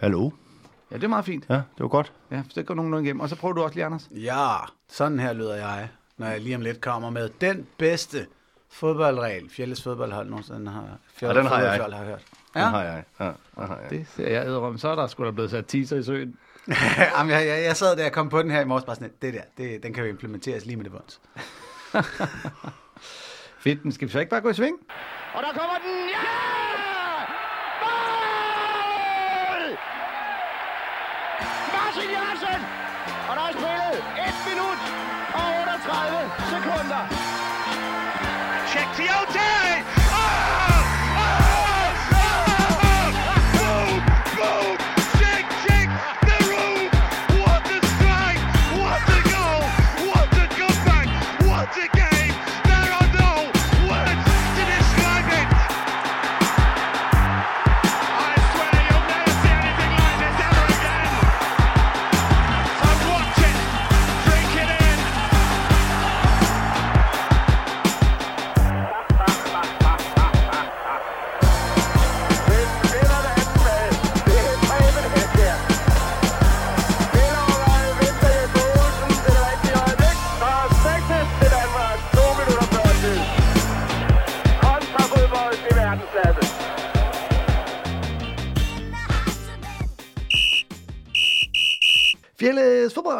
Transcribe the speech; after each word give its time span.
Hallo? 0.00 0.30
Ja, 0.90 0.96
det 0.96 1.04
er 1.04 1.08
meget 1.08 1.24
fint. 1.24 1.44
Ja, 1.48 1.54
det 1.54 1.62
var 1.78 1.88
godt. 1.88 2.12
Ja, 2.30 2.42
så 2.48 2.52
det 2.54 2.66
går 2.66 2.74
nogenlunde 2.74 3.04
igennem. 3.04 3.20
Og 3.20 3.28
så 3.28 3.36
prøver 3.36 3.54
du 3.54 3.62
også 3.62 3.74
lige, 3.74 3.84
Anders. 3.84 4.08
Ja, 4.10 4.56
sådan 4.88 5.18
her 5.20 5.32
lyder 5.32 5.54
jeg, 5.56 5.88
når 6.16 6.26
jeg 6.26 6.40
lige 6.40 6.54
om 6.56 6.60
lidt 6.62 6.80
kommer 6.80 7.10
med 7.10 7.28
den 7.40 7.66
bedste 7.78 8.26
fodboldregel, 8.70 9.50
Fjelles 9.50 9.82
fodboldhold 9.82 10.28
nogensinde 10.30 10.70
har, 10.70 10.84
Ja, 11.22 11.34
den 11.34 11.46
har 11.46 11.60
jeg. 11.60 11.72
har 11.84 12.04
hørt. 12.04 12.22
Ja. 12.54 12.60
Ja, 12.60 12.64
Den 12.66 12.74
har 12.74 12.82
jeg. 12.82 13.04
Ja, 13.20 13.24
den 13.24 13.66
har 13.66 13.78
jeg. 13.82 13.90
Det 13.90 14.06
ser 14.16 14.28
jeg 14.28 14.46
æderom. 14.46 14.78
Så 14.78 14.88
er 14.88 14.94
der 14.94 15.06
sgu 15.06 15.24
da 15.24 15.30
blevet 15.30 15.50
sat 15.50 15.66
teaser 15.66 15.96
i 15.96 16.02
søen. 16.02 16.36
Jamen, 17.18 17.32
jeg, 17.32 17.46
jeg, 17.46 17.64
jeg 17.64 17.76
sad 17.76 17.96
der 17.96 18.06
og 18.06 18.12
kom 18.12 18.28
på 18.28 18.42
den 18.42 18.50
her 18.50 18.60
i 18.60 18.64
morges, 18.64 18.84
bare 18.84 18.96
sådan, 18.96 19.12
det 19.22 19.34
der, 19.34 19.40
det, 19.58 19.82
den 19.82 19.92
kan 19.92 20.04
jo 20.04 20.10
implementeres 20.10 20.66
lige 20.66 20.76
med 20.76 20.84
det 20.84 20.92
bunds. 20.92 21.20
Fedt, 23.64 23.84
men 23.84 23.92
skal 23.92 24.08
vi 24.08 24.12
så 24.12 24.18
ikke 24.20 24.30
bare 24.30 24.40
gå 24.40 24.50
i 24.50 24.54
sving? 24.54 24.76
Og 25.34 25.42
der 25.42 25.48
kommer 25.58 25.76
den! 25.84 26.09
Sekunda. 36.38 37.19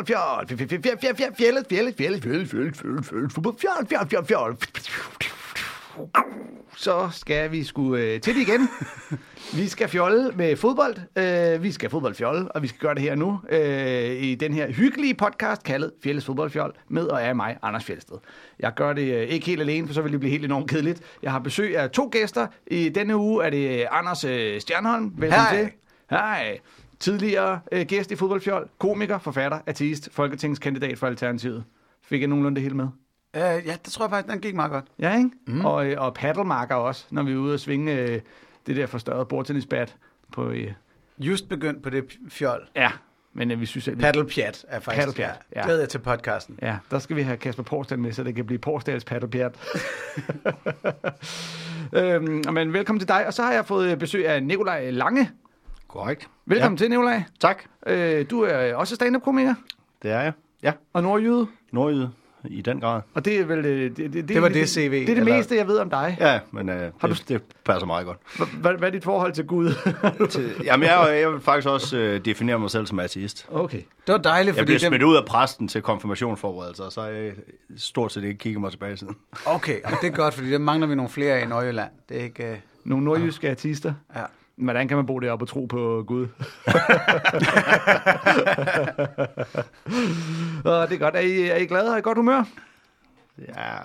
fjol, 0.07 0.49
fjol, 0.49 0.59
fjellet, 0.59 1.01
fjellet, 1.01 1.37
fjellet, 1.37 1.37
fjellet, 1.39 1.67
fjellet, 1.69 1.97
fjellet, 1.97 2.23
fjellet, 2.23 2.51
fjol, 2.51 3.05
fjol, 4.01 4.25
fjol, 4.25 4.25
fjol. 4.25 4.57
Så 6.77 7.09
skal 7.13 7.53
vi 7.53 7.65
sgu 7.65 7.97
øh, 7.97 8.21
til 8.21 8.35
det 8.35 8.41
igen. 8.41 8.69
Vi 9.55 9.69
skal 9.69 9.89
fjolle 9.89 10.31
med 10.35 10.57
fodbold. 10.57 10.97
Øh, 11.17 11.63
vi 11.63 11.73
skal 11.73 11.91
fodboldfjolle, 11.91 12.53
og 12.53 12.63
vi 12.63 12.69
skal 12.69 12.81
gøre 12.81 12.95
det 12.95 13.03
her 13.03 13.15
nu 13.15 13.41
øh, 13.49 14.23
i 14.23 14.35
den 14.35 14.55
her 14.55 14.73
hyggelige 14.73 15.15
podcast 15.15 15.63
kaldet 15.63 15.93
Fjælles 16.03 16.25
Fodboldfjold, 16.25 16.75
med 16.89 17.07
og 17.07 17.23
af 17.23 17.37
mig, 17.37 17.57
Anders 17.63 17.85
Fjelsted. 17.85 18.17
Jeg 18.59 18.75
gør 18.75 18.93
det 18.93 19.15
øh, 19.15 19.29
ikke 19.29 19.47
helt 19.47 19.61
alene, 19.61 19.87
for 19.87 19.95
så 19.95 20.03
vil 20.03 20.13
det 20.13 20.21
blive 20.21 20.31
helt 20.31 20.45
enormt 20.45 20.71
kedeligt. 20.71 21.01
Jeg 21.23 21.33
har 21.33 21.39
besøg 21.39 21.79
af 21.79 21.91
to 21.91 22.09
gæster. 22.13 22.47
I 22.67 22.89
denne 22.89 23.17
uge 23.17 23.45
er 23.45 23.51
det 23.51 23.87
Anders 23.91 24.25
øh, 24.25 24.61
Stjernholm. 24.61 25.13
Velkommen 25.17 25.47
Hej. 25.47 25.57
til. 25.57 25.71
Hej. 26.11 26.59
Tidligere 27.01 27.61
øh, 27.73 27.87
gæst 27.87 28.11
i 28.11 28.17
Fodboldfjold, 28.17 28.69
komiker, 28.79 29.19
forfatter, 29.19 29.59
artist, 29.67 30.09
folketingskandidat 30.13 30.99
for 30.99 31.07
Alternativet. 31.07 31.65
Fik 32.03 32.21
jeg 32.21 32.29
nogenlunde 32.29 32.55
det 32.57 32.63
hele 32.63 32.75
med? 32.77 32.85
Uh, 33.37 33.41
ja, 33.41 33.77
det 33.85 33.93
tror 33.93 34.05
jeg 34.05 34.11
faktisk, 34.11 34.33
den 34.33 34.41
gik 34.41 34.55
meget 34.55 34.71
godt. 34.71 34.85
Ja, 34.99 35.17
ikke? 35.17 35.31
Mm. 35.47 35.65
Og, 35.65 35.87
øh, 35.87 36.01
og 36.01 36.15
paddlemarker 36.15 36.75
også, 36.75 37.07
når 37.11 37.23
vi 37.23 37.33
er 37.33 37.37
ude 37.37 37.55
og 37.55 37.61
svinge 37.61 37.93
øh, 37.99 38.21
det 38.67 38.77
der 38.77 38.87
forstørrede 38.87 39.25
bordtennisbat 39.25 39.97
på... 40.33 40.51
Øh, 40.51 40.73
Just 41.19 41.49
begyndt 41.49 41.83
på 41.83 41.91
det 41.91 42.03
p- 42.13 42.29
fjol. 42.29 42.69
ja, 42.77 42.91
men 43.33 43.51
øh, 43.51 43.61
vi 43.61 43.67
synes, 43.67 43.89
at 43.89 43.99
vi, 43.99 44.03
er 44.03 44.13
faktisk. 44.13 44.87
Paddlepjat, 44.87 45.39
ja. 45.57 45.63
Glæder 45.65 45.81
jeg 45.81 45.89
til 45.89 45.99
podcasten. 45.99 46.59
ja, 46.63 46.77
der 46.91 46.99
skal 46.99 47.17
vi 47.17 47.23
have 47.23 47.37
Kasper 47.37 47.63
Porsdal 47.63 47.99
med, 47.99 48.13
så 48.13 48.25
det 48.25 48.35
kan 48.35 48.47
blive 48.47 48.59
Porsdals 48.59 49.05
paddlepjat. 49.05 49.59
øhm, 51.93 52.43
men 52.53 52.73
velkommen 52.73 53.01
til 53.01 53.09
dig, 53.09 53.27
og 53.27 53.35
så 53.35 53.43
har 53.43 53.53
jeg 53.53 53.67
fået 53.67 53.99
besøg 53.99 54.29
af 54.29 54.43
Nikolaj 54.43 54.91
Lange. 54.91 55.31
Korrekt. 55.93 56.29
Velkommen 56.47 56.77
ja. 56.79 56.83
til, 56.85 56.91
Nikolaj. 56.91 57.23
Tak. 57.41 57.63
Øh, 57.87 58.27
du 58.31 58.43
er 58.43 58.75
også 58.75 58.95
stand-up-komiker 58.95 59.55
Det 60.03 60.11
er 60.11 60.21
jeg. 60.21 60.33
Ja. 60.63 60.73
og 60.93 61.03
nordjyde. 61.03 61.47
Nordjyde 61.73 62.11
i 62.45 62.63
den 62.63 62.81
grad. 62.81 63.01
Og 63.15 63.25
det 63.25 63.41
er 63.41 63.45
vel... 63.45 63.67
øh, 63.67 63.97
Det, 63.97 64.13
det, 64.13 64.29
Det 64.29 64.43
var 64.43 64.49
det 64.49 64.69
CV, 64.69 64.91
Det 64.91 65.03
er 65.03 65.07
det 65.07 65.19
eller? 65.19 65.37
meste, 65.37 65.57
jeg 65.57 65.67
ved 65.67 65.79
om 65.79 65.91
dig. 65.91 66.17
Ja, 66.21 66.41
men 66.51 66.69
øh, 66.69 66.93
det, 67.03 67.25
det 67.29 67.43
passer 67.65 67.87
meget 67.87 68.07
godt. 68.07 68.19
Hvad, 68.61 68.73
hvad 68.73 68.89
er 68.89 68.93
dit 68.93 69.05
forhold 69.05 69.33
til 69.33 69.47
Gud? 69.47 69.73
Til, 70.31 70.55
jamen, 70.65 70.89
jeg, 70.89 71.19
jeg 71.21 71.33
vil 71.33 71.41
faktisk 71.41 71.69
også 71.69 71.97
øh, 71.99 72.25
definere 72.25 72.59
mig 72.59 72.71
selv 72.71 72.87
som 72.87 72.99
ateist. 72.99 73.47
okay. 73.53 73.83
Det 74.07 74.13
var 74.13 74.19
dejligt, 74.19 74.57
Jeg 74.57 74.63
fordi 74.63 74.73
blev 74.73 74.79
smidt 74.79 75.03
ud 75.03 75.17
af 75.17 75.25
præsten 75.27 75.69
til 75.69 75.83
konfirmationsforberedelser, 75.83 76.85
og 76.85 76.93
så 76.93 77.01
har 77.01 77.09
jeg 77.09 77.33
stort 77.77 78.13
set 78.13 78.25
ikke 78.25 78.39
kigget 78.39 78.61
mig 78.61 78.71
tilbage 78.71 78.97
siden. 78.97 79.17
Okay, 79.47 79.81
og 79.85 79.91
det 80.03 80.07
er 80.13 80.17
godt, 80.17 80.35
fordi 80.35 80.51
det 80.51 80.61
mangler 80.61 80.87
vi 80.87 80.95
nogle 80.95 81.11
flere 81.11 81.35
af 81.35 81.45
i 81.45 81.47
Nordjylland. 81.49 81.91
Det 82.09 82.21
er 82.21 82.25
ikke... 82.25 82.51
Uh... 82.53 82.57
Nogle 82.85 83.05
nordjyske 83.05 83.51
artister. 83.51 83.95
Ja. 84.17 84.23
Hvordan 84.61 84.89
kan 84.89 84.97
man 84.97 85.07
bo 85.07 85.19
deroppe 85.19 85.43
og 85.43 85.49
tro 85.49 85.65
på 85.65 86.05
Gud? 86.07 86.27
og 90.65 90.89
det 90.89 90.95
er 90.95 90.99
godt. 90.99 91.17
Er 91.17 91.21
I, 91.21 91.49
er 91.49 91.57
I 91.57 91.67
glade? 91.67 91.91
Har 91.91 91.97
I 91.97 92.01
godt 92.01 92.19
humør? 92.19 92.45
Ja, 93.39 93.77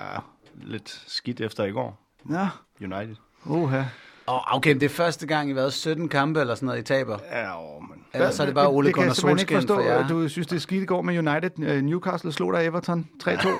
lidt 0.55 1.03
skidt 1.07 1.41
efter 1.41 1.63
i 1.63 1.71
går. 1.71 1.99
Ja. 2.31 2.47
United. 2.81 3.15
Uha. 3.45 3.83
Oh, 4.27 4.55
okay, 4.55 4.73
det 4.73 4.83
er 4.83 4.89
første 4.89 5.27
gang 5.27 5.49
i 5.49 5.53
hvad, 5.53 5.71
17 5.71 6.09
kampe 6.09 6.39
eller 6.39 6.55
sådan 6.55 6.65
noget, 6.65 6.79
I 6.79 6.83
taber. 6.83 7.17
Ja, 7.31 7.61
åh, 7.61 7.81
men... 7.81 7.91
Eller 8.13 8.31
så 8.31 8.43
er 8.43 8.45
det 8.45 8.55
bare 8.55 8.67
Ole 8.69 8.85
det 8.87 8.93
kan 8.93 9.01
Gunnar 9.01 9.09
jeg 9.09 9.15
simpelthen 9.15 9.43
ikke 9.43 9.53
forstå. 9.55 9.75
for 9.75 9.81
jer. 9.81 10.07
Du 10.07 10.29
synes, 10.29 10.47
det 10.47 10.55
er 10.55 10.59
skidt 10.59 10.83
i 10.83 10.85
går 10.85 11.01
med 11.01 11.17
United. 11.27 11.51
Øh, 11.59 11.81
Newcastle 11.81 12.31
slog 12.31 12.53
der 12.53 12.59
Everton 12.59 13.07
3-2. 13.23 13.29
Jamen, 13.29 13.51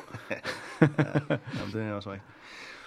det 1.74 1.84
er 1.84 1.94
også 1.94 2.12
rigtigt. 2.12 2.30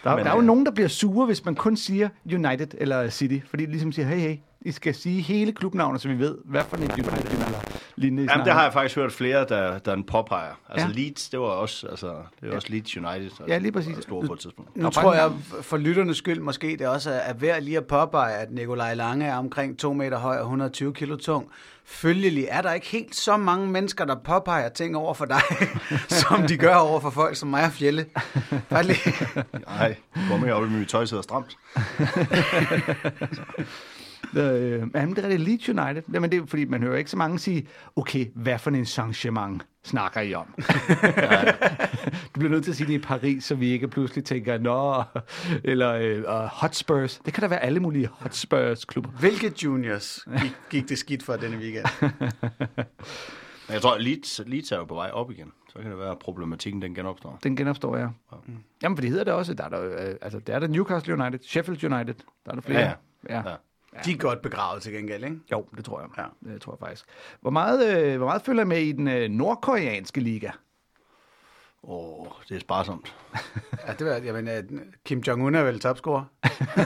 Der, 0.04 0.16
Men, 0.16 0.24
der 0.24 0.30
er 0.30 0.34
jo 0.34 0.40
øh, 0.40 0.46
nogen, 0.46 0.66
der 0.66 0.72
bliver 0.72 0.88
sure, 0.88 1.26
hvis 1.26 1.44
man 1.44 1.54
kun 1.54 1.76
siger 1.76 2.08
United 2.26 2.68
eller 2.78 3.10
City. 3.10 3.38
Fordi 3.46 3.66
de 3.66 3.70
ligesom 3.70 3.92
siger, 3.92 4.08
hey, 4.08 4.18
hey, 4.18 4.36
I 4.60 4.72
skal 4.72 4.94
sige 4.94 5.22
hele 5.22 5.52
klubnavnet, 5.52 6.00
så 6.00 6.08
vi 6.08 6.18
ved, 6.18 6.38
hvad 6.44 6.64
for 6.64 6.76
en 6.76 6.82
United 6.82 7.30
eller 7.30 7.60
lignende. 7.96 8.32
Jamen, 8.32 8.46
det 8.46 8.52
har 8.54 8.62
jeg 8.62 8.72
faktisk 8.72 8.96
hørt 8.96 9.12
flere, 9.12 9.46
der, 9.48 9.78
der 9.78 10.02
påpeger. 10.06 10.52
Altså 10.68 10.86
Ja. 10.86 10.92
ja. 10.96 11.02
Leeds, 11.02 11.28
det 11.28 11.40
var 11.40 11.46
også, 11.46 11.86
altså, 11.86 12.06
det 12.40 12.48
var 12.48 12.54
også 12.54 12.68
Leeds 12.70 12.96
United. 12.96 13.22
Altså, 13.22 13.42
Ja, 13.48 13.58
lige 13.58 13.72
præcis. 13.72 13.96
Store 14.02 14.26
på 14.26 14.32
et 14.32 14.40
tidspunkt. 14.40 14.76
Nu 14.76 14.86
Og 14.86 14.92
tror 14.92 15.14
jeg, 15.14 15.30
for 15.62 15.76
lytternes 15.76 16.16
skyld 16.18 16.40
måske, 16.40 16.76
det 16.76 16.86
også 16.88 17.10
er 17.10 17.14
er 17.14 17.32
værd 17.34 17.62
lige 17.62 17.76
at 17.76 17.86
påpege, 17.86 18.34
at 18.34 18.50
Nikolaj 18.50 18.94
Lange 18.94 19.26
er 19.26 19.36
omkring 19.36 19.78
2 19.78 19.92
meter 19.92 20.18
høj 20.18 20.36
og 20.36 20.42
120 20.42 20.94
kilo 20.94 21.16
tung. 21.16 21.48
Følgelig 21.84 22.46
er 22.50 22.62
der 22.62 22.72
ikke 22.72 22.86
helt 22.86 23.16
så 23.16 23.36
mange 23.36 23.66
mennesker, 23.66 24.04
der 24.04 24.16
påpeger 24.24 24.68
ting 24.68 24.96
over 24.96 25.14
for 25.14 25.24
dig, 25.24 25.40
som 26.20 26.46
de 26.46 26.56
gør 26.56 26.74
over 26.74 27.00
for 27.00 27.10
folk 27.10 27.36
som 27.36 27.48
mig 27.48 27.64
og 27.64 27.72
Fjelle. 27.72 28.06
Bare 28.68 28.82
lige. 28.82 29.12
Nej, 29.68 29.96
hvor 30.28 30.36
mere 30.36 30.52
op 30.54 30.64
i 30.64 30.68
mit 30.68 30.88
tøj 30.88 31.04
sidder 31.04 31.22
stramt. 31.22 31.56
Øh, 34.36 34.86
jamen, 34.94 35.16
det 35.16 35.24
er 35.24 35.28
det 35.28 35.40
Leeds 35.40 35.68
United. 35.68 36.02
Jamen, 36.12 36.32
det 36.32 36.42
er 36.42 36.46
fordi, 36.46 36.64
man 36.64 36.82
hører 36.82 36.96
ikke 36.96 37.10
så 37.10 37.16
mange 37.16 37.38
sige, 37.38 37.68
okay, 37.96 38.26
hvad 38.34 38.58
for 38.58 38.70
en 38.70 38.84
changement 38.84 39.66
snakker 39.84 40.20
I 40.20 40.34
om? 40.34 40.46
du 42.34 42.38
bliver 42.40 42.50
nødt 42.50 42.64
til 42.64 42.70
at 42.70 42.76
sige 42.76 42.86
det 42.86 42.94
i 42.94 42.98
Paris, 42.98 43.44
så 43.44 43.54
vi 43.54 43.70
ikke 43.70 43.88
pludselig 43.88 44.24
tænker, 44.24 44.58
nå, 44.58 45.02
eller 45.64 45.92
øh, 45.92 46.18
uh, 46.18 46.48
Hotspurs. 46.52 47.20
Det 47.24 47.34
kan 47.34 47.40
da 47.40 47.48
være 47.48 47.62
alle 47.62 47.80
mulige 47.80 48.08
Hotspurs-klubber. 48.12 49.10
Hvilke 49.10 49.52
juniors 49.64 50.28
gik, 50.42 50.56
gik 50.70 50.88
det 50.88 50.98
skidt 50.98 51.22
for 51.22 51.36
denne 51.36 51.56
weekend? 51.56 51.86
Men 53.68 53.74
jeg 53.74 53.82
tror, 53.82 53.98
Leeds, 53.98 54.40
Leeds 54.46 54.72
er 54.72 54.76
jo 54.76 54.84
på 54.84 54.94
vej 54.94 55.10
op 55.10 55.30
igen. 55.30 55.52
Så 55.68 55.78
kan 55.78 55.90
det 55.90 55.98
være, 55.98 56.10
at 56.10 56.18
problematikken 56.18 56.82
den 56.82 56.94
genopstår. 56.94 57.38
Den 57.42 57.56
genopstår, 57.56 57.96
ja. 57.96 58.08
Jamen, 58.82 58.96
for 58.96 59.00
det 59.00 59.10
hedder 59.10 59.24
det 59.24 59.32
også. 59.32 59.54
Der 59.54 59.64
er 59.64 59.68
der, 59.68 60.08
øh, 60.08 60.14
altså, 60.22 60.38
der 60.38 60.54
er 60.54 60.58
der 60.58 60.66
Newcastle 60.66 61.14
United, 61.14 61.38
Sheffield 61.42 61.84
United. 61.84 62.14
Der 62.44 62.50
er 62.50 62.54
der 62.54 62.60
flere. 62.60 62.80
Ja, 62.80 62.92
ja. 63.28 63.48
Ja. 63.50 63.54
De 64.04 64.12
er 64.12 64.16
godt 64.16 64.42
begravet 64.42 64.82
til 64.82 64.92
gengæld, 64.92 65.24
ikke? 65.24 65.36
Jo, 65.52 65.66
det 65.76 65.84
tror 65.84 66.00
jeg. 66.00 66.08
Ja. 66.44 66.52
Det 66.52 66.62
tror 66.62 66.72
jeg 66.72 66.88
faktisk. 66.88 67.04
Hvor 67.40 67.50
meget, 67.50 67.96
øh, 67.96 68.16
hvor 68.16 68.26
meget 68.26 68.42
følger 68.42 68.64
med 68.64 68.78
i 68.80 68.92
den 68.92 69.08
øh, 69.08 69.28
nordkoreanske 69.30 70.20
liga? 70.20 70.50
Åh, 71.82 72.26
det 72.48 72.56
er 72.56 72.60
sparsomt. 72.60 73.14
Ja, 73.86 73.92
det 73.92 74.06
var, 74.06 74.16
jamen, 74.16 74.48
øh, 74.48 74.62
Kim 75.04 75.22
Jong-un 75.28 75.56
er 75.56 75.62
vel 75.62 75.80
topscorer. 75.80 76.24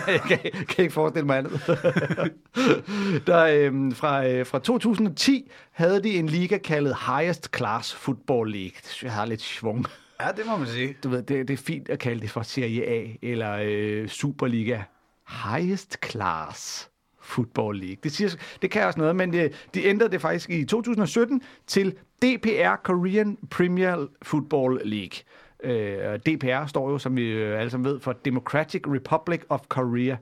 jeg 0.07 0.21
kan, 0.29 0.39
kan 0.69 0.83
ikke 0.83 0.91
forestille 0.95 1.27
mig 1.27 1.39
andet. 1.39 1.53
Der, 3.27 3.45
øh, 3.45 3.93
fra, 3.95 4.27
øh, 4.27 4.47
fra 4.47 4.59
2010 4.59 5.51
havde 5.71 6.03
de 6.03 6.15
en 6.15 6.27
liga 6.27 6.59
kaldet 6.59 6.97
Highest 7.07 7.57
Class 7.57 7.95
Football 7.95 8.51
League. 8.51 8.71
Det 8.77 8.87
synes 8.87 9.03
jeg 9.03 9.13
har 9.13 9.25
lidt 9.25 9.41
svung. 9.41 9.87
Ja, 10.21 10.29
det 10.37 10.47
må 10.47 10.57
man 10.57 10.67
sige. 10.67 10.97
Du 11.05 11.09
ved, 11.09 11.23
det, 11.23 11.49
det 11.49 11.55
er 11.55 11.63
fint 11.65 11.89
at 11.89 11.99
kalde 11.99 12.21
det 12.21 12.31
for 12.31 12.43
Serie 12.43 12.87
A 12.87 13.07
eller 13.23 13.59
øh, 13.63 14.09
Superliga. 14.09 14.83
Highest 15.29 16.11
Class 16.11 16.91
Football 17.23 17.79
League. 17.79 17.97
Det, 18.03 18.13
siger, 18.13 18.31
det 18.63 18.71
kan 18.71 18.85
også 18.87 18.99
noget, 18.99 19.17
men 19.17 19.33
de, 19.33 19.51
de 19.75 19.85
ændrede 19.85 20.13
det 20.13 20.21
faktisk 20.21 20.51
i 20.51 20.65
2017 20.65 21.43
til 21.67 21.93
DPR 22.23 22.77
Korean 22.83 23.39
Premier 23.51 24.07
Football 24.23 24.81
League. 24.85 25.19
Øh, 25.65 26.19
DPR 26.19 26.67
står 26.67 26.91
jo, 26.91 26.99
som 26.99 27.17
vi 27.17 27.31
øh, 27.31 27.59
alle 27.59 27.71
sammen 27.71 27.93
ved, 27.93 28.01
for 28.01 28.13
Democratic 28.13 28.83
Republic 28.87 29.41
of 29.49 29.61
Korea. 29.69 30.17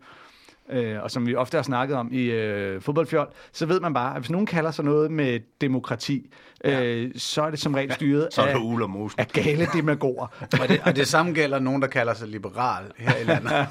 Øh, 0.70 1.02
og 1.02 1.10
som 1.10 1.26
vi 1.26 1.34
ofte 1.34 1.56
har 1.56 1.62
snakket 1.62 1.96
om 1.96 2.08
i 2.12 2.22
øh, 2.22 2.80
fodboldfjold, 2.80 3.28
så 3.52 3.66
ved 3.66 3.80
man 3.80 3.94
bare, 3.94 4.14
at 4.14 4.20
hvis 4.20 4.30
nogen 4.30 4.46
kalder 4.46 4.70
sig 4.70 4.84
noget 4.84 5.10
med 5.10 5.40
demokrati, 5.60 6.30
øh, 6.64 7.10
så 7.16 7.42
er 7.42 7.50
det 7.50 7.58
som 7.58 7.74
regel 7.74 7.92
styret 7.92 8.28
Så 8.32 8.42
er 8.42 8.46
af, 8.46 8.78
det 8.78 8.90
Mosen. 8.90 9.20
af 9.20 9.28
gale 9.28 9.66
demagoger. 9.74 10.26
Og 10.60 10.68
det, 10.68 10.80
og 10.84 10.96
det 10.96 11.08
samme 11.08 11.32
gælder 11.32 11.58
nogen, 11.58 11.82
der 11.82 11.88
kalder 11.88 12.14
sig 12.14 12.28
liberal 12.28 12.84
her 12.96 13.16
i 13.16 13.24
landet. 13.24 13.66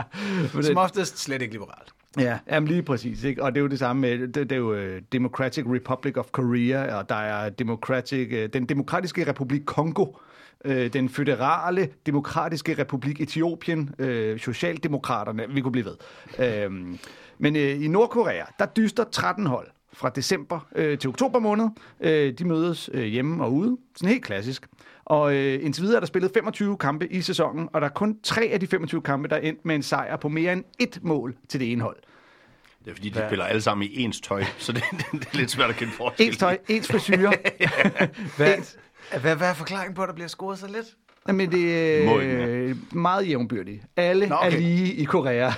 Som 0.66 0.76
oftest 0.76 1.18
slet 1.18 1.42
ikke 1.42 1.54
liberalt. 1.54 1.92
Ja, 2.18 2.38
jamen 2.50 2.68
lige 2.68 2.82
præcis. 2.82 3.24
Ikke? 3.24 3.42
Og 3.42 3.54
det 3.54 3.60
er 3.60 3.62
jo 3.62 3.68
det 3.68 3.78
samme 3.78 4.00
med, 4.00 4.18
det, 4.18 4.34
det 4.34 4.52
er 4.52 4.56
jo 4.56 4.74
øh, 4.74 5.02
Democratic 5.12 5.64
Republic 5.66 6.16
of 6.16 6.26
Korea, 6.32 6.96
og 6.96 7.08
der 7.08 7.14
er 7.14 7.48
Democratic, 7.48 8.28
øh, 8.32 8.48
den 8.52 8.66
demokratiske 8.66 9.28
republik 9.28 9.60
Kongo, 9.66 10.06
øh, 10.64 10.92
den 10.92 11.08
føderale 11.08 11.88
demokratiske 12.06 12.78
republik 12.78 13.20
Etiopien, 13.20 13.94
Socialdemokraterne, 14.38 15.42
vi 15.48 15.60
kunne 15.60 15.72
blive 15.72 15.86
ved. 15.86 15.96
Øhm, 16.38 16.98
men 17.38 17.56
i 17.56 17.88
Nordkorea, 17.88 18.44
der 18.58 18.66
dyster 18.66 19.04
13 19.04 19.46
hold 19.46 19.66
fra 19.94 20.08
december 20.08 20.66
øh, 20.76 20.98
til 20.98 21.08
oktober 21.08 21.38
måned. 21.38 21.68
Øh, 22.00 22.32
de 22.38 22.44
mødes 22.44 22.90
øh, 22.92 23.04
hjemme 23.04 23.44
og 23.44 23.52
ude. 23.52 23.76
Sådan 23.96 24.08
helt 24.08 24.24
klassisk. 24.24 24.66
Og 25.04 25.34
øh, 25.34 25.64
indtil 25.64 25.82
videre 25.82 25.96
er 25.96 26.00
der 26.00 26.06
spillet 26.06 26.30
25 26.34 26.78
kampe 26.78 27.12
i 27.12 27.22
sæsonen, 27.22 27.68
og 27.72 27.80
der 27.80 27.86
er 27.86 27.92
kun 27.92 28.18
tre 28.22 28.42
af 28.42 28.60
de 28.60 28.66
25 28.66 29.02
kampe, 29.02 29.28
der 29.28 29.36
er 29.36 29.40
endt 29.40 29.64
med 29.64 29.74
en 29.74 29.82
sejr 29.82 30.16
på 30.16 30.28
mere 30.28 30.52
end 30.52 30.64
ét 30.82 30.98
mål 31.02 31.36
til 31.48 31.60
det 31.60 31.72
ene 31.72 31.82
hold. 31.82 31.96
Det 32.84 32.90
er 32.90 32.94
fordi, 32.94 33.08
de 33.08 33.24
spiller 33.28 33.44
alle 33.44 33.62
sammen 33.62 33.88
i 33.88 34.00
ens 34.00 34.20
tøj, 34.20 34.44
så 34.58 34.72
det, 34.72 34.82
det 35.12 35.28
er 35.32 35.36
lidt 35.36 35.50
svært 35.50 35.70
at 35.70 35.76
kende 35.76 35.92
forskel. 35.92 36.26
Ens 36.26 36.36
tøj, 36.36 36.58
ens 36.68 36.88
frisyrer. 36.88 37.32
Hvad, 38.36 38.56
hvad, 39.20 39.36
hvad 39.36 39.48
er 39.48 39.54
forklaringen 39.54 39.94
på, 39.94 40.02
at 40.02 40.08
der 40.08 40.14
bliver 40.14 40.28
scoret 40.28 40.58
så 40.58 40.66
lidt? 40.66 40.86
Men 41.28 41.52
det 41.52 41.76
er 41.76 42.20
ikke 42.20 42.34
øh, 42.46 42.76
meget 42.92 43.28
jævnbyrdigt. 43.28 43.82
Alle 43.96 44.26
Nå, 44.26 44.34
okay. 44.34 44.56
er 44.56 44.58
lige 44.60 44.94
i 44.94 45.04
Korea. 45.04 45.50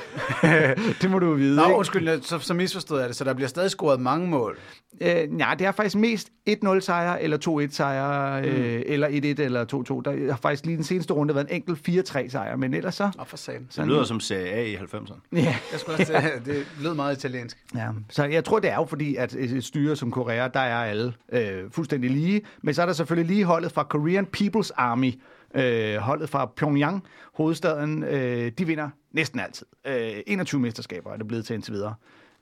det 1.03 1.11
må 1.11 1.19
du 1.19 1.35
vide. 1.35 1.57
Nå, 1.57 1.65
ikke? 1.65 1.77
undskyld, 1.77 2.23
så, 2.23 2.39
så 2.39 2.55
misforstod 2.55 2.99
jeg 3.01 3.09
det, 3.09 3.17
så 3.17 3.25
der 3.25 3.35
bliver 3.35 3.49
stadig 3.49 3.71
scoret 3.71 4.01
mange 4.01 4.29
mål. 4.29 4.59
Øh, 5.01 5.31
nej, 5.31 5.55
det 5.55 5.67
er 5.67 5.73
faktisk 5.73 5.97
mest 5.97 6.29
1-0 6.51 6.81
sejre, 6.81 7.23
eller 7.23 7.67
2-1 7.69 7.75
sejre, 7.75 8.45
øh, 8.49 8.83
eller 8.87 9.09
1-1 9.09 9.43
eller 9.43 9.65
2-2. 9.65 10.11
Der 10.11 10.31
har 10.31 10.39
faktisk 10.43 10.67
lige 10.67 10.77
den 10.77 10.85
seneste 10.85 11.15
runde 11.15 11.35
været 11.35 11.51
en 11.51 11.57
enkelt 11.57 12.09
4-3 12.11 12.29
sejr, 12.29 12.57
men 12.57 12.75
ellers 12.75 12.95
så... 12.95 13.11
Nå, 13.19 13.25
for 13.25 13.37
satan. 13.37 13.69
Det 13.77 13.87
lyder 13.87 14.05
som 14.05 14.21
Serie 14.21 14.51
A 14.53 14.63
i 14.65 14.75
90'erne. 14.77 15.21
Ja, 15.33 15.57
Jeg 15.73 15.81
skulle 15.81 15.99
også, 15.99 16.13
ja. 16.13 16.29
det 16.45 16.67
lød 16.81 16.95
meget 16.95 17.17
italiensk. 17.17 17.59
ja. 17.75 17.89
Så 18.11 18.25
jeg 18.25 18.45
tror, 18.45 18.59
det 18.59 18.71
er 18.71 18.77
jo 18.77 18.85
fordi, 18.85 19.17
at 19.17 19.35
et 19.35 19.65
styre 19.65 19.97
som 19.97 20.11
Korea, 20.11 20.49
der 20.49 20.61
er 20.61 20.85
alle 20.85 21.13
øh, 21.33 21.71
fuldstændig 21.71 22.11
lige. 22.11 22.41
Men 22.63 22.75
så 22.75 22.83
er 22.83 22.87
der 22.87 22.93
selvfølgelig 22.93 23.35
lige 23.35 23.45
holdet 23.45 23.73
fra 23.73 23.83
Korean 23.83 24.27
People's 24.37 24.71
Army, 24.77 25.13
øh, 25.57 25.97
holdet 25.97 26.29
fra 26.29 26.47
Pyongyang, 26.57 27.05
hovedstaden. 27.35 28.03
Øh, 28.03 28.53
de 28.59 28.67
vinder 28.67 28.89
næsten 29.13 29.41
altid. 29.41 29.67
Øh, 29.87 30.23
21 30.27 30.61
mesterskaber 30.61 31.13
er 31.13 31.17
det 31.17 31.29
blevet 31.29 31.47
til 31.47 31.55
indtil 31.55 31.75
videre. 31.75 31.95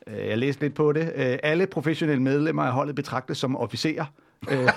Øh, 0.06 0.26
jeg 0.28 0.38
læste 0.38 0.62
lidt 0.62 0.74
på 0.74 0.92
det. 0.92 1.12
Øh, 1.16 1.38
alle 1.42 1.66
professionelle 1.66 2.22
medlemmer 2.22 2.62
af 2.62 2.72
holdet 2.72 2.94
betragtes 2.94 3.38
som 3.38 3.56
officerer. 3.56 4.04
Øh, 4.50 4.68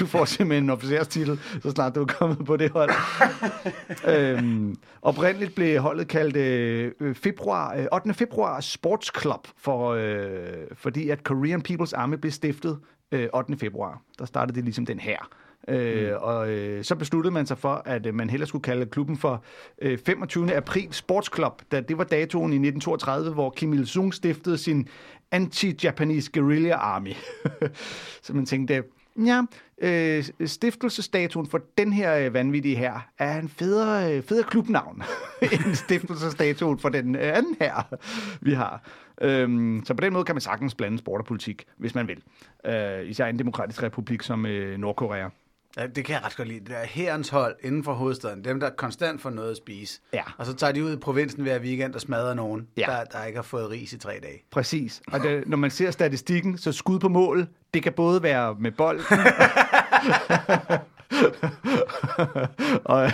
du 0.00 0.06
får 0.06 0.24
simpelthen 0.24 0.64
en 0.64 0.70
officerstitel, 0.70 1.40
så 1.62 1.70
snart 1.70 1.94
du 1.94 2.00
er 2.00 2.06
kommet 2.06 2.46
på 2.46 2.56
det 2.56 2.70
hold. 2.70 2.90
øhm, 4.14 4.76
oprindeligt 5.02 5.54
blev 5.54 5.80
holdet 5.80 6.08
kaldt 6.08 6.36
øh, 6.36 7.14
februar, 7.14 7.76
øh, 7.76 7.86
8. 7.92 8.14
februar 8.14 8.60
Sports 8.60 9.20
Club, 9.20 9.48
for, 9.56 9.90
øh, 9.92 10.66
fordi 10.74 11.08
at 11.10 11.24
Korean 11.24 11.62
People's 11.68 11.92
Army 11.94 12.14
blev 12.14 12.32
stiftet 12.32 12.78
øh, 13.12 13.28
8. 13.34 13.56
februar. 13.56 14.02
Der 14.18 14.24
startede 14.24 14.56
det 14.56 14.64
ligesom 14.64 14.86
den 14.86 14.98
her. 14.98 15.28
Øh, 15.68 16.10
mm. 16.10 16.16
Og 16.20 16.50
øh, 16.50 16.84
så 16.84 16.94
besluttede 16.94 17.34
man 17.34 17.46
sig 17.46 17.58
for, 17.58 17.82
at 17.84 18.06
øh, 18.06 18.14
man 18.14 18.30
hellere 18.30 18.48
skulle 18.48 18.62
kalde 18.62 18.86
klubben 18.86 19.16
for 19.16 19.44
øh, 19.82 19.98
25. 19.98 20.54
april 20.54 20.88
Sports 20.92 21.30
Club, 21.34 21.62
da 21.72 21.80
det 21.80 21.98
var 21.98 22.04
datoen 22.04 22.52
i 22.52 22.56
1932, 22.56 23.34
hvor 23.34 23.50
Kim 23.50 23.72
Il-sung 23.72 24.14
stiftede 24.14 24.58
sin 24.58 24.88
anti-Japanese 25.34 26.30
guerrilla 26.32 26.74
army. 26.74 27.12
så 28.22 28.32
man 28.32 28.46
tænkte, 28.46 28.82
ja, 29.26 29.42
øh, 29.78 30.24
stiftelsesdatoen 30.46 31.46
for 31.46 31.60
den 31.78 31.92
her 31.92 32.16
øh, 32.16 32.34
vanvittige 32.34 32.76
her 32.76 33.08
er 33.18 33.38
en 33.38 33.48
federe, 33.48 34.16
øh, 34.16 34.22
federe 34.22 34.44
klubnavn 34.44 35.02
end 35.52 35.74
stiftelsesdatoen 35.74 36.78
for 36.78 36.88
den 36.88 37.14
øh, 37.14 37.36
anden 37.36 37.56
her, 37.60 37.96
vi 38.40 38.52
har. 38.52 38.82
Øhm, 39.20 39.82
så 39.84 39.94
på 39.94 40.00
den 40.00 40.12
måde 40.12 40.24
kan 40.24 40.34
man 40.34 40.40
sagtens 40.40 40.74
blande 40.74 40.98
sport 40.98 41.20
og 41.20 41.26
politik, 41.26 41.64
hvis 41.76 41.94
man 41.94 42.08
vil. 42.08 42.22
Øh, 42.66 43.10
især 43.10 43.26
i 43.26 43.30
en 43.30 43.38
demokratisk 43.38 43.82
republik 43.82 44.22
som 44.22 44.46
øh, 44.46 44.78
Nordkorea. 44.78 45.28
Ja, 45.78 45.86
det 45.86 46.04
kan 46.04 46.14
jeg 46.14 46.24
ret 46.24 46.36
godt 46.36 46.48
lide. 46.48 46.60
Det 46.60 46.76
er 46.76 46.84
herrens 46.84 47.28
hold 47.28 47.54
inden 47.64 47.84
for 47.84 47.92
hovedstaden. 47.92 48.44
Dem, 48.44 48.60
der 48.60 48.70
konstant 48.70 49.22
får 49.22 49.30
noget 49.30 49.50
at 49.50 49.56
spise. 49.56 50.00
Ja. 50.12 50.22
Og 50.38 50.46
så 50.46 50.54
tager 50.54 50.72
de 50.72 50.84
ud 50.84 50.92
i 50.92 50.96
provinsen 50.96 51.42
hver 51.42 51.58
weekend 51.58 51.94
og 51.94 52.00
smadrer 52.00 52.34
nogen, 52.34 52.66
Ja. 52.76 52.82
der, 52.88 53.04
der 53.04 53.24
ikke 53.24 53.36
har 53.36 53.42
fået 53.42 53.70
ris 53.70 53.92
i 53.92 53.98
tre 53.98 54.12
dage. 54.22 54.42
Præcis. 54.50 55.02
Og 55.12 55.20
det, 55.20 55.48
når 55.48 55.56
man 55.56 55.70
ser 55.70 55.90
statistikken, 55.90 56.58
så 56.58 56.72
skud 56.72 56.98
på 56.98 57.08
mål, 57.08 57.46
det 57.74 57.82
kan 57.82 57.92
både 57.92 58.22
være 58.22 58.56
med 58.60 58.72
bold. 58.72 59.00
og, 62.84 63.10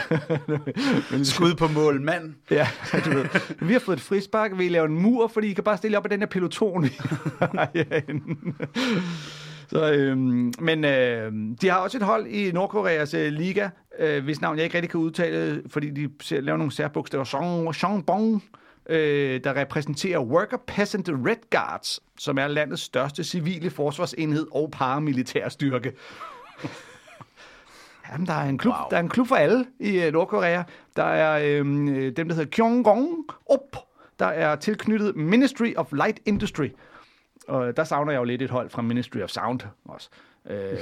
men, 1.10 1.24
Skud 1.24 1.54
på 1.54 1.68
mål, 1.68 2.00
mand. 2.00 2.34
ja, 2.50 2.68
du 3.04 3.10
ved. 3.10 3.24
Vi 3.60 3.72
har 3.72 3.80
fået 3.80 3.96
et 3.96 4.02
frispark, 4.02 4.50
vi 4.58 4.68
laver 4.68 4.86
en 4.86 4.94
mur, 5.02 5.28
fordi 5.28 5.46
I 5.50 5.52
kan 5.52 5.64
bare 5.64 5.76
stille 5.76 5.98
op 5.98 6.04
af 6.04 6.10
den 6.10 6.20
her 6.20 6.26
peloton. 6.26 6.82
vi 6.84 6.90
har 7.40 7.68
herinde. 7.74 8.54
Så, 9.72 9.92
øhm, 9.92 10.52
men 10.58 10.84
øh, 10.84 11.32
de 11.60 11.68
har 11.68 11.78
også 11.78 11.98
et 11.98 12.02
hold 12.02 12.26
i 12.26 12.52
Nordkoreas 12.52 13.14
øh, 13.14 13.32
liga, 13.32 13.68
øh, 13.98 14.24
hvis 14.24 14.40
navn 14.40 14.56
jeg 14.56 14.64
ikke 14.64 14.76
rigtig 14.76 14.90
kan 14.90 15.00
udtale, 15.00 15.62
fordi 15.66 15.90
de 15.90 16.10
laver 16.30 16.56
nogle 16.56 16.72
særbogstaver. 16.72 17.24
Song, 17.24 17.74
Songbong, 17.74 18.44
øh, 18.88 19.40
der 19.44 19.56
repræsenterer 19.56 20.18
Worker 20.18 20.56
Peasant 20.66 21.08
Red 21.08 21.50
Guards, 21.50 22.00
som 22.18 22.38
er 22.38 22.46
landets 22.46 22.82
største 22.82 23.24
civile 23.24 23.70
forsvarsenhed 23.70 24.46
og 24.50 24.70
paramilitær 24.70 25.48
styrke. 25.48 25.92
Jamen, 28.12 28.26
der 28.26 28.34
er 28.34 28.48
en 28.48 28.58
klub, 28.58 28.74
wow. 28.74 28.88
der 28.90 28.96
er 28.96 29.00
en 29.00 29.08
klub 29.08 29.28
for 29.28 29.36
alle 29.36 29.66
i 29.80 30.02
øh, 30.02 30.12
Nordkorea. 30.12 30.62
Der 30.96 31.04
er 31.04 31.58
øhm, 31.58 31.88
øh, 31.88 32.16
dem, 32.16 32.28
der 32.28 32.34
hedder 32.34 32.50
Kyonggong 32.50 33.08
Op. 33.46 33.76
Der 34.18 34.26
er 34.26 34.56
tilknyttet 34.56 35.16
Ministry 35.16 35.74
of 35.76 35.92
Light 35.92 36.20
Industry. 36.26 36.68
Og 37.52 37.76
der 37.76 37.84
savner 37.84 38.12
jeg 38.12 38.18
jo 38.18 38.24
lidt 38.24 38.42
et 38.42 38.50
hold 38.50 38.70
fra 38.70 38.82
Ministry 38.82 39.18
of 39.18 39.28
Sound 39.30 39.60
også. 39.84 40.08
Øh, 40.50 40.76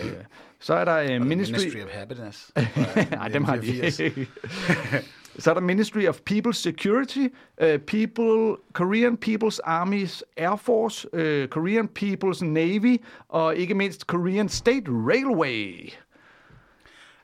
så 0.59 0.75
er 0.75 0.85
der 0.85 0.97
øh, 0.97 1.27
Ministry... 1.27 1.53
Ministry 1.59 1.79
of 1.85 1.91
Happiness. 1.91 2.53
Nej, 3.11 3.29
dem 3.29 3.45
har 3.45 3.57
de 3.57 3.67
ikke. 3.67 4.29
Så 5.39 5.51
er 5.51 5.55
der 5.55 5.61
Ministry 5.61 6.07
of 6.07 6.19
People's 6.31 6.53
Security, 6.53 7.27
uh, 7.63 7.67
People, 7.87 8.57
Korean 8.73 9.19
People's 9.27 9.59
Army's 9.67 10.21
Air 10.37 10.57
Force, 10.57 11.09
uh, 11.13 11.49
Korean 11.49 11.89
People's 12.03 12.45
Navy 12.45 12.97
og 13.29 13.57
ikke 13.57 13.75
mindst 13.75 14.07
Korean 14.07 14.49
State 14.49 14.85
Railway. 14.89 15.91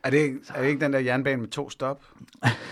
Er 0.02 0.10
det, 0.10 0.18
ikke- 0.18 0.38
er 0.54 0.60
det 0.62 0.68
ikke 0.68 0.80
den 0.84 0.92
der 0.92 0.98
jernbane 0.98 1.40
med 1.40 1.48
to 1.48 1.70
stop? 1.70 2.04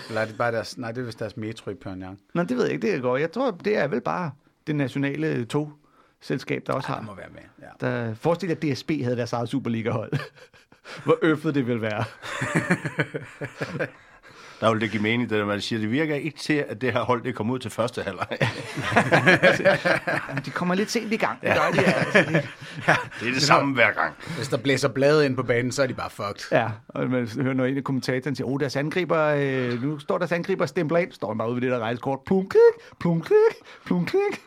Eller 0.09 0.21
er 0.21 0.27
det 0.27 0.37
bare 0.39 0.53
deres... 0.53 0.79
Nej, 0.79 0.93
det 0.93 1.01
er 1.01 1.05
vist 1.05 1.19
deres 1.19 1.37
metro 1.37 1.71
i 1.71 1.75
Pyongyang. 1.75 2.21
Nå, 2.35 2.43
det 2.43 2.57
ved 2.57 2.65
jeg 2.65 2.73
ikke, 2.73 2.87
det 2.87 2.95
er 2.95 3.01
godt. 3.01 3.21
Jeg 3.21 3.33
tror, 3.33 3.51
det 3.51 3.77
er 3.79 3.87
vel 3.87 4.01
bare 4.01 4.31
det 4.67 4.77
nationale 4.77 5.45
togselskab, 6.25 6.63
der 6.67 6.73
også 6.73 6.87
Ja, 6.89 6.93
har. 6.95 7.01
det 7.01 7.07
må 7.11 7.15
være 7.17 7.29
med. 7.33 7.43
Ja. 7.81 7.87
Der, 8.07 8.15
forestil 8.15 8.49
dig, 8.49 8.71
at 8.71 8.77
DSB 8.77 8.91
havde 9.03 9.17
deres 9.17 9.33
eget 9.33 9.49
Superliga-hold. 9.49 10.13
Hvor 11.05 11.19
øffet 11.23 11.55
det 11.55 11.67
vil 11.67 11.81
være. 11.83 12.05
Der 14.61 14.73
vil 14.73 14.81
det 14.81 14.91
give 14.91 15.03
mening, 15.03 15.31
det 15.31 15.39
der, 15.39 15.45
man 15.47 15.61
siger, 15.61 15.81
det 15.81 15.91
virker 15.91 16.15
ikke 16.15 16.39
til, 16.39 16.65
at 16.69 16.81
det 16.81 16.93
her 16.93 17.01
hold, 17.01 17.23
det 17.25 17.35
kommer 17.35 17.55
ud 17.55 17.59
til 17.59 17.71
første 17.71 18.03
halvleg. 18.03 18.27
De 20.47 20.51
kommer 20.51 20.75
lidt 20.75 20.91
sent 20.91 21.13
i 21.13 21.17
gang. 21.17 21.41
Det 21.41 21.49
gør 21.55 21.71
de, 21.83 21.85
altså. 21.87 22.19
Det 23.21 23.29
er 23.29 23.33
det 23.33 23.43
samme 23.43 23.75
hver 23.75 23.93
gang. 23.93 24.15
Hvis 24.37 24.49
der 24.49 24.57
blæser 24.57 24.89
bladet 24.89 25.25
ind 25.25 25.37
på 25.37 25.43
banen, 25.43 25.73
så 25.73 25.83
er 25.83 25.87
de 25.87 25.95
bare 25.95 26.11
fucked. 26.11 26.53
Ja, 26.59 26.69
og 26.89 27.11
man 27.11 27.29
hører 27.29 27.55
når 27.55 27.65
en 27.65 27.77
af 27.77 27.85
kommentatoren 27.85 28.37
siger, 28.37 28.47
oh, 28.49 28.61
deres 28.61 28.77
angriber, 28.77 29.25
øh, 29.25 29.83
nu 29.83 29.99
står 29.99 30.19
deres 30.19 30.33
angriber 30.33 30.67
stempler 30.67 30.99
ind, 30.99 31.13
står 31.13 31.29
han 31.29 31.39
bare 31.39 31.49
ude 31.49 31.57
ved 31.57 31.63
det 31.63 31.71
der 31.71 31.79
rejsekort, 31.79 32.19
plum 32.27 32.49
klik, 32.49 32.61
plum 33.01 33.21
klik, 33.21 33.37
plum 33.87 34.07
klik. 34.07 34.43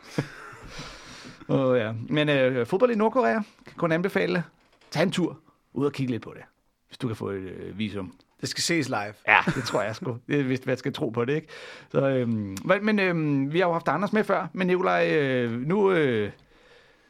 Oh, 1.48 1.78
ja. 1.78 1.92
Men 2.08 2.28
øh, 2.28 2.66
fodbold 2.66 2.90
i 2.90 2.94
Nordkorea, 2.94 3.40
kan 3.66 3.74
kun 3.76 3.92
anbefale, 3.92 4.44
tag 4.90 5.02
en 5.02 5.10
tur, 5.10 5.38
ud 5.72 5.86
og 5.86 5.92
kigge 5.92 6.12
lidt 6.12 6.22
på 6.22 6.32
det, 6.36 6.42
hvis 6.88 6.98
du 6.98 7.06
kan 7.06 7.16
få 7.16 7.30
et 7.30 7.42
øh, 7.42 7.78
visum. 7.78 8.12
Det 8.40 8.48
skal 8.48 8.62
ses 8.62 8.88
live. 8.88 9.14
Ja, 9.28 9.38
det 9.54 9.64
tror 9.64 9.82
jeg 9.82 9.96
sgu. 9.96 10.16
Det 10.28 10.40
er 10.40 10.44
vist, 10.44 10.64
hvad 10.64 10.72
jeg 10.72 10.78
skal 10.78 10.92
tro 10.92 11.08
på 11.08 11.24
det, 11.24 11.34
ikke? 11.34 11.48
Så, 11.92 12.08
øhm, 12.08 12.56
men 12.82 12.98
øhm, 12.98 13.52
vi 13.52 13.58
har 13.58 13.66
jo 13.66 13.72
haft 13.72 13.88
Anders 13.88 14.12
med 14.12 14.24
før, 14.24 14.46
men 14.52 14.66
Nikolaj, 14.66 15.10
øh, 15.10 15.60
nu, 15.60 15.92
øh, 15.92 16.30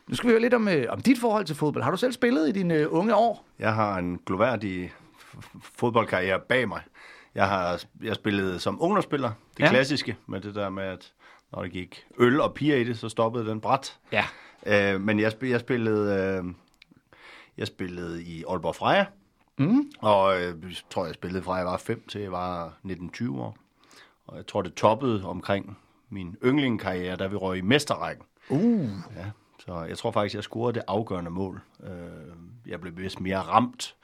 nu 0.09 0.15
skal 0.15 0.29
vi 0.29 0.33
høre 0.33 0.41
lidt 0.41 0.55
om, 0.55 0.69
øh, 0.69 0.87
om 0.89 1.01
dit 1.01 1.19
forhold 1.19 1.45
til 1.45 1.57
fodbold. 1.57 1.85
Har 1.85 1.91
du 1.91 1.97
selv 1.97 2.13
spillet 2.13 2.49
i 2.49 2.53
dine 2.53 2.75
øh, 2.75 2.87
unge 2.91 3.15
år? 3.15 3.47
Jeg 3.59 3.75
har 3.75 3.99
en 3.99 4.21
gloværdig 4.27 4.93
fodboldkarriere 5.63 6.41
bag 6.49 6.69
mig. 6.69 6.81
Jeg 7.35 7.49
har 7.49 7.83
jeg 8.03 8.15
spillet 8.15 8.63
som 8.63 8.83
ungdomsspiller, 8.83 9.31
det 9.57 9.63
ja. 9.63 9.69
klassiske, 9.69 10.17
med 10.27 10.41
det 10.41 10.55
der 10.55 10.71
med, 10.71 10.85
at 10.85 11.13
når 11.53 11.63
der 11.63 11.69
gik 11.69 12.07
øl 12.19 12.41
og 12.41 12.55
piger 12.55 12.77
i 12.77 12.85
det, 12.85 12.99
så 12.99 13.09
stoppede 13.09 13.47
den 13.47 13.61
bræt. 13.61 13.99
Ja. 14.13 14.25
Øh, 14.67 15.01
men 15.01 15.21
jeg, 15.21 15.33
jeg 15.43 15.61
spillede... 15.61 16.39
Øh, 16.45 16.55
jeg 17.59 17.67
spillede 17.67 18.23
i 18.23 18.45
Aalborg 18.49 18.75
Freja. 18.75 19.07
Mm. 19.59 19.91
Og 19.99 20.41
øh, 20.41 20.63
jeg 20.63 20.77
tror, 20.91 21.07
jeg 21.07 21.15
spillede 21.15 21.43
fra 21.43 21.55
jeg 21.55 21.67
var 21.67 21.77
5 21.77 22.03
til 22.09 22.21
jeg 22.21 22.33
var 22.33 22.79
19-20 22.87 23.31
år. 23.31 23.57
Og 24.27 24.37
jeg 24.37 24.47
tror, 24.47 24.63
det 24.63 24.75
toppede 24.75 25.25
omkring 25.25 25.79
min 26.09 26.37
yndlingekarriere, 26.45 27.17
da 27.17 27.27
vi 27.27 27.37
røg 27.37 27.59
i 27.59 27.61
mesterrækken. 27.61 28.25
Uh. 28.49 28.91
Ja, 29.17 29.31
så 29.69 29.85
jeg 29.89 29.99
tror 29.99 30.11
faktisk, 30.11 30.35
jeg 30.35 30.43
scorede 30.43 30.75
det 30.75 30.83
afgørende 30.87 31.31
mål. 31.31 31.61
Øh, 31.85 31.91
jeg 32.67 32.81
blev 32.81 32.97
vist 32.97 33.21
mere 33.21 33.39
ramt. 33.39 33.95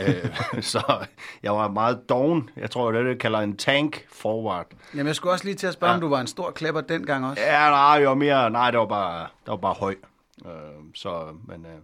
øh, 0.00 0.36
så 0.72 1.06
jeg 1.42 1.52
var 1.52 1.68
meget 1.68 2.08
doven. 2.08 2.50
Jeg 2.56 2.70
tror, 2.70 2.92
det 2.92 2.98
er 2.98 3.02
det, 3.02 3.10
jeg 3.10 3.18
kalder 3.18 3.38
en 3.38 3.56
tank 3.56 4.06
forward. 4.12 4.66
Jamen, 4.94 5.06
jeg 5.06 5.16
skulle 5.16 5.32
også 5.32 5.44
lige 5.44 5.54
til 5.54 5.66
at 5.66 5.72
spørge, 5.72 5.90
ja. 5.90 5.94
om 5.94 6.00
du 6.00 6.08
var 6.08 6.20
en 6.20 6.26
stor 6.26 6.50
klæpper 6.50 6.80
dengang 6.80 7.26
også. 7.26 7.42
Ja, 7.42 7.68
nej, 7.70 7.78
jeg 7.78 8.08
var 8.08 8.14
mere... 8.14 8.50
Nej, 8.50 8.70
det 8.70 8.80
var 8.80 8.86
bare, 8.86 9.20
det 9.20 9.50
var 9.50 9.56
bare 9.56 9.74
høj. 9.74 9.94
Øh, 10.46 10.50
så, 10.94 11.24
men... 11.48 11.66
Øh, 11.66 11.78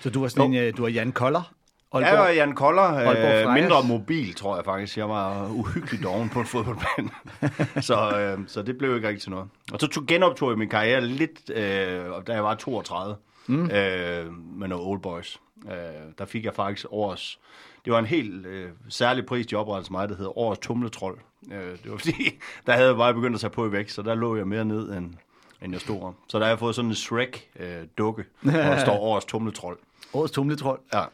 Så 0.00 0.10
du 0.10 0.20
var 0.20 0.28
sådan 0.28 0.52
en, 0.52 0.54
øh, 0.54 0.76
du 0.76 0.82
var 0.82 0.88
Jan 0.88 1.12
Koller? 1.12 1.52
Jeg 1.94 2.18
var 2.18 2.28
Jan 2.28 2.54
Koller, 2.54 2.82
Aalborg 2.82 3.48
øh, 3.48 3.54
mindre 3.54 3.82
mobil, 3.82 4.34
tror 4.34 4.56
jeg 4.56 4.64
faktisk. 4.64 4.96
Jeg 4.96 5.08
var 5.08 5.48
uhyggelig 5.50 6.02
doven 6.02 6.28
på 6.28 6.40
en 6.40 6.46
fodboldbane. 6.46 7.10
så, 7.88 8.18
øh, 8.18 8.38
så 8.46 8.62
det 8.62 8.78
blev 8.78 8.96
ikke 8.96 9.08
rigtig 9.08 9.22
til 9.22 9.30
noget. 9.30 9.48
Og 9.72 9.80
så 9.80 9.86
tog, 9.86 10.06
genoptog 10.06 10.50
jeg 10.50 10.58
min 10.58 10.68
karriere 10.68 11.00
lidt, 11.00 11.50
øh, 11.50 12.04
da 12.26 12.32
jeg 12.32 12.44
var 12.44 12.54
32, 12.54 13.16
mm. 13.46 13.70
øh, 13.70 14.32
med 14.32 14.68
noget 14.68 14.84
Old 14.84 15.00
Boys. 15.00 15.40
Øh, 15.66 15.72
der 16.18 16.24
fik 16.24 16.44
jeg 16.44 16.54
faktisk 16.54 16.86
årets... 16.90 17.38
Det 17.84 17.92
var 17.92 17.98
en 17.98 18.06
helt 18.06 18.46
øh, 18.46 18.70
særlig 18.88 19.26
pris, 19.26 19.46
de 19.46 19.56
oprettede 19.56 19.92
mig, 19.92 20.08
der 20.08 20.16
hedder 20.16 20.38
Årets 20.38 20.60
Tumletrol. 20.60 21.20
Øh, 21.52 21.70
det 21.82 21.90
var 21.90 21.96
fordi, 22.04 22.38
der 22.66 22.72
havde 22.72 22.88
jeg 22.88 22.96
bare 22.96 23.14
begyndt 23.14 23.34
at 23.34 23.40
tage 23.40 23.50
på 23.50 23.66
i 23.66 23.72
væk, 23.72 23.88
så 23.88 24.02
der 24.02 24.14
lå 24.14 24.36
jeg 24.36 24.48
mere 24.48 24.64
ned, 24.64 24.92
end, 24.92 25.14
end 25.62 25.72
jeg 25.72 25.80
stod 25.80 26.02
om. 26.02 26.14
Så 26.28 26.38
der 26.38 26.44
har 26.44 26.50
jeg 26.50 26.58
fået 26.58 26.74
sådan 26.74 26.90
en 26.90 26.94
Shrek-dukke, 26.94 28.24
øh, 28.44 28.52
hvor 28.52 28.60
der 28.60 28.78
står 28.86 28.98
Årets 28.98 29.26
Tumletrol. 29.26 29.78
Årets 30.12 30.32
tumletrol. 30.32 30.80
Ja. 30.94 31.04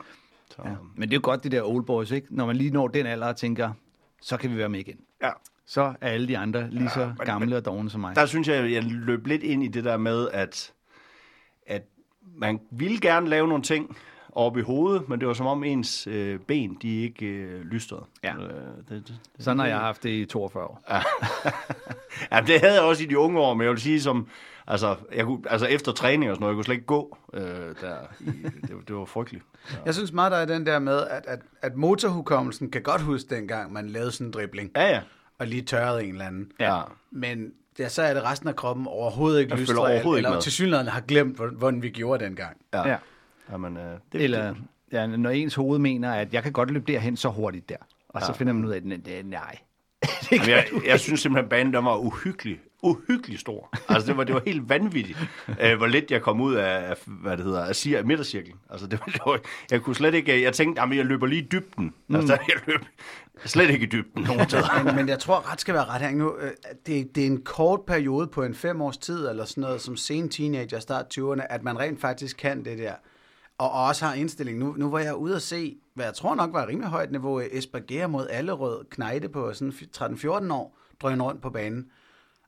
Så, 0.57 0.63
Ja. 0.65 0.71
Men 0.97 1.09
det 1.09 1.15
er 1.15 1.19
jo 1.19 1.25
godt, 1.25 1.45
det 1.45 1.53
der 1.53 1.63
old 1.63 1.85
boys, 1.85 2.11
ikke? 2.11 2.27
Når 2.31 2.47
man 2.47 2.57
lige 2.57 2.71
når 2.71 2.89
den 2.89 3.07
alder 3.07 3.27
og 3.27 3.37
tænker, 3.37 3.73
så 4.23 4.37
kan 4.37 4.51
vi 4.51 4.57
være 4.59 4.69
med 4.69 4.81
igen. 4.81 4.97
ja. 5.23 5.31
Så 5.67 5.81
er 6.01 6.09
alle 6.09 6.29
de 6.29 6.39
andre 6.39 6.71
lige 6.71 6.91
så 6.91 7.07
men- 7.07 7.17
gamle 7.27 7.57
og 7.57 7.65
dogne 7.65 7.91
som 7.91 8.01
mig. 8.01 8.17
der 8.17 8.27
synes 8.27 8.49
jeg, 8.49 8.73
jeg 8.73 8.83
løb 8.85 9.27
lidt 9.27 9.43
ind 9.43 9.65
i 9.65 9.69
det 9.69 9.85
der 9.85 9.97
med, 9.97 10.29
at, 10.33 10.73
at 11.67 11.83
man 12.37 12.61
ville 12.71 13.01
gerne 13.01 13.29
lave 13.29 13.49
nogle 13.49 13.63
ting 13.63 13.97
oppe 14.33 14.61
i 14.61 14.63
hovedet, 14.63 15.09
men 15.09 15.21
det 15.21 15.29
var 15.29 15.35
som 15.35 15.47
om 15.47 15.65
ens 15.65 16.07
øh, 16.07 16.39
ben, 16.41 16.79
de 16.83 17.03
ikke 17.03 17.27
øh, 17.27 17.61
lystrede. 17.65 18.05
Ja. 18.25 18.35
Øh, 18.37 18.51
det, 18.89 19.09
det, 19.09 19.19
Sådan 19.39 19.59
har 19.59 19.67
jeg 19.67 19.79
haft 19.79 20.03
det 20.03 20.11
i 20.11 20.25
42 20.25 20.65
år. 20.65 20.83
ja, 22.33 22.41
det 22.47 22.61
havde 22.61 22.75
jeg 22.75 22.83
også 22.83 23.03
i 23.03 23.07
de 23.07 23.19
unge 23.19 23.41
år, 23.41 23.55
men 23.55 23.63
jeg 23.65 23.71
vil 23.71 23.81
sige, 23.81 24.01
som, 24.03 24.29
altså, 24.67 24.97
jeg 25.15 25.25
kunne, 25.25 25.39
altså 25.51 25.67
efter 25.67 25.93
træning 25.93 26.31
og 26.31 26.37
sådan 26.37 26.41
noget, 26.43 26.53
jeg 26.53 26.57
kunne 26.57 26.65
slet 26.65 26.75
ikke 26.75 26.87
gå 26.87 27.19
øh, 27.35 27.43
der. 27.81 27.97
I, 28.21 28.31
det, 28.63 28.71
det 28.89 28.97
var 28.97 29.05
frygteligt. 29.05 29.45
Jeg 29.87 29.95
synes 29.95 30.13
meget, 30.13 30.33
der 30.33 30.39
er 30.39 30.45
den 30.45 30.67
der 30.67 30.79
med, 30.79 31.01
at, 31.11 31.25
at, 31.27 31.41
at 31.63 31.77
motorhukommelsen 31.77 32.71
kan 32.71 32.83
godt 32.83 33.01
huske 33.01 33.35
dengang, 33.35 33.73
man 33.73 33.89
lavede 33.89 34.11
sådan 34.13 34.27
en 34.27 34.33
dribling, 34.33 34.71
Ja, 34.77 34.89
ja. 34.89 35.01
og 35.39 35.47
lige 35.47 35.63
tørrede 35.63 36.05
en 36.05 36.11
eller 36.13 36.27
anden. 36.27 36.53
ja. 36.61 36.81
Men 37.11 37.53
ja, 37.79 37.89
så 37.89 38.03
er 38.03 38.15
det 38.15 38.23
resten 38.25 38.49
af 38.49 38.57
kroppen 38.57 38.87
overhovedet 38.87 39.41
ikke 39.41 39.53
ikke 39.61 39.71
eller 40.17 40.31
med. 40.31 40.41
til 40.41 40.53
synligheden 40.53 40.89
har 40.89 41.01
glemt, 41.01 41.37
hvor- 41.37 41.47
hvordan 41.51 41.83
vi 41.83 41.91
gjorde 41.91 42.25
dengang. 42.25 42.57
ja. 42.75 42.89
Ja. 42.89 42.97
Jamen, 43.53 43.77
øh, 43.77 43.83
det, 44.13 44.23
Eller 44.23 44.55
ja, 44.93 45.07
når 45.07 45.31
ens 45.31 45.55
hoved 45.55 45.79
mener, 45.79 46.13
at 46.13 46.35
jeg 46.35 46.43
kan 46.43 46.53
godt 46.53 46.71
løbe 46.71 46.93
derhen 46.93 47.17
så 47.17 47.29
hurtigt 47.29 47.69
der. 47.69 47.77
Og 48.09 48.23
så 48.23 48.33
finder 48.33 48.53
man 48.53 48.65
ud 48.65 48.71
af, 48.71 48.77
at 48.77 48.83
det- 48.91 49.07
det- 49.07 49.27
nej. 49.27 49.59
Jamen, 50.33 50.49
jeg, 50.49 50.65
jeg 50.87 51.01
synes 51.01 51.21
simpelthen, 51.21 51.45
at 51.45 51.49
banen 51.51 51.73
der 51.73 51.81
var 51.81 51.97
uhyggelig, 51.97 52.61
uhyggelig 52.83 53.39
stor. 53.39 53.69
Altså, 53.89 54.07
det 54.09 54.17
var, 54.17 54.25
det 54.25 54.35
var 54.35 54.43
helt 54.47 54.69
vanvittigt, 54.69 55.19
øh, 55.61 55.77
hvor 55.77 55.87
lidt 55.87 56.11
jeg 56.11 56.23
kom 56.23 56.41
ud 56.41 56.55
af, 56.55 56.91
af 56.91 56.97
hvad 57.07 57.37
det 57.37 57.45
hedder, 57.45 57.65
af, 57.65 57.73
cir- 57.87 57.97
af 57.97 58.05
midtercirklen. 58.05 58.57
Altså, 58.71 58.87
det 58.87 59.01
var, 59.01 59.07
det 59.13 59.21
var, 59.27 59.41
jeg 59.71 59.81
kunne 59.83 59.97
slet 59.97 60.15
ikke, 60.15 60.43
jeg 60.43 60.53
tænkte, 60.53 60.83
jamen, 60.83 60.99
jeg 60.99 61.07
løber 61.07 61.27
lige 61.27 61.43
i 61.43 61.49
dybden. 61.53 61.95
Mm. 62.09 62.17
Altså, 62.17 62.33
jeg 62.33 62.57
løb 62.67 62.81
slet 63.45 63.71
ikke 63.71 63.87
i 63.87 63.89
dybden 63.89 64.23
nogen 64.23 64.49
steder. 64.49 64.85
Men, 64.85 64.97
men 64.97 65.09
jeg 65.09 65.19
tror, 65.19 65.53
ret 65.53 65.61
skal 65.61 65.75
være 65.75 65.85
ret 65.85 66.01
her 66.01 66.11
nu. 66.11 66.37
øh, 66.41 66.51
Det, 66.87 67.15
det 67.15 67.23
er 67.23 67.27
en 67.27 67.43
kort 67.43 67.81
periode 67.87 68.27
på 68.27 68.43
en 68.43 68.55
fem 68.55 68.81
års 68.83 68.99
tid, 68.99 69.29
eller 69.29 69.45
sådan 69.45 69.61
noget, 69.63 69.81
som 69.81 69.97
sen 69.97 70.29
teenager, 70.29 70.79
start 70.81 71.19
20'erne, 71.19 71.47
at 71.51 71.63
man 71.63 71.79
rent 71.79 72.01
faktisk 72.01 72.37
kan 72.37 72.65
det 72.65 72.79
der. 72.79 72.93
Og 73.59 73.71
også 73.71 74.05
har 74.07 74.15
indstilling. 74.15 74.59
Nu, 74.59 74.75
nu 74.79 74.91
var 74.91 74.99
jeg 74.99 75.15
ude 75.15 75.37
at 75.37 75.43
se, 75.43 75.77
hvad 75.95 76.05
jeg 76.05 76.15
tror 76.15 76.35
nok 76.35 76.53
var 76.53 76.67
rimelig 76.69 76.91
højt 76.91 77.11
niveau, 77.11 77.41
Esberger 77.53 78.07
mod 78.07 78.27
Allerød 78.31 78.85
knejde 78.91 79.29
på 79.29 79.53
sådan 79.53 79.73
13-14 79.97 80.53
år, 80.53 80.79
drøn 81.03 81.23
rundt 81.23 81.43
på 81.43 81.51
banen. 81.51 81.87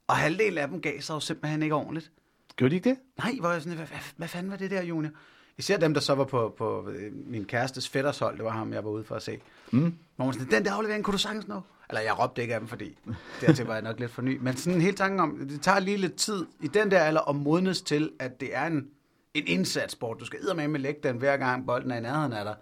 Og 0.07 0.17
halvdelen 0.17 0.59
af 0.59 0.69
dem 0.69 0.81
gav 0.81 1.01
sig 1.01 1.15
jo 1.15 1.21
simpelthen 1.21 1.63
ikke 1.63 1.75
ordentligt. 1.75 2.13
Gjorde 2.57 2.71
de 2.71 2.77
ikke 2.77 2.89
det? 2.89 2.99
Nej, 3.19 3.33
hvor 3.41 3.51
jeg 3.51 3.63
sådan, 3.63 3.77
hvad, 3.77 3.87
hvad, 3.87 3.99
hvad 4.17 4.29
fanden 4.29 4.51
var 4.51 4.57
det 4.57 4.71
der, 4.71 4.83
Junior? 4.83 5.11
Især 5.59 5.77
dem, 5.77 5.95
der 5.95 6.01
så 6.01 6.15
var 6.15 6.25
på, 6.25 6.55
på 6.59 6.89
øh, 6.89 7.13
min 7.27 7.45
kærestes 7.45 7.89
fætters 7.89 8.19
hold, 8.19 8.37
det 8.37 8.45
var 8.45 8.51
ham, 8.51 8.73
jeg 8.73 8.85
var 8.85 8.91
ude 8.91 9.05
for 9.05 9.15
at 9.15 9.23
se. 9.23 9.39
Mm. 9.71 9.95
Hvor 10.17 10.25
man 10.25 10.35
sådan, 10.35 10.51
den 10.51 10.65
der 10.65 10.73
aflevering 10.73 11.05
kunne 11.05 11.13
du 11.13 11.19
sagtens 11.19 11.49
nå. 11.49 11.61
Eller 11.89 12.01
jeg 12.01 12.19
råbte 12.19 12.43
ikke 12.43 12.55
af 12.55 12.61
dem, 12.61 12.69
fordi 12.69 12.99
dertil 13.41 13.67
var 13.67 13.73
jeg 13.73 13.83
nok 13.83 14.01
lidt 14.01 14.11
for 14.11 14.23
ny. 14.23 14.39
Men 14.43 14.57
sådan 14.57 14.81
helt 14.81 14.97
tanken 14.97 15.21
om, 15.21 15.49
det 15.49 15.63
tager 15.63 15.79
lige 15.79 15.97
lidt 15.97 16.15
tid 16.15 16.47
i 16.61 16.67
den 16.67 16.91
der 16.91 17.01
alder 17.01 17.29
at 17.29 17.37
modnes 17.37 17.83
til, 17.83 18.13
at 18.19 18.41
det 18.41 18.57
er 18.57 18.67
en, 18.67 18.89
en 19.35 19.47
indsatssport. 19.47 20.21
Du 20.21 20.25
skal 20.25 20.39
med 20.57 20.69
med 20.69 20.81
lægge 20.81 21.01
den 21.03 21.17
hver 21.17 21.37
gang 21.37 21.67
bolden 21.67 21.91
er 21.91 21.97
i 21.97 22.01
nærheden 22.01 22.33
af 22.33 22.45
dig. 22.45 22.57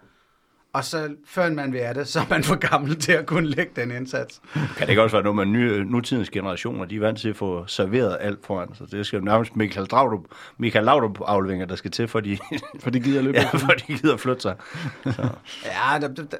Og 0.73 0.83
så, 0.83 1.15
før 1.25 1.49
man 1.49 1.73
vil 1.73 1.79
af 1.79 1.93
det, 1.93 2.07
så 2.07 2.19
er 2.19 2.25
man 2.29 2.43
for 2.43 2.55
gammel 2.55 2.99
til 2.99 3.11
at 3.11 3.25
kunne 3.25 3.47
lægge 3.47 3.71
den 3.75 3.91
indsats. 3.91 4.41
Kan 4.53 4.63
det 4.79 4.89
ikke 4.89 5.01
også 5.01 5.15
være 5.15 5.23
noget 5.23 5.35
med 5.35 5.45
nye, 5.45 5.85
nutidens 5.85 6.29
generationer? 6.29 6.85
De 6.85 6.95
er 6.95 6.99
vant 6.99 7.19
til 7.19 7.29
at 7.29 7.35
få 7.35 7.67
serveret 7.67 8.17
alt 8.19 8.45
foran. 8.45 8.75
Så 8.75 8.85
det 8.91 9.05
skal 9.05 9.19
jo 9.19 9.25
nærmest 9.25 9.55
Michael 9.55 9.87
Laudrup, 9.91 10.25
Michael 10.57 10.85
Laudrup 10.85 11.21
afleveringer, 11.25 11.65
der 11.65 11.75
skal 11.75 11.91
til, 11.91 12.07
for 12.07 12.19
de, 12.19 12.37
For 12.79 12.89
de 12.89 12.99
gider 12.99 13.21
løbe. 13.21 13.37
ja, 13.39 13.49
for 13.49 13.67
de 13.67 13.97
gider 13.97 14.17
flytte 14.17 14.41
sig. 14.41 14.55
Så. 15.03 15.29
Ja, 15.65 15.99
der, 15.99 16.07
der, 16.07 16.37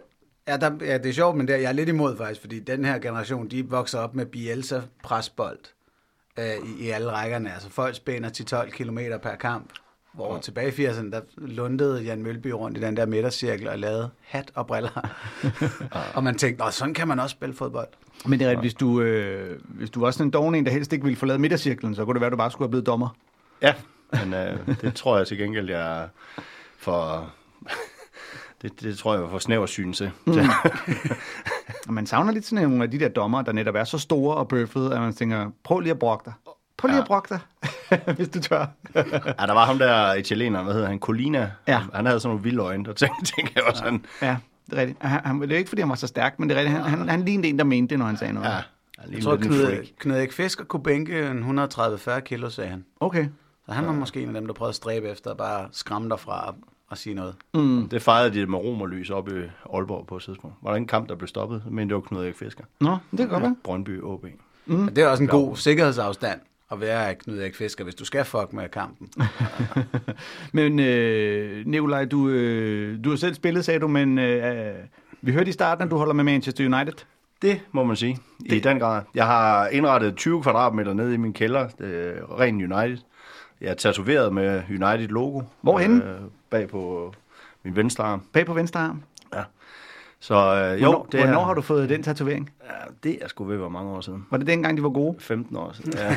ja, 0.47 0.57
der, 0.57 0.71
ja, 0.81 0.97
det 0.97 1.09
er 1.09 1.13
sjovt, 1.13 1.37
men 1.37 1.47
der, 1.47 1.55
jeg 1.55 1.69
er 1.69 1.73
lidt 1.73 1.89
imod 1.89 2.17
faktisk, 2.17 2.41
fordi 2.41 2.59
den 2.59 2.85
her 2.85 2.99
generation, 2.99 3.47
de 3.47 3.69
vokser 3.69 3.99
op 3.99 4.15
med 4.15 4.25
Bielsa 4.25 4.81
presbold 5.03 5.59
øh, 6.39 6.45
i, 6.45 6.83
i 6.85 6.89
alle 6.89 7.11
rækkerne. 7.11 7.53
Altså 7.53 7.69
folk 7.69 7.95
spænder 7.95 8.63
10-12 8.63 8.69
km 8.69 8.99
per 9.23 9.35
kamp. 9.35 9.69
Hvor 10.13 10.37
tilbage 10.37 10.83
i 10.83 10.87
80'erne, 10.87 11.11
der 11.11 11.21
lundede 11.37 12.01
Jan 12.01 12.23
Mølby 12.23 12.47
rundt 12.47 12.77
i 12.77 12.81
den 12.81 12.97
der 12.97 13.05
midtercirkel 13.05 13.67
og 13.67 13.79
lavede 13.79 14.09
hat 14.21 14.51
og 14.55 14.67
briller. 14.67 15.09
og 16.15 16.23
man 16.23 16.35
tænkte, 16.35 16.63
sådan 16.71 16.93
kan 16.93 17.07
man 17.07 17.19
også 17.19 17.33
spille 17.33 17.55
fodbold. 17.55 17.87
Men 18.25 18.39
det 18.39 18.45
er 18.45 18.49
rigtigt, 18.49 18.63
hvis 18.63 18.73
du, 18.73 19.01
øh, 19.01 19.59
hvis 19.63 19.89
du 19.89 19.99
var 19.99 20.11
sådan 20.11 20.27
en 20.27 20.31
doven 20.31 20.55
en, 20.55 20.65
der 20.65 20.71
helst 20.71 20.93
ikke 20.93 21.03
ville 21.03 21.17
forlade 21.17 21.39
midtercirklen, 21.39 21.95
så 21.95 22.05
kunne 22.05 22.13
det 22.13 22.21
være, 22.21 22.27
at 22.27 22.31
du 22.31 22.37
bare 22.37 22.51
skulle 22.51 22.65
have 22.65 22.69
blevet 22.69 22.85
dommer. 22.85 23.09
Ja, 23.61 23.73
men 24.11 24.33
øh, 24.33 24.67
det 24.81 24.95
tror 24.95 25.17
jeg 25.17 25.27
til 25.27 25.37
gengæld, 25.37 25.69
jeg 25.69 26.03
er 26.03 26.07
for... 26.77 27.29
det, 28.61 28.81
det 28.81 28.97
tror 28.97 29.13
jeg 29.13 29.23
var 29.23 29.29
for 29.29 29.39
snæversyn 29.39 29.93
til. 29.93 30.11
Mm. 30.25 30.33
Og 31.87 31.93
man 31.93 32.05
savner 32.05 32.31
lidt 32.31 32.45
sådan 32.45 32.69
nogle 32.69 32.83
af 32.83 32.91
de 32.91 32.99
der 32.99 33.09
dommer, 33.09 33.41
der 33.41 33.51
netop 33.51 33.75
er 33.75 33.83
så 33.83 33.97
store 33.97 34.35
og 34.35 34.47
bøffede, 34.47 34.95
at 34.95 35.01
man 35.01 35.13
tænker, 35.13 35.51
prøv 35.63 35.79
lige 35.79 35.91
at 35.91 35.99
brokke 35.99 36.25
dig. 36.25 36.33
Prøv 36.77 36.87
lige 36.87 36.95
Ja. 36.95 37.01
at 37.01 37.07
brokke 37.07 37.29
dig, 37.29 37.39
hvis 38.15 38.29
du 38.29 38.39
tør. 38.39 38.57
ja, 38.95 39.45
der 39.45 39.53
var 39.53 39.65
ham 39.65 39.77
der 39.79 40.13
italieneren, 40.13 40.65
hvad 40.65 40.73
hedder 40.73 40.87
han, 40.87 40.99
Colina. 40.99 41.51
Ja. 41.67 41.81
Han 41.93 42.05
havde 42.05 42.19
sådan 42.19 42.29
nogle 42.29 42.43
vilde 42.43 42.61
øjne, 42.61 42.85
der 42.85 42.93
tænkte, 42.93 43.25
tænkte 43.35 43.53
jeg 43.55 43.63
også, 43.63 43.83
han... 43.83 44.05
ja, 44.21 44.37
det 44.69 44.77
er 44.77 44.81
rigtigt. 44.81 45.03
Han, 45.03 45.21
han, 45.25 45.41
det 45.41 45.51
er 45.51 45.57
ikke, 45.57 45.69
fordi 45.69 45.81
han 45.81 45.89
var 45.89 45.95
så 45.95 46.07
stærk, 46.07 46.39
men 46.39 46.49
det 46.49 46.55
er 46.57 46.59
rigtigt. 46.59 46.79
Han, 46.81 46.97
han, 46.97 47.09
han 47.09 47.21
lignede 47.25 47.47
en, 47.47 47.57
der 47.59 47.63
mente 47.65 47.89
det, 47.89 47.99
når 47.99 48.05
han 48.05 48.17
sagde 48.17 48.33
noget. 48.33 48.47
Ja, 48.49 48.53
Jeg 48.53 48.63
lignede 49.05 49.25
tror, 49.25 49.35
Knud. 49.35 49.87
Knud 49.99 50.15
Erik 50.15 50.33
Fisker 50.33 50.63
kunne 50.63 50.83
bænke 50.83 51.27
en 51.27 51.59
130-40 51.59 52.19
kilo, 52.19 52.49
sagde 52.49 52.69
han. 52.69 52.85
Okay. 52.99 53.27
Så 53.65 53.71
han 53.71 53.85
var 53.85 53.91
måske 53.93 54.21
en 54.21 54.27
af 54.27 54.33
dem, 54.33 54.45
der 54.47 54.53
prøvede 54.53 54.69
at 54.69 54.75
stræbe 54.75 55.07
efter 55.09 55.31
at 55.31 55.37
bare 55.37 55.67
skræmme 55.71 56.09
dig 56.09 56.19
fra 56.19 56.55
at, 56.91 56.97
sige 56.97 57.13
noget. 57.15 57.35
Mm. 57.53 57.89
Det 57.89 58.01
fejrede 58.01 58.33
de 58.33 58.45
med 58.45 58.57
romerlys 58.59 59.09
op 59.09 59.27
i 59.29 59.31
Aalborg 59.73 60.07
på 60.07 60.15
et 60.17 60.23
tidspunkt. 60.23 60.55
Var 60.61 60.69
der 60.69 60.77
en 60.77 60.87
kamp, 60.87 61.09
der 61.09 61.15
blev 61.15 61.27
stoppet, 61.27 61.63
men 61.71 61.87
det 61.89 61.95
var 61.95 62.01
Knud 62.01 62.23
Erik 62.23 62.35
Fisker. 62.35 62.63
Nå, 62.79 62.97
det 63.11 63.19
kan 63.19 63.27
godt 63.27 63.43
være. 63.43 63.55
Brøndby 63.63 64.01
OB. 64.01 64.25
Mm. 64.65 64.87
Det 64.87 65.03
er 65.03 65.07
også 65.07 65.23
en 65.23 65.29
god 65.29 65.55
sikkerhedsafstand 65.55 66.39
at 66.73 66.81
være 66.81 67.15
Knud 67.15 67.39
Erik 67.39 67.55
Fisker, 67.55 67.83
hvis 67.83 67.95
du 67.95 68.05
skal 68.05 68.25
fuck 68.25 68.53
med 68.53 68.69
kampen. 68.69 69.09
Men 70.53 70.79
øh, 70.79 71.65
Nikolaj, 71.65 72.05
du, 72.05 72.29
øh, 72.29 73.03
du 73.03 73.09
har 73.09 73.17
selv 73.17 73.35
spillet, 73.35 73.65
sagde 73.65 73.79
du, 73.79 73.87
men 73.87 74.19
øh, 74.19 74.75
vi 75.21 75.31
hørte 75.31 75.49
i 75.49 75.51
starten, 75.51 75.83
at 75.83 75.91
du 75.91 75.97
holder 75.97 76.13
med 76.13 76.23
Manchester 76.23 76.65
United. 76.65 77.05
Det 77.41 77.61
må 77.71 77.83
man 77.83 77.95
sige. 77.95 78.17
I 78.45 78.59
den 78.59 78.79
grad. 78.79 79.01
Jeg 79.15 79.25
har 79.25 79.67
indrettet 79.67 80.15
20 80.15 80.41
kvadratmeter 80.41 80.93
nede 80.93 81.13
i 81.13 81.17
min 81.17 81.33
kælder. 81.33 81.67
Øh, 81.79 82.39
ren 82.39 82.55
United. 82.55 82.97
Jeg 83.61 83.69
er 83.69 83.73
tatoveret 83.73 84.33
med 84.33 84.61
United-logo. 84.69 85.41
Hvorhenne? 85.61 86.05
Øh, 86.05 86.19
bag 86.49 86.69
på 86.69 87.13
min 87.63 87.75
venstre 87.75 88.03
arm. 88.03 88.21
Bag 88.33 88.45
på 88.45 88.53
venstre 88.53 88.79
arm. 88.79 89.03
Ja. 89.33 89.43
Så 90.23 90.35
øh, 90.35 90.81
jo, 90.81 90.85
Hvornår, 90.85 91.07
det 91.11 91.19
er, 91.19 91.25
hvornår 91.25 91.43
har 91.43 91.53
du 91.53 91.61
fået 91.61 91.89
den 91.89 92.03
tatovering? 92.03 92.49
Ja, 92.65 92.73
det 93.03 93.17
er 93.21 93.27
sgu 93.27 93.43
ved 93.43 93.57
være 93.57 93.69
mange 93.69 93.91
år 93.91 94.01
siden. 94.01 94.25
Var 94.31 94.37
det 94.37 94.47
dengang, 94.47 94.77
de 94.77 94.83
var 94.83 94.89
gode? 94.89 95.15
15 95.19 95.57
år 95.57 95.71
siden. 95.73 95.93
Ja. 95.97 96.09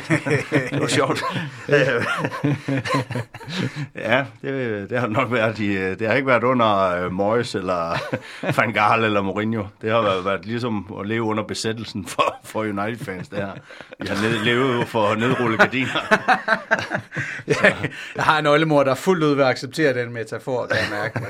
det 0.71 0.81
var 0.81 0.87
sjovt. 0.87 1.23
ja, 4.11 4.25
det, 4.43 4.91
det 4.91 5.01
har 5.01 5.07
nok 5.07 5.33
været. 5.33 5.59
De, 5.59 5.95
det 5.95 6.07
har 6.07 6.15
ikke 6.15 6.27
været 6.27 6.45
under 6.45 7.05
uh, 7.07 7.13
Moyes 7.13 7.55
eller 7.55 7.99
Van 8.61 8.73
Gaal 8.73 9.05
eller 9.05 9.23
Mourinho. 9.23 9.65
Det 9.83 9.91
har 9.91 10.03
været, 10.03 10.25
været 10.25 10.47
ligesom 10.47 10.97
at 11.01 11.07
leve 11.07 11.23
under 11.23 11.43
besættelsen 11.43 12.07
for, 12.07 12.37
for 12.45 12.61
United-fans. 12.61 13.29
Det 13.29 13.39
her. 13.39 13.53
Vi 14.01 14.09
har 14.09 14.23
ned, 14.23 14.45
levet 14.45 14.89
for 14.89 15.15
nedrulle 15.15 15.59
gardiner. 15.59 16.01
Jeg 18.17 18.25
har 18.25 18.39
en 18.39 18.47
oldemor, 18.47 18.83
der 18.83 18.95
fuldt 18.95 19.25
ud 19.25 19.35
vil 19.35 19.43
acceptere 19.43 19.95
den 19.95 20.13
metafor, 20.13 20.67
kan 20.67 20.77
jeg 20.77 20.89
mærke. 20.91 21.21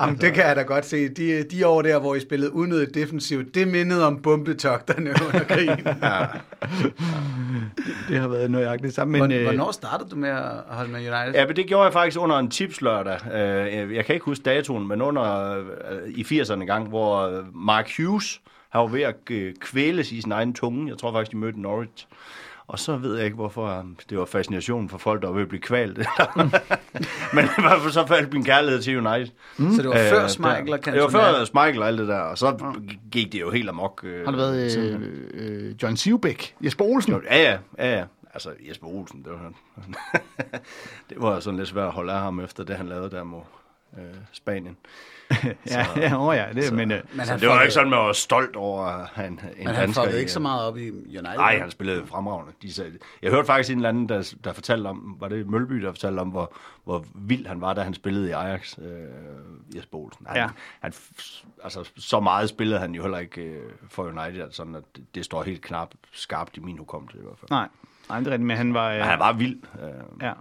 Jamen, 0.00 0.16
det 0.16 0.34
kan 0.34 0.46
jeg 0.46 0.56
da 0.56 0.62
godt 0.62 0.86
se. 0.86 1.03
De, 1.08 1.42
de 1.42 1.66
år 1.66 1.82
der, 1.82 1.98
hvor 2.00 2.14
I 2.14 2.20
spillede 2.20 2.52
unødigt 2.54 2.94
defensivt, 2.94 3.54
det 3.54 3.68
mindede 3.68 4.06
om 4.06 4.22
bombetogterne 4.22 5.10
under 5.26 5.44
krigen. 5.44 5.86
Ja. 6.02 6.26
Det 8.08 8.18
har 8.20 8.28
været 8.28 8.50
nøjagtigt 8.50 8.82
det 8.86 8.94
samme. 8.94 9.18
Men, 9.18 9.32
øh, 9.32 9.42
Hvornår 9.44 9.72
startede 9.72 10.10
du 10.10 10.16
med 10.16 10.28
at 10.28 10.42
holde 10.68 10.90
med 10.92 10.98
United? 11.00 11.32
Ja, 11.34 11.46
men 11.46 11.56
det 11.56 11.66
gjorde 11.66 11.84
jeg 11.84 11.92
faktisk 11.92 12.20
under 12.20 12.36
en 12.38 12.50
tipslørdag. 12.50 13.18
Øh, 13.34 13.94
Jeg 13.94 14.04
kan 14.04 14.14
ikke 14.14 14.24
huske 14.24 14.42
datoen, 14.42 14.88
men 14.88 15.02
under 15.02 15.52
øh, 15.58 16.08
i 16.08 16.22
80'erne 16.40 16.64
gang, 16.64 16.88
hvor 16.88 17.42
Mark 17.54 17.90
Hughes 17.96 18.40
har 18.70 18.80
var 18.80 18.86
ved 18.86 19.02
at 19.02 19.14
øh, 19.30 19.54
kvæles 19.60 20.12
i 20.12 20.20
sin 20.20 20.32
egen 20.32 20.54
tunge. 20.54 20.88
Jeg 20.90 20.98
tror 20.98 21.12
faktisk, 21.12 21.32
de 21.32 21.36
mødte 21.36 21.60
Norwich. 21.60 22.06
Og 22.66 22.78
så 22.78 22.96
ved 22.96 23.16
jeg 23.16 23.24
ikke, 23.24 23.34
hvorfor 23.34 23.78
øh, 23.78 23.84
det 24.10 24.18
var 24.18 24.24
fascinationen 24.24 24.88
for 24.88 24.98
folk, 24.98 25.22
der 25.22 25.28
var 25.28 25.34
ved 25.34 25.42
at 25.42 25.48
blive 25.48 25.60
kvalt. 25.60 25.98
men 27.34 27.48
fald 27.48 27.92
så 27.92 28.06
faldt 28.06 28.32
min 28.32 28.44
kærlighed 28.44 28.82
til 28.82 29.06
United. 29.06 29.32
Så 29.56 29.82
det 29.82 29.88
var 29.88 29.94
før 30.10 30.22
Øh, 30.22 30.28
Schmeichel 30.28 30.72
og 30.72 30.84
Det 30.84 31.02
var 31.02 31.08
før 31.08 31.44
Schmeichel 31.44 31.82
og 31.82 31.88
alt 31.88 31.98
det 31.98 32.08
der, 32.08 32.18
og 32.18 32.38
så 32.38 32.74
gik 33.10 33.32
det 33.32 33.40
jo 33.40 33.50
helt 33.50 33.68
amok. 33.68 34.00
øh, 34.04 34.24
har 34.24 34.30
det 34.30 34.38
været 34.40 34.76
øh, 34.78 35.00
øh, 35.34 35.74
John 35.82 35.96
Sivbæk, 35.96 36.54
Jesper 36.64 36.84
Olsen? 36.84 37.12
Jo, 37.12 37.20
Ja, 37.30 37.42
ja, 37.42 37.58
ja, 37.78 37.98
ja. 37.98 38.04
Altså, 38.34 38.50
Jesper 38.68 38.86
Olsen, 38.86 39.22
det 39.24 39.32
var, 39.32 39.52
det 41.10 41.16
var 41.20 41.40
sådan 41.40 41.58
lidt 41.58 41.68
svært 41.68 41.86
at 41.86 41.92
holde 41.92 42.12
af 42.12 42.20
ham 42.20 42.40
efter 42.40 42.64
det, 42.64 42.76
han 42.76 42.86
lavede 42.86 43.10
der 43.10 43.24
mod 43.24 43.40
øh, 43.98 44.04
Spanien. 44.32 44.76
ja, 45.70 45.86
ja, 45.96 46.28
oh 46.28 46.36
ja, 46.36 46.46
det, 46.54 46.72
men, 46.72 46.90
øh, 46.92 47.00
Men 47.14 47.26
Så 47.26 47.32
han 47.32 47.40
det 47.40 47.48
var 47.48 47.60
ikke 47.62 47.74
sådan, 47.74 47.86
at 47.86 47.90
man 47.90 48.06
var 48.06 48.12
stolt 48.12 48.56
over, 48.56 48.82
at 48.84 49.06
han 49.12 49.32
en 49.32 49.38
Men 49.58 49.66
han 49.66 49.74
dansker 49.74 50.08
i- 50.08 50.18
ikke 50.18 50.32
så 50.32 50.40
meget 50.40 50.66
op 50.66 50.76
i 50.76 50.90
United. 50.90 51.22
Nej, 51.36 51.58
han 51.58 51.70
spillede 51.70 52.06
fremragende. 52.06 52.52
De 52.62 52.72
sagde, 52.72 52.92
jeg 53.22 53.30
hørte 53.30 53.46
faktisk 53.46 53.70
en 53.72 53.78
eller 53.78 53.88
anden, 53.88 54.08
der, 54.08 54.34
der 54.44 54.52
fortalte 54.52 54.86
om, 54.88 55.16
var 55.20 55.28
det 55.28 55.46
Mølby, 55.46 55.74
der 55.82 55.92
fortalte 55.92 56.20
om, 56.20 56.28
hvor, 56.28 56.52
hvor 56.84 57.04
vild 57.14 57.46
han 57.46 57.60
var, 57.60 57.74
da 57.74 57.80
han 57.82 57.94
spillede 57.94 58.28
i 58.28 58.32
Ajax, 58.32 58.78
øh, 58.78 58.84
Jesper 59.76 59.98
Olsen. 59.98 60.26
Han, 60.26 60.36
Ja. 60.36 60.48
han, 60.80 60.92
altså, 61.64 61.90
så 61.96 62.20
meget 62.20 62.48
spillede 62.48 62.80
han 62.80 62.94
jo 62.94 63.02
heller 63.02 63.18
ikke 63.18 63.40
øh, 63.42 63.62
for 63.90 64.02
United, 64.02 64.42
altså, 64.42 64.56
sådan 64.56 64.74
at 64.74 64.82
det, 64.96 65.04
det 65.14 65.24
står 65.24 65.42
helt 65.42 65.62
knap 65.62 65.94
skarpt 66.12 66.56
i 66.56 66.60
min 66.60 66.78
hukommelse 66.78 67.18
i 67.18 67.22
hvert 67.22 67.38
fald. 67.38 67.50
nej, 67.50 67.68
nej, 68.08 68.18
det 68.18 68.26
er 68.26 68.30
rigtigt, 68.30 68.46
men 68.46 68.56
han 68.56 68.74
var... 68.74 68.90
Øh, 68.90 68.96
Men 68.98 69.06
han 69.06 69.18
var 69.18 69.32
vild. 69.32 69.58
Øh, 69.82 69.88
ja. 70.26 70.32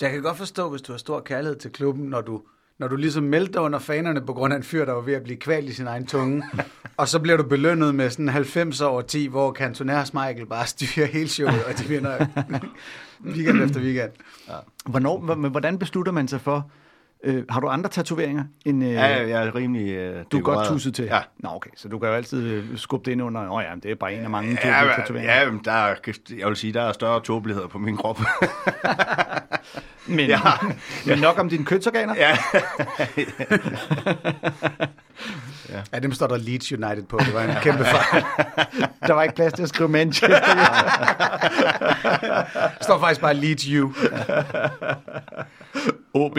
Jeg 0.00 0.10
kan 0.10 0.22
godt 0.22 0.36
forstå, 0.36 0.70
hvis 0.70 0.82
du 0.82 0.92
har 0.92 0.98
stor 0.98 1.20
kærlighed 1.20 1.56
til 1.56 1.72
klubben, 1.72 2.04
når 2.04 2.20
du, 2.20 2.42
når 2.80 2.88
du 2.88 2.96
ligesom 2.96 3.22
meldte 3.24 3.52
dig 3.52 3.60
under 3.60 3.78
fanerne 3.78 4.20
på 4.20 4.32
grund 4.32 4.52
af 4.52 4.56
en 4.56 4.62
fyr, 4.62 4.84
der 4.84 4.92
var 4.92 5.00
ved 5.00 5.14
at 5.14 5.22
blive 5.22 5.36
kvalt 5.36 5.68
i 5.68 5.72
sin 5.72 5.86
egen 5.86 6.06
tunge, 6.06 6.42
og 6.96 7.08
så 7.08 7.18
bliver 7.18 7.36
du 7.36 7.42
belønnet 7.42 7.94
med 7.94 8.10
sådan 8.10 8.28
90 8.28 8.80
over 8.80 9.02
10, 9.02 9.26
hvor 9.26 9.52
Cantona 9.52 10.00
og 10.00 10.06
Michael 10.12 10.46
bare 10.46 10.66
styrer 10.66 11.06
hele 11.06 11.28
showet, 11.28 11.64
og 11.64 11.78
de 11.78 11.84
vinder 11.84 12.26
weekend 13.34 13.62
efter 13.62 13.80
weekend. 13.80 14.10
Hvornår, 14.86 15.34
h- 15.34 15.38
men 15.38 15.50
hvordan 15.50 15.78
beslutter 15.78 16.12
man 16.12 16.28
sig 16.28 16.40
for... 16.40 16.70
Øh, 17.24 17.44
har 17.50 17.60
du 17.60 17.68
andre 17.68 17.90
tatoveringer 17.90 18.44
end... 18.64 18.84
Øh, 18.84 18.92
ja, 18.92 19.28
jeg 19.28 19.46
er 19.46 19.54
rimelig... 19.54 19.90
Øh, 19.90 20.24
du 20.32 20.38
er 20.38 20.42
godt 20.42 20.68
tusset 20.68 20.94
til? 20.94 21.04
Ja. 21.04 21.20
Nå, 21.38 21.48
okay, 21.52 21.70
så 21.76 21.88
du 21.88 21.98
kan 21.98 22.08
jo 22.08 22.14
altid 22.14 22.42
øh, 22.42 22.78
skubbe 22.78 23.04
det 23.04 23.12
ind 23.12 23.22
under... 23.22 23.40
Åh 23.40 23.52
oh, 23.52 23.62
ja, 23.62 23.74
det 23.82 23.90
er 23.90 23.94
bare 23.94 24.14
en 24.14 24.24
af 24.24 24.30
mange 24.30 24.58
Ja, 24.64 24.84
ja, 24.84 24.94
tatoveringer. 24.96 25.40
ja, 25.40 25.50
men 25.50 25.60
der 25.64 25.72
er, 25.72 25.94
jeg 26.38 26.48
vil 26.48 26.56
sige, 26.56 26.72
der 26.72 26.82
er 26.82 26.92
større 26.92 27.20
tåbeligheder 27.20 27.68
på 27.68 27.78
min 27.78 27.96
krop. 27.96 28.20
men, 30.06 30.26
ja. 30.26 30.38
men 31.06 31.18
nok 31.18 31.38
om 31.38 31.48
dine 31.48 31.64
kønsorganer? 31.64 32.14
ja. 32.24 32.36
Ja, 35.92 35.98
dem 35.98 36.12
står 36.12 36.26
der 36.26 36.36
Leeds 36.36 36.72
United 36.72 37.02
på. 37.02 37.18
Det 37.18 37.34
var 37.34 37.42
en 37.42 37.54
kæmpe 37.62 37.84
fejl. 37.84 38.24
Der 39.06 39.12
var 39.12 39.22
ikke 39.22 39.34
plads 39.34 39.52
til 39.52 39.62
at 39.62 39.68
skrive 39.68 39.88
Manchester. 39.88 40.40
Der 42.50 42.70
står 42.80 42.98
faktisk 42.98 43.20
bare 43.20 43.34
Leeds 43.34 43.66
U. 43.68 43.92
OB. 46.14 46.38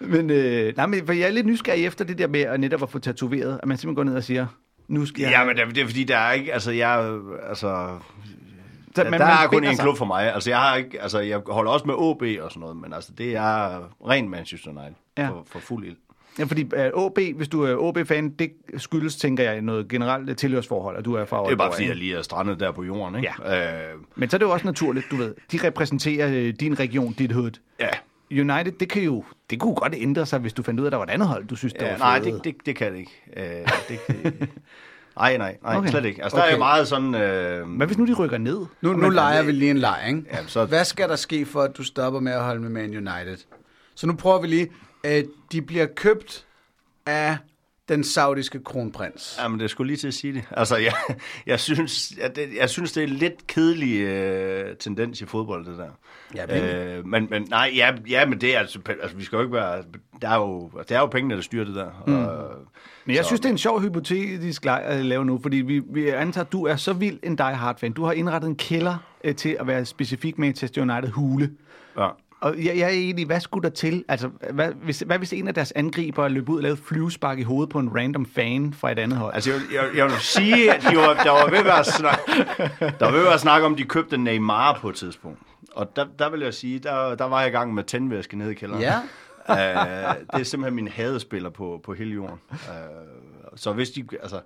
men, 0.00 0.30
øh, 0.30 0.76
nej, 0.76 0.86
men 0.86 1.06
for 1.06 1.12
jeg 1.12 1.26
er 1.26 1.30
lidt 1.32 1.46
nysgerrig 1.46 1.86
efter 1.86 2.04
det 2.04 2.18
der 2.18 2.26
med 2.28 2.40
at 2.40 2.60
netop 2.60 2.82
at 2.82 2.90
få 2.90 2.98
tatoveret, 2.98 3.60
at 3.62 3.68
man 3.68 3.76
simpelthen 3.78 3.94
går 3.96 4.04
ned 4.04 4.16
og 4.16 4.24
siger, 4.24 4.46
nu 4.88 5.06
skal 5.06 5.22
jeg... 5.22 5.30
ja, 5.30 5.44
men 5.44 5.56
det, 5.56 5.74
det 5.74 5.82
er 5.82 5.86
fordi, 5.86 6.04
der 6.04 6.16
er 6.18 6.32
ikke... 6.32 6.52
Altså, 6.52 6.70
jeg... 6.70 7.18
Altså, 7.48 7.98
Så 8.96 9.02
der, 9.02 9.10
man- 9.10 9.20
der 9.20 9.26
man 9.26 9.36
er 9.44 9.46
kun 9.48 9.64
en 9.64 9.76
klub 9.76 9.96
for 9.96 10.04
mig. 10.04 10.34
Altså, 10.34 10.50
jeg 10.50 10.58
har 10.58 10.76
ikke... 10.76 11.02
Altså, 11.02 11.18
jeg 11.18 11.40
holder 11.46 11.72
også 11.72 11.86
med 11.86 11.94
OB 11.94 12.22
og 12.22 12.50
sådan 12.50 12.60
noget, 12.60 12.76
men 12.76 12.92
altså, 12.92 13.12
det 13.18 13.36
er 13.36 13.80
rent 14.08 14.30
Manchester 14.30 14.70
United 14.70 14.94
Ja. 15.18 15.28
for, 15.28 15.42
for 15.46 15.58
fuld 15.58 15.86
ild. 15.86 15.96
Ja, 16.38 16.44
fordi 16.44 16.64
uh, 16.64 17.02
OB, 17.04 17.18
hvis 17.36 17.48
du 17.48 17.62
er 17.62 17.76
OB-fan, 17.76 18.30
det 18.30 18.50
skyldes, 18.76 19.16
tænker 19.16 19.44
jeg, 19.44 19.60
noget 19.60 19.88
generelt 19.88 20.38
tilhørsforhold, 20.38 20.96
og 20.96 21.04
du 21.04 21.14
er 21.14 21.24
fra 21.24 21.36
Det 21.36 21.52
er 21.52 21.56
bare 21.56 21.66
Aalborg, 21.66 21.74
fordi, 21.74 21.88
jeg 21.88 21.96
lige 21.96 22.16
er 22.16 22.22
strandet 22.22 22.60
der 22.60 22.72
på 22.72 22.82
jorden, 22.84 23.16
ikke? 23.16 23.32
Ja. 23.46 23.90
Øh, 23.92 23.98
Men 24.16 24.30
så 24.30 24.36
er 24.36 24.38
det 24.38 24.46
jo 24.46 24.50
også 24.50 24.66
naturligt, 24.66 25.06
du 25.10 25.16
ved. 25.16 25.34
De 25.52 25.58
repræsenterer 25.66 26.28
øh, 26.32 26.54
din 26.60 26.80
region, 26.80 27.12
dit 27.12 27.32
hood. 27.32 27.50
ja. 27.80 27.88
United, 28.30 28.72
det 28.72 28.88
kan 28.88 29.02
jo 29.02 29.24
det 29.50 29.60
kunne 29.60 29.74
godt 29.74 29.94
ændre 29.96 30.26
sig, 30.26 30.38
hvis 30.38 30.52
du 30.52 30.62
fandt 30.62 30.80
ud 30.80 30.84
af, 30.84 30.88
at 30.88 30.92
der 30.92 30.98
var 30.98 31.04
et 31.04 31.10
andet 31.10 31.28
hold, 31.28 31.46
du 31.46 31.56
synes, 31.56 31.72
der 31.72 31.86
ja 31.86 31.92
var 31.92 31.98
nej, 31.98 32.18
det, 32.18 32.44
det, 32.44 32.54
det 32.66 32.76
kan 32.76 32.92
det 32.92 32.98
ikke. 32.98 33.22
Øh, 33.36 33.44
det, 33.88 33.98
det, 34.08 34.48
nej, 35.16 35.36
nej, 35.36 35.56
nej, 35.62 35.76
Okay. 35.76 35.88
slet 35.88 36.04
ikke. 36.04 36.22
Altså, 36.22 36.36
der 36.36 36.42
Okay. 36.42 36.50
er 36.52 36.56
jo 36.56 36.58
meget 36.58 36.88
sådan... 36.88 37.14
Øh, 37.14 37.68
Hvad 37.76 37.86
hvis 37.86 37.98
nu 37.98 38.06
de 38.06 38.12
rykker 38.14 38.38
ned? 38.38 38.58
Nu, 38.80 38.92
nu 38.92 39.08
leger 39.10 39.42
vi 39.42 39.52
lige 39.52 39.70
en 39.70 39.78
leg, 39.78 40.04
ikke? 40.08 40.22
Ja, 40.32 40.38
så- 40.46 40.64
Hvad 40.64 40.84
skal 40.84 41.08
der 41.08 41.16
ske 41.16 41.46
for, 41.46 41.60
at 41.62 41.76
du 41.76 41.82
stopper 41.84 42.20
med 42.20 42.32
at 42.32 42.42
holde 42.42 42.60
med 42.60 42.70
Man 42.70 42.84
United? 42.90 43.36
Så 43.94 44.06
nu 44.06 44.12
prøver 44.14 44.40
vi 44.40 44.46
lige. 44.46 44.68
Øh, 45.04 45.24
de 45.52 45.62
bliver 45.62 45.86
købt 45.86 46.46
af 47.06 47.36
den 47.88 48.04
saudiske 48.04 48.60
kronprins. 48.64 49.36
Jamen, 49.42 49.60
det 49.60 49.70
skulle 49.70 49.86
lige 49.86 49.96
til 49.96 50.08
at 50.08 50.14
sige 50.14 50.32
det. 50.32 50.42
Altså, 50.50 50.76
jeg, 50.76 50.92
jeg, 51.46 51.60
synes, 51.60 52.12
jeg, 52.18 52.36
det, 52.36 52.48
jeg 52.60 52.70
synes, 52.70 52.92
det 52.92 53.02
er 53.02 53.06
en 53.06 53.12
lidt 53.12 53.46
kedelig 53.46 54.00
øh, 54.00 54.76
tendens 54.76 55.20
i 55.20 55.26
fodbold, 55.26 55.66
det 55.66 55.78
der. 55.78 55.90
Ja, 56.34 56.96
øh, 56.98 57.06
men, 57.06 57.26
men 57.30 57.46
nej, 57.50 57.72
ja, 57.74 57.92
ja, 58.08 58.26
men 58.26 58.40
det 58.40 58.54
er 58.54 58.58
altså, 58.58 58.78
altså, 59.02 59.16
vi 59.16 59.24
skal 59.24 59.36
jo 59.36 59.42
ikke 59.42 59.54
være, 59.54 59.84
der 60.22 60.28
er 60.28 60.36
jo, 60.36 60.70
det 60.88 60.90
er 60.90 60.98
jo 61.00 61.06
pengene, 61.06 61.34
der 61.34 61.40
styrer 61.40 61.64
det 61.64 61.74
der. 61.74 61.90
Mm. 62.06 62.14
Og, 62.14 62.50
Men 63.04 63.16
jeg 63.16 63.24
Så- 63.24 63.28
synes, 63.28 63.40
det 63.40 63.48
er 63.48 63.52
en 63.52 63.58
sjov 63.58 63.80
hypotetisk 63.82 64.64
leg 64.64 64.82
at 64.84 65.04
lave 65.04 65.24
nu, 65.24 65.38
fordi 65.42 65.56
vi, 65.56 65.82
vi 65.90 66.08
antager, 66.08 66.44
at 66.44 66.52
du 66.52 66.64
er 66.66 66.76
så 66.76 66.92
vild 66.92 67.18
en 67.22 67.36
Die 67.36 67.46
Hard 67.54 67.78
fan. 67.78 67.92
Du 67.92 68.04
har 68.04 68.12
indrettet 68.12 68.48
en 68.48 68.56
kælder 68.56 68.96
øh, 69.24 69.34
til 69.36 69.56
at 69.60 69.66
være 69.66 69.84
specifik 69.84 70.38
Manchester 70.38 70.82
United 70.82 71.10
hule. 71.10 71.50
ja. 71.98 72.08
Og 72.44 72.64
jeg, 72.64 72.76
jeg 72.76 72.84
er 72.84 72.88
egentlig, 72.88 73.26
hvad 73.26 73.40
skulle 73.40 73.62
der 73.62 73.74
til? 73.74 74.04
Altså, 74.08 74.30
hvad 74.50 74.72
hvis, 74.72 75.00
hvad 75.00 75.18
hvis 75.18 75.32
en 75.32 75.48
af 75.48 75.54
deres 75.54 75.72
angriber 75.72 76.28
løb 76.28 76.48
ud 76.48 76.56
og 76.56 76.62
lavede 76.62 76.80
flyvespark 76.82 77.38
i 77.38 77.42
hovedet 77.42 77.70
på 77.70 77.78
en 77.78 77.96
random 77.96 78.26
fan 78.26 78.72
fra 78.72 78.92
et 78.92 78.98
andet 78.98 79.18
hold? 79.18 79.34
Altså, 79.34 79.50
jeg, 79.52 79.60
jeg, 79.72 79.96
jeg 79.96 80.04
vil 80.04 80.14
sige, 80.20 80.74
at 80.74 80.82
de 80.82 80.96
var, 80.96 81.14
der 81.14 81.30
var 81.30 81.50
ved 81.50 81.58
at 81.58 81.64
være 81.64 81.84
snak, 81.84 82.18
der 82.98 83.04
var 83.04 83.10
ved 83.10 83.20
at 83.20 83.26
være 83.26 83.38
snak 83.38 83.62
om, 83.62 83.72
at 83.72 83.78
de 83.78 83.84
købte 83.84 84.16
Neymar 84.16 84.78
på 84.80 84.88
et 84.88 84.94
tidspunkt. 84.94 85.38
Og 85.72 85.96
der, 85.96 86.06
der 86.18 86.30
vil 86.30 86.40
jeg 86.40 86.54
sige, 86.54 86.78
der, 86.78 87.14
der 87.14 87.24
var 87.24 87.40
jeg 87.40 87.48
i 87.48 87.52
gang 87.52 87.74
med 87.74 87.84
tændvæske 87.84 88.38
nede 88.38 88.50
i 88.50 88.54
kælderen. 88.54 88.82
Ja. 88.82 88.98
uh, 89.48 90.16
det 90.34 90.40
er 90.40 90.44
simpelthen 90.44 90.74
min 90.74 90.88
hadespiller 90.88 91.50
på, 91.50 91.80
på 91.84 91.94
hele 91.94 92.14
jorden. 92.14 92.38
Uh, 92.50 92.56
så 93.56 93.72
hvis 93.72 93.90
de, 93.90 94.04
altså, 94.22 94.40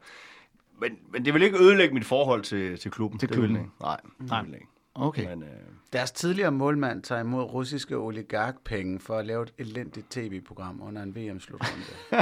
men, 0.80 0.92
men 1.12 1.24
det 1.24 1.34
vil 1.34 1.42
ikke 1.42 1.62
ødelægge 1.62 1.94
mit 1.94 2.04
forhold 2.04 2.42
til, 2.42 2.78
til 2.78 2.90
klubben. 2.90 3.18
Til 3.20 3.28
Det 3.28 3.36
vil 3.36 3.44
klubben. 3.48 3.56
det 3.56 3.62
ikke. 3.62 3.82
Nej, 3.82 4.00
Nej. 4.18 4.40
det 4.40 4.48
vil 4.48 4.54
ikke. 4.54 4.68
Okay. 4.94 5.28
Men, 5.28 5.42
uh, 5.42 5.48
Deres 5.92 6.10
tidligere 6.10 6.52
målmand 6.52 7.02
tager 7.02 7.20
imod 7.20 7.42
russiske 7.42 7.96
oligarkpenge 7.96 9.00
for 9.00 9.16
at 9.16 9.26
lave 9.26 9.42
et 9.42 9.52
elendigt 9.58 10.10
tv-program 10.10 10.82
under 10.82 11.02
en 11.02 11.16
VM-slutrunde. 11.16 11.84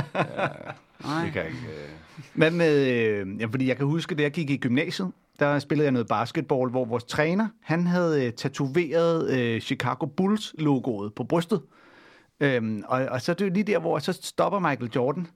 Nej. 1.04 1.24
det 1.24 1.32
kan 1.32 1.46
ikke... 1.46 1.58
Uh, 1.58 2.24
Hvad 2.34 2.50
med, 2.50 2.86
øh, 2.92 3.40
ja, 3.40 3.46
fordi 3.46 3.68
jeg 3.68 3.76
kan 3.76 3.86
huske, 3.86 4.14
da 4.14 4.22
jeg 4.22 4.32
gik 4.32 4.50
i 4.50 4.56
gymnasiet, 4.56 5.12
der 5.38 5.58
spillede 5.58 5.84
jeg 5.84 5.92
noget 5.92 6.08
basketball, 6.08 6.70
hvor 6.70 6.84
vores 6.84 7.04
træner, 7.04 7.48
han 7.62 7.86
havde 7.86 8.26
øh, 8.26 8.32
tatoveret 8.32 9.38
øh, 9.38 9.60
Chicago 9.60 10.06
Bulls-logoet 10.06 11.14
på 11.14 11.24
brystet. 11.24 11.62
Øhm, 12.40 12.82
og, 12.86 13.04
og 13.04 13.22
så 13.22 13.32
er 13.32 13.36
det 13.36 13.44
jo 13.44 13.50
lige 13.50 13.64
der, 13.64 13.78
hvor 13.78 13.98
så 13.98 14.12
stopper 14.12 14.58
Michael 14.58 14.90
Jordan. 14.96 15.26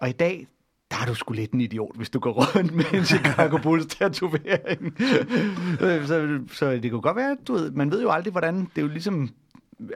Og 0.00 0.08
i 0.08 0.12
dag, 0.12 0.46
der 0.94 1.02
er 1.02 1.06
du 1.06 1.14
sgu 1.14 1.32
lidt 1.32 1.52
en 1.52 1.60
idiot, 1.60 1.96
hvis 1.96 2.10
du 2.10 2.18
går 2.18 2.32
rundt 2.56 2.74
med 2.74 2.84
en 2.94 3.04
Chicago 3.04 3.56
Bulls-tatovering. 3.58 4.96
Øh, 5.80 6.06
så, 6.06 6.38
så 6.52 6.70
det 6.70 6.90
kunne 6.90 7.00
godt 7.00 7.16
være, 7.16 7.36
du 7.48 7.52
ved, 7.52 7.70
man 7.70 7.90
ved 7.90 8.02
jo 8.02 8.10
aldrig, 8.10 8.30
hvordan, 8.30 8.60
det 8.60 8.78
er 8.78 8.82
jo 8.82 8.88
ligesom, 8.88 9.28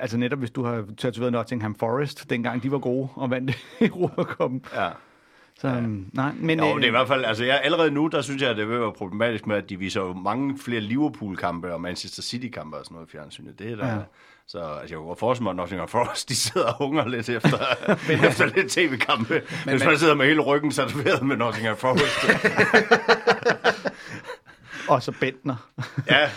altså 0.00 0.18
netop 0.18 0.38
hvis 0.38 0.50
du 0.50 0.64
har 0.64 0.84
tatoveret 0.96 1.32
Nottingham 1.32 1.74
Forest, 1.74 2.30
dengang 2.30 2.62
de 2.62 2.70
var 2.72 2.78
gode 2.78 3.08
og 3.14 3.30
vandt 3.30 3.58
Europacupen. 3.80 4.62
ja. 4.74 4.88
Så, 5.60 5.68
ja. 5.68 5.80
nej, 6.12 6.32
men... 6.40 6.58
Jo, 6.58 6.64
øh, 6.66 6.76
det 6.76 6.82
er 6.84 6.88
i 6.88 6.90
hvert 6.90 7.08
fald, 7.08 7.24
altså 7.24 7.44
jeg, 7.44 7.60
allerede 7.64 7.90
nu, 7.90 8.06
der 8.06 8.20
synes 8.20 8.42
jeg, 8.42 8.50
at 8.50 8.56
det 8.56 8.68
vil 8.68 8.80
være 8.80 8.92
problematisk 8.92 9.46
med, 9.46 9.56
at 9.56 9.70
de 9.70 9.78
viser 9.78 10.00
jo 10.00 10.12
mange 10.12 10.58
flere 10.58 10.80
Liverpool-kampe 10.80 11.72
og 11.74 11.80
Manchester 11.80 12.22
City-kampe 12.22 12.76
og 12.76 12.84
sådan 12.84 12.94
noget 12.94 13.08
i 13.08 13.10
fjernsynet. 13.10 13.58
Det 13.58 13.72
er 13.72 13.76
der, 13.76 13.86
Ja. 13.86 13.98
Ja. 14.54 14.60
Så 14.60 14.64
altså, 14.80 14.94
jeg 14.94 14.98
kunne 14.98 15.06
godt 15.08 15.18
forestille 15.18 15.42
mig, 15.44 15.50
at 15.50 15.56
Nottingham 15.56 15.88
Forest, 15.88 16.28
de 16.28 16.36
sidder 16.36 16.66
og 16.66 16.76
hungrer 16.78 17.08
lidt 17.08 17.28
efter, 17.28 17.58
efter 18.28 18.46
lidt 18.46 18.72
tv-kampe. 18.72 19.42
Hvis 19.64 19.66
man 19.66 19.80
men- 19.88 19.98
sidder 19.98 20.14
med 20.14 20.26
hele 20.26 20.40
ryggen 20.40 20.72
serveret 20.72 21.22
med 21.26 21.36
Nottingham 21.36 21.76
Forest. 21.76 22.18
Og 24.88 25.02
så 25.02 25.12
Bentner. 25.20 25.70
ja, 26.06 26.30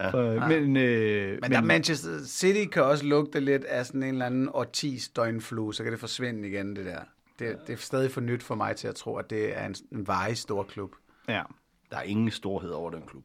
Ja. 0.00 0.10
Men, 0.48 0.76
øh, 0.76 1.38
Men 1.42 1.52
der 1.52 1.60
Manchester 1.60 2.18
City 2.26 2.64
kan 2.72 2.82
også 2.84 3.04
lugte 3.04 3.40
lidt 3.40 3.64
af 3.64 3.86
sådan 3.86 4.02
en 4.02 4.12
eller 4.12 4.26
anden 4.26 4.48
årtis 4.54 5.08
døgnflue, 5.08 5.74
så 5.74 5.82
kan 5.82 5.92
det 5.92 6.00
forsvinde 6.00 6.48
igen, 6.48 6.76
det 6.76 6.86
der. 6.86 6.98
Det, 7.38 7.56
det 7.66 7.72
er 7.72 7.76
stadig 7.76 8.10
for 8.10 8.20
nyt 8.20 8.42
for 8.42 8.54
mig 8.54 8.76
til 8.76 8.88
at 8.88 8.94
tro, 8.94 9.16
at 9.16 9.30
det 9.30 9.58
er 9.58 9.66
en, 9.66 9.74
en 9.92 10.08
varig 10.08 10.36
stor 10.38 10.62
klub. 10.62 10.90
ja. 11.28 11.42
der 11.90 11.96
er 11.96 12.02
ingen 12.02 12.30
storhed 12.30 12.70
over 12.70 12.90
den 12.90 13.02
klub. 13.10 13.24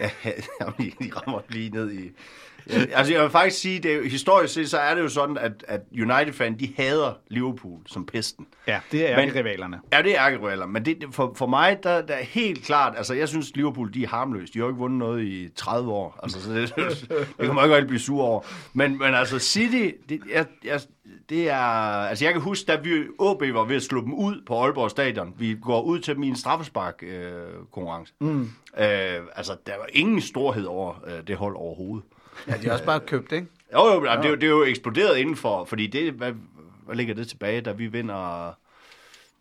ja, 0.00 0.10
de 0.78 0.92
rammer 1.16 1.40
lige 1.48 1.70
ned 1.70 1.92
i... 1.92 2.10
Ja, 2.70 2.84
altså, 2.98 3.12
jeg 3.12 3.22
vil 3.22 3.30
faktisk 3.30 3.58
sige, 3.62 3.78
det 3.78 4.10
historisk 4.10 4.54
set, 4.54 4.70
så 4.70 4.78
er 4.78 4.94
det 4.94 5.02
jo 5.02 5.08
sådan, 5.08 5.38
at, 5.38 5.52
at 5.68 5.80
United-fan, 5.92 6.58
de 6.58 6.72
hader 6.76 7.12
Liverpool 7.28 7.78
som 7.86 8.06
pesten. 8.06 8.46
ja, 8.66 8.80
det 8.92 9.10
er 9.10 9.16
Men- 9.16 9.34
rivalerne. 9.34 9.80
Ja, 9.92 10.02
det 10.02 10.18
er 10.18 10.26
ærgerrivaler, 10.26 10.66
men 10.66 10.84
det, 10.84 11.00
det- 11.00 11.14
for, 11.14 11.32
for 11.36 11.46
mig, 11.46 11.78
der, 11.82 12.00
der 12.02 12.14
er 12.14 12.22
helt 12.24 12.64
klart, 12.64 12.94
altså 12.96 13.14
jeg 13.14 13.28
synes, 13.28 13.56
Liverpool, 13.56 13.94
de 13.94 14.02
er 14.04 14.08
harmløse. 14.08 14.52
De 14.52 14.58
har 14.58 14.66
jo 14.66 14.70
ikke 14.70 14.78
vundet 14.80 14.98
noget 14.98 15.22
i 15.22 15.48
30 15.56 15.90
år. 15.92 16.18
Altså, 16.22 16.42
så 16.42 16.52
det, 16.52 16.74
det 17.38 17.46
kan 17.46 17.54
man 17.54 17.64
ikke 17.64 17.74
rigtig 17.76 17.88
blive 17.88 18.00
sur 18.00 18.22
over. 18.22 18.40
Men, 18.72 18.98
men 18.98 19.14
altså, 19.14 19.38
City, 19.38 19.90
det, 20.08 20.20
jeg, 20.32 20.46
jeg, 20.64 20.80
det 21.28 21.50
er... 21.50 21.56
Altså, 22.08 22.24
jeg 22.24 22.32
kan 22.34 22.42
huske, 22.42 22.66
da 22.66 22.76
vi 22.76 22.90
AB 23.00 23.54
var 23.54 23.64
ved 23.64 23.76
at 23.76 23.82
slå 23.82 24.00
dem 24.00 24.14
ud 24.14 24.42
på 24.46 24.62
Aalborg 24.64 24.90
Stadion. 24.90 25.34
Vi 25.38 25.56
går 25.62 25.82
ud 25.82 25.98
til 25.98 26.18
min 26.18 26.36
straffespark-konkurrence. 26.36 28.12
Øh, 28.20 28.28
mm. 28.28 28.40
øh, 28.78 29.20
altså, 29.36 29.56
der 29.66 29.72
var 29.78 29.86
ingen 29.92 30.20
storhed 30.20 30.64
over 30.64 30.94
øh, 31.06 31.26
det 31.26 31.36
hold 31.36 31.56
overhovedet. 31.56 32.04
Ja, 32.48 32.56
de 32.56 32.64
har 32.66 32.72
også 32.72 32.84
bare 32.84 33.00
købt, 33.00 33.32
ikke? 33.32 33.46
Jo, 33.72 33.86
jo, 33.94 34.04
ja. 34.04 34.16
Det, 34.16 34.24
er 34.24 34.28
jo- 34.28 34.34
det 34.34 34.42
er 34.44 34.50
jo 34.50 34.64
eksploderet 34.64 35.16
indenfor, 35.18 35.64
fordi 35.64 35.86
det, 35.86 36.12
hvad, 36.12 36.32
hvad 36.86 36.96
ligger 36.96 37.14
det 37.14 37.28
tilbage, 37.28 37.60
da 37.60 37.72
vi 37.72 37.86
vinder, 37.86 38.52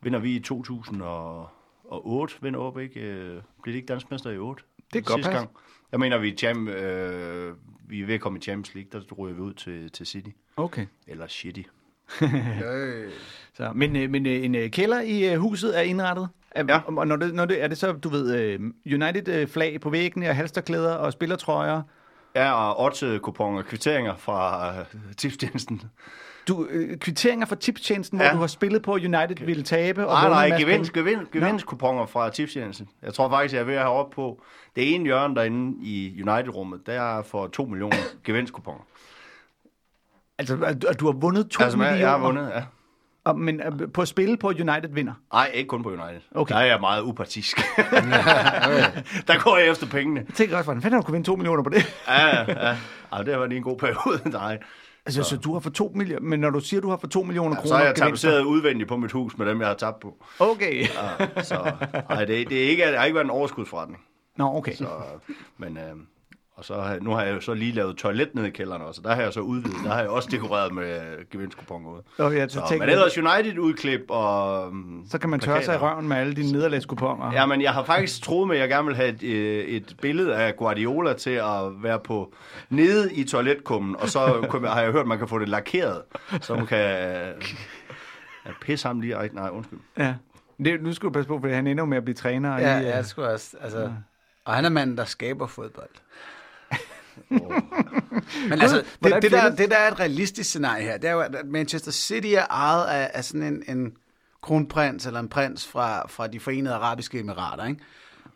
vinder 0.01 0.19
vi 0.19 0.35
i 0.35 0.39
2008, 0.39 2.35
vinder 2.41 2.59
op, 2.59 2.79
ikke? 2.79 2.99
Øh, 2.99 3.41
Blev 3.63 3.73
det 3.73 3.75
ikke 3.79 3.85
dansk 3.85 4.11
mester 4.11 4.29
i 4.31 4.37
8? 4.37 4.63
Det 4.83 4.91
kan 4.93 5.03
godt 5.03 5.17
Sidste 5.17 5.31
passe. 5.31 5.47
Jeg 5.91 5.99
mener, 5.99 6.17
vi 6.17 6.29
er, 6.31 6.35
champ, 6.35 6.69
øh, 6.69 7.53
vi 7.89 8.01
er 8.01 8.05
ved 8.05 8.15
at 8.15 8.21
komme 8.21 8.39
i 8.39 8.41
Champions 8.41 8.75
League, 8.75 9.01
der 9.09 9.15
ryger 9.15 9.35
vi 9.35 9.41
ud 9.41 9.53
til, 9.53 9.91
til 9.91 10.05
City. 10.05 10.29
Okay. 10.57 10.85
Eller 11.07 11.27
City. 11.27 11.61
Så, 13.53 13.71
men, 13.75 13.95
øh, 13.95 14.09
men 14.09 14.25
øh, 14.25 14.43
en 14.45 14.55
øh, 14.55 14.69
kælder 14.69 15.01
i 15.01 15.35
huset 15.35 15.77
er 15.77 15.81
indrettet. 15.81 16.27
Er, 16.51 16.63
Ja. 16.67 16.79
Og 16.97 17.07
når 17.07 17.15
det, 17.15 17.33
når 17.33 17.45
det, 17.45 17.63
er 17.63 17.67
det 17.67 17.77
så, 17.77 17.91
du 17.91 18.09
ved, 18.09 18.59
United-flag 18.85 19.81
på 19.81 19.89
væggene 19.89 20.29
og 20.29 20.35
halsterklæder 20.35 20.93
og 20.95 21.13
spillertrøjer? 21.13 21.81
Ja, 22.35 22.53
og 22.53 22.79
odds-kuponer, 22.85 23.61
kvitteringer 23.61 24.15
fra 24.15 24.69
øh, 24.79 24.85
tipstjenesten. 25.17 25.81
Du, 26.47 26.67
øh, 26.69 26.97
kvitteringer 26.97 27.45
fra 27.45 27.55
tipstjenesten, 27.55 28.19
ja. 28.19 28.25
Hvor 28.25 28.33
du 28.33 28.39
har 28.39 28.47
spillet 28.47 28.81
på, 28.81 28.91
United 28.93 29.45
ville 29.45 29.63
tabe 29.63 30.07
og 30.07 30.13
Nej, 30.29 30.49
nej, 30.49 30.59
gevinst, 30.59 30.93
gevinst, 30.93 31.31
gevinstkuponer 31.31 32.05
fra 32.05 32.29
tipstjenesten. 32.29 32.89
Jeg 33.01 33.13
tror 33.13 33.29
faktisk, 33.29 33.53
jeg 33.53 33.59
er 33.61 33.63
ved 33.65 33.73
at 33.75 33.81
have 33.81 33.93
op 33.93 34.09
på 34.09 34.43
det 34.75 34.95
ene 34.95 35.03
hjørne 35.05 35.35
derinde 35.35 35.77
i 35.85 36.21
United-rummet, 36.27 36.81
der 36.85 37.01
er 37.01 37.23
for 37.23 37.47
2 37.47 37.65
millioner 37.65 37.95
gevinstkuponer. 38.25 38.81
Altså, 40.37 40.75
at 40.89 40.99
du 40.99 41.05
har 41.05 41.13
vundet 41.13 41.49
2 41.49 41.63
Altså, 41.63 41.77
millioner? 41.77 41.99
jeg 41.99 42.09
har 42.09 42.17
vundet, 42.17 42.49
ja. 42.55 42.63
Og, 43.23 43.39
men 43.39 43.61
øh, 43.61 43.91
på 43.93 44.01
at 44.01 44.07
spille 44.07 44.37
på, 44.37 44.47
at 44.47 44.59
United 44.59 44.89
vinder? 44.93 45.13
Nej, 45.33 45.51
ikke 45.53 45.67
kun 45.67 45.83
på 45.83 45.89
United. 45.89 46.21
Okay. 46.35 46.55
Der 46.55 46.61
er 46.61 46.65
jeg 46.65 46.79
meget 46.79 47.01
upartisk. 47.01 47.57
der 49.27 49.43
går 49.43 49.57
jeg 49.57 49.67
efter 49.67 49.87
pengene. 49.87 50.23
Jeg 50.27 50.35
tænker 50.35 50.57
også, 50.57 50.65
hvordan 50.65 50.81
fanden 50.81 50.93
har 50.95 51.01
du 51.01 51.05
kunne 51.05 51.13
vinde 51.13 51.27
2 51.27 51.35
millioner 51.35 51.63
på 51.63 51.69
det? 51.69 51.95
Ja, 52.07 52.27
ja, 52.27 52.67
ja. 52.67 52.77
Ej, 53.11 53.23
det 53.23 53.33
har 53.33 53.39
været 53.39 53.53
en 53.53 53.63
god 53.63 53.77
periode. 53.77 54.29
Nej. 54.39 54.59
Altså, 55.05 55.23
så. 55.23 55.29
så 55.29 55.37
du 55.37 55.53
har 55.53 55.59
for 55.59 55.69
2 55.69 55.91
millioner, 55.95 56.21
men 56.21 56.39
når 56.39 56.49
du 56.49 56.59
siger, 56.59 56.81
du 56.81 56.89
har 56.89 56.97
for 56.97 57.07
2 57.07 57.23
millioner 57.23 57.55
Ja, 57.55 57.61
kroner 57.61 57.67
så 57.67 57.77
har 57.77 57.83
jeg 57.83 57.95
tapetseret 57.95 58.43
udvendigt 58.43 58.89
på 58.89 58.97
mit 58.97 59.11
hus 59.11 59.37
med 59.37 59.45
dem, 59.45 59.59
jeg 59.59 59.67
har 59.67 59.75
tabt 59.75 59.99
på. 59.99 60.25
Okay. 60.39 60.81
Ja, 60.81 61.43
så 61.43 61.55
ej, 62.09 62.25
det, 62.25 62.49
det, 62.49 62.65
er 62.65 62.69
ikke, 62.69 62.87
det 62.87 62.97
har 62.97 63.05
ikke 63.05 63.15
været 63.15 63.25
en 63.25 63.31
overskudsforretning. 63.31 64.03
Nå, 64.37 64.55
okay. 64.57 64.73
Så, 64.75 64.87
men, 65.57 65.77
øh, 65.77 65.83
og 66.61 66.65
så 66.65 66.97
nu 67.01 67.11
har 67.11 67.23
jeg 67.23 67.35
jo 67.35 67.41
så 67.41 67.53
lige 67.53 67.71
lavet 67.71 67.97
toilet 67.97 68.35
nede 68.35 68.47
i 68.47 68.51
kælderen 68.51 68.81
også, 68.81 69.01
og 69.01 69.09
der 69.09 69.15
har 69.15 69.21
jeg 69.21 69.33
så 69.33 69.39
udvidet. 69.39 69.77
Der 69.83 69.89
har 69.89 69.99
jeg 69.99 70.09
også 70.09 70.29
dekoreret 70.31 70.73
med 70.73 70.95
øh, 70.95 71.25
gevinstkuponer 71.31 71.89
ud. 71.89 72.01
Og 72.17 72.35
jeg 72.35 72.51
Så, 72.51 72.61
tænker, 72.69 72.85
men 72.85 72.89
ellers 72.93 73.17
United-udklip 73.17 74.01
og... 74.09 74.67
um, 74.67 75.05
så 75.09 75.17
kan 75.17 75.29
man 75.29 75.39
tørre 75.39 75.63
sig 75.63 75.75
i 75.75 75.77
røven 75.77 76.07
med 76.07 76.17
alle 76.17 76.33
dine 76.33 76.51
nederlagskuponer. 76.51 77.31
Ja, 77.33 77.45
men 77.45 77.61
jeg 77.61 77.71
har 77.73 77.83
faktisk 77.83 78.23
troet 78.23 78.47
med, 78.47 78.55
at 78.55 78.61
jeg 78.61 78.69
gerne 78.69 78.87
vil 78.87 78.95
have 78.95 79.09
et, 79.09 79.23
øh, 79.23 79.65
et 79.65 79.95
billede 80.01 80.35
af 80.35 80.55
Guardiola 80.55 81.13
til 81.13 81.29
at 81.29 81.83
være 81.83 81.99
på 81.99 82.33
nede 82.69 83.13
i 83.13 83.23
toiletkummen, 83.23 83.95
og 83.99 84.09
så 84.09 84.19
har 84.67 84.81
jeg 84.81 84.91
hørt, 84.91 85.01
at 85.01 85.07
man 85.07 85.17
kan 85.17 85.27
få 85.27 85.39
det 85.39 85.49
lakeret, 85.49 86.01
så 86.41 86.55
man 86.55 86.67
kan 86.67 86.79
ja, 88.45 88.51
pisse 88.61 88.87
ham 88.87 88.99
lige. 89.01 89.13
Ej, 89.13 89.29
Nej, 89.33 89.49
undskyld. 89.49 89.79
ja. 89.97 90.13
Det, 90.65 90.81
nu 90.83 90.93
skal 90.93 91.07
du 91.07 91.13
passe 91.13 91.27
på, 91.27 91.39
for 91.39 91.47
han 91.47 91.67
ender 91.67 91.81
jo 91.81 91.85
med 91.85 91.97
at 91.97 92.03
blive 92.03 92.15
træner. 92.15 92.57
Ja, 92.57 92.77
i, 92.77 92.81
øh, 92.81 92.85
ja, 92.87 92.97
det 92.97 93.05
skulle 93.05 93.29
også, 93.29 93.57
altså... 93.61 93.91
Og 94.45 94.53
han 94.53 94.65
er 94.65 94.69
manden, 94.69 94.97
der 94.97 95.05
skaber 95.05 95.47
fodbold. 95.47 95.89
Men 98.49 98.61
altså, 98.61 98.83
det, 99.03 99.13
det, 99.21 99.31
der, 99.31 99.55
det 99.55 99.71
der 99.71 99.77
er 99.77 99.91
et 99.91 99.99
realistisk 99.99 100.49
scenarie 100.49 100.83
her, 100.83 100.97
det 100.97 101.09
er 101.09 101.13
jo, 101.13 101.19
at 101.19 101.35
Manchester 101.45 101.91
City 101.91 102.27
er 102.27 102.45
ejet 102.49 102.85
af, 102.85 103.11
af 103.13 103.23
sådan 103.23 103.43
en, 103.43 103.77
en 103.77 103.93
kronprins 104.41 105.05
eller 105.05 105.19
en 105.19 105.29
prins 105.29 105.67
fra, 105.67 106.07
fra 106.07 106.27
de 106.27 106.39
forenede 106.39 106.73
arabiske 106.73 107.19
emirater, 107.19 107.65
ikke? 107.65 107.81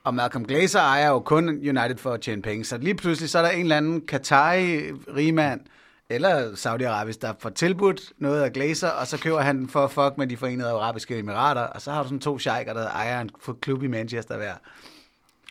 Og 0.04 0.14
Malcolm 0.14 0.46
Glazer 0.46 0.80
ejer 0.80 1.10
jo 1.10 1.20
kun 1.20 1.50
United 1.50 1.98
for 1.98 2.14
at 2.14 2.22
tjene 2.22 2.42
penge. 2.42 2.66
Så 2.66 2.78
lige 2.78 2.96
pludselig, 2.96 3.30
så 3.30 3.38
er 3.38 3.42
der 3.42 3.50
en 3.50 3.62
eller 3.62 3.78
anden 3.78 4.02
Qatari-rigmand, 4.12 5.62
eller 6.10 6.52
Saudi-Arabisk, 6.52 7.22
der 7.22 7.34
får 7.40 7.50
tilbudt 7.50 8.02
noget 8.18 8.42
af 8.42 8.54
Glazer, 8.54 8.90
og 8.90 9.08
så 9.08 9.18
køber 9.18 9.42
han 9.42 9.58
den 9.58 9.70
for 9.70 9.84
at 9.84 9.92
fuck 9.92 10.18
med 10.18 10.28
de 10.28 10.38
forenede 10.38 10.70
arabiske 10.70 11.18
emirater, 11.18 11.62
og 11.62 11.82
så 11.82 11.92
har 11.92 12.02
du 12.02 12.08
sådan 12.08 12.20
to 12.20 12.40
sheiker, 12.40 12.74
der 12.74 12.90
ejer 12.90 13.22
en 13.22 13.30
klub 13.62 13.84
i 13.84 13.88
Manchester 13.88 14.38
hver. 14.38 14.54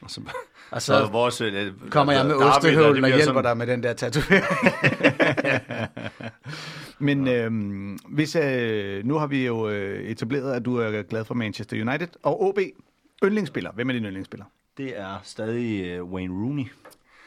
Og 0.03 0.11
så, 0.11 0.21
Og 0.75 0.83
så, 0.83 0.99
så 0.99 1.13
vores, 1.13 1.41
øh, 1.41 1.73
kommer 1.91 2.13
jeg 2.13 2.27
med 2.27 2.35
ostehøvlen 2.35 3.05
og 3.05 3.11
hjælper 3.11 3.25
sådan- 3.25 3.45
dig 3.45 3.57
med 3.57 3.67
den 3.67 3.83
der 3.83 3.93
tatovering. 3.93 4.45
Men 6.99 7.29
øh, 7.29 7.51
hvis, 8.09 8.37
øh, 8.37 9.05
nu 9.07 9.19
har 9.19 9.27
vi 9.27 9.47
jo 9.47 9.69
øh, 9.69 10.05
etableret, 10.05 10.53
at 10.55 10.65
du 10.65 10.77
er 10.77 11.03
glad 11.03 11.25
for 11.25 11.35
Manchester 11.35 11.77
United. 11.89 12.09
Og 12.23 12.43
OB, 12.43 12.59
yndlingsspiller. 13.25 13.73
Hvem 13.73 13.89
er 13.89 13.93
din 13.93 14.05
yndlingsspiller? 14.05 14.47
Det 14.77 15.01
er 15.01 15.21
stadig 15.23 16.03
uh, 16.03 16.13
Wayne 16.13 16.35
Rooney. 16.35 16.65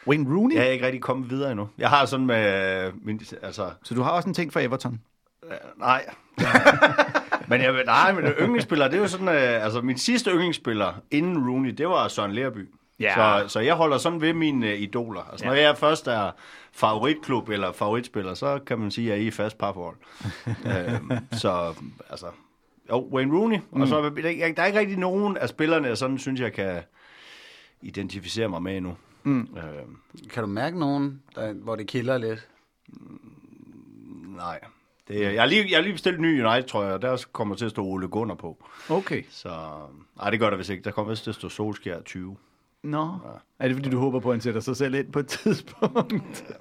Wayne 0.07 0.36
Rooney? 0.36 0.55
Jeg 0.55 0.65
er 0.65 0.69
ikke 0.69 0.86
rigtig 0.86 1.01
kommet 1.01 1.29
videre 1.29 1.51
endnu. 1.51 1.69
Jeg 1.77 1.89
har 1.89 2.05
sådan 2.05 2.25
med... 2.25 2.86
øh, 2.88 2.93
Min, 3.05 3.21
altså, 3.41 3.69
Så 3.83 3.93
du 3.95 4.01
har 4.01 4.12
også 4.12 4.27
en 4.29 4.33
ting 4.33 4.53
for 4.53 4.60
Everton? 4.60 5.01
øh, 5.45 5.51
nej. 5.79 6.05
men 7.49 7.62
jeg, 7.62 7.83
nej, 7.86 8.13
men 8.13 8.23
yndlingsspiller, 8.25 8.88
det 8.88 8.97
er 8.97 9.01
jo 9.01 9.07
sådan... 9.07 9.27
Øh, 9.27 9.63
altså, 9.63 9.81
min 9.81 9.97
sidste 9.97 10.31
yndlingsspiller 10.31 10.93
inden 11.12 11.49
Rooney, 11.49 11.69
det 11.71 11.88
var 11.88 12.07
Søren 12.07 12.31
Lerby. 12.31 12.69
Ja. 12.99 13.41
Så, 13.43 13.47
så 13.53 13.60
jeg 13.60 13.75
holder 13.75 13.97
sådan 13.97 14.21
ved 14.21 14.33
mine 14.33 14.71
øh, 14.71 14.79
idoler. 14.81 15.21
Altså, 15.31 15.45
Ja. 15.45 15.49
når 15.49 15.55
jeg 15.57 15.77
først 15.77 16.07
er 16.07 16.31
favoritklub 16.71 17.49
eller 17.49 17.71
favoritspiller, 17.71 18.33
så 18.33 18.60
kan 18.65 18.79
man 18.79 18.91
sige, 18.91 19.12
at 19.13 19.17
jeg 19.17 19.23
er 19.23 19.27
i 19.27 19.31
fast 19.31 19.57
parforhold. 19.57 19.95
øhm, 20.77 21.12
så, 21.31 21.73
altså... 22.10 22.25
Jo, 22.89 23.10
Wayne 23.12 23.38
Rooney. 23.38 23.57
Mm. 23.71 23.81
Og 23.81 23.88
så, 23.88 24.01
der, 24.01 24.10
der 24.10 24.29
er 24.63 24.65
ikke 24.65 24.79
rigtig 24.79 24.97
nogen 24.97 25.38
af 25.38 25.49
spillerne, 25.49 25.88
jeg 25.88 25.97
sådan 25.97 26.17
synes, 26.17 26.39
jeg 26.41 26.53
kan 26.53 26.81
identificere 27.81 28.47
mig 28.47 28.62
med 28.63 28.77
endnu. 28.77 28.97
Mm. 29.23 29.39
Øhm, 29.57 29.97
kan 30.29 30.43
du 30.43 30.49
mærke 30.49 30.79
nogen, 30.79 31.21
der, 31.36 31.53
hvor 31.53 31.75
det 31.75 31.88
kilder 31.88 32.17
lidt? 32.17 32.47
nej. 34.36 34.60
Det, 35.07 35.21
jeg, 35.33 35.41
har 35.41 35.45
lige, 35.47 35.65
jeg 35.69 35.77
har 35.77 35.81
lige 35.83 35.93
bestilt 35.93 36.15
en 36.15 36.21
ny 36.21 36.45
United, 36.45 36.69
tror 36.69 36.83
jeg, 36.83 36.93
og 36.93 37.01
der 37.01 37.25
kommer 37.31 37.55
til 37.55 37.65
at 37.65 37.71
stå 37.71 37.83
Ole 37.86 38.07
Gunnar 38.07 38.36
på. 38.36 38.65
Okay. 38.89 39.23
Så, 39.29 39.49
nej, 40.17 40.29
det 40.29 40.39
gør 40.39 40.49
der 40.49 40.57
vist 40.57 40.69
ikke. 40.69 40.83
Der 40.83 40.91
kommer 40.91 41.10
vist 41.10 41.23
til 41.23 41.31
at 41.31 41.36
stå 41.36 41.49
Solskjær 41.49 42.01
20. 42.01 42.38
Nå. 42.83 43.09
Er 43.59 43.67
det 43.67 43.75
fordi, 43.75 43.89
du 43.89 43.99
håber 43.99 44.19
på, 44.19 44.29
at 44.29 44.33
han 44.35 44.41
sætter 44.41 44.61
sig 44.61 44.75
selv 44.77 44.95
ind 44.95 45.11
på 45.11 45.19
et 45.19 45.27
tidspunkt? 45.27 46.11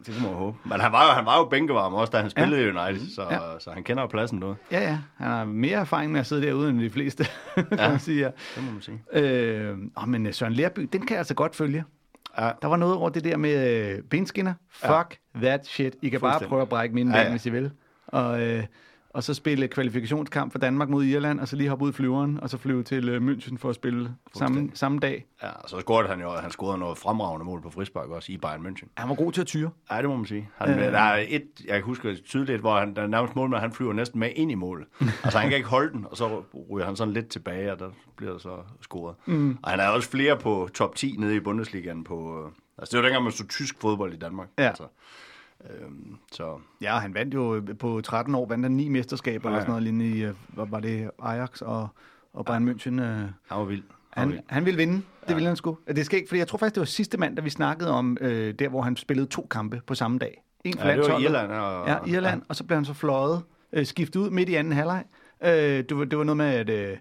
Det 0.06 0.14
kan 0.14 0.22
man 0.22 0.32
håbe. 0.32 0.56
Men 0.64 0.80
han 0.80 0.92
var 0.92 1.04
jo, 1.06 1.10
han 1.12 1.26
var 1.26 1.38
jo 1.38 1.44
bænkevarm 1.44 1.94
også, 1.94 2.10
da 2.10 2.18
han 2.20 2.30
spillede 2.30 2.60
ja. 2.62 2.66
i 2.66 2.70
United, 2.90 3.08
så, 3.14 3.22
Ja. 3.22 3.34
ja. 3.52 3.58
så 3.58 3.70
han 3.70 3.82
kender 3.84 4.02
jo 4.02 4.06
pladsen 4.06 4.38
noget. 4.38 4.56
ja, 4.72 4.80
ja. 4.80 4.98
Han 5.16 5.26
har 5.26 5.44
mere 5.44 5.78
erfaring 5.80 6.12
med 6.12 6.20
at 6.20 6.26
sidde 6.26 6.42
derude 6.46 6.70
end 6.70 6.80
de 6.80 6.90
fleste, 6.90 7.24
kan 7.54 7.64
Ja. 7.78 7.88
man 7.88 7.98
sige. 8.00 8.24
Det 8.24 8.64
må 8.66 8.72
man 8.72 8.82
sige. 8.82 9.02
Øh, 9.12 9.78
åh, 9.96 10.08
men 10.08 10.26
øh, 10.26 10.34
Søren 10.34 10.52
Lerby, 10.52 10.88
den 10.92 11.00
kan 11.00 11.10
jeg 11.10 11.18
altså 11.18 11.34
godt 11.34 11.56
følge. 11.56 11.84
Ja. 12.38 12.50
Der 12.62 12.68
var 12.68 12.76
noget 12.76 12.94
over 12.94 13.08
det 13.08 13.24
der 13.24 13.36
med 13.36 13.80
øh, 13.96 14.02
benskinner. 14.02 14.54
Fuck 14.70 15.18
that 15.34 15.66
shit. 15.66 15.94
I 16.02 16.08
kan 16.08 16.20
bare 16.20 16.40
prøve 16.48 16.62
at 16.62 16.68
brække 16.68 16.94
mine 16.94 17.10
ben, 17.10 17.14
Ja, 17.14 17.18
ja, 17.20 17.24
ja. 17.24 17.30
hvis 17.30 17.46
I 17.46 17.50
vil. 17.50 17.70
Og, 18.06 18.40
øh, 18.42 18.64
og 19.16 19.22
så 19.22 19.34
spille 19.34 19.68
kvalifikationskamp 19.68 20.52
for 20.52 20.58
Danmark 20.58 20.88
mod 20.88 21.04
Irland, 21.04 21.40
og 21.40 21.48
så 21.48 21.56
lige 21.56 21.68
hoppe 21.68 21.84
ud 21.84 21.90
i 21.90 21.92
flyveren, 21.92 22.40
og 22.42 22.50
så 22.50 22.58
flyve 22.58 22.82
til 22.82 23.08
øh, 23.08 23.22
München 23.28 23.58
for 23.58 23.68
at 23.68 23.74
spille 23.74 24.14
samme, 24.34 24.70
samme 24.74 24.98
dag. 24.98 25.26
Ja, 25.42 25.50
så 25.66 25.80
scorede 25.80 26.08
han 26.08 26.20
jo, 26.20 26.30
han 26.30 26.50
scorede 26.50 26.78
noget 26.78 26.98
fremragende 26.98 27.44
mål 27.46 27.62
på 27.62 27.70
frispark 27.70 28.08
også 28.08 28.32
i 28.32 28.36
Bayern 28.36 28.66
München. 28.66 28.88
Han 28.96 29.08
var 29.08 29.14
god 29.14 29.32
til 29.32 29.40
at 29.40 29.46
tyre. 29.46 29.70
Ja, 29.90 29.98
det 30.02 30.08
må 30.08 30.16
man 30.16 30.26
sige. 30.26 30.48
Han, 30.56 30.78
øh. 30.78 30.92
Der 30.92 30.98
er 30.98 31.24
et, 31.28 31.42
jeg 31.64 31.74
kan 31.74 31.82
huske 31.82 32.14
tydeligt, 32.14 32.60
hvor 32.60 32.78
han, 32.78 32.96
der 32.96 33.02
er 33.02 33.06
nærmest 33.06 33.36
mål, 33.36 33.50
men 33.50 33.60
han 33.60 33.72
flyver 33.72 33.92
næsten 33.92 34.20
med 34.20 34.30
ind 34.36 34.50
i 34.50 34.54
målet. 34.54 34.86
altså 35.24 35.38
han 35.38 35.48
kan 35.48 35.56
ikke 35.56 35.68
holde 35.68 35.92
den, 35.92 36.06
og 36.10 36.16
så 36.16 36.42
ryger 36.70 36.86
han 36.86 36.96
sådan 36.96 37.14
lidt 37.14 37.28
tilbage, 37.28 37.72
og 37.72 37.78
der 37.78 37.90
bliver 38.16 38.32
der 38.32 38.38
så 38.38 38.56
scoret. 38.80 39.16
Mm. 39.26 39.58
Og 39.62 39.70
han 39.70 39.80
er 39.80 39.88
også 39.88 40.10
flere 40.10 40.36
på 40.36 40.68
top 40.74 40.94
10 40.94 41.14
nede 41.18 41.36
i 41.36 41.40
Bundesligaen 41.40 42.04
på... 42.04 42.44
øh, 42.44 42.52
Altså 42.78 42.92
det 42.92 42.96
var 42.96 43.02
dengang, 43.08 43.24
man 43.24 43.32
stod 43.32 43.46
tysk 43.46 43.80
fodbold 43.80 44.14
i 44.14 44.16
Danmark. 44.16 44.48
Ja. 44.58 44.68
Altså, 44.68 44.84
øhm, 45.70 46.16
så 46.32 46.58
Ja, 46.80 46.98
han 46.98 47.14
vandt 47.14 47.34
jo 47.34 47.62
på 47.78 48.00
13 48.00 48.34
år, 48.34 48.46
vandt 48.46 48.64
han 48.64 48.72
ni 48.72 48.88
mesterskaber, 48.88 49.50
ja, 49.50 49.56
Ja, 49.56 49.56
eller 49.56 49.56
ja. 49.56 49.60
sådan 49.60 49.70
noget 49.70 49.82
lignende 49.82 50.18
i, 50.18 50.24
øh, 50.24 50.34
hvad 50.48 50.66
var 50.70 50.80
det, 50.80 51.10
Ajax 51.22 51.60
og, 51.60 51.88
og 52.32 52.44
Bayern 52.44 52.68
München. 52.68 53.00
Øh, 53.02 53.18
han 53.18 53.32
var 53.50 53.64
vild. 53.64 53.82
Han, 54.10 54.30
var 54.30 54.38
han, 54.48 54.64
ville 54.64 54.76
vinde, 54.76 54.94
det 54.94 55.02
ja. 55.28 55.34
ville 55.34 55.46
han 55.46 55.56
sgu. 55.56 55.78
Det 55.86 56.06
skal 56.06 56.16
ikke, 56.18 56.28
fordi 56.28 56.38
jeg 56.38 56.48
tror 56.48 56.58
faktisk, 56.58 56.74
det 56.74 56.80
var 56.80 56.84
sidste 56.86 57.18
mand, 57.18 57.36
da 57.36 57.42
vi 57.42 57.50
snakkede 57.50 57.90
om, 57.90 58.16
øh, 58.20 58.54
der 58.54 58.68
hvor 58.68 58.82
han 58.82 58.96
spillede 58.96 59.26
to 59.26 59.46
kampe 59.50 59.80
på 59.86 59.94
samme 59.94 60.18
dag. 60.18 60.42
En 60.64 60.78
for 60.78 60.88
Ja, 60.88 60.96
det 60.96 61.12
var. 61.12 61.18
Irland. 61.18 61.50
Og, 61.52 61.88
Ja, 61.88 61.96
Irland, 62.06 62.42
og 62.48 62.56
så 62.56 62.64
blev 62.64 62.76
han 62.76 62.84
så 62.84 62.94
fløjet, 62.94 63.42
øh, 63.72 63.86
skiftet 63.86 64.20
ud 64.20 64.30
midt 64.30 64.48
i 64.48 64.54
anden 64.54 64.72
halvleg. 64.72 65.04
Øh, 65.44 65.50
det, 65.50 65.96
var, 65.96 66.04
det 66.04 66.18
var 66.18 66.24
noget 66.24 66.36
med, 66.36 66.46
at 66.46 66.70
øh, 66.70 66.96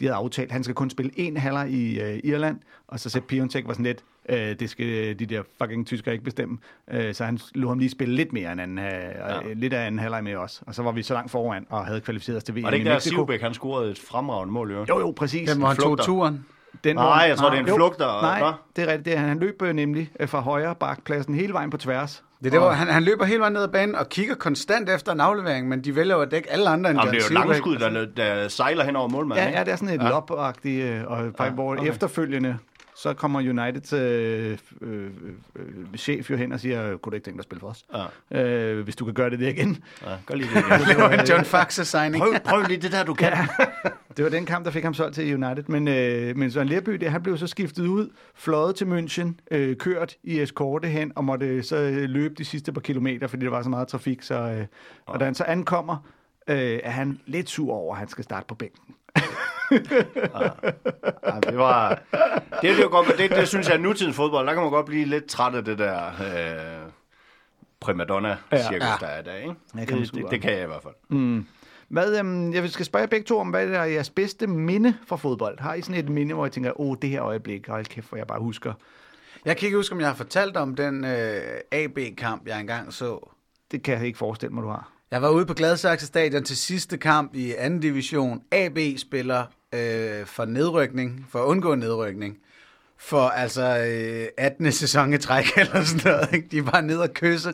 de 0.00 0.04
havde 0.04 0.14
aftalt, 0.16 0.46
at 0.46 0.52
han 0.52 0.64
skal 0.64 0.74
kun 0.74 0.90
spille 0.90 1.12
en 1.16 1.36
halvleg 1.36 1.70
i 1.70 2.00
øh, 2.00 2.20
Irland, 2.24 2.60
og 2.86 3.00
så 3.00 3.10
Sepp 3.10 3.26
Piontek 3.26 3.66
var 3.66 3.72
sådan 3.72 3.84
lidt, 3.84 4.04
øh, 4.28 4.38
det 4.60 4.70
skal 4.70 5.18
de 5.18 5.26
der 5.26 5.42
fucking 5.62 5.86
tyskere 5.86 6.12
ikke 6.12 6.24
bestemme. 6.24 6.58
Øh, 6.90 7.14
så 7.14 7.24
han 7.24 7.38
lå 7.54 7.68
ham 7.68 7.78
lige 7.78 7.90
spille 7.90 8.14
lidt 8.14 8.32
mere 8.32 8.52
end 8.52 8.60
anden, 8.60 8.78
ja. 8.78 8.96
Ja. 9.34 9.48
øh, 9.48 9.56
lidt 9.56 9.72
af 9.72 9.86
anden 9.86 9.98
halvleg 9.98 10.24
med 10.24 10.34
os. 10.36 10.62
Og 10.66 10.74
så 10.74 10.82
var 10.82 10.92
vi 10.92 11.02
så 11.02 11.14
langt 11.14 11.30
foran 11.30 11.66
og 11.70 11.86
havde 11.86 12.00
kvalificeret 12.00 12.36
os 12.36 12.44
til 12.44 12.54
VM 12.56 12.62
Var 12.62 12.70
det 12.70 12.76
i 12.76 12.78
ikke 12.78 12.88
der, 12.88 12.94
Mexico. 12.96 13.16
Sivbæk, 13.16 13.40
han 13.40 13.54
scorede 13.54 13.90
et 13.90 13.98
fremragende 14.10 14.52
mål, 14.52 14.70
jo? 14.72 14.84
Jo, 14.88 14.98
jo, 14.98 15.10
præcis. 15.10 15.50
Den, 15.50 15.58
hvor 15.58 15.68
han 15.68 15.76
tog 15.76 15.98
turen. 15.98 16.44
Den, 16.84 16.96
Nej, 16.96 17.04
jeg 17.28 17.36
tror, 17.36 17.50
det 17.50 17.56
er 17.56 17.60
en 17.60 17.68
Jo, 17.68 17.74
flugter, 17.74 18.04
og- 18.04 18.22
Nej, 18.22 18.52
det 18.76 18.82
er 18.84 18.86
rigtigt. 18.86 19.04
Det 19.04 19.14
er, 19.14 19.18
han 19.18 19.38
løb 19.38 19.62
øh, 19.62 19.72
nemlig 19.74 20.10
øh, 20.20 20.28
fra 20.28 20.40
højre 20.40 20.74
bakpladsen 20.74 21.34
hele 21.34 21.52
vejen 21.52 21.70
på 21.70 21.76
tværs. 21.76 22.24
Det 22.38 22.46
er 22.46 22.50
der, 22.50 22.58
hvor 22.58 22.70
han, 22.70 22.88
han 22.88 23.02
løber 23.02 23.24
hele 23.24 23.40
vejen 23.40 23.52
ned 23.52 23.62
ad 23.62 23.68
banen 23.68 23.94
og 23.94 24.08
kigger 24.08 24.34
konstant 24.34 24.88
efter 24.88 25.12
en 25.12 25.20
aflevering, 25.20 25.68
men 25.68 25.84
de 25.84 25.96
vælger 25.96 26.14
jo 26.16 26.20
at 26.22 26.30
dække 26.30 26.50
alle 26.52 26.68
andre 26.68 26.90
end 26.90 26.98
Jamen, 26.98 27.14
det 27.14 27.22
er 27.22 27.26
jo 27.30 27.34
langskud, 27.34 27.76
der, 27.76 28.06
der 28.16 28.48
sejler 28.48 28.84
hen 28.84 28.96
over 28.96 29.08
målmanden. 29.08 29.44
Ja, 29.48 29.58
ja, 29.58 29.64
det 29.64 29.72
er 29.72 29.76
sådan 29.76 29.94
et 29.94 30.02
ja. 30.02 30.08
lop-agtigt, 30.08 30.84
øh, 30.84 31.04
og 31.06 31.18
faktisk, 31.18 31.40
ja, 31.40 31.50
hvor 31.50 31.72
okay. 31.72 31.88
efterfølgende, 31.90 32.58
så 32.98 33.14
kommer 33.14 33.40
Uniteds 33.40 33.92
øh, 33.92 34.58
øh, 34.80 35.10
øh, 35.56 35.96
chef 35.96 36.30
jo 36.30 36.36
hen 36.36 36.52
og 36.52 36.60
siger, 36.60 36.96
kunne 36.96 37.10
du 37.10 37.14
ikke 37.14 37.24
tænke 37.24 37.36
dig 37.36 37.40
at 37.40 37.44
spille 37.44 37.60
for 37.60 37.68
os? 37.68 37.84
Ja. 38.32 38.42
Øh, 38.42 38.84
hvis 38.84 38.96
du 38.96 39.04
kan 39.04 39.14
gøre 39.14 39.30
det 39.30 39.40
der 39.40 39.48
igen. 39.48 39.84
Ja, 40.06 40.16
gør 40.26 40.34
lige 40.34 40.48
det 40.54 40.56
igen. 40.56 40.80
Det 40.88 40.96
var 40.98 41.10
en 41.10 41.26
John 41.28 41.44
Faxe-signing. 41.44 42.22
prøv, 42.24 42.34
prøv 42.44 42.62
lige 42.62 42.80
det 42.80 42.92
der, 42.92 43.04
du 43.04 43.14
kan. 43.14 43.32
Ja, 43.32 43.46
det 44.16 44.24
var 44.24 44.30
den 44.30 44.46
kamp, 44.46 44.64
der 44.64 44.70
fik 44.70 44.84
ham 44.84 44.94
solgt 44.94 45.14
til 45.14 45.44
United. 45.44 45.64
Men, 45.68 45.88
øh, 45.88 46.36
men 46.36 46.50
Søren 46.50 46.68
Lerby, 46.68 46.92
det, 46.92 47.10
han 47.10 47.22
blev 47.22 47.38
så 47.38 47.46
skiftet 47.46 47.86
ud, 47.86 48.10
fløjet 48.34 48.74
til 48.74 48.84
München, 48.84 49.28
øh, 49.50 49.76
kørt 49.76 50.14
i 50.22 50.40
eskorte 50.40 50.88
hen, 50.88 51.12
og 51.16 51.24
måtte 51.24 51.62
så 51.62 51.76
øh, 51.76 51.96
løbe 51.96 52.34
de 52.34 52.44
sidste 52.44 52.72
par 52.72 52.80
kilometer, 52.80 53.26
fordi 53.26 53.44
der 53.44 53.50
var 53.50 53.62
så 53.62 53.70
meget 53.70 53.88
trafik. 53.88 54.22
Så, 54.22 54.34
øh, 54.34 54.66
og 55.06 55.20
da 55.20 55.24
han 55.24 55.34
så 55.34 55.44
ankommer, 55.44 55.96
øh, 56.48 56.80
er 56.82 56.90
han 56.90 57.20
lidt 57.26 57.50
sur 57.50 57.72
over, 57.74 57.94
at 57.94 57.98
han 57.98 58.08
skal 58.08 58.24
starte 58.24 58.46
på 58.48 58.54
bænken. 58.54 58.94
Ja, 59.70 61.40
det 61.50 61.58
var... 61.58 62.02
Det, 62.62 62.76
det, 62.76 62.82
jo 62.82 62.88
godt, 62.90 63.18
det, 63.18 63.30
det 63.30 63.48
synes 63.48 63.68
jeg 63.68 63.74
er 63.74 63.78
nutidens 63.80 64.16
fodbold. 64.16 64.46
Der 64.46 64.52
kan 64.54 64.62
man 64.62 64.70
godt 64.72 64.86
blive 64.86 65.04
lidt 65.04 65.26
træt 65.26 65.54
af 65.54 65.64
det 65.64 65.78
der 65.78 66.06
øh, 66.06 66.90
primadonna-cirkus, 67.80 68.86
Ja. 68.86 68.92
der 69.00 69.06
er 69.06 69.22
der, 69.22 69.34
ikke? 69.34 69.54
Ja, 69.78 69.84
kan 69.84 69.98
det, 69.98 70.14
det, 70.14 70.24
det, 70.30 70.42
kan 70.42 70.52
jeg 70.52 70.62
i 70.62 70.66
hvert 70.66 70.82
fald. 70.82 70.94
Hvad, 71.88 72.18
øhm, 72.18 72.52
jeg 72.52 72.70
skal 72.70 72.84
spørge 72.86 73.00
jer 73.00 73.06
begge 73.06 73.24
to 73.24 73.38
om, 73.38 73.48
hvad 73.48 73.68
er 73.68 73.84
jeres 73.84 74.10
bedste 74.10 74.46
minde 74.46 74.94
fra 75.06 75.16
fodbold? 75.16 75.60
Har 75.60 75.74
I 75.74 75.82
sådan 75.82 76.04
et 76.04 76.08
minde, 76.08 76.34
hvor 76.34 76.46
I 76.46 76.50
tænker, 76.50 76.80
åh, 76.80 76.96
det 77.02 77.10
her 77.10 77.22
øjeblik, 77.24 77.68
hold 77.68 77.84
kæft, 77.86 78.08
hvor 78.08 78.18
jeg 78.18 78.26
bare 78.26 78.40
husker. 78.40 78.72
Jeg 79.44 79.56
kan 79.56 79.66
ikke 79.66 79.76
huske, 79.76 79.92
om 79.92 80.00
jeg 80.00 80.08
har 80.08 80.14
fortalt 80.14 80.56
om 80.56 80.74
den 80.74 81.04
øh, 81.04 81.40
AB-kamp, 81.72 82.46
jeg 82.48 82.60
engang 82.60 82.92
så. 82.92 83.30
Det 83.70 83.82
kan 83.82 83.98
jeg 83.98 84.06
ikke 84.06 84.18
forestille 84.18 84.54
mig, 84.54 84.62
du 84.62 84.68
har. 84.68 84.92
Jeg 85.10 85.22
var 85.22 85.30
ude 85.30 85.46
på 85.46 85.54
Gladsaxe 85.54 86.06
Stadion 86.06 86.44
til 86.44 86.56
sidste 86.56 86.98
kamp 86.98 87.34
i 87.34 87.54
anden 87.54 87.80
division. 87.80 88.42
AB 88.52 88.78
spiller 88.96 89.44
øh, 89.74 90.26
for 90.26 90.44
nedrykning, 90.44 91.26
for 91.30 91.38
at 91.42 91.46
undgå 91.46 91.74
nedrykning. 91.74 92.36
For 92.98 93.28
altså 93.28 93.62
øh, 93.88 94.26
18. 94.38 94.72
sæson 94.72 95.12
i 95.12 95.18
træk 95.18 95.44
eller 95.58 95.84
sådan 95.84 96.12
noget. 96.12 96.32
Ikke? 96.32 96.48
De 96.50 96.58
er 96.58 96.62
bare 96.62 96.82
nede 96.82 97.02
og 97.02 97.14
kysse 97.14 97.52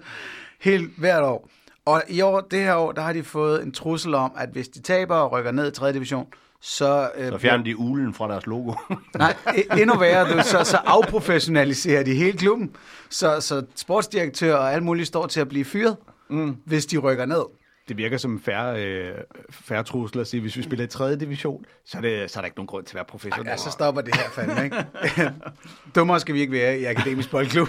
helt 0.60 0.90
hvert 0.98 1.22
år. 1.22 1.48
Og 1.86 2.02
i 2.08 2.20
år, 2.20 2.40
det 2.40 2.58
her 2.58 2.74
år, 2.74 2.92
der 2.92 3.02
har 3.02 3.12
de 3.12 3.22
fået 3.22 3.62
en 3.62 3.72
trussel 3.72 4.14
om, 4.14 4.32
at 4.36 4.48
hvis 4.52 4.68
de 4.68 4.80
taber 4.82 5.16
og 5.16 5.32
rykker 5.32 5.50
ned 5.50 5.68
i 5.68 5.70
3. 5.70 5.92
division, 5.92 6.26
så... 6.60 7.10
Øh, 7.16 7.32
Så 7.32 7.38
fjerner 7.38 7.64
de 7.64 7.76
ulen 7.78 8.14
fra 8.14 8.28
deres 8.28 8.46
logo. 8.46 8.72
Nej, 9.18 9.36
e- 9.46 9.80
endnu 9.80 9.98
værre, 9.98 10.32
du, 10.32 10.42
så, 10.42 10.64
så 10.64 10.76
afprofessionaliserer 10.76 12.02
de 12.02 12.14
hele 12.14 12.38
klubben. 12.38 12.70
Så, 13.10 13.40
så 13.40 13.62
sportsdirektør 13.74 14.54
og 14.56 14.72
alt 14.72 14.82
muligt 14.82 15.08
står 15.08 15.26
til 15.26 15.40
at 15.40 15.48
blive 15.48 15.64
fyret, 15.64 15.96
mm. 16.30 16.56
hvis 16.64 16.86
de 16.86 16.98
rykker 16.98 17.26
ned. 17.26 17.42
Det 17.88 17.96
virker 17.96 18.16
som 18.16 18.40
færre, 18.42 18.84
øh, 18.84 19.14
færre 19.50 19.82
trussel 19.82 20.20
at 20.20 20.26
sige, 20.26 20.40
hvis 20.40 20.56
vi 20.56 20.62
spiller 20.62 20.84
i 20.84 20.88
3. 20.88 21.16
division, 21.16 21.64
så 21.84 21.98
er, 21.98 22.02
det, 22.02 22.30
så 22.30 22.38
er 22.38 22.40
der 22.40 22.46
ikke 22.46 22.56
nogen 22.56 22.66
grund 22.66 22.84
til 22.84 22.92
at 22.92 22.94
være 22.94 23.04
professionel. 23.04 23.50
Ja, 23.50 23.56
så 23.56 23.70
stopper 23.70 24.00
det 24.00 24.16
her 24.16 24.30
fandme, 24.30 24.64
ikke? 24.64 24.76
Dummere 25.94 26.20
skal 26.20 26.34
vi 26.34 26.40
ikke 26.40 26.52
være 26.52 26.78
i 26.78 26.84
Akademisk 26.84 27.30
Boldklub. 27.30 27.68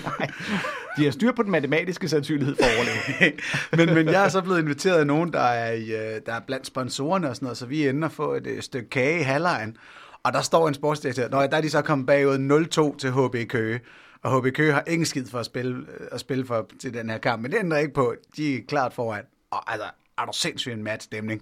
De 0.98 1.04
har 1.04 1.12
styr 1.12 1.32
på 1.32 1.44
den 1.44 1.52
matematiske 1.52 2.08
sandsynlighed 2.08 2.56
for 2.56 2.64
at 2.64 2.76
overleve. 2.76 3.34
men, 3.86 3.96
men 3.96 4.14
jeg 4.14 4.26
er 4.26 4.30
så 4.30 4.42
blevet 4.42 4.60
inviteret 4.60 5.00
af 5.00 5.08
nogen, 5.08 5.34
der 5.34 5.40
er, 5.40 5.72
i, 5.72 5.92
øh, 5.92 6.22
der 6.26 6.34
er 6.34 6.40
blandt 6.40 6.68
sponsorerne 6.68 7.30
og 7.30 7.36
sådan 7.36 7.46
noget, 7.46 7.58
så 7.58 7.66
vi 7.66 7.88
ender 7.88 8.08
at 8.08 8.14
få 8.14 8.34
et 8.34 8.48
øh, 8.48 8.62
stykke 8.62 8.90
kage 8.90 9.20
i 9.20 9.24
halvlejen. 9.24 9.78
Og 10.24 10.34
der 10.34 10.42
står 10.42 10.68
en 10.68 10.74
sportsdirektør. 10.74 11.30
Nå, 11.30 11.42
der 11.42 11.58
er 11.58 11.62
de 11.62 11.70
så 11.70 11.82
kommet 11.82 12.08
bagud 12.08 12.94
0-2 12.94 12.98
til 12.98 13.12
HB 13.12 13.50
Køge. 13.50 13.80
Og 14.24 14.40
HB 14.40 14.54
Køge 14.54 14.74
har 14.74 14.84
ingen 14.88 15.06
skid 15.06 15.26
for 15.26 15.40
at 15.40 15.46
spille, 15.46 15.78
øh, 15.78 16.08
at 16.12 16.20
spille 16.20 16.46
for 16.46 16.68
til 16.82 16.94
den 16.94 17.10
her 17.10 17.18
kamp, 17.18 17.42
men 17.42 17.52
det 17.52 17.60
ændrer 17.60 17.78
ikke 17.78 17.94
på. 17.94 18.16
De 18.38 18.56
er 18.56 18.60
klart 18.68 18.94
foran. 18.94 19.24
Og 19.52 19.72
altså, 19.72 19.88
er 20.18 20.26
du 20.26 20.32
sindssygt 20.34 20.74
en 20.74 20.84
mat 20.84 21.04
stemning. 21.04 21.42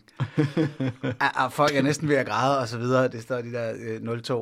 er, 1.22 1.44
er 1.44 1.50
folk 1.50 1.76
er 1.76 1.82
næsten 1.82 2.10
ved 2.10 2.16
at 2.16 2.26
græde 2.26 2.60
og 2.60 2.68
så 2.68 2.78
videre. 2.78 3.08
Det 3.08 3.22
står 3.22 3.42
de 3.42 3.54
der 3.54 3.74
øh, 3.80 3.98
0-2. 4.20 4.34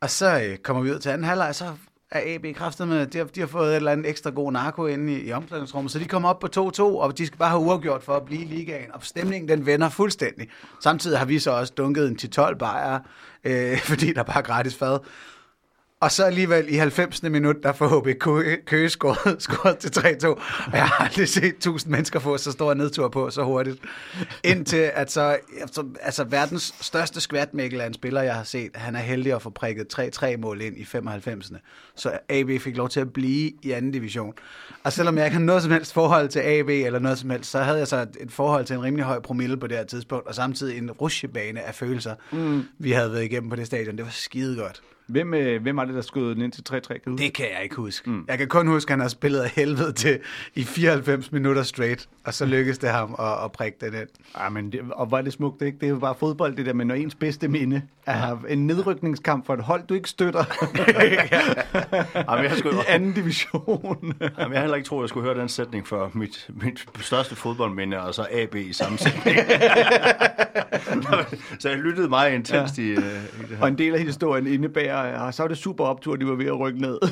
Og 0.00 0.10
så 0.10 0.40
øh, 0.40 0.56
kommer 0.56 0.82
vi 0.82 0.90
ud 0.90 0.98
til 0.98 1.08
anden 1.08 1.24
halvleg, 1.24 1.54
så 1.54 1.72
er 2.10 2.34
AB 2.34 2.56
kraftet 2.56 2.88
med, 2.88 3.06
de 3.06 3.18
har, 3.18 3.24
de 3.24 3.40
har 3.40 3.46
fået 3.46 3.70
et 3.70 3.76
eller 3.76 3.92
andet 3.92 4.08
ekstra 4.08 4.30
god 4.30 4.52
narko 4.52 4.86
inde 4.86 5.12
i, 5.12 5.28
i 5.28 5.32
omklædningsrummet, 5.32 5.92
så 5.92 5.98
de 5.98 6.04
kommer 6.04 6.28
op 6.28 6.38
på 6.38 6.46
2-2, 6.56 6.82
og 6.82 7.18
de 7.18 7.26
skal 7.26 7.38
bare 7.38 7.48
have 7.48 7.60
uafgjort 7.60 8.02
for 8.02 8.12
at 8.12 8.24
blive 8.24 8.42
i 8.42 8.44
ligaen, 8.44 8.92
og 8.92 9.04
stemningen 9.04 9.48
den 9.48 9.66
vender 9.66 9.88
fuldstændig. 9.88 10.48
Samtidig 10.82 11.18
har 11.18 11.26
vi 11.26 11.38
så 11.38 11.50
også 11.50 11.72
dunket 11.76 12.08
en 12.08 12.18
10-12 12.38 12.54
bajer, 12.54 12.98
øh, 13.44 13.78
fordi 13.90 14.12
der 14.12 14.22
bare 14.22 14.38
er 14.38 14.42
gratis 14.42 14.76
fad. 14.76 14.98
Og 16.00 16.12
så 16.12 16.24
alligevel 16.24 16.68
i 16.68 16.76
90. 16.76 17.22
minut, 17.22 17.56
der 17.62 17.72
får 17.72 18.00
HB 18.00 18.18
Køge, 18.66 18.88
scoret, 18.88 19.42
scoret 19.42 19.78
til 19.78 19.88
3-2. 19.88 20.26
Og 20.26 20.40
jeg 20.72 20.88
har 20.88 21.04
aldrig 21.04 21.28
set 21.28 21.44
1000 21.44 21.90
mennesker 21.90 22.18
få 22.18 22.38
så 22.38 22.52
stor 22.52 22.74
nedtur 22.74 23.08
på 23.08 23.30
så 23.30 23.42
hurtigt. 23.42 23.80
Indtil 24.44 24.90
at 24.94 25.12
så, 25.12 25.38
altså, 26.02 26.24
verdens 26.24 26.74
største 26.80 27.20
skvatmækkel 27.20 27.80
af 27.80 27.86
en 27.86 27.94
spiller, 27.94 28.22
jeg 28.22 28.34
har 28.34 28.44
set, 28.44 28.70
han 28.74 28.96
er 28.96 29.00
heldig 29.00 29.32
at 29.32 29.42
få 29.42 29.50
prikket 29.50 29.98
3-3 29.98 30.36
mål 30.36 30.60
ind 30.60 30.78
i 30.78 30.84
95. 30.84 31.52
Så 31.94 32.18
AB 32.28 32.60
fik 32.60 32.76
lov 32.76 32.88
til 32.88 33.00
at 33.00 33.12
blive 33.12 33.52
i 33.62 33.70
anden 33.70 33.90
division. 33.90 34.34
Og 34.84 34.92
selvom 34.92 35.16
jeg 35.16 35.26
ikke 35.26 35.36
har 35.36 35.44
noget 35.44 35.62
som 35.62 35.72
helst 35.72 35.92
forhold 35.92 36.28
til 36.28 36.40
AB 36.40 36.68
eller 36.68 36.98
noget 36.98 37.18
som 37.18 37.30
helst, 37.30 37.50
så 37.50 37.58
havde 37.58 37.78
jeg 37.78 37.88
så 37.88 38.06
et 38.20 38.32
forhold 38.32 38.64
til 38.64 38.76
en 38.76 38.82
rimelig 38.82 39.04
høj 39.04 39.20
promille 39.20 39.56
på 39.56 39.66
det 39.66 39.76
her 39.76 39.84
tidspunkt, 39.84 40.26
og 40.26 40.34
samtidig 40.34 40.78
en 40.78 40.90
rusjebane 40.90 41.62
af 41.62 41.74
følelser, 41.74 42.14
mm. 42.32 42.64
vi 42.78 42.92
havde 42.92 43.12
været 43.12 43.24
igennem 43.24 43.50
på 43.50 43.56
det 43.56 43.66
stadion. 43.66 43.96
Det 43.96 44.04
var 44.04 44.10
skide 44.10 44.56
godt. 44.56 44.82
Hvem, 45.06 45.34
øh, 45.34 45.62
hvem 45.62 45.76
var 45.76 45.84
det, 45.84 45.94
der 45.94 46.00
skød 46.00 46.34
den 46.34 46.42
ind 46.42 46.52
til 46.52 46.64
3-3? 46.70 46.98
Kan? 46.98 47.18
Det 47.18 47.32
kan 47.32 47.46
jeg 47.54 47.62
ikke 47.62 47.76
huske. 47.76 48.10
Mm. 48.10 48.24
Jeg 48.28 48.38
kan 48.38 48.48
kun 48.48 48.66
huske, 48.66 48.88
at 48.88 48.92
han 48.92 49.00
har 49.00 49.08
spillet 49.08 49.40
af 49.40 49.50
helvede 49.50 49.92
til 49.92 50.18
i 50.54 50.64
94 50.64 51.32
minutter 51.32 51.62
straight, 51.62 52.08
og 52.24 52.34
så 52.34 52.46
lykkedes 52.46 52.78
det 52.78 52.88
ham 52.88 53.14
at, 53.18 53.44
at 53.44 53.52
prikke 53.52 53.78
den 53.80 53.94
ind. 53.94 54.08
Ja, 54.38 54.48
men 54.48 54.72
det, 54.72 54.80
og 54.92 55.18
er 55.18 55.22
det 55.22 55.32
smukt, 55.32 55.62
ikke? 55.62 55.78
Det 55.78 55.86
er 55.86 55.90
jo 55.90 55.98
bare 55.98 56.14
fodbold, 56.18 56.56
det 56.56 56.66
der, 56.66 56.72
men 56.72 56.86
når 56.86 56.94
ens 56.94 57.14
bedste 57.14 57.48
minde 57.48 57.82
er 58.06 58.12
at 58.12 58.18
have 58.18 58.38
en 58.48 58.66
nedrykningskamp 58.66 59.46
for 59.46 59.54
et 59.54 59.60
hold, 59.60 59.86
du 59.86 59.94
ikke 59.94 60.08
støtter 60.08 60.44
Jamen, 62.30 62.44
jeg, 62.44 62.52
skulle, 62.58 62.76
i 62.76 62.84
anden 62.88 63.12
division. 63.12 64.14
jamen, 64.38 64.52
jeg 64.52 64.60
heller 64.60 64.76
ikke 64.76 64.86
troet, 64.86 65.00
at 65.00 65.02
jeg 65.02 65.08
skulle 65.08 65.26
høre 65.26 65.40
den 65.40 65.48
sætning 65.48 65.86
for 65.86 66.10
mit, 66.14 66.48
mit 66.62 66.86
største 67.00 67.36
fodboldminde, 67.36 68.00
og 68.00 68.14
så 68.14 68.26
AB 68.32 68.54
i 68.54 68.72
samme 68.72 68.98
sætning. 68.98 69.36
så 71.58 71.68
jeg 71.68 71.78
lyttede 71.78 72.08
meget 72.08 72.32
intenst 72.34 72.78
ja. 72.78 72.82
i, 72.82 72.86
øh, 72.86 72.96
i 72.96 72.98
det 72.98 73.48
her. 73.48 73.62
og 73.62 73.68
en 73.68 73.78
del 73.78 73.94
af 73.94 74.00
historien 74.00 74.46
indebærer, 74.46 74.95
og 75.00 75.34
så 75.34 75.42
var 75.42 75.48
det 75.48 75.58
super 75.58 75.84
optur, 75.84 76.16
de 76.16 76.26
var 76.26 76.34
ved 76.34 76.46
at 76.46 76.58
rykke 76.60 76.80
ned. 76.80 76.98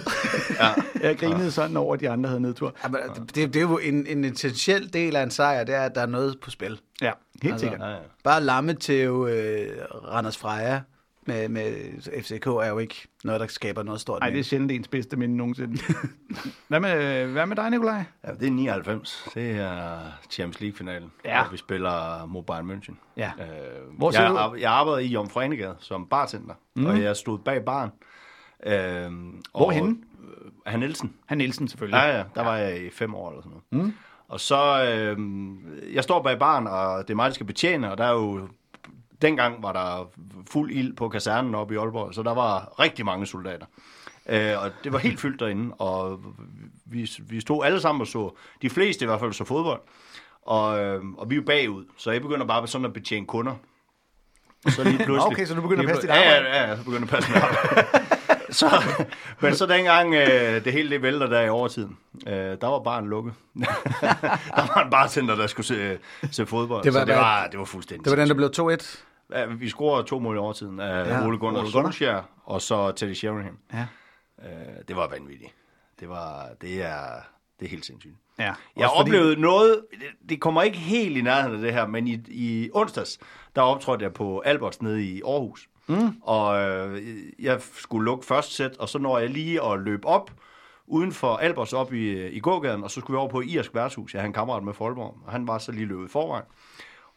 Ja. 0.61 0.69
jeg 1.09 1.19
grinede 1.19 1.51
sådan 1.51 1.77
over, 1.77 1.95
at 1.95 2.01
de 2.01 2.11
andre 2.11 2.29
havde 2.29 2.41
nedtur. 2.41 2.75
Jamen, 2.85 3.01
det, 3.35 3.35
det 3.35 3.57
er 3.57 3.61
jo 3.61 3.79
en, 3.79 4.07
en 4.07 4.25
essentiel 4.25 4.93
del 4.93 5.17
af 5.17 5.23
en 5.23 5.31
sejr, 5.31 5.65
det 5.65 5.75
er, 5.75 5.81
at 5.83 5.95
der 5.95 6.01
er 6.01 6.07
noget 6.07 6.41
på 6.41 6.51
spil. 6.51 6.81
Ja, 7.03 7.11
helt 7.43 7.53
Altså, 7.53 7.67
sikkert. 7.67 7.81
Ja, 7.81 7.91
ja. 7.95 7.97
Bare 8.25 8.41
lamme 8.43 8.75
til 8.75 9.05
øh, 9.07 9.69
Randers 10.13 10.37
Freja 10.37 10.81
med, 11.27 11.49
med 11.49 11.75
FCK 12.23 12.47
er 12.47 12.69
jo 12.69 12.79
ikke 12.79 13.09
noget, 13.25 13.41
der 13.41 13.47
skaber 13.47 13.83
noget 13.83 14.01
stort. 14.01 14.21
Nej, 14.21 14.31
det 14.31 14.39
er 14.39 14.43
sjældent 14.45 14.73
ens 14.73 14.89
bedste 14.89 15.17
minde 15.17 15.37
nogensinde. 15.37 15.79
hvad, 16.69 16.81
med, 16.81 17.27
hvad 17.27 17.47
med 17.47 17.57
dig, 17.57 17.71
Nikolaj? 17.71 18.05
Ja, 18.27 18.33
det 18.33 18.47
er 18.47 18.51
99. 18.51 19.29
Det 19.35 19.51
er 19.51 19.99
Champions 20.31 20.61
League-finalen, 20.61 21.11
Ja. 21.25 21.43
hvor 21.43 21.51
vi 21.51 21.57
spiller 21.57 22.27
mod 22.27 22.43
Bayern 22.43 22.71
München. 22.71 22.95
Ja. 23.17 23.33
Øh, 23.41 23.99
Hvor 23.99 24.13
jeg, 24.21 24.51
du- 24.53 24.57
jeg 24.61 24.73
arbejdede 24.73 25.05
i 25.05 25.09
Jomfru 25.09 25.41
Anegade 25.41 25.77
som 25.79 26.07
bartender, 26.07 26.55
mm. 26.77 26.87
og 26.87 27.01
jeg 27.03 27.17
stod 27.17 27.39
bag 27.39 27.65
baren. 27.65 27.91
Øh, 28.67 29.13
Hvorhenne? 29.51 29.89
Og, 29.89 30.25
øh, 30.45 30.51
Han 30.67 30.81
Nielsen. 30.81 31.13
Han 31.27 31.39
Nielsen 31.39 31.69
selvfølgelig. 31.69 31.97
Ja, 31.99 32.17
ja, 32.17 32.25
der 32.35 32.43
var 32.45 32.57
jeg 32.57 32.83
i 32.83 32.91
fem 32.91 33.15
år 33.15 33.31
eller 33.31 33.43
sådan 33.43 33.59
noget. 33.73 33.87
Mm. 33.87 33.95
Og 34.29 34.41
så, 34.41 34.85
øh, 34.85 35.19
jeg 35.95 36.03
står 36.05 36.23
bag 36.23 36.39
baren, 36.39 36.67
og 36.67 36.99
det 37.09 37.11
er 37.11 37.17
mig, 37.17 37.27
der 37.27 37.35
skal 37.35 37.47
betjene, 37.47 37.91
og 37.93 37.99
der 37.99 38.05
er 38.05 38.13
jo, 38.13 38.49
dengang 39.25 39.63
var 39.63 39.73
der 39.73 40.11
fuld 40.51 40.71
ild 40.71 40.97
på 40.97 41.09
kasernen 41.09 41.55
oppe 41.55 41.75
i 41.75 41.77
Aalborg, 41.77 42.15
så 42.15 42.23
der 42.23 42.35
var 42.35 42.81
rigtig 42.81 43.05
mange 43.05 43.27
soldater. 43.27 43.67
Øh, 44.29 44.63
og 44.63 44.71
det 44.85 44.93
var 44.93 44.99
helt 44.99 45.21
fyldt 45.21 45.41
derinde, 45.41 45.75
og 45.75 46.21
vi, 46.87 47.11
vi 47.29 47.41
stod 47.41 47.65
alle 47.65 47.81
sammen 47.81 48.01
og 48.01 48.07
så, 48.07 48.31
de 48.63 48.71
fleste 48.71 49.05
i 49.05 49.07
hvert 49.07 49.21
fald 49.21 49.33
så 49.33 49.45
fodbold, 49.45 49.81
og, 50.43 50.79
øh, 50.85 51.03
og 51.19 51.31
vi 51.31 51.35
er 51.35 51.37
jo 51.37 51.45
bagud, 51.47 51.85
så 51.97 52.11
jeg 52.11 52.23
begynder 52.23 52.47
bare 52.47 52.67
sådan 52.69 52.85
at 52.85 52.93
betjene 52.93 53.27
kunder. 53.27 53.55
Så 54.69 54.85
lige 54.85 54.99
pludselig... 55.05 55.33
Okay, 55.33 55.47
så 55.47 55.55
du 55.55 55.61
begynder 55.61 55.83
at 55.83 55.89
passe 55.89 56.03
dit 56.03 56.11
plu- 56.11 56.15
ja, 56.15 56.37
arbejde. 56.37 56.57
Ja, 56.57 56.63
ja, 56.63 56.69
jeg 56.69 56.79
begynder 56.85 57.03
at 57.03 57.09
passe 57.09 57.31
mit 57.33 57.43
arbejde. 57.43 57.87
så, 58.61 58.83
men 59.41 59.55
så 59.55 59.67
dengang 59.67 60.15
øh, 60.15 60.65
det 60.65 60.73
hele 60.73 60.91
det 60.91 61.03
vælter 61.03 61.27
der 61.27 61.41
i 61.41 61.49
overtiden, 61.49 61.97
øh, 62.27 62.35
der 62.35 62.67
var 62.67 62.79
bare 62.79 62.99
en 62.99 63.07
lukket. 63.09 63.35
der 64.57 64.75
var 64.75 64.83
en 64.85 64.91
bartender, 64.91 65.35
der 65.37 65.47
skulle 65.47 65.67
se, 65.67 65.99
se 66.31 66.47
fodbold. 66.47 66.85
Det 66.85 66.95
var- 66.95 67.01
så 67.01 67.07
det 67.07 67.15
var, 67.15 67.47
det 67.47 67.59
var 67.59 67.65
fuldstændig 67.65 68.05
Det 68.05 68.11
var 68.11 68.17
den, 68.17 68.29
der 68.29 68.35
blev 68.35 68.51
2-1. 68.81 68.99
Ja, 69.33 69.47
vi 69.47 69.69
scorede 69.69 70.07
to 70.07 70.19
mål 70.19 70.37
i 70.37 70.39
overtiden 70.39 70.81
af 70.81 71.07
Ja, 71.09 71.27
Ole 71.27 71.39
Gunnar. 71.39 71.65
Solskjaer 71.65 72.23
og 72.45 72.63
så 72.63 72.93
Teddy 72.93 73.13
Sheringham. 73.15 73.59
Ja. 73.73 73.87
Øh, 74.45 74.49
det 74.89 74.97
var 74.97 75.09
vanvittigt. 75.09 75.55
Det, 76.01 76.09
var, 76.09 76.49
det, 76.61 76.83
er, 76.83 77.05
det 77.61 77.67
er 77.67 77.71
helt 77.71 77.87
sindssygt. 77.87 78.15
ja. 78.39 78.45
Jeg 78.45 78.55
fordi- 78.97 79.01
oplevede 79.01 79.41
noget, 79.41 79.85
det- 80.29 80.41
kommer 80.41 80.63
ikke 80.63 80.79
helt 80.79 81.17
i 81.17 81.21
nærheden 81.23 81.57
af 81.57 81.63
det 81.63 81.73
her, 81.73 81.87
men 81.87 82.09
i, 82.09 82.21
i 82.29 82.71
onsdags, 82.75 83.19
der 83.57 83.63
optrådte 83.63 84.03
jeg 84.05 84.13
på 84.13 84.39
Alberts 84.41 84.83
nede 84.83 85.05
i 85.05 85.23
Aarhus. 85.27 85.69
Mm. 85.87 86.17
Og 86.23 86.61
øh, 86.71 87.03
jeg 87.39 87.61
skulle 87.73 88.05
lukke 88.05 88.27
første 88.27 88.55
sæt, 88.55 88.77
og 88.77 88.89
så 88.89 88.99
når 88.99 89.19
jeg 89.19 89.31
lige 89.31 89.63
at 89.65 89.81
løbe 89.81 90.07
op, 90.07 90.31
uden 90.87 91.13
for 91.13 91.37
Alberts 91.37 91.73
op 91.73 91.93
i, 91.93 92.27
i 92.29 92.41
gågaden, 92.41 92.85
og 92.85 92.91
så 92.91 93.01
skulle 93.01 93.15
vi 93.15 93.19
over 93.19 93.29
på 93.29 93.41
Irsk 93.41 93.75
værtshus. 93.75 94.15
Jeg 94.15 94.21
havde 94.21 94.27
en 94.29 94.33
kammerat 94.33 94.63
med 94.63 94.73
Folborg, 94.75 95.19
og 95.27 95.33
han 95.33 95.47
var 95.47 95.59
så 95.59 95.73
lige 95.73 95.87
løbet 95.87 96.11
forvejen. 96.11 96.45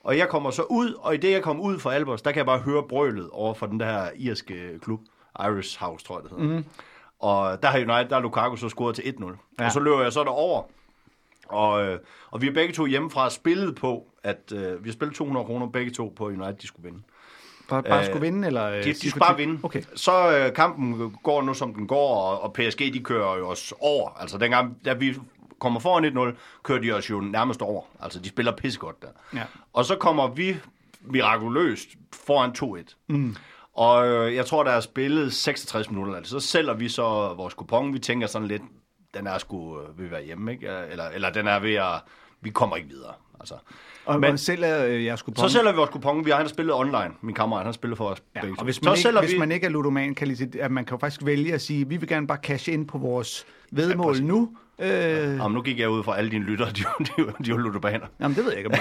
Og 0.07 0.17
jeg 0.17 0.29
kommer 0.29 0.51
så 0.51 0.63
ud, 0.63 0.93
og 0.93 1.13
i 1.13 1.17
det 1.17 1.31
jeg 1.31 1.43
kom 1.43 1.59
ud 1.61 1.79
fra 1.79 1.93
Alberts, 1.93 2.21
der 2.21 2.31
kan 2.31 2.37
jeg 2.37 2.45
bare 2.45 2.59
høre 2.59 2.83
brølet 2.83 3.29
over 3.31 3.53
for 3.53 3.65
den 3.65 3.79
der 3.79 4.09
irske 4.15 4.79
klub, 4.81 4.99
Irish 5.39 5.79
House, 5.79 6.05
tror 6.05 6.15
jeg 6.19 6.23
det 6.23 6.31
hedder. 6.39 6.57
Mm. 6.57 6.65
Og 7.19 7.61
der 7.63 7.67
har 7.67 7.77
United, 7.77 8.09
der 8.09 8.15
er 8.15 8.19
Lukaku 8.19 8.55
så 8.55 8.69
scoret 8.69 8.95
til 8.95 9.01
1-0. 9.01 9.25
Ja. 9.59 9.65
Og 9.65 9.71
så 9.71 9.79
løber 9.79 10.01
jeg 10.01 10.13
så 10.13 10.23
derover, 10.23 10.63
og, 11.47 11.85
øh, 11.85 11.99
og 12.31 12.41
vi 12.41 12.47
er 12.47 12.53
begge 12.53 12.73
to 12.73 12.85
hjemmefra 12.85 13.29
spillet 13.29 13.75
på, 13.75 14.07
at 14.23 14.51
øh, 14.53 14.83
vi 14.83 14.89
har 14.89 14.93
spillet 14.93 15.15
200 15.15 15.45
kroner 15.45 15.67
begge 15.67 15.91
to 15.91 16.13
på, 16.15 16.25
United 16.25 16.53
de 16.53 16.67
skulle 16.67 16.83
vinde. 16.83 17.03
Bare, 17.69 17.83
bare 17.83 17.99
Øh, 17.99 18.05
skulle 18.05 18.21
vinde, 18.21 18.47
eller... 18.47 18.65
øh, 18.65 18.83
De, 18.83 18.93
de 18.93 19.09
skulle 19.09 19.21
bare 19.21 19.37
vinde. 19.37 19.59
Okay. 19.63 19.81
Så 19.95 20.37
øh, 20.37 20.53
kampen 20.53 21.15
går 21.23 21.41
nu, 21.41 21.53
som 21.53 21.73
den 21.73 21.87
går, 21.87 22.15
og, 22.21 22.41
og 22.41 22.53
PSG, 22.53 22.79
de 22.79 22.99
kører 23.03 23.37
jo 23.37 23.49
os 23.49 23.73
over. 23.79 24.09
Altså, 24.09 24.37
dengang, 24.37 24.77
da 24.85 24.93
vi 24.93 25.15
kommer 25.59 25.79
foran 25.79 26.31
1-0, 26.33 26.35
kører 26.63 26.79
de 26.79 26.91
os 26.91 27.09
jo 27.09 27.19
nærmest 27.21 27.61
over. 27.61 27.81
Altså, 28.01 28.19
de 28.19 28.29
spiller 28.29 28.51
pissegodt 28.51 29.01
der. 29.01 29.07
Ja. 29.33 29.43
Og 29.73 29.85
så 29.85 29.95
kommer 29.95 30.27
vi 30.27 30.57
mirakuløst 31.01 31.87
foran 32.13 32.51
2-1. 32.81 32.95
Mm. 33.09 33.35
Og 33.73 34.07
øh, 34.07 34.35
jeg 34.35 34.45
tror, 34.45 34.63
der 34.63 34.71
er 34.71 34.79
spillet 34.79 35.33
66 35.33 35.89
minutter. 35.91 36.15
Altså, 36.15 36.39
så 36.39 36.47
sælger 36.47 36.73
vi 36.73 36.89
så 36.89 37.03
vores 37.37 37.53
kupon. 37.53 37.93
Vi 37.93 37.99
tænker 37.99 38.27
sådan 38.27 38.47
lidt, 38.47 38.61
den 39.13 39.27
er 39.27 39.37
sgu 39.37 39.79
øh, 39.81 39.97
ved 39.99 40.05
at 40.05 40.11
være 40.11 40.23
hjemme, 40.23 40.51
ikke? 40.51 40.67
Eller, 40.91 41.05
eller 41.09 41.29
den 41.29 41.47
er 41.47 41.59
ved 41.59 41.73
at... 41.73 41.85
Vi 42.41 42.49
kommer 42.49 42.75
ikke 42.75 42.89
videre. 42.89 43.13
Altså. 43.39 43.55
Og 44.05 44.19
Men- 44.19 44.29
Men, 44.29 44.37
selv 44.37 44.63
er 44.63 44.85
øh, 44.85 45.05
jeg 45.05 45.17
skulle 45.19 45.39
Så 45.39 45.49
sælger 45.49 45.71
vi 45.71 45.77
vores 45.77 45.89
kupon. 45.89 46.25
Vi 46.25 46.29
har 46.29 46.37
han 46.37 46.45
har 46.45 46.49
spillet 46.49 46.75
online. 46.75 47.11
Min 47.21 47.35
kammerat, 47.35 47.59
han 47.59 47.65
har 47.67 47.71
spillet 47.71 47.97
for 47.97 48.05
os 48.09 48.21
Ja, 48.35 48.41
begge 48.41 48.55
og 48.59 48.63
hvis 48.63 48.75
så 48.75 48.81
man, 48.83 48.93
ikke, 48.93 49.01
sælger 49.01 49.19
hvis 49.21 49.33
vi... 49.33 49.37
man 49.39 49.51
ikke 49.51 49.65
er 49.65 49.69
ludoman, 49.69 50.15
kan 50.15 50.27
lige, 50.27 50.61
at 50.61 50.71
man 50.71 50.85
kan 50.85 50.99
faktisk 50.99 51.25
vælge 51.25 51.53
at 51.53 51.61
sige, 51.61 51.87
vi 51.87 51.97
vil 51.97 52.09
gerne 52.09 52.27
bare 52.27 52.37
cashe 52.43 52.71
ind 52.71 52.87
på 52.87 52.97
vores 52.97 53.45
vedmål 53.71 54.11
præcis. 54.13 54.23
nu. 54.25 54.57
Øh, 54.81 54.89
Jamen, 54.89 55.51
nu 55.51 55.61
gik 55.61 55.79
jeg 55.79 55.89
ud 55.89 56.03
fra 56.03 56.17
alle 56.17 56.31
dine 56.31 56.45
lyttere, 56.45 56.69
de, 56.69 56.83
de, 56.99 57.33
de, 57.45 57.51
var 57.51 57.57
ludobaner. 57.57 58.05
Jamen, 58.19 58.37
det 58.37 58.45
ved 58.45 58.51
jeg 58.51 58.57
ikke, 58.57 58.69
om 58.69 58.75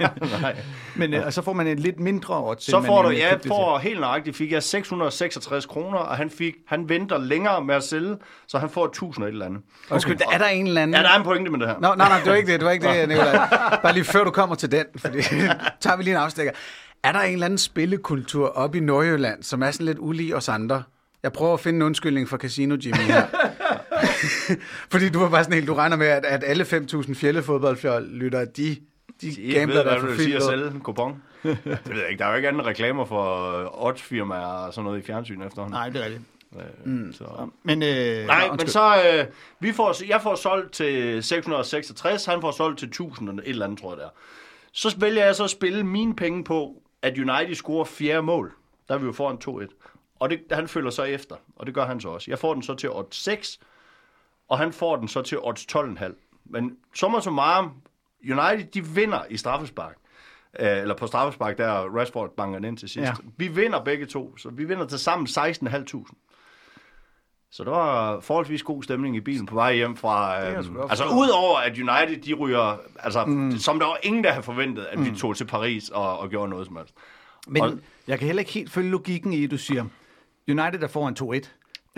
er. 0.00 0.52
Men 1.00 1.14
øh, 1.14 1.26
og 1.26 1.32
så 1.32 1.42
får 1.42 1.52
man 1.52 1.66
en 1.66 1.78
lidt 1.78 2.00
mindre 2.00 2.44
odds. 2.44 2.64
Så 2.64 2.82
får 2.82 3.02
du, 3.02 3.10
ja, 3.10 3.34
får 3.48 3.78
helt 3.78 4.00
nøjagtigt, 4.00 4.36
fik 4.36 4.52
jeg 4.52 4.62
666 4.62 5.66
kroner, 5.66 5.98
og 5.98 6.16
han, 6.16 6.30
fik, 6.30 6.54
han 6.66 6.88
venter 6.88 7.18
længere 7.18 7.64
med 7.64 7.74
at 7.74 7.82
sælge, 7.82 8.16
så 8.48 8.58
han 8.58 8.70
får 8.70 8.86
1000 8.86 9.24
og 9.24 9.28
et 9.28 9.32
eller 9.32 9.46
andet. 9.46 9.62
Undskyld, 9.90 10.18
er 10.32 10.38
der 10.38 10.46
en 10.46 10.66
eller 10.66 10.82
anden... 10.82 10.94
Ja, 10.96 11.02
der 11.02 11.08
er 11.08 11.18
en 11.18 11.24
pointe 11.24 11.50
med 11.50 11.60
det 11.60 11.68
her. 11.68 11.74
Nå, 11.74 11.94
nej, 11.94 12.08
nej, 12.08 12.18
det 12.18 12.30
var 12.30 12.36
ikke 12.36 12.52
det, 12.52 12.60
det 12.60 12.66
var 12.66 12.72
ikke 12.72 12.88
det, 12.88 13.08
Nicolaj. 13.08 13.48
Bare 13.82 13.92
lige 13.92 14.04
før 14.04 14.24
du 14.24 14.30
kommer 14.30 14.54
til 14.56 14.70
den, 14.70 14.84
fordi 14.96 15.18
tager 15.80 15.96
vi 15.96 16.02
lige 16.02 16.14
en 16.14 16.20
afstikker. 16.20 16.52
Er 17.02 17.12
der 17.12 17.20
en 17.20 17.32
eller 17.32 17.46
anden 17.46 17.58
spillekultur 17.58 18.48
op 18.48 18.74
i 18.74 18.80
Nordjylland, 18.80 19.42
som 19.42 19.62
er 19.62 19.70
sådan 19.70 19.86
lidt 19.86 19.98
ulig 19.98 20.36
os 20.36 20.48
andre? 20.48 20.82
Jeg 21.22 21.32
prøver 21.32 21.54
at 21.54 21.60
finde 21.60 21.76
en 21.76 21.82
undskyldning 21.82 22.28
for 22.28 22.36
Casino 22.36 22.76
Jimmy 22.84 22.96
her. 22.96 23.26
fordi 24.92 25.08
du 25.08 25.18
var 25.18 25.28
bare 25.30 25.44
sådan 25.44 25.54
helt, 25.54 25.66
du 25.68 25.74
regner 25.74 25.96
med, 25.96 26.06
at, 26.06 26.24
at 26.24 26.44
alle 26.46 26.64
5.000 26.64 27.14
fjellefodboldfjold 27.14 28.10
lytter, 28.10 28.44
de, 28.44 28.76
de 29.20 29.28
I 29.28 29.52
gambler 29.52 29.82
der 29.82 30.00
for 30.00 30.06
du 30.06 30.14
siger 30.16 30.38
fint. 30.38 30.42
sælge 30.50 30.66
en 30.66 30.80
kupon. 30.80 31.22
det 31.42 31.58
ved 31.64 32.00
jeg 32.00 32.08
ikke. 32.10 32.18
Der 32.18 32.24
er 32.24 32.30
jo 32.30 32.36
ikke 32.36 32.48
andre 32.48 32.64
reklamer 32.64 33.04
for 33.04 33.84
oddsfirmaer 33.86 34.46
og 34.46 34.74
sådan 34.74 34.84
noget 34.84 34.98
i 34.98 35.02
fjernsyn 35.06 35.42
efterhånden. 35.42 35.72
Nej, 35.72 35.88
det 35.88 36.00
er 36.00 36.04
rigtigt. 36.04 36.22
Mm. 36.84 37.12
Så. 37.12 37.48
Men, 37.62 37.82
øh, 37.82 38.26
Nej, 38.26 38.48
men 38.50 38.66
så, 38.68 39.02
øh, 39.14 39.26
vi 39.60 39.72
får, 39.72 40.04
jeg 40.08 40.20
får 40.22 40.34
solgt 40.34 40.72
til 40.72 41.22
666, 41.22 42.24
han 42.24 42.40
får 42.40 42.50
solgt 42.50 42.78
til 42.78 42.88
1000 42.88 43.28
og 43.28 43.34
et 43.34 43.42
eller 43.44 43.64
andet, 43.64 43.80
tror 43.80 43.90
jeg 43.90 43.96
det 43.96 44.04
er. 44.04 44.10
Så 44.72 44.94
vælger 44.98 45.24
jeg 45.24 45.34
så 45.34 45.44
at 45.44 45.50
spille 45.50 45.84
mine 45.84 46.16
penge 46.16 46.44
på, 46.44 46.82
at 47.02 47.18
United 47.18 47.54
scorer 47.54 47.84
fjerde 47.84 48.22
mål. 48.22 48.52
Der 48.88 48.94
er 48.94 48.98
vi 48.98 49.06
jo 49.06 49.12
foran 49.12 49.38
2-1. 49.66 50.14
Og 50.20 50.30
det, 50.30 50.40
han 50.50 50.68
følger 50.68 50.90
så 50.90 51.02
efter, 51.02 51.36
og 51.56 51.66
det 51.66 51.74
gør 51.74 51.86
han 51.86 52.00
så 52.00 52.08
også. 52.08 52.30
Jeg 52.30 52.38
får 52.38 52.54
den 52.54 52.62
så 52.62 52.74
til 52.74 52.90
odds 52.90 53.16
6, 53.24 53.58
og 54.52 54.58
han 54.58 54.72
får 54.72 54.96
den 54.96 55.08
så 55.08 55.22
til 55.22 55.38
odds 55.40 55.66
12,5. 55.76 56.42
Men 56.44 56.76
summa 56.94 57.20
summarum, 57.20 57.70
United, 58.22 58.66
de 58.74 58.86
vinder 58.86 59.20
i 59.30 59.36
straffespark. 59.36 59.96
Øh, 60.60 60.78
eller 60.78 60.96
på 60.96 61.06
straffespark, 61.06 61.58
der 61.58 61.66
er 61.66 61.98
Rashford 61.98 62.36
banker 62.36 62.58
den 62.58 62.64
ind 62.64 62.76
til 62.76 62.88
sidst. 62.88 63.06
Ja. 63.06 63.12
Vi 63.36 63.48
vinder 63.48 63.84
begge 63.84 64.06
to, 64.06 64.36
så 64.36 64.50
vi 64.50 64.64
vinder 64.64 64.86
til 64.86 64.98
sammen 64.98 65.26
16.500. 65.26 67.48
Så 67.50 67.64
der 67.64 67.70
var 67.70 68.20
forholdsvis 68.20 68.62
god 68.62 68.82
stemning 68.82 69.16
i 69.16 69.20
bilen 69.20 69.46
på 69.46 69.54
vej 69.54 69.74
hjem 69.74 69.96
fra... 69.96 70.40
Øh, 70.50 70.56
altså 70.90 71.04
udover 71.04 71.58
at 71.58 71.78
United, 71.78 72.22
de 72.22 72.34
ryger... 72.34 72.76
Altså, 72.98 73.24
mm. 73.24 73.58
som 73.58 73.78
der 73.78 73.86
var 73.86 73.98
ingen, 74.02 74.24
der 74.24 74.30
havde 74.30 74.42
forventet, 74.42 74.84
at 74.84 74.98
mm. 74.98 75.04
vi 75.04 75.16
tog 75.16 75.36
til 75.36 75.44
Paris 75.44 75.88
og, 75.88 76.18
og 76.18 76.30
gjorde 76.30 76.50
noget 76.50 76.66
som 76.66 76.76
helst. 76.76 76.94
Men 77.48 77.62
Og- 77.62 77.78
jeg 78.06 78.18
kan 78.18 78.26
heller 78.26 78.40
ikke 78.40 78.52
helt 78.52 78.70
følge 78.70 78.90
logikken 78.90 79.32
i, 79.32 79.44
at 79.44 79.50
du 79.50 79.58
siger, 79.58 79.84
United 80.48 80.82
er 80.82 80.88
foran 80.88 81.16
2-1. 81.20 81.48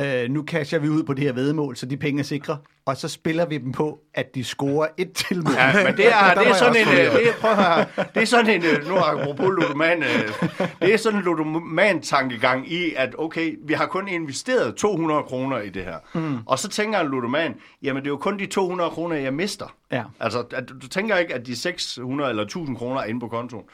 Uh, 0.01 0.31
nu 0.31 0.45
casher 0.47 0.79
vi 0.79 0.89
ud 0.89 1.03
på 1.03 1.15
det 1.15 1.25
her 1.25 1.33
vedmål, 1.33 1.77
så 1.77 1.87
de 1.87 1.97
penge 1.97 2.21
er 2.21 2.25
sikre. 2.25 2.59
Og 2.87 2.97
så 2.97 3.09
spiller 3.09 3.47
vi 3.47 3.59
dem 3.59 3.73
på, 3.73 3.99
at 4.15 4.35
de 4.35 4.45
scorer 4.45 4.89
et 4.97 5.13
tilmål. 5.13 5.55
Ja, 5.55 5.85
men 5.85 5.97
det 5.97 6.07
er, 6.07 6.35
det 6.41 6.49
er 6.49 6.55
sådan 6.55 6.77
en, 6.77 6.89
øh, 6.89 6.95
det 6.95 7.29
er, 7.29 7.33
prøv 7.41 7.55
høre, 7.55 7.87
det 8.15 8.23
er 8.23 8.25
sådan 8.25 8.51
en, 8.51 8.65
øh, 8.65 8.89
nu 8.89 8.97
apropos 8.97 9.47
ludoman, 9.47 10.03
øh, 10.03 10.49
det 10.83 10.95
er 10.95 10.97
sådan 10.97 11.19
en 11.19 11.25
ludoman 11.25 12.01
tankegang 12.03 12.73
i, 12.73 12.95
at 12.97 13.15
okay, 13.19 13.57
vi 13.67 13.73
har 13.73 13.87
kun 13.87 14.09
investeret 14.09 14.75
200 14.75 15.23
kroner 15.23 15.61
i 15.61 15.69
det 15.69 15.85
her. 15.85 15.99
Mm. 16.15 16.39
Og 16.47 16.59
så 16.59 16.69
tænker 16.69 17.01
en 17.01 17.07
ludoman, 17.07 17.55
jamen 17.83 18.03
det 18.03 18.07
er 18.07 18.13
jo 18.13 18.17
kun 18.17 18.39
de 18.39 18.47
200 18.47 18.91
kroner, 18.91 19.17
jeg 19.17 19.35
mister. 19.35 19.77
Ja. 19.93 20.03
Altså, 20.21 20.45
at, 20.53 20.69
du 20.69 20.89
tænker 20.89 21.17
ikke, 21.17 21.35
at 21.35 21.47
de 21.47 21.57
600 21.57 22.31
eller 22.31 22.43
1000 22.43 22.77
kroner 22.77 23.01
er 23.01 23.05
inde 23.05 23.21
på 23.21 23.29
kontoen. 23.29 23.65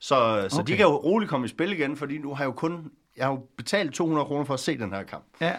Så, 0.00 0.46
så 0.48 0.60
okay. 0.60 0.72
de 0.72 0.76
kan 0.76 0.86
jo 0.86 0.96
roligt 0.96 1.30
komme 1.30 1.46
i 1.46 1.48
spil 1.48 1.72
igen, 1.72 1.96
fordi 1.96 2.18
nu 2.18 2.34
har 2.34 2.44
jeg 2.44 2.46
jo 2.46 2.52
kun, 2.52 2.90
jeg 3.20 3.28
har 3.28 3.34
jo 3.34 3.40
betalt 3.56 3.94
200 3.94 4.26
kroner 4.26 4.44
for 4.44 4.54
at 4.54 4.60
se 4.60 4.78
den 4.78 4.92
her 4.92 5.02
kamp. 5.02 5.24
Ja. 5.40 5.52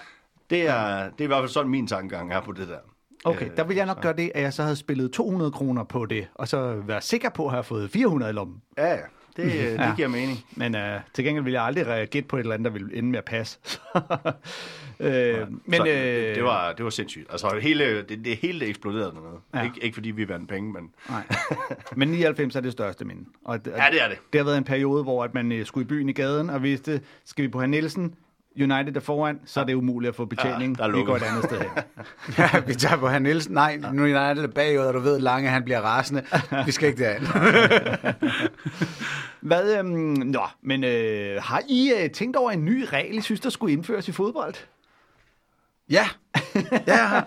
Det 0.49 0.67
er, 0.67 1.03
det 1.03 1.19
er 1.19 1.23
i 1.23 1.27
hvert 1.27 1.41
fald 1.41 1.49
sådan 1.49 1.71
min 1.71 1.87
tankegang 1.87 2.33
er 2.33 2.41
på 2.41 2.51
det 2.51 2.67
der. 2.67 2.77
Okay, 3.23 3.49
Øh, 3.51 3.57
der 3.57 3.63
vil 3.63 3.77
jeg 3.77 3.85
nok 3.85 4.01
gøre 4.01 4.13
det, 4.13 4.31
at 4.35 4.41
jeg 4.41 4.53
så 4.53 4.63
havde 4.63 4.75
spillet 4.75 5.11
200 5.11 5.51
kroner 5.51 5.83
på 5.83 6.05
det, 6.05 6.27
og 6.35 6.47
så 6.47 6.73
være 6.85 7.01
sikker 7.01 7.29
på 7.29 7.45
at 7.45 7.51
have 7.51 7.63
fået 7.63 7.91
400 7.91 8.29
i 8.29 8.33
lommen. 8.33 8.61
Ja, 8.77 8.87
ja. 8.93 8.97
Det, 9.37 9.43
øh, 9.43 9.51
det 9.51 9.73
Ja. 9.79 9.95
giver 9.95 10.07
mening. 10.07 10.37
Men 10.55 10.75
uh, 10.75 10.81
til 11.13 11.23
gengæld 11.25 11.43
vil 11.43 11.53
jeg 11.53 11.63
aldrig 11.63 11.85
re- 11.87 12.05
gætte 12.05 12.27
på 12.27 12.35
et 12.35 12.39
eller 12.39 12.53
andet, 12.53 12.65
der 12.65 12.71
ville 12.79 12.95
ende 12.97 13.09
med 13.09 13.17
at 13.19 13.25
passe. 13.25 13.59
øh, 14.99 15.47
men 15.65 15.77
så, 15.79 15.87
øh, 15.87 15.93
det, 15.95 16.35
det, 16.35 16.43
var, 16.43 16.73
det 16.73 16.83
var 16.83 16.89
sindssygt. 16.89 17.27
Altså, 17.31 17.49
det 17.49 17.63
hele, 17.63 18.01
det, 18.01 18.25
det 18.25 18.37
hele 18.37 18.65
eksploderede 18.65 19.11
dernede. 19.15 19.39
Ja. 19.53 19.59
Ja. 19.59 19.65
Ikke, 19.65 19.83
ikke 19.83 19.93
fordi 19.95 20.11
vi 20.11 20.29
vandt 20.29 20.49
penge, 20.49 20.73
men... 20.73 20.89
Nej. 21.09 21.23
Men 21.95 22.07
99 22.07 22.55
er 22.55 22.61
det 22.61 22.71
største 22.71 23.05
minde. 23.05 23.25
Og 23.45 23.65
det, 23.65 23.71
Ja, 23.77 23.85
det 23.91 24.03
er 24.03 24.07
det. 24.09 24.17
Det 24.33 24.39
har 24.39 24.45
været 24.45 24.57
en 24.57 24.63
periode, 24.63 25.03
hvor 25.03 25.23
at 25.23 25.33
man 25.33 25.51
øh, 25.51 25.65
skulle 25.65 25.85
i 25.85 25.87
byen 25.87 26.09
i 26.09 26.13
gaden, 26.13 26.49
og 26.49 26.63
vidste, 26.63 27.01
skal 27.25 27.43
vi 27.43 27.47
på 27.49 27.59
herr 27.59 27.67
Nielsen, 27.67 28.15
United 28.55 28.95
er 28.95 28.99
foran, 28.99 29.39
så 29.45 29.59
er 29.59 29.63
det 29.63 29.73
umuligt 29.73 30.09
at 30.09 30.15
få 30.15 30.25
betjening. 30.25 30.77
Ja, 30.79 30.83
er 30.83 30.91
vi 30.91 31.03
går 31.03 31.15
et 31.15 31.23
andet 31.23 31.43
sted 31.43 31.59
hen. 31.59 31.69
Ja, 32.37 32.49
vi 32.67 32.73
tager 32.73 32.97
på 32.97 33.07
han 33.07 33.21
Nielsen. 33.21 33.53
Nej, 33.53 33.77
nu 33.93 34.05
er 34.05 34.33
det 34.33 34.53
bagud, 34.53 34.83
og 34.83 34.93
du 34.93 34.99
ved, 34.99 35.19
Lange 35.19 35.49
han 35.49 35.63
bliver 35.63 35.81
rasende. 35.81 36.23
Vi 36.65 36.71
skal 36.71 36.89
ikke 36.89 37.03
derind. 37.03 37.27
Hvad, 39.41 39.77
øhm, 39.77 39.93
nå, 40.25 40.41
men 40.63 40.83
øh, 40.83 41.41
har 41.43 41.61
I 41.69 41.93
øh, 42.03 42.09
tænkt 42.09 42.37
over 42.37 42.51
en 42.51 42.65
ny 42.65 42.85
regel, 42.93 43.17
I 43.17 43.21
synes, 43.21 43.39
der 43.39 43.49
skulle 43.49 43.73
indføres 43.73 44.07
i 44.07 44.11
fodbold? 44.11 44.53
Ja, 45.89 46.07
ja, 46.87 47.21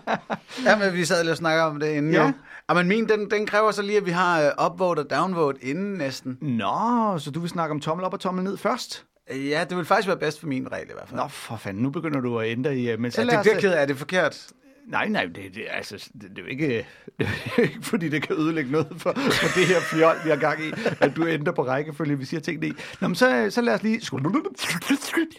ja 0.65 0.79
men 0.79 0.93
vi 0.93 1.05
sad 1.05 1.23
lige 1.23 1.33
og 1.33 1.37
snakkede 1.37 1.67
om 1.67 1.81
det 1.81 1.89
inden 1.89 2.13
Ja. 2.13 2.33
ja. 2.69 2.75
men 2.75 2.89
min, 2.89 3.09
den, 3.09 3.31
den 3.31 3.47
kræver 3.47 3.71
så 3.71 3.83
lige, 3.83 3.97
at 3.97 4.07
vi 4.07 4.11
har 4.11 4.53
uh, 4.59 4.67
upvote 4.67 5.01
og 5.01 5.11
downvote 5.11 5.65
inden 5.65 5.95
næsten. 5.95 6.39
Nå, 6.41 7.19
så 7.19 7.31
du 7.31 7.41
vil 7.41 7.51
snakke 7.51 7.73
om 7.73 7.81
tommel 7.81 8.07
op 8.07 8.13
og 8.13 8.21
tommel 8.21 8.45
ned 8.45 8.57
først? 8.57 9.05
Ja, 9.31 9.65
det 9.69 9.77
vil 9.77 9.85
faktisk 9.85 10.09
være 10.09 10.17
bedst 10.19 10.41
for 10.41 10.47
min 10.47 10.73
regel 10.73 10.89
i 10.89 10.93
hvert 10.95 11.09
fald. 11.09 11.21
Nå, 11.21 11.29
for 11.29 11.57
fanden, 11.57 11.83
nu 11.83 11.91
begynder 11.91 12.21
du 12.21 12.39
at 12.39 12.49
ændre 12.51 12.77
i... 12.77 12.91
øh, 12.91 13.01
Men 13.01 13.11
så 13.11 13.21
ja, 13.21 13.27
lad 13.27 13.35
det 13.37 13.43
bliver 13.43 13.61
ked 13.61 13.73
af, 13.73 13.83
er 13.83 13.87
det 13.87 13.97
forkert? 13.97 14.47
Nej, 14.87 15.09
nej, 15.09 15.25
det, 15.25 15.37
det, 15.55 15.63
altså, 15.71 16.11
det, 16.13 16.23
det, 16.23 16.39
er 16.39 16.43
jo 16.43 16.49
ikke, 16.49 16.67
det 17.19 17.29
er 17.57 17.63
ikke, 17.63 17.79
fordi 17.83 18.09
det 18.09 18.23
kan 18.23 18.37
ødelægge 18.37 18.71
noget 18.73 18.87
for, 18.91 19.13
for 19.17 19.59
det 19.61 19.67
her 19.67 19.81
fjol, 19.81 20.15
vi 20.25 20.31
har 20.31 20.37
gang 20.37 20.61
i, 20.65 20.73
at 21.01 21.17
du 21.17 21.27
ændrer 21.27 21.53
på 21.53 21.63
rækkefølge, 21.67 22.19
vi 22.19 22.25
siger 22.25 22.41
tingene 22.41 22.67
i. 22.67 22.73
Nå, 23.01 23.09
men 23.09 23.15
så, 23.15 23.47
så 23.51 23.61
lad 23.61 23.75
os 23.75 23.83
lige... 23.83 24.01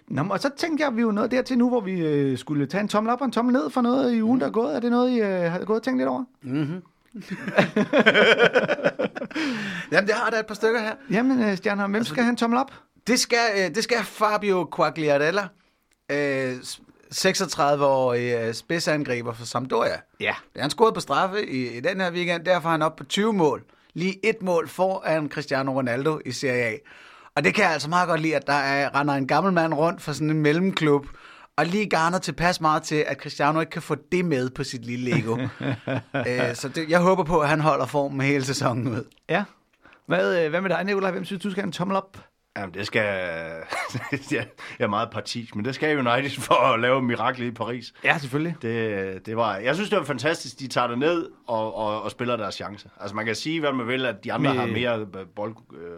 Nå, 0.08 0.24
men, 0.24 0.32
og 0.32 0.40
så 0.40 0.50
tænkte 0.58 0.82
jeg, 0.82 0.88
at 0.88 0.96
vi 0.96 1.02
er 1.02 1.06
jo 1.06 1.12
nået 1.12 1.32
dertil 1.32 1.58
nu, 1.58 1.70
hvor 1.70 1.82
vi 1.82 2.00
øh, 2.00 2.38
skulle 2.38 2.66
tage 2.66 2.82
en 2.82 2.88
tommel 2.88 3.14
op 3.14 3.22
og 3.22 3.26
en 3.26 3.32
tommel 3.32 3.54
ned 3.54 3.70
for 3.70 3.82
noget 3.82 4.14
i 4.14 4.22
ugen, 4.24 4.40
der 4.40 4.48
er 4.48 4.52
gået. 4.52 4.76
Er 4.76 4.80
det 4.80 4.92
noget, 4.92 5.12
I 5.12 5.20
øh, 5.22 5.52
har 5.52 5.66
gået 5.66 5.78
og 5.80 5.84
tænkt 5.84 5.98
lidt 6.00 6.10
over? 6.10 6.24
Jamen, 9.92 10.08
det 10.08 10.16
har 10.16 10.30
der 10.30 10.40
et 10.40 10.46
par 10.46 10.56
stykker 10.56 10.80
her. 10.80 10.94
Jamen, 11.12 11.44
øh, 11.44 11.58
Stjerner, 11.58 11.88
hvem 11.88 12.04
skal 12.04 12.24
have 12.24 12.30
en 12.30 12.38
tommel 12.38 12.60
op? 12.60 12.72
Det 13.08 13.20
skal, 13.20 13.50
øh, 13.58 13.76
det 13.76 13.84
skal 13.84 14.04
Fabio 14.04 14.70
Quagliarella, 14.76 15.48
øh, 16.12 16.56
36-årig 17.16 18.34
øh, 18.34 18.54
spidsangriber 18.54 19.34
for 19.34 19.46
Sampdoria. 19.46 20.00
Ja. 20.20 20.36
Er 20.56 20.62
han 20.62 20.70
scoret 20.70 20.94
på 20.94 21.00
straffe 21.00 21.50
i, 21.50 21.78
i 21.78 21.80
den 21.80 22.02
her 22.02 22.12
weekend, 22.12 22.46
derfor 22.46 22.68
er 22.68 22.72
han 22.72 22.82
oppe 22.82 23.04
på 23.04 23.10
20 23.10 23.34
mål. 23.34 23.64
Lige 23.94 24.26
et 24.30 24.42
mål 24.42 24.68
foran 24.68 25.30
Cristiano 25.30 25.72
Ronaldo 25.72 26.20
i 26.26 26.32
Serie 26.32 26.64
A. 26.64 26.74
Og 27.36 27.44
det 27.44 27.54
kan 27.54 27.64
jeg 27.64 27.74
altså 27.74 27.90
meget 27.90 28.10
godt 28.10 28.22
lide, 28.22 28.36
at 28.36 28.48
der 28.48 28.54
er, 28.54 29.00
render 29.00 29.14
en 29.14 29.28
gammel 29.28 29.54
mand 29.54 29.74
rundt 29.74 30.02
for 30.02 30.14
sådan 30.14 30.30
en 30.30 30.42
mellemklub, 30.42 31.06
og 31.58 31.66
lige 31.66 31.90
garner 31.90 32.20
tilpas 32.20 32.62
meget 32.62 32.84
til, 32.84 33.06
at 33.08 33.18
Cristiano 33.18 33.60
ikke 33.60 33.70
kan 33.70 33.82
få 33.82 33.96
det 34.12 34.26
med 34.26 34.50
på 34.50 34.64
sit 34.64 34.86
lille 34.86 35.12
Lego. 35.12 35.38
øh, 36.28 36.56
så 36.56 36.70
det, 36.76 36.90
jeg 36.90 37.00
håber 37.00 37.24
på, 37.24 37.40
at 37.40 37.50
han 37.50 37.60
holder 37.60 37.86
formen 37.86 38.22
hele 38.22 38.46
sæsonen 38.46 38.88
ud. 38.88 39.04
Ja. 39.30 39.44
Hvad, 40.06 40.44
øh, 40.44 40.50
hvad 40.50 40.62
med 40.62 40.70
dig, 40.70 40.84
Nicolaj? 40.84 41.12
Hvem 41.12 41.26
synes 41.26 41.44
du 41.44 41.52
skal 41.52 41.62
have 41.62 41.68
en 41.68 41.72
tommel 41.72 41.98
op? 41.98 42.18
Jamen, 42.58 42.74
det 42.74 42.88
skal... 42.88 43.04
jeg 44.32 44.48
er 44.80 44.88
meget 44.88 45.10
partisk, 45.10 45.56
men 45.56 45.66
det 45.66 45.76
skal 45.76 46.08
United 46.08 46.30
for 46.48 46.74
at 46.74 46.80
lave 46.80 47.02
miraklet 47.02 47.46
i 47.46 47.52
Paris. 47.52 47.94
Ja, 48.04 48.18
selvfølgelig. 48.18 48.56
Det, 48.62 49.26
det 49.26 49.38
var, 49.38 49.56
jeg 49.58 49.76
synes, 49.76 49.90
det 49.90 50.00
var 50.00 50.06
fantastisk. 50.06 50.60
De 50.60 50.68
tager 50.68 50.88
det 50.88 50.98
ned 50.98 51.30
og, 51.48 51.76
og, 51.76 52.02
og 52.02 52.12
spiller 52.12 52.36
deres 52.36 52.56
chance. 52.56 52.90
Altså, 53.00 53.16
man 53.16 53.26
kan 53.26 53.36
sige, 53.36 53.60
hvad 53.60 53.72
man 53.74 53.88
vil, 53.88 54.06
at 54.06 54.24
de 54.24 54.34
andre 54.34 54.54
Med- 54.54 54.60
har 54.60 54.68
mere 54.68 55.26
bold 55.36 55.56
øh, 55.74 55.92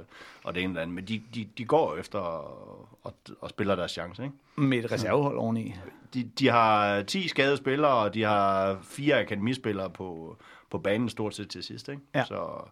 og 0.43 0.55
det 0.55 0.63
ene 0.63 0.71
eller 0.71 0.81
andet, 0.81 0.95
men 0.95 1.05
de, 1.05 1.21
de, 1.35 1.47
de 1.57 1.65
går 1.65 1.95
efter 1.97 2.19
og, 2.19 2.89
og, 3.03 3.13
og 3.41 3.49
spiller 3.49 3.75
deres 3.75 3.91
chance, 3.91 4.23
ikke? 4.23 4.35
Med 4.55 4.77
et 4.77 4.91
reservehold 4.91 5.37
oveni. 5.37 5.75
De, 6.13 6.23
de 6.39 6.49
har 6.49 7.01
10 7.01 7.27
skadede 7.27 7.57
spillere, 7.57 7.91
og 7.91 8.13
de 8.13 8.23
har 8.23 8.77
fire 8.83 9.19
akademispillere 9.19 9.89
på, 9.89 10.37
på 10.71 10.77
banen 10.77 11.09
stort 11.09 11.35
set 11.35 11.49
til 11.49 11.63
sidst, 11.63 11.89
ikke? 11.89 12.01
Ja. 12.15 12.25
Så 12.25 12.69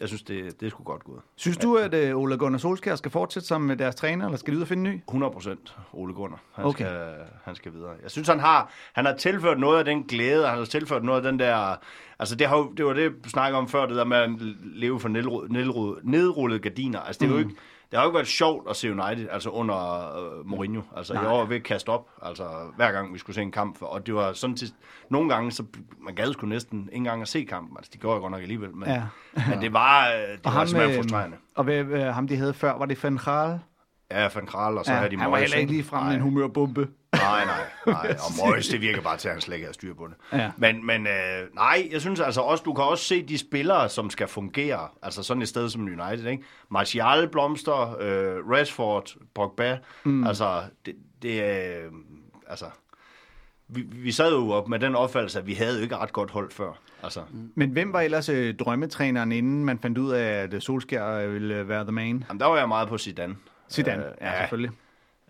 jeg 0.00 0.08
synes, 0.08 0.22
det, 0.22 0.60
det 0.60 0.66
er 0.66 0.70
sgu 0.70 0.82
godt 0.82 1.04
gået. 1.04 1.20
Synes 1.36 1.56
du, 1.56 1.76
at 1.76 1.94
øh, 1.94 2.16
Ole 2.16 2.36
Gunnar 2.38 2.58
Solskjaer 2.58 2.96
skal 2.96 3.10
fortsætte 3.10 3.48
som 3.48 3.76
deres 3.78 3.94
træner, 3.94 4.24
eller 4.24 4.38
skal 4.38 4.52
de 4.52 4.56
ud 4.56 4.62
og 4.62 4.68
finde 4.68 4.90
en 4.90 4.96
ny? 4.96 5.00
100 5.08 5.32
procent 5.32 5.76
Ole 5.92 6.14
Gunnar. 6.14 6.40
Han, 6.52 6.64
Okay. 6.64 6.84
skal, 6.84 7.14
han 7.44 7.54
skal 7.54 7.72
videre. 7.72 7.92
Jeg 8.02 8.10
synes, 8.10 8.28
han 8.28 8.40
har, 8.40 8.70
han 8.92 9.04
har 9.06 9.16
tilført 9.16 9.58
noget 9.60 9.78
af 9.78 9.84
den 9.84 10.02
glæde, 10.02 10.44
og 10.44 10.50
han 10.50 10.58
har 10.58 10.64
tilført 10.66 11.04
noget 11.04 11.24
af 11.26 11.30
den 11.32 11.38
der... 11.40 11.76
Altså, 12.18 12.36
det, 12.36 12.46
har, 12.46 12.72
det 12.76 12.84
var 12.86 12.92
det, 12.92 13.24
du 13.24 13.28
snakkede 13.28 13.58
om 13.58 13.68
før, 13.68 13.86
det 13.86 13.96
der 13.96 14.04
med 14.04 14.16
at 14.16 14.30
leve 14.62 15.00
for 15.00 15.08
nedru- 15.08 15.46
nedru- 15.56 16.00
nedrullede 16.10 16.60
gardiner. 16.60 17.00
Altså, 17.00 17.20
det, 17.20 17.26
er 17.26 17.32
jo 17.32 17.38
ikke, 17.38 17.50
det 17.90 17.98
har 17.98 18.02
jo 18.04 18.08
ikke 18.10 18.14
været 18.16 18.26
sjovt 18.26 18.70
at 18.70 18.76
se 18.76 18.90
United, 18.90 19.28
altså 19.30 19.50
under 19.50 20.08
uh, 20.40 20.46
Mourinho. 20.46 20.82
Altså, 20.96 21.14
Nej. 21.14 21.22
jeg 21.22 21.30
var 21.32 21.44
ved 21.44 21.56
at 21.56 21.62
kaste 21.62 21.88
op, 21.88 22.08
altså 22.22 22.44
hver 22.76 22.92
gang 22.92 23.14
vi 23.14 23.18
skulle 23.18 23.34
se 23.34 23.42
en 23.42 23.52
kamp. 23.52 23.76
Og 23.80 24.06
det 24.06 24.14
var 24.14 24.32
sådan 24.32 24.56
til... 24.56 24.68
Nogle 25.10 25.28
gange, 25.34 25.52
så 25.52 25.64
man 26.00 26.14
gad 26.14 26.32
sgu 26.32 26.46
næsten 26.46 26.80
ikke 26.80 26.96
engang 26.96 27.22
at 27.22 27.28
se 27.28 27.44
kampen. 27.44 27.76
Altså, 27.76 27.90
de 27.94 27.98
gjorde 27.98 28.14
jeg 28.14 28.20
godt 28.20 28.30
nok 28.32 28.42
alligevel. 28.42 28.74
Men, 28.74 28.88
Ja. 28.88 29.02
men 29.50 29.60
det 29.60 29.72
var, 29.72 30.06
øh, 30.08 30.12
det 30.12 30.40
var 30.44 30.64
simpelthen 30.64 31.02
frustrerende. 31.02 31.36
Og 31.54 31.64
hvad, 31.64 31.74
øh, 31.84 32.00
ham, 32.02 32.28
de 32.28 32.36
havde 32.36 32.54
før, 32.54 32.78
var 32.78 32.86
det 32.86 33.04
Van 33.04 33.18
Gaal? 33.24 33.58
Ja, 34.10 34.28
Van 34.34 34.46
Kral, 34.46 34.78
og 34.78 34.84
så 34.84 34.92
Ja, 34.92 34.98
havde 34.98 35.10
de 35.10 35.16
han 35.18 35.30
var 35.30 35.38
heller 35.38 35.56
ikke 35.56 35.72
lige 35.72 35.84
frem 35.84 36.04
med 36.06 36.14
en 36.14 36.20
humørbombe. 36.20 36.88
Nej, 37.16 37.44
nej, 37.44 37.64
nej. 37.86 38.16
Og 38.24 38.46
Moyes, 38.46 38.68
det 38.68 38.80
virker 38.80 39.00
bare 39.02 39.16
til, 39.16 39.28
at 39.28 39.34
han 39.34 39.40
slet 39.40 39.54
ikke 39.54 39.66
har 39.66 39.72
styr 39.72 39.94
på 39.94 40.06
det. 40.06 40.38
Ja. 40.38 40.50
Men, 40.56 40.86
men 40.86 41.06
øh, 41.06 41.54
nej, 41.54 41.88
jeg 41.92 42.00
synes 42.00 42.20
altså 42.20 42.40
også, 42.40 42.64
du 42.64 42.72
kan 42.72 42.84
også 42.84 43.04
se 43.04 43.22
de 43.22 43.38
spillere, 43.38 43.88
som 43.88 44.10
skal 44.10 44.28
fungere. 44.28 44.88
Altså 45.02 45.22
sådan 45.22 45.42
et 45.42 45.48
sted 45.48 45.68
som 45.70 45.82
United, 45.82 46.26
ikke? 46.26 46.44
Martial, 46.70 47.28
Blomster, 47.28 47.96
øh, 48.00 48.50
Rashford, 48.50 49.14
Pogba. 49.34 49.78
Mm. 50.04 50.26
Altså, 50.26 50.62
det, 50.86 50.94
det 51.22 51.44
er... 51.44 51.78
Øh, 51.84 51.92
altså, 52.48 52.66
vi, 53.68 53.80
vi 53.80 54.12
sad 54.12 54.32
jo 54.32 54.50
op 54.50 54.68
med 54.68 54.78
den 54.78 54.94
opfattelse, 54.94 55.38
at 55.38 55.46
vi 55.46 55.54
havde 55.54 55.76
jo 55.76 55.82
ikke 55.82 55.96
ret 55.96 56.12
godt 56.12 56.30
hold 56.30 56.50
før. 56.50 56.72
Altså. 57.02 57.20
Men 57.54 57.70
hvem 57.70 57.92
var 57.92 58.00
ellers 58.00 58.28
øh, 58.28 58.54
drømmetræneren, 58.54 59.32
inden 59.32 59.64
man 59.64 59.78
fandt 59.78 59.98
ud 59.98 60.12
af, 60.12 60.22
at 60.42 60.54
øh, 60.54 60.60
Solskjaer 60.60 61.12
øh, 61.26 61.32
ville 61.34 61.68
være 61.68 61.82
the 61.84 61.92
man? 61.92 62.24
jamen, 62.28 62.40
der 62.40 62.46
var 62.46 62.58
jeg 62.58 62.68
meget 62.68 62.88
på 62.88 62.98
Zidane. 62.98 63.36
Zidane, 63.70 64.04
Øh, 64.06 64.12
ja, 64.20 64.38
selvfølgelig. 64.40 64.70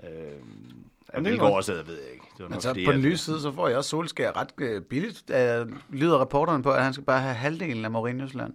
Øh, 0.05 0.11
ja, 1.13 1.19
er 1.19 1.23
hvilke 1.23 1.39
godt. 1.39 1.53
årsag, 1.53 1.75
ved 1.87 1.99
jeg 2.03 2.13
ikke. 2.13 2.27
Det 2.37 2.43
var 2.43 2.49
nok, 2.49 2.55
Altså, 2.55 2.69
fordi, 2.69 2.85
på 2.87 2.93
den 2.93 3.01
lyse 3.01 3.25
side, 3.25 3.41
så 3.41 3.53
får 3.53 3.69
jeg 3.69 3.77
også 3.77 3.91
Solskjaer 3.91 4.37
ret 4.41 4.49
øh, 4.59 4.83
billigt. 4.83 5.31
Øh, 5.31 5.67
lyder 5.91 6.19
rapporteren 6.19 6.63
på, 6.63 6.71
at 6.71 6.85
han 6.85 6.93
skal 6.93 7.05
bare 7.05 7.21
have 7.21 7.35
halvdelen 7.35 7.85
af 7.85 7.89
Mourinho's 7.91 8.37
land. 8.37 8.53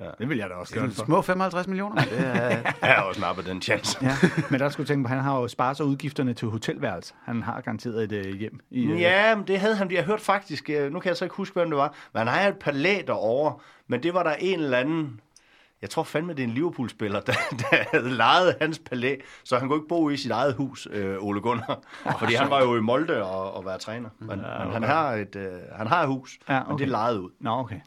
Ja, 0.00 0.10
det 0.18 0.28
vil 0.28 0.38
jeg 0.38 0.50
da 0.50 0.54
også 0.54 0.74
gøre 0.74 0.90
for. 0.90 1.04
Små 1.04 1.22
55 1.22 1.66
millioner. 1.66 2.02
Det 2.04 2.20
er, 2.20 2.38
Jeg 2.82 2.94
har 2.94 3.02
også 3.02 3.20
nappet 3.20 3.46
den 3.46 3.62
chance. 3.62 3.98
Ja, 4.02 4.16
men 4.50 4.60
der 4.60 4.68
skulle 4.68 4.86
tænke 4.86 5.02
på, 5.04 5.06
at 5.12 5.14
han 5.14 5.24
har 5.24 5.40
jo 5.40 5.48
sparet 5.48 5.76
sig 5.76 5.86
udgifterne 5.86 6.34
til 6.34 6.48
hotelværelse. 6.48 7.14
Han 7.24 7.42
har 7.42 7.60
garanteret 7.60 8.04
et 8.04 8.12
øh, 8.12 8.34
hjem. 8.34 8.60
I, 8.70 8.84
øh, 8.84 9.00
Ja, 9.00 9.34
men 9.36 9.46
det 9.46 9.60
havde 9.60 9.76
han. 9.76 9.90
Jeg 9.90 10.04
hørte 10.04 10.22
faktisk, 10.22 10.70
øh, 10.70 10.92
nu 10.92 11.00
kan 11.00 11.08
jeg 11.08 11.16
så 11.16 11.24
ikke 11.24 11.36
huske, 11.36 11.54
hvem 11.54 11.70
det 11.70 11.76
var, 11.76 11.94
men 12.14 12.18
han 12.18 12.28
har 12.28 12.48
et 12.48 12.58
palæ 12.58 12.98
derovre, 13.06 13.54
men 13.88 14.02
det 14.02 14.14
var 14.14 14.22
der 14.22 14.34
en 14.34 14.60
eller 14.60 14.78
anden, 14.78 15.20
jeg 15.82 15.90
tror 15.90 16.02
fandme, 16.02 16.32
det 16.32 16.40
er 16.40 16.44
en 16.44 16.54
Liverpool-spiller, 16.54 17.20
der, 17.20 17.32
der 17.50 17.84
havde 17.90 18.10
lejet 18.10 18.56
hans 18.60 18.78
palæ, 18.78 19.16
så 19.44 19.58
han 19.58 19.68
kunne 19.68 19.76
ikke 19.76 19.88
bo 19.88 20.10
i 20.10 20.16
sit 20.16 20.30
eget 20.30 20.54
hus, 20.54 20.88
øh, 20.90 21.16
Ole 21.20 21.40
Gunnar. 21.40 21.80
Fordi 22.18 22.34
han 22.34 22.50
var 22.50 22.62
jo 22.62 22.76
i 22.76 22.80
Molde 22.80 23.24
og, 23.24 23.54
og 23.54 23.64
være 23.64 23.78
træner. 23.78 24.08
Men, 24.18 24.40
ja, 24.40 24.54
okay. 24.54 24.64
men 24.64 24.72
han, 24.72 24.82
har 24.82 25.12
et, 25.12 25.36
øh, 25.36 25.52
han 25.72 25.86
har 25.86 26.02
et 26.02 26.08
hus, 26.08 26.38
Ja, 26.48 26.60
okay. 26.60 26.68
men 26.68 26.78
det 26.78 26.84
er 26.84 26.90
lejet 26.90 27.18
ud. 27.18 27.30
Nå, 27.40 27.50
okay. 27.50 27.80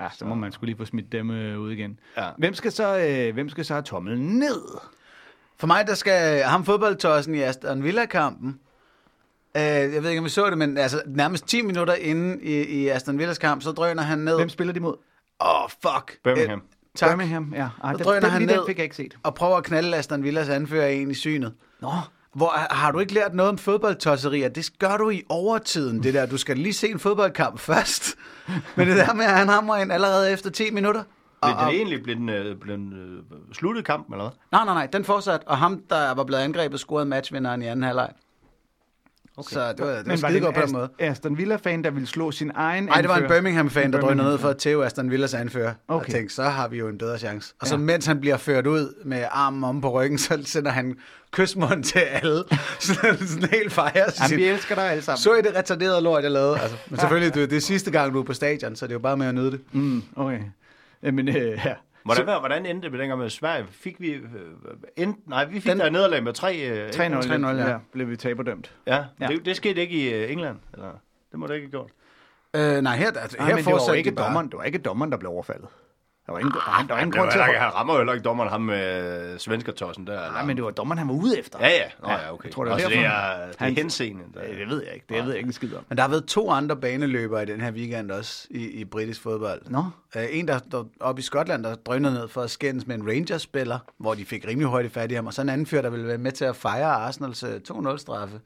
Ja, 0.00 0.08
så 0.12 0.24
må 0.24 0.34
man 0.34 0.52
skulle 0.52 0.68
lige 0.68 0.78
få 0.78 0.84
smidt 0.84 1.12
dem 1.12 1.30
øh, 1.30 1.60
ud 1.60 1.72
igen. 1.72 1.98
Ja. 2.16 2.28
Hvem, 2.38 2.54
skal 2.54 2.72
så, 2.72 2.98
øh, 2.98 3.34
hvem 3.34 3.48
skal 3.48 3.64
så 3.64 3.74
have 3.74 3.82
tommelen 3.82 4.38
ned? 4.38 4.62
For 5.56 5.66
mig, 5.66 5.86
der 5.86 5.94
skal 5.94 6.42
ham 6.42 6.64
fodboldtossen 6.64 7.34
i 7.34 7.42
Aston 7.42 7.84
Villa-kampen. 7.84 8.60
Øh, 9.56 9.62
jeg 9.62 10.02
ved 10.02 10.10
ikke, 10.10 10.18
om 10.18 10.24
vi 10.24 10.30
så 10.30 10.50
det, 10.50 10.58
men 10.58 10.78
altså, 10.78 11.02
nærmest 11.06 11.46
10 11.46 11.62
minutter 11.62 11.94
inden 11.94 12.40
i, 12.42 12.62
i 12.62 12.88
Aston 12.88 13.18
Villas 13.18 13.38
kamp, 13.38 13.62
så 13.62 13.72
drøner 13.72 14.02
han 14.02 14.18
ned. 14.18 14.36
Hvem 14.36 14.48
spiller 14.48 14.72
de 14.72 14.80
mod? 14.80 14.96
Åh, 15.40 15.62
oh, 15.62 15.70
fuck. 15.70 16.18
Birmingham. 16.24 16.58
Øh, 16.58 16.81
tak. 16.96 17.10
Birmingham, 17.10 17.52
ja. 17.56 17.68
Ej, 17.84 17.92
den, 17.92 18.06
den, 18.06 18.22
han 18.30 18.40
den 18.40 18.48
ned. 18.48 18.66
fik 18.66 18.76
jeg 18.76 18.84
ikke 18.84 18.96
set. 18.96 19.16
Og 19.22 19.34
prøver 19.34 19.56
at 19.56 19.64
knalde 19.64 19.96
Aston 19.96 20.22
Villas 20.24 20.48
anfører 20.48 20.88
en 20.88 21.10
i 21.10 21.14
synet. 21.14 21.54
Nå, 21.80 21.90
Hvor, 22.34 22.52
har 22.74 22.90
du 22.90 22.98
ikke 22.98 23.14
lært 23.14 23.34
noget 23.34 23.48
om 23.50 23.58
fodboldtosserier? 23.58 24.48
Det 24.48 24.70
gør 24.78 24.96
du 24.96 25.10
i 25.10 25.22
overtiden, 25.28 26.02
det 26.02 26.14
der. 26.14 26.26
Du 26.26 26.36
skal 26.36 26.56
lige 26.58 26.72
se 26.72 26.88
en 26.88 26.98
fodboldkamp 26.98 27.58
først. 27.70 28.14
Men 28.76 28.88
det 28.88 28.96
der 28.96 29.14
med, 29.14 29.24
at 29.24 29.32
han 29.36 29.48
hamrer 29.48 29.76
ind 29.76 29.92
allerede 29.92 30.32
efter 30.32 30.50
10 30.50 30.70
minutter. 30.70 31.02
Og, 31.40 31.48
det 31.50 31.76
egentlig 31.76 32.02
blev 32.02 32.16
den, 32.16 32.28
øh, 32.28 32.56
blev 32.56 32.76
den 32.76 32.92
øh, 32.92 33.38
sluttet 33.52 33.84
kampen, 33.84 34.14
eller 34.14 34.24
hvad? 34.24 34.36
nej, 34.52 34.64
nej, 34.64 34.74
nej, 34.74 34.86
den 34.86 35.04
fortsat. 35.04 35.40
Og 35.46 35.58
ham, 35.58 35.82
der 35.90 36.14
var 36.14 36.24
blevet 36.24 36.42
angrebet, 36.42 36.80
scorede 36.80 37.06
matchvinderen 37.06 37.62
i 37.62 37.66
anden 37.66 37.82
halvleg. 37.82 38.08
Okay. 39.46 39.54
Så 39.54 39.72
det 39.72 39.86
var, 39.86 39.92
det 39.92 40.06
var 40.06 40.10
det 40.12 40.18
skidegodt 40.18 40.54
på 40.54 40.60
en 40.60 40.66
den 40.66 40.72
måde. 40.76 40.88
Aston, 40.98 41.38
Villa-fan, 41.38 41.84
der 41.84 41.90
ville 41.90 42.06
slå 42.08 42.30
sin 42.30 42.50
egen 42.54 42.84
Nej, 42.84 43.00
det 43.00 43.08
var 43.10 43.16
en? 43.16 43.28
Birmingham-fan, 43.28 43.92
der 43.92 44.00
drønede 44.00 44.28
ned 44.28 44.38
for 44.38 44.48
at 44.48 44.56
tæve 44.56 44.86
Aston 44.86 45.10
Villas 45.10 45.34
anfører. 45.34 45.74
Okay. 45.88 46.06
Og 46.06 46.12
tænkte, 46.12 46.34
så 46.34 46.42
har 46.42 46.68
vi 46.68 46.78
jo 46.78 46.88
en 46.88 46.98
bedre 46.98 47.18
chance. 47.18 47.54
Og 47.60 47.66
så 47.66 47.74
Ja. 47.74 47.78
mens 47.80 48.06
han 48.06 48.20
bliver 48.20 48.36
ført 48.36 48.66
ud 48.66 48.94
med 49.04 49.24
armen 49.30 49.64
om 49.64 49.80
på 49.80 49.90
ryggen, 49.90 50.18
så 50.18 50.38
sender 50.44 50.70
han 50.70 50.96
kysmånd 51.30 51.84
til 51.84 51.98
alle. 51.98 52.44
sådan, 52.80 53.18
sådan 53.26 53.48
helt 53.52 53.72
fejre. 53.72 54.10
Jamen, 54.22 54.36
vi 54.38 54.44
elsker 54.44 54.74
dig 54.74 54.90
alle 54.90 55.02
sammen. 55.02 55.18
Så 55.18 55.34
I 55.34 55.42
det 55.42 55.54
retarderede 55.56 56.00
lort, 56.00 56.22
jeg 56.22 56.30
lavede? 56.30 56.58
Altså, 56.60 56.76
men 56.88 56.98
selvfølgelig, 57.00 57.34
det 57.34 57.52
er 57.52 57.60
sidste 57.60 57.90
gang, 57.90 58.14
du 58.14 58.20
er 58.20 58.24
på 58.24 58.32
stadion, 58.34 58.76
så 58.76 58.86
det 58.86 58.92
er 58.92 58.94
jo 58.94 58.98
bare 59.00 59.16
med 59.16 59.26
at 59.26 59.34
nyde 59.34 59.50
det. 59.50 59.60
Mm, 59.72 60.02
okay. 60.16 60.40
Jamen, 61.02 61.28
øh, 61.28 61.34
ja. 61.64 61.74
Hvordan, 62.04 62.26
så, 62.26 62.38
hvordan 62.38 62.66
endte 62.66 62.82
det 62.82 62.92
med 62.92 63.00
dengang 63.00 63.20
med 63.20 63.30
Sverige? 63.30 63.66
Fik 63.70 64.00
vi... 64.00 64.10
Øh, 64.12 64.22
end, 64.96 65.14
nej, 65.26 65.44
vi 65.44 65.60
fik 65.60 65.70
Den- 65.70 65.78
der 65.80 65.90
nederlag 65.90 66.22
med 66.24 66.32
3... 66.32 66.70
Øh, 66.70 66.88
3-0, 66.88 66.92
3-0, 67.00 67.46
ja. 67.46 67.68
ja. 67.70 67.78
blev 67.92 68.08
vi 68.10 68.16
taberdømt. 68.16 68.74
Ja, 68.86 69.04
Ja. 69.20 69.26
Det, 69.26 69.44
det 69.44 69.56
skete 69.56 69.80
ikke 69.80 69.94
i 69.94 70.14
øh, 70.14 70.32
England. 70.32 70.58
Eller, 70.74 70.90
det 71.30 71.38
må 71.38 71.46
det 71.46 71.54
ikke 71.54 71.66
have 71.66 71.70
gjort. 71.70 71.90
Øh, 72.76 72.82
nej, 72.82 72.96
her, 72.96 73.06
altså, 73.06 73.36
Nej, 73.38 73.46
her 73.46 73.54
men 73.56 73.64
det 73.64 73.72
var 73.72 73.92
ikke 73.94 74.10
de 74.10 74.14
bare. 74.16 74.24
dommeren, 74.26 74.46
det 74.48 74.56
var 74.58 74.64
ikke 74.64 74.78
dommeren, 74.78 75.12
der 75.12 75.18
blev 75.18 75.30
overfaldet. 75.32 75.68
Der 76.26 76.32
var 76.32 76.38
ingen, 76.38 76.52
der, 76.54 76.60
var- 76.70 76.84
der 76.88 76.94
var 76.94 77.00
ingen 77.00 77.12
grund 77.18 77.30
til 77.30 77.38
at... 77.38 77.44
Han 77.44 77.74
rammer 77.74 77.94
jo 77.94 77.98
heller 77.98 78.12
ikke 78.12 78.24
dommeren, 78.24 78.50
ham 78.50 78.60
med 78.60 79.38
svenskertossen 79.38 80.06
der. 80.06 80.32
Nej, 80.32 80.44
men 80.44 80.56
det 80.56 80.64
var 80.64 80.70
dommeren, 80.70 80.98
han 80.98 81.08
var 81.08 81.14
ude 81.14 81.38
efter. 81.38 81.58
Ja, 81.60 81.68
ja. 81.68 81.82
Nå, 82.02 82.10
ja, 82.10 82.32
okay. 82.32 82.44
Jeg 82.44 82.52
tror, 82.54 82.64
det 82.64 82.70
var 82.70 82.74
Også 82.74 82.88
det 82.88 82.96
derfor. 82.96 83.08
er, 83.16 83.46
det 83.46 83.54
er 83.60 83.64
Han- 83.64 83.74
henseende. 83.76 84.22
Der. 84.34 84.40
Øh, 84.48 84.58
Det 84.58 84.68
ved 84.68 84.82
jeg 84.84 84.94
ikke. 84.94 85.06
Det 85.08 85.16
ved 85.16 85.26
jeg 85.28 85.36
ikke 85.36 85.46
en 85.46 85.52
skid 85.52 85.74
om. 85.74 85.84
Men 85.88 85.96
der 85.98 86.02
har 86.02 86.10
været 86.10 86.24
to 86.24 86.50
andre 86.50 86.76
baneløbere 86.76 87.42
i 87.42 87.46
den 87.46 87.60
her 87.60 87.72
weekend 87.72 88.10
også 88.10 88.46
i, 88.50 88.66
i 88.66 88.84
britisk 88.84 89.22
fodbold. 89.22 89.62
Nå. 89.70 89.78
Uh, 90.16 90.22
en, 90.30 90.48
der, 90.48 90.58
der 90.58 90.84
oppe 91.00 91.18
i 91.20 91.22
Skotland, 91.22 91.64
der 91.64 91.74
drønede 91.74 92.14
ned 92.14 92.28
for 92.28 92.42
at 92.42 92.50
skændes 92.50 92.86
med 92.86 92.96
en 92.96 93.08
Rangers-spiller, 93.08 93.78
hvor 93.98 94.14
de 94.14 94.24
fik 94.24 94.46
rimelig 94.48 94.68
højt 94.70 94.92
fat 94.92 95.10
i 95.12 95.14
ham, 95.14 95.26
og 95.26 95.34
så 95.34 95.42
en 95.42 95.48
anden 95.48 95.66
fyr, 95.66 95.82
der 95.82 95.90
ville 95.90 96.06
være 96.08 96.18
med 96.18 96.32
til 96.32 96.44
at 96.44 96.56
fejre 96.56 96.86
Arsenals 96.86 97.42
øh, 97.42 97.60
2-0-straffe, 97.70 98.40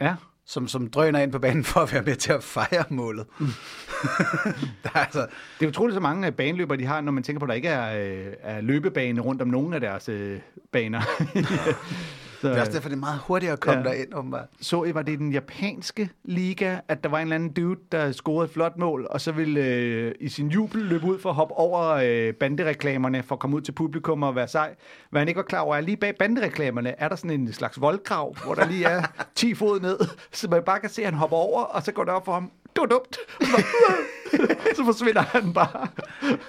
Ja. 0.00 0.14
Som, 0.48 0.68
som 0.68 0.90
drøner 0.90 1.20
ind 1.20 1.32
på 1.32 1.38
banen 1.38 1.64
for 1.64 1.80
at 1.80 1.92
være 1.92 2.02
med 2.02 2.16
til 2.16 2.32
at 2.32 2.42
fejre 2.42 2.84
målet. 2.88 3.26
der 4.84 4.90
er 4.94 4.98
altså, 4.98 5.26
Det 5.60 5.66
er 5.66 5.68
utroligt 5.68 5.94
så 5.94 6.00
mange 6.00 6.26
øh, 6.26 6.32
baneløbere, 6.32 6.78
de 6.78 6.86
har, 6.86 7.00
når 7.00 7.12
man 7.12 7.22
tænker 7.22 7.40
på, 7.40 7.44
at 7.44 7.48
der 7.48 7.54
ikke 7.54 7.68
er, 7.68 8.04
øh, 8.04 8.32
er 8.40 8.60
løbebane 8.60 9.20
rundt 9.20 9.42
om 9.42 9.48
nogen 9.48 9.72
af 9.72 9.80
deres 9.80 10.08
øh, 10.08 10.40
baner. 10.72 11.00
så, 12.40 12.48
det 12.48 12.56
er 12.56 12.60
også 12.60 12.72
derfor, 12.72 12.88
det 12.88 12.96
er 12.96 13.00
meget 13.00 13.18
hurtigere 13.18 13.52
at 13.52 13.60
komme 13.60 13.82
Ja. 13.82 13.88
derind, 13.88 14.14
åbenbart. 14.14 14.46
så 14.60 14.84
I, 14.84 14.94
var 14.94 15.02
det 15.02 15.18
den 15.18 15.32
japanske 15.32 16.10
liga, 16.24 16.76
at 16.88 17.04
der 17.04 17.10
var 17.10 17.18
en 17.18 17.22
eller 17.22 17.34
anden 17.34 17.52
dude, 17.52 17.80
der 17.92 18.12
scorede 18.12 18.44
et 18.44 18.50
flot 18.50 18.78
mål, 18.78 19.06
og 19.10 19.20
så 19.20 19.32
ville 19.32 19.60
øh, 19.64 20.14
i 20.20 20.28
sin 20.28 20.48
jubel 20.48 20.82
løbe 20.82 21.06
ud 21.06 21.18
for 21.18 21.28
at 21.28 21.34
hoppe 21.34 21.54
over 21.54 21.88
øh, 21.88 22.32
bandereklamerne, 22.34 23.22
for 23.22 23.34
at 23.34 23.38
komme 23.38 23.56
ud 23.56 23.60
til 23.60 23.72
publikum 23.72 24.22
og 24.22 24.34
være 24.36 24.48
sej. 24.48 24.74
Hvad 25.10 25.20
han 25.20 25.28
ikke 25.28 25.38
var 25.38 25.44
klar 25.44 25.60
over, 25.60 25.76
er 25.76 25.80
lige 25.80 25.96
bag 25.96 26.14
bandereklamerne, 26.18 27.00
er 27.00 27.08
der 27.08 27.16
sådan 27.16 27.30
en 27.40 27.52
slags 27.52 27.80
voldgrav, 27.80 28.36
hvor 28.44 28.54
der 28.54 28.66
lige 28.66 28.84
er 28.84 29.02
10 29.34 29.54
fod 29.54 29.80
ned, 29.80 29.98
så 30.32 30.48
man 30.50 30.62
bare 30.66 30.80
kan 30.80 30.90
se, 30.90 31.02
at 31.02 31.06
han 31.06 31.14
hopper 31.18 31.36
over, 31.36 31.62
og 31.62 31.82
så 31.82 31.92
går 31.92 32.04
det 32.04 32.12
op 32.12 32.24
for 32.24 32.32
ham, 32.32 32.50
det 32.78 32.90
var 32.90 32.98
dumt. 32.98 33.16
Så, 34.76 34.84
forsvinder 34.84 35.22
han 35.22 35.52
bare. 35.52 35.88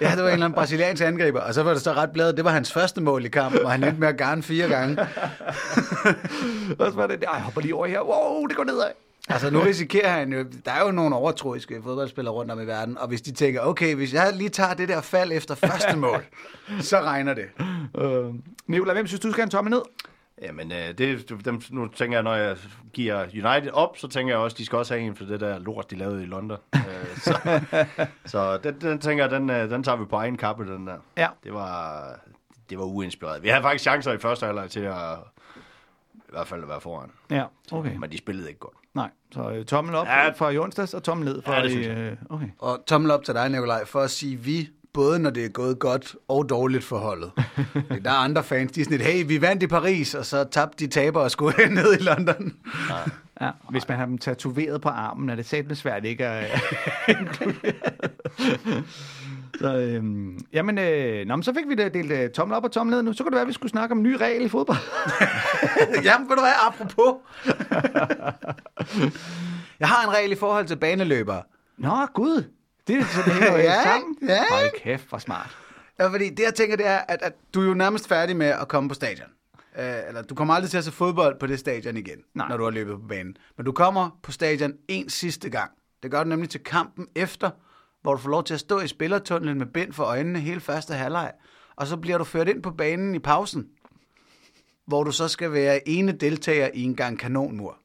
Ja, 0.00 0.10
det 0.10 0.22
var 0.22 0.28
en 0.28 0.32
eller 0.32 0.32
anden 0.32 0.52
brasiliansk 0.52 1.02
angriber, 1.02 1.40
og 1.40 1.54
så 1.54 1.62
var 1.62 1.72
det 1.72 1.82
så 1.82 1.92
ret 1.92 2.10
bladet. 2.10 2.36
Det 2.36 2.44
var 2.44 2.50
hans 2.50 2.72
første 2.72 3.00
mål 3.00 3.24
i 3.24 3.28
kampen, 3.28 3.64
og 3.64 3.70
han 3.70 3.84
endte 3.84 4.00
med 4.00 4.08
at 4.08 4.16
garne 4.16 4.42
fire 4.42 4.68
gange. 4.68 5.00
Og 6.78 6.90
så 6.90 6.92
var 6.94 7.06
det, 7.06 7.22
jeg 7.22 7.42
hopper 7.42 7.60
lige 7.60 7.74
over 7.74 7.86
her, 7.86 8.00
wow, 8.00 8.46
det 8.46 8.56
går 8.56 8.64
nedad. 8.64 8.90
Altså, 9.28 9.50
nu 9.50 9.60
risikerer 9.60 10.08
han 10.08 10.32
jo... 10.32 10.44
Der 10.64 10.72
er 10.72 10.84
jo 10.84 10.90
nogle 10.90 11.16
overtroiske 11.16 11.80
fodboldspillere 11.84 12.34
rundt 12.34 12.50
om 12.50 12.60
i 12.60 12.66
verden, 12.66 12.98
og 12.98 13.08
hvis 13.08 13.20
de 13.20 13.32
tænker, 13.32 13.60
okay, 13.60 13.94
hvis 13.94 14.14
jeg 14.14 14.32
lige 14.34 14.48
tager 14.48 14.74
det 14.74 14.88
der 14.88 15.00
fald 15.00 15.32
efter 15.32 15.54
første 15.54 15.96
mål, 15.96 16.24
så 16.80 17.00
regner 17.00 17.34
det. 17.34 17.44
Øh, 17.98 18.24
Nicolai, 18.66 18.94
hvem 18.94 19.06
synes 19.06 19.20
du 19.20 19.30
skal 19.30 19.40
have 19.40 19.46
en 19.46 19.50
tomme 19.50 19.70
ned? 19.70 19.82
Jamen, 20.42 20.72
øh, 20.72 20.98
det, 20.98 21.32
dem, 21.44 21.62
nu 21.70 21.88
tænker 21.88 22.16
jeg, 22.16 22.22
når 22.22 22.34
jeg 22.34 22.56
giver 22.92 23.22
United 23.22 23.70
op, 23.72 23.96
så 23.98 24.08
tænker 24.08 24.32
jeg 24.34 24.40
også, 24.40 24.56
de 24.58 24.64
skal 24.66 24.78
også 24.78 24.94
have 24.94 25.06
en 25.06 25.16
for 25.16 25.24
det 25.24 25.40
der 25.40 25.58
lort, 25.58 25.90
de 25.90 25.96
lavede 25.96 26.22
i 26.22 26.26
London. 26.26 26.58
øh, 26.74 27.16
så 27.24 27.60
så 28.26 28.56
den, 28.58 28.80
den 28.80 28.98
tænker 28.98 29.24
jeg, 29.24 29.30
den, 29.30 29.50
øh, 29.50 29.70
den 29.70 29.82
tager 29.82 29.96
vi 29.96 30.04
på 30.04 30.16
egen 30.16 30.36
kappe, 30.36 30.66
den 30.74 30.86
der. 30.86 30.96
Ja. 31.16 31.28
Det 31.44 31.52
var, 31.54 32.04
det 32.70 32.78
var 32.78 32.84
uinspireret. 32.84 33.42
Vi 33.42 33.48
havde 33.48 33.62
faktisk 33.62 33.82
chancer 33.82 34.12
i 34.12 34.18
første 34.18 34.46
halvleg 34.46 34.70
til 34.70 34.80
at 34.80 34.94
i 36.14 36.32
hvert 36.32 36.46
fald 36.46 36.62
at 36.62 36.68
være 36.68 36.80
foran. 36.80 37.10
Ja, 37.30 37.44
okay. 37.72 37.96
Men 37.96 38.12
de 38.12 38.18
spillede 38.18 38.48
ikke 38.48 38.60
godt. 38.60 38.74
Nej, 38.94 39.10
så 39.32 39.50
øh, 39.50 39.64
tommel 39.64 39.94
op 39.94 40.06
Ja. 40.06 40.28
fra 40.30 40.50
i 40.50 40.58
onsdags, 40.58 40.94
og 40.94 41.02
tommel 41.02 41.24
ned 41.28 41.42
fra 41.42 41.54
Ja, 41.54 41.62
det 41.62 41.68
i... 41.68 41.72
synes 41.72 41.86
jeg. 41.86 41.96
Øh, 41.96 42.16
okay. 42.30 42.46
Og 42.58 42.78
tommel 42.86 43.10
op 43.10 43.24
til 43.24 43.34
dig, 43.34 43.48
Nikolaj, 43.48 43.84
for 43.84 44.00
at 44.00 44.10
sige 44.10 44.36
vi, 44.36 44.68
både 44.92 45.18
når 45.18 45.30
det 45.30 45.44
er 45.44 45.48
gået 45.48 45.78
godt 45.78 46.16
og 46.28 46.48
dårligt 46.48 46.84
for 46.84 46.98
holdet. 46.98 47.30
Der 48.04 48.10
er 48.10 48.14
andre 48.14 48.44
fans, 48.44 48.72
de 48.72 48.80
er 48.80 48.84
sådan 48.84 48.98
lidt, 48.98 49.08
hey, 49.08 49.26
vi 49.26 49.40
vandt 49.40 49.62
i 49.62 49.66
Paris, 49.66 50.14
og 50.14 50.24
så 50.26 50.44
tabte 50.44 50.84
de 50.84 50.90
taber 50.90 51.20
og 51.20 51.30
skulle 51.30 51.68
ned 51.74 51.94
i 52.00 52.02
London. 52.02 52.54
Ja, 53.40 53.50
hvis 53.70 53.88
man 53.88 53.98
har 53.98 54.06
dem 54.06 54.18
tatoveret 54.18 54.80
på 54.80 54.88
armen, 54.88 55.30
er 55.30 55.34
det 55.34 55.46
satme 55.46 55.74
svært 55.74 56.04
ikke 56.04 56.26
at 56.26 56.60
Så, 59.60 59.76
øhm, 59.76 60.38
jamen, 60.52 60.78
øh, 60.78 61.26
nå, 61.26 61.36
men 61.36 61.42
så 61.42 61.54
fik 61.54 61.68
vi 61.68 61.74
det 61.74 61.94
delt 61.94 62.12
øh, 62.12 62.30
tommel 62.30 62.56
op 62.56 62.64
og 62.64 62.72
tommel 62.72 62.94
ned 62.94 63.02
nu. 63.02 63.12
Så 63.12 63.22
kunne 63.22 63.30
det 63.30 63.34
være, 63.34 63.42
at 63.42 63.48
vi 63.48 63.52
skulle 63.52 63.70
snakke 63.70 63.92
om 63.92 63.98
en 63.98 64.02
ny 64.02 64.14
regel 64.14 64.44
i 64.44 64.48
fodbold. 64.48 64.78
Jamen, 66.04 66.28
ved 66.28 66.36
du 66.36 66.42
hvad, 66.42 66.52
apropos. 66.66 67.14
Jeg 69.80 69.88
har 69.88 70.08
en 70.08 70.14
regel 70.14 70.32
i 70.32 70.34
forhold 70.34 70.66
til 70.66 70.76
baneløbere. 70.76 71.42
Nå, 71.78 72.06
gud. 72.14 72.44
Det, 72.98 73.06
så 73.06 73.22
det 73.24 73.32
hænger 73.32 73.58
Ja, 73.72 73.82
sammen. 73.82 74.16
Ja, 74.28 74.44
Hold 74.50 74.80
kæft, 74.82 75.08
hvor 75.08 75.18
smart. 75.18 75.56
Ja, 75.98 76.06
fordi 76.08 76.30
det 76.30 76.40
jeg 76.42 76.54
tænker, 76.54 76.76
det 76.76 76.86
er, 76.86 76.98
at, 76.98 77.22
at 77.22 77.32
du 77.54 77.62
er 77.62 77.66
jo 77.66 77.74
nærmest 77.74 78.08
færdig 78.08 78.36
med 78.36 78.46
at 78.46 78.68
komme 78.68 78.88
på 78.88 78.94
stadion. 78.94 79.28
Uh, 79.78 79.84
eller 80.08 80.22
du 80.22 80.34
kommer 80.34 80.54
aldrig 80.54 80.70
til 80.70 80.78
at 80.78 80.84
se 80.84 80.92
fodbold 80.92 81.38
på 81.40 81.46
det 81.46 81.58
stadion 81.58 81.96
igen, 81.96 82.18
Nej. 82.34 82.48
når 82.48 82.56
du 82.56 82.64
har 82.64 82.70
løbet 82.70 82.94
på 83.00 83.06
banen. 83.08 83.36
Men 83.56 83.66
du 83.66 83.72
kommer 83.72 84.18
på 84.22 84.32
stadion 84.32 84.72
en 84.88 85.08
sidste 85.08 85.50
gang. 85.50 85.70
Det 86.02 86.10
gør 86.10 86.22
du 86.22 86.28
nemlig 86.28 86.50
til 86.50 86.60
kampen 86.64 87.06
efter, 87.16 87.50
hvor 88.02 88.14
du 88.14 88.20
får 88.20 88.30
lov 88.30 88.44
til 88.44 88.54
at 88.54 88.60
stå 88.60 88.80
i 88.80 88.88
spillertunnelen 88.88 89.58
med 89.58 89.66
bind 89.66 89.92
for 89.92 90.04
øjnene 90.04 90.38
hele 90.40 90.60
første 90.60 90.94
halvleg. 90.94 91.32
Og 91.76 91.86
så 91.86 91.96
bliver 91.96 92.18
du 92.18 92.24
ført 92.24 92.48
ind 92.48 92.62
på 92.62 92.70
banen 92.70 93.14
i 93.14 93.18
pausen, 93.18 93.66
hvor 94.86 95.04
du 95.04 95.12
så 95.12 95.28
skal 95.28 95.52
være 95.52 95.88
ene 95.88 96.12
deltager 96.12 96.68
i 96.74 96.82
en 96.82 96.96
gang 96.96 97.18
kanonmur. 97.18 97.78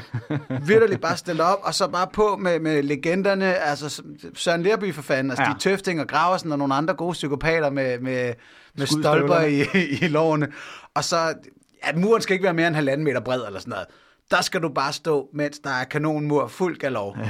Vitterligt 0.68 1.00
bare 1.00 1.16
stille 1.16 1.44
op, 1.44 1.58
og 1.62 1.74
så 1.74 1.88
bare 1.88 2.06
på 2.12 2.36
med, 2.36 2.60
med 2.60 2.82
legenderne, 2.82 3.54
altså 3.54 4.02
Søren 4.34 4.62
Lerby 4.62 4.94
for 4.94 5.02
fanden, 5.02 5.30
altså 5.30 5.42
Ja. 5.42 5.48
ja. 5.48 5.54
de 5.54 5.58
Tøfting 5.60 6.00
og 6.00 6.08
Graversen 6.08 6.52
og 6.52 6.58
nogle 6.58 6.74
andre 6.74 6.94
gode 6.94 7.12
psykopater 7.12 7.70
med, 7.70 7.98
med, 7.98 8.34
med 8.74 8.86
stolper 8.86 9.40
i, 9.40 9.60
i 10.04 10.08
lårene. 10.08 10.48
Og 10.94 11.04
så, 11.04 11.34
at 11.82 11.96
muren 11.96 12.22
skal 12.22 12.34
ikke 12.34 12.44
være 12.44 12.54
mere 12.54 12.66
end 12.66 12.74
halvanden 12.74 13.04
meter 13.04 13.20
bred 13.20 13.46
eller 13.46 13.60
sådan 13.60 13.70
noget. 13.70 13.86
Der 14.30 14.40
skal 14.42 14.62
du 14.62 14.68
bare 14.68 14.92
stå, 14.92 15.28
mens 15.34 15.58
der 15.58 15.70
er 15.70 15.84
kanonmur 15.84 16.48
fuld 16.48 16.78
galov. 16.78 17.16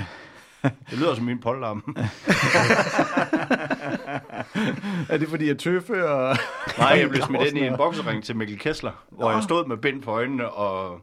Det 0.91 0.99
lyder 0.99 1.15
som 1.15 1.25
min 1.25 1.41
polterarm. 1.41 1.97
Er 5.09 5.17
det 5.19 5.29
fordi, 5.29 5.49
jeg 5.49 5.59
tøffe 5.59 6.09
og... 6.11 6.37
Nej, 6.79 6.89
jeg 6.89 7.09
blev 7.09 7.23
smidt 7.23 7.43
ind 7.43 7.59
i 7.59 7.67
en 7.67 7.77
boksering 7.77 8.25
til 8.25 8.37
Mikkel 8.37 8.59
Kessler, 8.59 8.93
hvor 9.11 9.31
jeg 9.31 9.43
stod 9.43 9.67
med 9.67 9.77
bind 9.77 10.03
for 10.03 10.13
øjnene 10.13 10.51
og, 10.51 11.01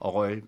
og 0.00 0.14
røg, 0.14 0.42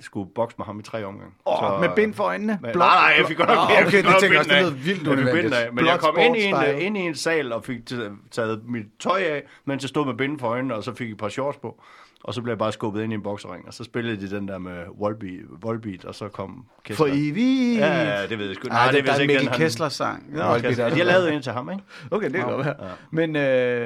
skulle 0.00 0.30
bokse 0.34 0.54
med 0.58 0.66
ham 0.66 0.78
i 0.80 0.82
tre 0.82 1.04
omgange. 1.04 1.32
Åh, 1.46 1.80
med 1.80 1.88
bind 1.96 2.14
for 2.14 2.24
øjnene. 2.24 2.58
Men, 2.62 2.70
Blot- 2.70 2.78
nej, 2.78 2.94
nej, 3.08 3.14
jeg 3.18 3.26
fik 3.28 3.36
godt 3.36 3.48
nok, 3.48 3.56
Nå, 3.56 3.74
jeg 3.74 3.86
okay, 3.86 3.96
fik 3.96 4.04
det 4.04 4.14
tænker 4.20 4.34
jeg 4.34 4.38
også, 4.38 4.50
det 4.54 4.62
lyder 4.62 4.70
vildt 4.84 5.02
Jeg 5.02 5.12
unødvendigt. 5.12 5.54
af, 5.54 5.72
Men 5.72 5.86
jeg 5.86 5.98
Blot 6.00 6.14
kom 6.14 6.22
ind 6.24 6.36
i, 6.36 6.44
en, 6.44 6.52
sportsstyle. 6.54 6.80
ind 6.80 6.96
i 6.96 7.00
en 7.00 7.14
sal 7.14 7.52
og 7.52 7.64
fik 7.64 7.78
taget 8.30 8.60
mit 8.68 8.86
tøj 9.00 9.20
af, 9.22 9.42
mens 9.64 9.82
jeg 9.82 9.88
stod 9.88 10.06
med 10.06 10.14
bind 10.14 10.38
for 10.38 10.46
øjnene, 10.48 10.74
og 10.74 10.84
så 10.84 10.94
fik 10.94 11.06
jeg 11.06 11.12
et 11.12 11.18
par 11.18 11.28
shorts 11.28 11.58
på. 11.58 11.82
Og 12.24 12.34
så 12.34 12.42
blev 12.42 12.50
jeg 12.52 12.58
bare 12.58 12.72
skubbet 12.72 13.02
ind 13.02 13.12
i 13.12 13.14
en 13.14 13.22
boksering, 13.22 13.66
og 13.66 13.74
så 13.74 13.84
spillede 13.84 14.20
de 14.20 14.36
den 14.36 14.48
der 14.48 14.58
med 14.58 14.82
Volbeat, 14.98 15.40
Volbeat 15.62 16.04
og 16.04 16.14
så 16.14 16.28
kom 16.28 16.64
Kessler. 16.84 17.06
For 17.06 17.14
evigt. 17.14 17.78
Ja, 17.80 18.02
ja, 18.20 18.26
det 18.26 18.38
ved 18.38 18.46
jeg 18.46 18.54
sgu. 18.56 18.68
Nej, 18.68 18.90
det, 18.90 19.04
der 19.04 19.12
er 19.12 19.14
vist 19.14 19.20
Mikkel 19.26 19.38
den, 19.40 19.48
han- 19.48 19.58
Kessler 19.58 19.88
sang. 19.88 20.34
Nå, 20.36 20.42
okay. 20.42 20.76
De 20.76 20.80
har 20.82 21.04
lavet 21.04 21.32
en 21.34 21.42
til 21.42 21.52
ham, 21.52 21.70
ikke? 21.70 21.82
Okay, 22.10 22.26
det 22.26 22.34
kan 22.34 22.44
godt 22.48 22.66
være. 22.66 22.74
Men 23.10 23.36
øh, 23.36 23.42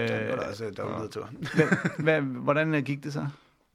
Det 0.08 0.28
var 0.30 0.36
da 0.36 0.42
også 0.50 0.64
et 0.64 0.78
dårligt 0.78 1.00
nedtur. 1.00 1.28
hvad, 1.54 1.66
hvad, 1.98 2.20
hvordan 2.20 2.74
øh, 2.74 2.82
gik 2.82 3.04
det 3.04 3.12
så? 3.12 3.26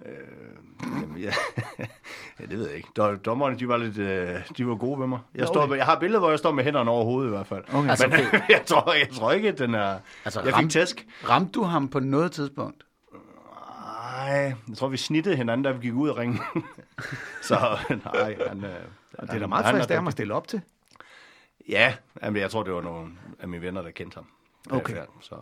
Jamen, 0.06 1.18
ja. 1.18 1.32
ja, 2.40 2.46
det 2.46 2.58
ved 2.58 2.68
jeg 2.68 2.76
ikke. 2.78 2.90
Dom- 2.96 3.18
Dommerne, 3.20 3.60
de 3.60 3.68
var 3.68 3.78
lidt, 3.78 3.98
øh, 3.98 4.40
de 4.58 4.68
var 4.68 4.76
gode 4.76 5.00
ved 5.00 5.08
mig. 5.08 5.20
Jeg, 5.36 5.48
står, 5.48 5.60
okay. 5.62 5.70
med, 5.70 5.78
jeg 5.78 5.86
har 5.86 6.00
billeder, 6.00 6.20
hvor 6.20 6.30
jeg 6.30 6.40
står 6.40 6.52
med 6.52 6.64
hænderne 6.64 6.92
over 6.92 7.04
hovedet 7.06 7.28
i 7.28 7.30
hvert 7.30 7.48
fald. 7.48 7.64
Okay. 7.74 7.96
Men 8.10 8.12
jeg, 8.50 8.62
tror, 8.66 8.94
jeg 8.94 9.10
tror 9.14 9.32
ikke, 9.32 9.48
at 9.50 9.60
den 9.60 9.76
er... 9.76 9.80
Altså, 9.90 10.00
Altså, 10.26 10.42
jeg 10.42 10.54
fik 10.56 10.70
tæsk. 10.70 11.06
Ramte 11.30 11.52
du 11.52 11.64
ham 11.64 11.88
på 11.90 12.00
noget 12.00 12.32
tidspunkt? 12.32 12.84
Nej, 13.82 14.54
jeg 14.70 14.78
tror, 14.78 14.88
vi 14.88 14.98
snittede 14.98 15.36
hinanden, 15.36 15.64
da 15.66 15.72
vi 15.72 15.80
gik 15.82 15.94
ud 15.94 16.10
af 16.10 16.18
ringen. 16.18 16.40
så 17.42 17.78
nej, 18.14 18.36
han... 18.48 18.64
Øh, 18.64 18.70
Det 19.22 19.30
er 19.30 19.40
da 19.40 19.48
meget 19.48 19.66
frisk, 19.66 19.88
det 19.90 19.94
er 19.96 20.00
ham 20.00 20.08
at 20.08 20.14
stille 20.14 20.34
op 20.34 20.48
til. 20.48 20.62
Ja, 21.70 21.96
jamen, 22.24 22.42
jeg 22.42 22.52
tror, 22.52 22.64
det 22.64 22.74
var 22.74 22.82
nogle 22.82 23.12
af 23.40 23.48
mine 23.48 23.62
venner, 23.62 23.82
der 23.82 23.92
kendte 23.92 24.16
ham. 24.16 24.26
Okay. 24.72 24.96
Så, 25.22 25.36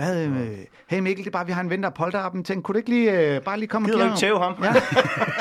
Hvad, 0.00 0.26
øh, 0.26 0.58
hey 0.88 0.98
Mikkel, 1.00 1.24
det 1.24 1.30
er 1.30 1.32
bare, 1.32 1.46
vi 1.46 1.52
har 1.52 1.60
en 1.60 1.70
ven, 1.70 1.82
der 1.82 1.88
er 1.88 1.92
polterappen. 1.92 2.44
Tænk, 2.44 2.64
kunne 2.64 2.72
du 2.72 2.76
ikke 2.78 2.90
lige, 2.90 3.34
øh, 3.36 3.42
bare 3.42 3.58
lige 3.58 3.68
komme 3.68 3.88
Gider 3.88 4.02
og 4.04 4.08
give 4.08 4.16
tæve 4.16 4.38
ham? 4.38 4.54
Ja, 4.62 4.72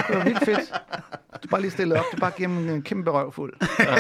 det 0.07 0.17
var 0.17 0.23
vildt 0.23 0.45
fedt. 0.45 0.73
Du 1.43 1.47
bare 1.47 1.61
lige 1.61 1.71
stille 1.71 1.99
op, 1.99 2.05
du 2.11 2.17
bare 2.17 2.31
giver 2.37 2.49
ham 2.49 2.69
en 2.69 2.81
kæmpe 2.81 3.11
røvfuld. 3.11 3.53
Ja, 3.79 3.95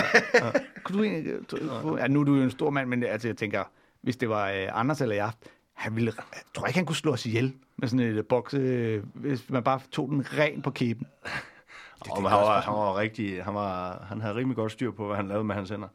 ja. 0.45 0.51
Kunne 0.83 0.97
du, 0.97 1.03
egentlig- 1.03 1.51
du, 1.51 1.97
ja, 1.97 2.07
nu 2.07 2.19
er 2.19 2.23
du 2.23 2.35
jo 2.35 2.43
en 2.43 2.51
stor 2.51 2.69
mand, 2.69 2.89
men 2.89 3.03
altså, 3.03 3.27
jeg 3.27 3.37
tænker, 3.37 3.63
hvis 4.01 4.17
det 4.17 4.29
var 4.29 4.49
øh, 4.49 4.67
Anders 4.79 5.01
eller 5.01 5.15
jeg, 5.15 5.31
han 5.73 5.95
ville, 5.95 6.13
jeg 6.33 6.41
tror 6.55 6.67
ikke, 6.67 6.77
han 6.79 6.85
kunne 6.85 6.95
slå 6.95 7.11
os 7.11 7.25
ihjel 7.25 7.53
med 7.77 7.87
sådan 7.87 7.99
et 8.17 8.27
bokse, 8.27 8.57
øh, 8.57 9.03
hvis 9.13 9.49
man 9.49 9.63
bare 9.63 9.79
tog 9.91 10.09
den 10.09 10.25
ren 10.37 10.61
på 10.61 10.71
kæben. 10.71 11.07
og 11.99 12.15
han, 12.15 12.23
var, 12.23 12.61
han 12.61 12.73
var 12.73 12.97
rigtig, 12.97 13.43
han, 13.43 13.53
var, 13.55 14.03
han 14.09 14.21
havde 14.21 14.35
rimelig 14.35 14.55
godt 14.55 14.71
styr 14.71 14.91
på, 14.91 15.05
hvad 15.07 15.15
han 15.15 15.27
lavede 15.27 15.43
med 15.43 15.55
hans 15.55 15.69
hænder. 15.69 15.87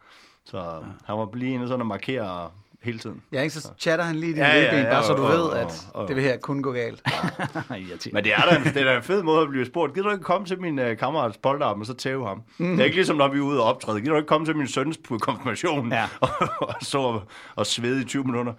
Så 0.45 0.83
han 1.07 1.17
var 1.19 1.29
lige 1.35 1.55
inde 1.55 1.69
sådan 1.69 1.81
at 1.81 1.87
markere 1.87 2.51
hele 2.85 2.99
tiden. 2.99 3.23
Ja, 3.33 3.41
ikke? 3.43 3.55
Så 3.55 3.69
chatter 3.79 4.05
han 4.05 4.17
lige 4.17 4.33
din 4.33 4.39
Ja, 4.39 4.63
ja, 4.63 4.79
ja, 4.81 4.91
bare 4.91 5.05
så 5.05 5.13
du 5.15 5.23
og- 5.23 5.33
ved, 5.33 5.41
og- 5.41 5.61
at 5.61 5.87
og- 5.95 6.09
det 6.09 6.17
vil 6.17 6.25
her 6.25 6.37
kun 6.37 6.63
gå 6.63 6.73
galt. 6.73 7.03
Men 8.13 8.25
det 8.25 8.33
er 8.33 8.43
da 8.51 8.57
en, 8.57 8.65
det 8.65 8.77
er 8.77 8.85
da 8.85 8.97
en 8.97 9.03
fed 9.13 9.23
måde 9.23 9.43
at 9.43 9.49
blive 9.49 9.67
spurgt. 9.67 9.95
Gider 9.95 10.07
du 10.07 10.13
ikke 10.13 10.25
komme 10.25 10.47
til 10.47 10.61
min 10.61 10.79
uh, 10.79 10.97
kammerats 10.99 11.37
polterarm 11.39 11.81
og 11.81 11.87
så 11.87 11.95
tæve 11.95 12.27
ham? 12.29 12.43
Mm. 12.59 12.71
Det 12.71 12.81
er 12.81 12.85
ikke 12.85 12.97
ligesom, 12.97 13.17
når 13.17 13.29
vi 13.29 13.39
er 13.39 13.43
ude 13.43 13.61
og 13.61 13.67
optræde. 13.67 14.01
Gider 14.01 14.11
du 14.13 14.17
ikke 14.17 14.29
komme 14.29 14.47
til 14.47 14.57
min 14.57 14.69
søns 14.69 14.99
konfirmation 15.21 15.93
Ja. 15.93 16.05
og, 16.21 16.29
og 16.61 16.75
så 16.83 16.99
og, 16.99 17.23
og 17.57 17.67
svede 17.67 18.01
i 18.01 18.05
20 18.05 18.25
minutter? 18.25 18.53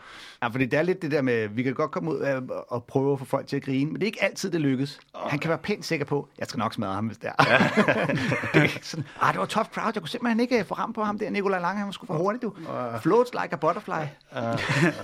Ja, 0.44 0.48
fordi 0.48 0.66
det 0.66 0.80
er 0.80 0.84
lidt 0.84 1.02
det 1.02 1.12
der 1.12 1.22
med, 1.22 1.48
vi 1.48 1.64
kan 1.64 1.74
godt 1.74 1.92
komme 1.92 2.12
ud 2.12 2.20
af 2.20 2.40
og 2.68 2.84
prøve 2.84 3.14
at 3.14 3.20
få 3.20 3.26
folk 3.26 3.48
til 3.48 3.56
at 3.56 3.64
grine, 3.64 3.86
men 3.92 3.96
det 3.96 4.02
er 4.04 4.06
ikke 4.06 4.24
altid, 4.24 4.52
det 4.52 4.62
lykkes. 4.62 5.00
Han 5.16 5.40
kan 5.40 5.50
være 5.50 5.58
pænt 5.58 5.86
sikker 5.86 6.06
på, 6.06 6.28
jeg 6.40 6.48
skal 6.48 6.58
nok 6.60 6.74
smadre 6.74 6.94
ham, 6.94 7.06
hvis 7.06 7.18
det 7.18 7.30
er. 7.40 7.46
Ja. 7.50 7.58
det 8.54 8.60
er 8.60 8.64
ikke 8.64 8.80
sådan, 8.84 9.06
ah, 9.22 9.32
det 9.34 9.40
var 9.40 9.46
tough 9.46 9.68
crowd, 9.70 9.92
jeg 9.96 10.02
kunne 10.02 10.10
simpelthen 10.10 10.40
ikke 10.40 10.64
få 10.68 10.74
ram 10.74 10.94
på 10.94 11.04
ham 11.04 11.20
der, 11.20 11.30
Nikolaj 11.30 11.60
Lange, 11.60 11.78
han 11.78 11.86
var 11.86 11.92
sgu 11.92 12.06
for 12.06 12.14
hurtigt, 12.14 12.42
du. 12.44 12.54
Floats 13.02 13.32
like 13.34 13.54
a 13.54 13.56
butterfly. 13.56 13.92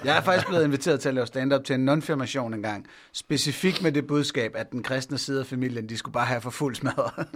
Jeg 0.05 0.17
er 0.17 0.21
faktisk 0.21 0.47
blevet 0.47 0.63
inviteret 0.65 0.99
til 0.99 1.09
at 1.09 1.15
lave 1.15 1.27
stand-up 1.27 1.63
til 1.63 1.75
en 1.75 1.89
non-firmation 1.89 2.53
en 2.53 2.61
gang. 2.61 2.87
Specifikt 3.13 3.81
med 3.81 3.91
det 3.91 4.07
budskab, 4.07 4.51
at 4.55 4.71
den 4.71 4.83
kristne 4.83 5.17
side 5.17 5.39
af 5.39 5.45
familien, 5.45 5.89
de 5.89 5.97
skulle 5.97 6.13
bare 6.13 6.25
have 6.25 6.41
for 6.41 6.49
fuld 6.49 6.75
smadret. 6.75 7.11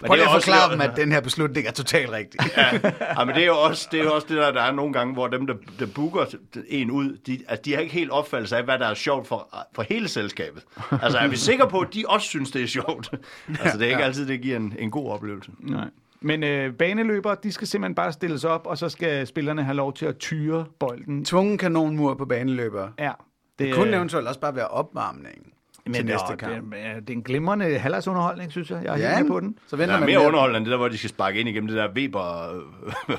Men 0.00 0.06
Prøv 0.06 0.14
lige 0.16 0.24
at 0.24 0.30
forklare 0.32 0.72
dem, 0.72 0.80
at 0.80 0.90
den 0.96 1.12
her 1.12 1.20
beslutning 1.20 1.66
er 1.66 1.72
totalt 1.72 2.10
rigtig. 2.10 2.40
ja, 2.56 2.78
ja, 3.18 3.24
men 3.24 3.34
det 3.34 3.42
er 3.42 3.46
jo 3.46 3.58
også 3.60 3.88
det, 3.92 4.00
er 4.00 4.10
også 4.10 4.26
det 4.30 4.36
der, 4.36 4.50
der 4.52 4.62
er 4.62 4.72
nogle 4.72 4.92
gange, 4.92 5.12
hvor 5.12 5.28
dem, 5.28 5.46
der, 5.46 5.54
der 5.78 5.86
booker 5.94 6.24
en 6.68 6.90
ud, 6.90 7.16
de, 7.26 7.40
at 7.48 7.64
de 7.64 7.72
har 7.74 7.80
ikke 7.80 7.92
helt 7.94 8.10
opfattelse 8.10 8.56
af, 8.56 8.64
hvad 8.64 8.78
der 8.78 8.86
er 8.86 8.94
sjovt 8.94 9.28
for, 9.28 9.66
for 9.74 9.82
hele 9.82 10.08
selskabet. 10.08 10.62
Altså, 11.02 11.18
er 11.18 11.28
vi 11.28 11.36
sikre 11.36 11.68
på, 11.68 11.80
at 11.80 11.94
de 11.94 12.04
også 12.08 12.28
synes, 12.28 12.50
det 12.50 12.62
er 12.62 12.66
sjovt? 12.66 13.10
Altså, 13.62 13.78
det 13.78 13.84
er 13.84 13.88
ikke 13.88 14.00
Ja. 14.00 14.06
altid, 14.06 14.26
det 14.26 14.40
giver 14.40 14.56
en, 14.56 14.74
en 14.78 14.90
god 14.90 15.10
oplevelse. 15.10 15.50
Nej. 15.58 15.84
Men 16.24 16.42
øh, 16.42 16.72
baneløbere, 16.72 17.36
de 17.42 17.52
skal 17.52 17.66
simpelthen 17.66 17.94
bare 17.94 18.12
stilles 18.12 18.44
op, 18.44 18.66
og 18.66 18.78
så 18.78 18.88
skal 18.88 19.26
spillerne 19.26 19.62
have 19.64 19.76
lov 19.76 19.92
til 19.94 20.06
at 20.06 20.18
tyre 20.18 20.64
bolden. 20.80 21.24
Tvungen 21.24 21.58
kanonmur 21.58 22.14
på 22.14 22.24
baneløbere. 22.24 22.92
Ja. 22.98 23.12
Det 23.58 23.74
kunne 23.74 23.96
eventuelt 23.96 24.28
også 24.28 24.40
bare 24.40 24.56
være 24.56 24.68
opvarmningen 24.68 25.44
men 25.86 25.94
til 25.94 26.04
næste 26.06 26.26
det, 26.30 26.38
kamp. 26.38 26.72
det, 26.72 26.80
er- 26.86 27.00
det 27.00 27.10
er 27.10 27.14
en 27.14 27.22
glimrende 27.22 27.78
halvdagsunderholdning, 27.78 28.50
synes 28.50 28.70
jeg. 28.70 28.80
Jeg 28.84 29.00
er 29.00 29.08
helt 29.16 29.20
med 29.22 29.28
på 29.30 29.40
den. 29.40 29.58
så 29.66 29.76
Der 29.76 29.82
venter 29.82 29.94
er 29.94 30.00
man 30.00 30.06
mere 30.08 30.18
med- 30.18 30.26
underholdende 30.26 30.56
end 30.58 30.64
det 30.66 30.70
der, 30.70 30.76
hvor 30.76 30.88
de 30.88 30.98
skal 30.98 31.10
sparke 31.10 31.40
ind 31.40 31.48
igennem 31.48 31.68
det 31.68 31.76
der 31.76 31.88
Weber, 31.96 32.54
øh, 32.54 33.18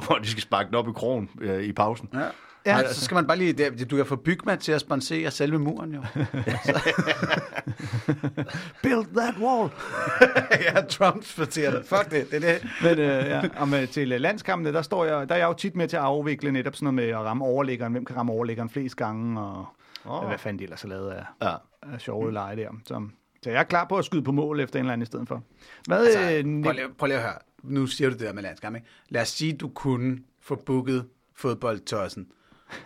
hvor 0.06 0.18
de 0.18 0.28
skal 0.28 0.42
sparke 0.42 0.66
den 0.66 0.74
op 0.74 0.88
i 0.88 0.92
krogen 0.92 1.30
øh, 1.40 1.62
i 1.62 1.72
pausen. 1.72 2.08
Ja. 2.14 2.20
Ja. 2.66 2.78
Ja. 2.78 2.92
Så 2.92 3.04
skal 3.04 3.14
man 3.14 3.26
bare 3.26 3.36
lige, 3.38 3.52
det- 3.52 3.90
du 3.90 3.96
kan 3.96 4.06
få 4.06 4.16
Bygma 4.16 4.56
til 4.56 4.72
at 4.72 4.80
sponsere 4.80 5.30
selve 5.30 5.58
muren 5.58 5.94
jo. 5.94 6.02
Build 8.82 9.06
that 9.16 9.34
wall! 9.40 9.70
ja, 10.74 10.80
Trump 10.80 11.24
fortæller. 11.24 11.82
Fuck 11.82 12.10
det, 12.10 12.30
det 12.30 12.44
er 12.44 12.52
det. 12.52 12.66
Men 12.82 12.98
øh, 12.98 13.06
ja, 13.26 13.42
og 13.56 13.68
med, 13.68 13.86
til 13.86 14.12
øh, 14.12 14.20
landskampene, 14.20 14.72
der, 14.72 14.82
står 14.82 15.04
jeg, 15.04 15.28
der 15.28 15.34
er 15.34 15.38
jeg 15.38 15.46
jo 15.46 15.52
tit 15.52 15.76
med 15.76 15.88
til 15.88 15.96
at 15.96 16.02
afvikle 16.02 16.52
netop 16.52 16.74
sådan 16.76 16.84
noget 16.84 16.94
med 16.94 17.04
at 17.04 17.18
ramme 17.24 17.44
overlæggeren. 17.44 17.92
Hvem 17.92 18.04
kan 18.04 18.16
ramme 18.16 18.32
overlæggeren 18.32 18.70
flest 18.70 18.96
gange, 18.96 19.40
og 19.40 19.66
oh. 20.04 20.28
hvad 20.28 20.38
fanden 20.38 20.58
de 20.58 20.64
ellers 20.64 20.82
har 20.82 20.88
lavet 20.88 21.10
af, 21.10 21.24
Ja. 21.42 21.54
af 21.94 22.00
sjove 22.00 22.32
lege 22.32 22.56
der. 22.56 22.68
Så, 22.86 23.06
så 23.42 23.50
jeg 23.50 23.58
er 23.60 23.64
klar 23.64 23.84
på 23.88 23.96
at 23.96 24.04
skyde 24.04 24.22
på 24.22 24.32
mål 24.32 24.60
efter 24.60 24.78
en 24.78 24.84
eller 24.84 24.92
anden 24.92 25.02
i 25.02 25.06
stedet 25.06 25.28
for. 25.28 25.42
Hvad, 25.86 26.06
Altså, 26.06 26.20
øh, 26.20 26.62
prøv, 26.62 26.72
lige, 26.72 26.84
prøv 26.98 27.06
lige 27.06 27.16
at 27.16 27.22
høre. 27.22 27.34
Nu 27.62 27.86
siger 27.86 28.10
du 28.10 28.14
det 28.16 28.22
der 28.26 28.32
med 28.32 28.42
landskamp, 28.42 28.76
ikke? 28.76 28.88
Lad 29.08 29.22
os 29.22 29.28
sige, 29.28 29.52
du 29.52 29.68
kunne 29.68 30.18
få 30.42 30.54
booket 30.66 31.06
fodboldtossen 31.36 32.26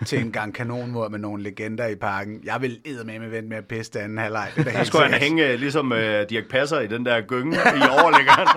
til 0.07 0.19
en 0.21 0.33
gang 0.33 0.55
kanonmord 0.55 1.11
med 1.11 1.19
nogle 1.19 1.43
legender 1.43 1.87
i 1.87 1.95
parken. 1.95 2.41
Jeg 2.45 2.63
vil 2.63 2.81
eddermame 2.85 3.19
med 3.19 3.29
vente 3.29 3.49
med 3.49 3.57
at 3.57 3.65
pisse 3.65 3.93
den 3.93 4.01
anden 4.01 4.19
halvleg. 4.19 4.51
Det 4.57 4.67
er 4.67 4.71
helt 4.71 4.87
skulle 4.87 5.09
han 5.09 5.21
hænge 5.21 5.47
øh, 5.47 5.59
ligesom 5.59 5.93
øh, 5.93 6.29
Dirk 6.31 6.45
Passer 6.51 6.81
i 6.81 6.87
den 6.87 7.07
der 7.07 7.21
gynge 7.21 7.57
i 7.57 7.83
overlæggeren. 8.03 8.49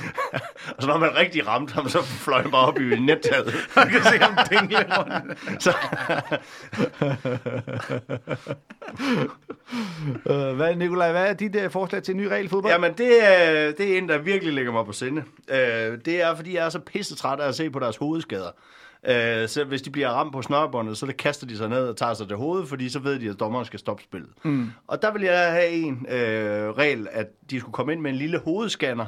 og 0.76 0.82
så 0.82 0.88
når 0.88 0.98
man 0.98 1.16
rigtig 1.16 1.46
ramte 1.46 1.74
ham, 1.74 1.88
så 1.88 2.02
fløj 2.02 2.42
han 2.42 2.50
bare 2.50 2.66
op 2.66 2.80
i 2.80 3.00
nettaget. 3.00 3.54
Man 3.76 3.88
kan 3.92 4.02
se 4.02 4.18
ham 4.18 4.38
dingle 4.50 4.86
rundt. 4.98 5.62
Så, 5.62 5.76
øh, 10.32 10.56
hvad, 10.56 10.76
Nikolaj, 10.76 11.10
hvad 11.10 11.26
er 11.26 11.32
dit 11.32 11.56
øh, 11.56 11.70
forslag 11.70 12.02
til 12.02 12.12
en 12.12 12.20
ny 12.20 12.24
regel 12.24 12.44
i 12.44 12.48
fodbold? 12.48 12.72
jamen, 12.72 12.92
det 12.98 13.28
er, 13.28 13.72
det 13.72 13.92
er 13.92 13.98
en, 13.98 14.08
der 14.08 14.18
virkelig 14.18 14.54
ligger 14.54 14.72
mig 14.72 14.86
på 14.86 14.92
sinde. 14.92 15.24
Øh, 15.48 15.98
det 16.04 16.22
er, 16.22 16.34
fordi 16.36 16.54
jeg 16.54 16.64
er 16.64 16.70
så 16.70 16.78
pisse 16.78 17.16
træt 17.16 17.40
af 17.40 17.48
at 17.48 17.54
se 17.54 17.70
på 17.70 17.78
deres 17.78 17.96
hovedskader. 17.96 18.50
Øh, 19.06 19.48
så 19.48 19.64
hvis 19.64 19.82
de 19.82 19.90
bliver 19.90 20.08
ramt 20.08 20.32
på 20.32 20.42
snørbåndet, 20.42 20.96
så 20.96 21.12
kaster 21.18 21.46
de 21.46 21.56
sig 21.56 21.68
ned 21.68 21.88
og 21.88 21.96
tager 21.96 22.14
sig 22.14 22.28
til 22.28 22.36
hovedet, 22.36 22.68
fordi 22.68 22.88
så 22.88 22.98
ved 22.98 23.18
de, 23.18 23.28
at 23.28 23.40
dommeren 23.40 23.64
skal 23.64 23.78
stoppe 23.78 24.02
spillet. 24.02 24.30
Mm. 24.42 24.70
Og 24.86 25.02
der 25.02 25.12
vil 25.12 25.22
jeg 25.22 25.52
have 25.52 25.68
en 25.68 26.06
øh, 26.08 26.70
regel, 26.70 27.08
at 27.10 27.26
de 27.50 27.60
skulle 27.60 27.72
komme 27.72 27.92
ind 27.92 28.00
med 28.00 28.10
en 28.10 28.16
lille 28.16 28.38
hovedscanner, 28.38 29.06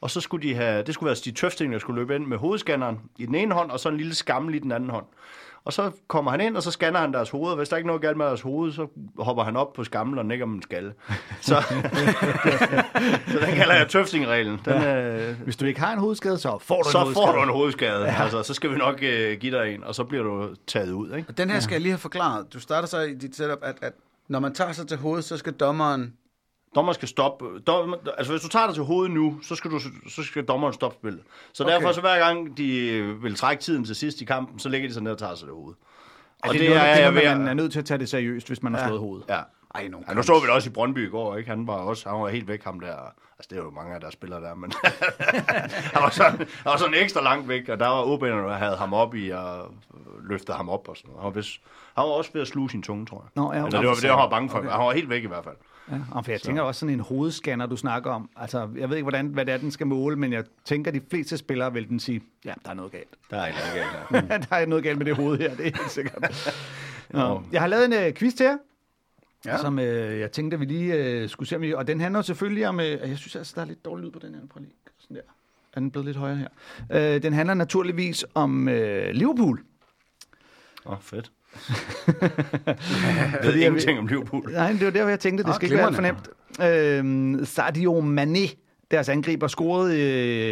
og 0.00 0.10
så 0.10 0.20
skulle 0.20 0.48
de 0.48 0.54
have, 0.54 0.82
det 0.82 0.94
skulle 0.94 1.06
være 1.06 1.16
Stig 1.16 1.36
Tøfting, 1.36 1.72
der 1.72 1.78
skulle 1.78 2.00
løbe 2.00 2.14
ind 2.14 2.26
med 2.26 2.36
hovedscanneren 2.38 3.00
i 3.18 3.26
den 3.26 3.34
ene 3.34 3.54
hånd, 3.54 3.70
og 3.70 3.80
så 3.80 3.88
en 3.88 3.96
lille 3.96 4.14
skammel 4.14 4.54
i 4.54 4.58
den 4.58 4.72
anden 4.72 4.90
hånd. 4.90 5.04
Og 5.64 5.72
så 5.72 5.90
kommer 6.08 6.30
han 6.30 6.40
ind, 6.40 6.56
og 6.56 6.62
så 6.62 6.70
scanner 6.70 7.00
han 7.00 7.12
deres 7.12 7.30
hoved, 7.30 7.50
og 7.50 7.56
hvis 7.56 7.68
der 7.68 7.76
ikke 7.76 7.86
er 7.86 7.86
noget 7.86 8.02
galt 8.02 8.16
med 8.16 8.26
deres 8.26 8.40
hoved, 8.40 8.72
så 8.72 8.86
hopper 9.18 9.44
han 9.44 9.56
op 9.56 9.72
på 9.72 9.84
skamlen 9.84 10.18
og 10.18 10.26
nikker 10.26 10.46
dem 10.46 10.54
en 10.54 10.62
skalle. 10.62 10.92
Så, 11.40 11.54
så 13.32 13.38
den 13.46 13.54
kalder 13.54 13.74
jeg 13.74 13.88
Tøfting-reglen. 13.88 14.60
Den, 14.64 14.82
øh, 14.82 15.40
Hvis 15.44 15.56
du 15.56 15.64
ikke 15.64 15.80
har 15.80 15.92
en 15.92 15.98
hovedskade, 15.98 16.38
så 16.38 16.58
får 16.62 16.82
du 16.82 16.88
en 16.88 16.92
så 16.92 16.98
hovedskade. 16.98 17.26
får 17.26 17.32
du 17.32 17.42
en 17.42 17.48
hovedskade. 17.48 18.04
Ja. 18.04 18.22
Altså, 18.22 18.42
så 18.42 18.54
skal 18.54 18.70
vi 18.70 18.76
nok 18.76 18.98
øh, 19.02 19.38
give 19.38 19.58
dig 19.58 19.74
en, 19.74 19.84
og 19.84 19.94
så 19.94 20.04
bliver 20.04 20.24
du 20.24 20.54
taget 20.66 20.92
ud. 20.92 21.12
Ikke? 21.14 21.28
Og 21.28 21.38
Den 21.38 21.50
her 21.50 21.60
skal 21.60 21.74
jeg 21.74 21.80
lige 21.80 21.92
have 21.92 21.98
forklaret. 21.98 22.52
Du 22.52 22.60
starter 22.60 22.88
så 22.88 23.00
i 23.00 23.14
dit 23.14 23.36
setup, 23.36 23.58
at, 23.62 23.74
at 23.82 23.92
når 24.28 24.38
man 24.40 24.54
tager 24.54 24.72
sig 24.72 24.88
til 24.88 24.96
hovedet, 24.96 25.24
så 25.24 25.36
skal 25.36 25.52
dommeren... 25.52 26.12
Dommer 26.74 26.92
skal 26.92 27.08
stoppe. 27.08 27.44
Dommer, 27.66 27.96
altså, 28.18 28.32
hvis 28.32 28.42
du 28.42 28.48
tager 28.48 28.66
dig 28.66 28.74
til 28.74 28.82
hovedet 28.84 29.14
nu, 29.14 29.38
så 29.42 29.54
skal, 29.54 29.70
du, 29.70 29.78
så 30.08 30.22
skal 30.22 30.44
dommeren 30.44 30.74
stoppe 30.74 30.96
spillet. 31.00 31.22
Så 31.52 31.64
Okay. 31.64 31.74
derfor, 31.74 31.92
så 31.92 32.00
hver 32.00 32.18
gang 32.18 32.56
de 32.56 33.00
vil 33.22 33.34
trække 33.34 33.62
tiden 33.62 33.84
til 33.84 33.94
sidst 33.96 34.20
i 34.20 34.24
kampen, 34.24 34.58
så 34.58 34.68
lægger 34.68 34.88
de 34.88 34.94
sig 34.94 35.02
ned 35.02 35.12
og 35.12 35.18
tager 35.18 35.34
sig 35.34 35.46
til 35.46 35.54
hovedet. 35.54 35.76
Og 36.42 36.48
Og 36.48 36.52
det, 36.54 36.60
det 36.60 36.68
er 36.68 36.74
noget, 36.74 36.82
er 36.90 36.94
er 36.94 37.22
jeg 37.22 37.38
man 37.38 37.48
er 37.48 37.54
nødt 37.54 37.72
til 37.72 37.78
at 37.78 37.84
tage 37.84 37.98
det 37.98 38.08
seriøst, 38.08 38.46
hvis 38.46 38.62
man 38.62 38.74
har 38.74 38.80
Ja. 38.80 38.86
slået 38.86 39.00
hovedet. 39.00 39.24
Ja. 39.28 39.40
Ej, 39.74 39.88
nogle 39.88 40.06
Ja, 40.08 40.14
nu 40.14 40.22
så 40.22 40.34
vi 40.40 40.46
det 40.46 40.50
også 40.54 40.70
i 40.70 40.72
Brøndby 40.72 41.06
i 41.06 41.10
går, 41.10 41.36
ikke? 41.36 41.50
Han 41.50 41.66
var 41.66 41.72
også, 41.74 42.08
han 42.08 42.20
var 42.20 42.28
helt 42.28 42.48
væk, 42.48 42.64
ham 42.64 42.80
der. 42.80 42.94
Altså, 43.38 43.48
det 43.50 43.58
er 43.58 43.62
jo 43.62 43.70
mange 43.70 43.94
af 43.94 44.00
der 44.00 44.10
spillere 44.10 44.40
der, 44.40 44.54
men 44.54 44.72
han, 45.94 46.02
var 46.02 46.10
sådan, 46.10 46.38
han 46.38 46.46
var 46.64 46.76
sådan 46.76 46.94
ekstra 46.94 47.20
langt 47.22 47.48
væk, 47.48 47.68
og 47.68 47.80
der 47.80 47.86
var 47.86 48.02
åbænderne, 48.02 48.42
der 48.48 48.54
havde 48.56 48.76
ham 48.76 48.92
op 48.94 49.14
i 49.14 49.30
og 49.30 49.74
løftede 50.28 50.56
ham 50.56 50.68
op 50.68 50.88
og 50.88 50.96
sådan 50.96 51.08
noget. 51.08 51.22
Han 51.22 51.34
var, 51.34 51.40
vist, 51.40 51.60
han 51.96 52.04
var 52.04 52.10
også 52.10 52.30
ved 52.32 52.40
at 52.42 52.48
sluge 52.48 52.70
sin 52.70 52.82
tunge, 52.82 53.06
tror 53.06 53.16
jeg. 53.16 53.42
Nå, 53.42 53.52
ja, 53.52 53.58
Eller 53.66 53.80
det 53.80 53.88
var 53.88 53.94
det, 53.94 54.04
jeg 54.04 54.14
var 54.14 54.28
bange 54.28 54.50
for. 54.50 54.58
Okay. 54.58 54.70
Han 54.70 54.80
var 54.80 54.92
helt 54.92 55.10
væk 55.10 55.24
i 55.24 55.26
hvert 55.26 55.44
fald. 55.44 55.56
Ja, 55.90 56.20
for 56.20 56.30
jeg 56.30 56.40
tænker 56.40 56.62
også 56.62 56.78
sådan 56.78 56.94
en 56.94 57.00
hovedscanner, 57.00 57.66
du 57.66 57.76
snakker 57.76 58.10
om. 58.10 58.30
Altså, 58.36 58.68
jeg 58.76 58.88
ved 58.88 58.96
ikke, 58.96 59.04
hvordan, 59.04 59.26
hvad 59.26 59.46
det 59.46 59.54
er, 59.54 59.58
den 59.58 59.70
skal 59.70 59.86
måle, 59.86 60.16
men 60.16 60.32
jeg 60.32 60.44
tænker, 60.64 60.90
de 60.90 61.00
fleste 61.10 61.36
spillere 61.36 61.72
vil 61.72 61.88
den 61.88 62.00
sige, 62.00 62.22
ja, 62.44 62.52
der 62.64 62.70
er 62.70 62.74
noget 62.74 62.92
galt. 62.92 63.08
Der 63.30 63.36
er 63.36 63.46
ikke 63.46 63.58
noget 64.10 64.30
galt. 64.30 64.42
der 64.50 64.56
er 64.56 64.66
noget 64.66 64.84
galt 64.84 64.98
med 64.98 65.06
det 65.06 65.16
hoved 65.16 65.38
her, 65.38 65.56
det 65.56 65.66
er 65.66 65.78
helt 65.78 65.90
sikkert. 65.90 66.54
Nå. 67.10 67.42
Jeg 67.52 67.60
har 67.60 67.68
lavet 67.68 67.84
en 67.84 68.08
uh, 68.08 68.14
quiz 68.14 68.34
til 68.34 68.44
jer, 68.44 68.56
ja. 69.46 69.58
Som 69.58 69.78
uh, 69.78 69.84
jeg 69.84 70.32
tænkte, 70.32 70.54
at 70.54 70.60
vi 70.60 70.64
lige 70.64 71.22
uh, 71.22 71.30
skulle 71.30 71.48
se, 71.48 71.56
om 71.56 71.62
vi, 71.62 71.74
og 71.74 71.86
den 71.86 72.00
handler 72.00 72.22
selvfølgelig 72.22 72.68
om, 72.68 72.78
uh, 72.78 72.84
jeg 72.84 73.18
synes 73.18 73.36
altså, 73.36 73.52
der 73.56 73.62
er 73.62 73.66
lidt 73.66 73.84
dårlig 73.84 74.04
lyd 74.04 74.10
på 74.10 74.18
den 74.18 74.34
her, 74.34 74.40
prøv 74.50 74.60
lige, 74.60 74.74
sådan 74.98 75.16
der. 75.16 75.22
Er 75.72 75.80
den 75.80 75.90
blevet 75.90 76.06
lidt 76.06 76.16
højere 76.16 76.36
her? 76.36 76.48
Uh, 77.16 77.22
den 77.22 77.32
handler 77.32 77.54
naturligvis 77.54 78.24
om 78.34 78.68
uh, 78.68 78.74
Liverpool. 79.12 79.60
Åh, 80.86 80.92
oh, 80.92 81.00
fedt. 81.00 81.32
Jeg 82.06 83.38
ved 83.42 83.54
ingenting 83.54 83.98
om 83.98 84.06
Liverpool. 84.06 84.52
Nej, 84.52 84.72
det 84.72 84.84
var 84.84 84.90
der, 84.90 85.00
hvor 85.02 85.08
jeg 85.10 85.20
tænkte, 85.20 85.44
det 85.44 85.48
Ah, 85.50 85.54
skal 85.54 85.66
ikke 85.66 85.76
være 85.76 85.86
alt 85.86 85.94
for 85.96 86.02
glimrende. 86.02 86.30
nemt. 86.98 87.38
Øhm, 87.38 87.44
Sadio 87.44 88.00
Mané, 88.00 88.54
deres 88.90 89.08
angriber, 89.08 89.46
scorede 89.48 90.00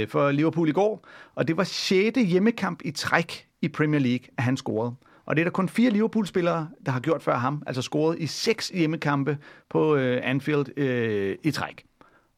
øh, 0.03 0.09
for 0.09 0.31
Liverpool 0.31 0.69
i 0.69 0.73
går, 0.73 1.07
og 1.35 1.49
det 1.49 1.57
var 1.57 1.65
6. 1.65 2.19
hjemmekamp 2.27 2.81
i 2.85 2.91
træk 2.91 3.47
i 3.63 3.69
Premier 3.69 4.01
League, 4.01 4.27
at 4.39 4.45
han 4.45 4.57
scorede. 4.57 4.95
Og 5.27 5.37
det 5.37 5.43
er 5.43 5.45
der 5.45 5.51
kun 5.51 5.69
fire 5.69 5.91
Liverpool-spillere, 5.91 6.69
der 6.87 6.93
har 6.93 7.01
gjort 7.01 7.23
før 7.23 7.37
ham, 7.39 7.63
altså 7.67 7.83
scoret 7.83 8.19
i 8.19 8.27
seks 8.27 8.69
hjemmekampe 8.69 9.39
på 9.71 9.97
øh, 9.97 10.21
Anfield 10.25 10.79
øh, 10.79 11.37
i 11.43 11.51
træk. 11.51 11.85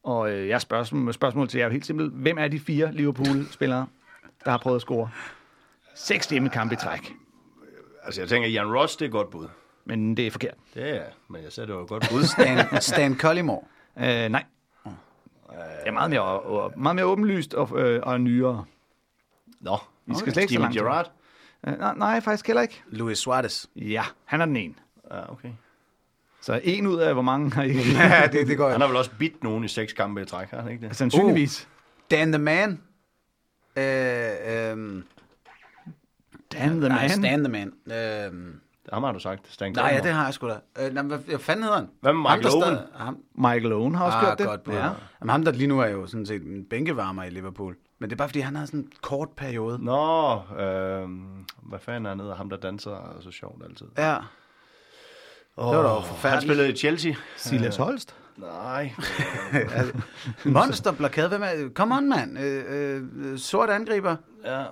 Og 0.03 0.31
øh, 0.31 0.47
jeg 0.47 0.61
spørgsmål, 0.61 1.13
spørgsmål 1.13 1.47
til 1.47 1.57
jer 1.57 1.65
er 1.67 1.71
helt 1.71 1.85
simpelt. 1.85 2.13
Hvem 2.13 2.37
er 2.37 2.47
de 2.47 2.59
fire 2.59 2.93
Liverpool-spillere, 2.93 3.85
der 4.45 4.51
har 4.51 4.57
prøvet 4.57 4.75
at 4.75 4.81
score? 4.81 5.09
Seks 5.95 6.29
hjemmekampe 6.29 6.73
i 6.73 6.77
træk. 6.77 7.13
Altså, 8.03 8.21
jeg 8.21 8.29
tænker, 8.29 8.49
Jan 8.49 8.75
Ross, 8.75 8.95
det 8.95 9.05
er 9.05 9.09
et 9.09 9.11
godt 9.11 9.29
bud. 9.29 9.47
Men 9.85 10.17
det 10.17 10.27
er 10.27 10.31
forkert. 10.31 10.53
Det 10.73 10.95
er, 10.95 11.03
men 11.27 11.43
jeg 11.43 11.51
sagde, 11.51 11.67
det 11.67 11.75
var 11.75 11.81
et 11.81 11.87
godt 11.89 12.09
bud. 12.11 12.23
Stan, 12.33 12.81
Stan 12.81 13.17
Collymore. 13.17 13.61
Øh, 13.97 14.29
nej. 14.29 14.43
Det 15.49 15.87
er 15.87 15.91
meget 15.91 16.09
mere, 16.09 16.71
meget 16.77 16.95
mere 16.95 17.05
åbenlyst 17.05 17.53
og, 17.53 17.79
øh, 17.79 18.01
og 18.03 18.21
nyere. 18.21 18.65
Nå, 19.59 19.77
Vi 20.05 20.15
skal 20.15 20.33
slet 20.33 20.41
ikke 20.41 20.53
så 20.53 20.53
Steven 20.53 20.61
langt 20.61 20.73
tilbage. 20.73 20.91
Gerrard. 20.93 21.11
Øh, 21.67 21.79
nej, 21.79 21.95
nej, 21.95 22.19
faktisk 22.21 22.47
heller 22.47 22.61
ikke. 22.61 22.83
Luis 22.87 23.17
Suarez. 23.17 23.65
Ja, 23.75 24.03
han 24.25 24.41
er 24.41 24.45
den 24.45 24.55
ene. 24.57 24.73
Ja, 25.11 25.31
okay. 25.31 25.49
Så 26.41 26.61
en 26.63 26.87
ud 26.87 26.97
af, 26.97 27.13
hvor 27.13 27.21
mange 27.21 27.51
har 27.51 27.63
ikke? 27.63 27.79
ja, 27.97 28.29
det, 28.31 28.47
det 28.47 28.57
går 28.57 28.69
Han 28.69 28.81
har 28.81 28.87
vel 28.87 28.97
også 28.97 29.11
bidt 29.19 29.43
nogen 29.43 29.63
i 29.63 29.67
seks 29.67 29.93
kampe 29.93 30.21
i 30.21 30.25
træk, 30.25 30.49
har 30.49 30.61
han 30.61 30.71
ikke 30.71 30.87
det? 30.87 30.95
Sandsynligvis. 30.95 31.67
Dan 32.11 32.31
the 32.31 32.41
Man. 32.41 32.81
Øh, 33.75 34.71
øhm, 34.71 35.03
Dan 36.53 36.79
the 36.79 36.89
nej, 36.89 37.01
man. 37.01 37.09
Stan 37.09 37.43
the 37.43 37.51
Man. 37.51 37.73
Øhm, 38.33 38.59
Ham 38.93 39.03
har 39.03 39.11
du 39.11 39.19
sagt. 39.19 39.47
Stan 39.53 39.71
nej, 39.71 39.91
ja, 39.97 40.03
det 40.03 40.11
har 40.13 40.23
jeg 40.25 40.33
sgu 40.33 40.47
da. 40.49 40.55
Øh, 40.85 40.93
nej, 40.93 41.03
hvad, 41.03 41.17
hvad 41.17 41.39
fanden 41.39 41.63
hedder 41.63 41.77
han? 41.77 41.89
Hvad 42.01 42.13
med 42.13 42.21
Michael 42.21 42.47
Owen? 42.47 42.63
stadig- 42.63 42.83
Ham, 42.95 43.17
Michael 43.35 43.73
Owen 43.73 43.95
har 43.95 44.05
også 44.05 44.17
ah, 44.17 44.23
gjort 44.25 44.37
det. 44.37 44.47
godt 44.47 44.63
bud. 44.63 44.73
Ja. 44.73 44.89
Jamen, 45.21 45.29
ham 45.29 45.43
der 45.45 45.51
lige 45.51 45.67
nu 45.67 45.79
er 45.79 45.87
jo 45.87 46.07
sådan 46.07 46.25
set 46.25 46.41
en 46.43 46.65
bænkevarmer 46.69 47.23
i 47.23 47.29
Liverpool. 47.29 47.75
Men 47.99 48.09
det 48.09 48.15
er 48.15 48.17
bare 48.17 48.27
fordi, 48.29 48.39
han 48.39 48.55
har 48.55 48.65
sådan 48.65 48.79
en 48.79 48.91
kort 49.01 49.29
periode. 49.37 49.83
Nå, 49.85 50.33
øh, 50.35 51.09
hvad 51.63 51.79
fanden 51.79 52.05
er 52.05 52.09
han 52.09 52.19
hedder? 52.19 52.35
Ham, 52.35 52.49
der 52.49 52.57
danser 52.57 53.17
så 53.21 53.31
sjovt 53.31 53.63
altid. 53.69 53.85
Ja. 53.97 54.15
Oh, 55.57 55.73
Det 55.75 55.77
var 55.77 55.83
da 55.83 55.89
jo 55.89 55.99
Han 55.99 56.07
forfærdeligt. 56.07 56.43
spillede 56.51 56.69
i 56.71 56.75
Chelsea. 56.75 57.13
Silas 57.37 57.75
Holst. 57.75 58.15
Nej. 58.37 58.93
Monster 60.45 60.91
blokade. 60.91 61.27
Hvem 61.29 61.41
er 61.41 61.69
Come 61.73 61.95
on, 61.95 62.09
mand. 62.09 62.39
Øh, 62.39 63.01
øh, 63.31 63.37
sort 63.37 63.69
angriber. 63.69 64.15
ja. 64.45 64.63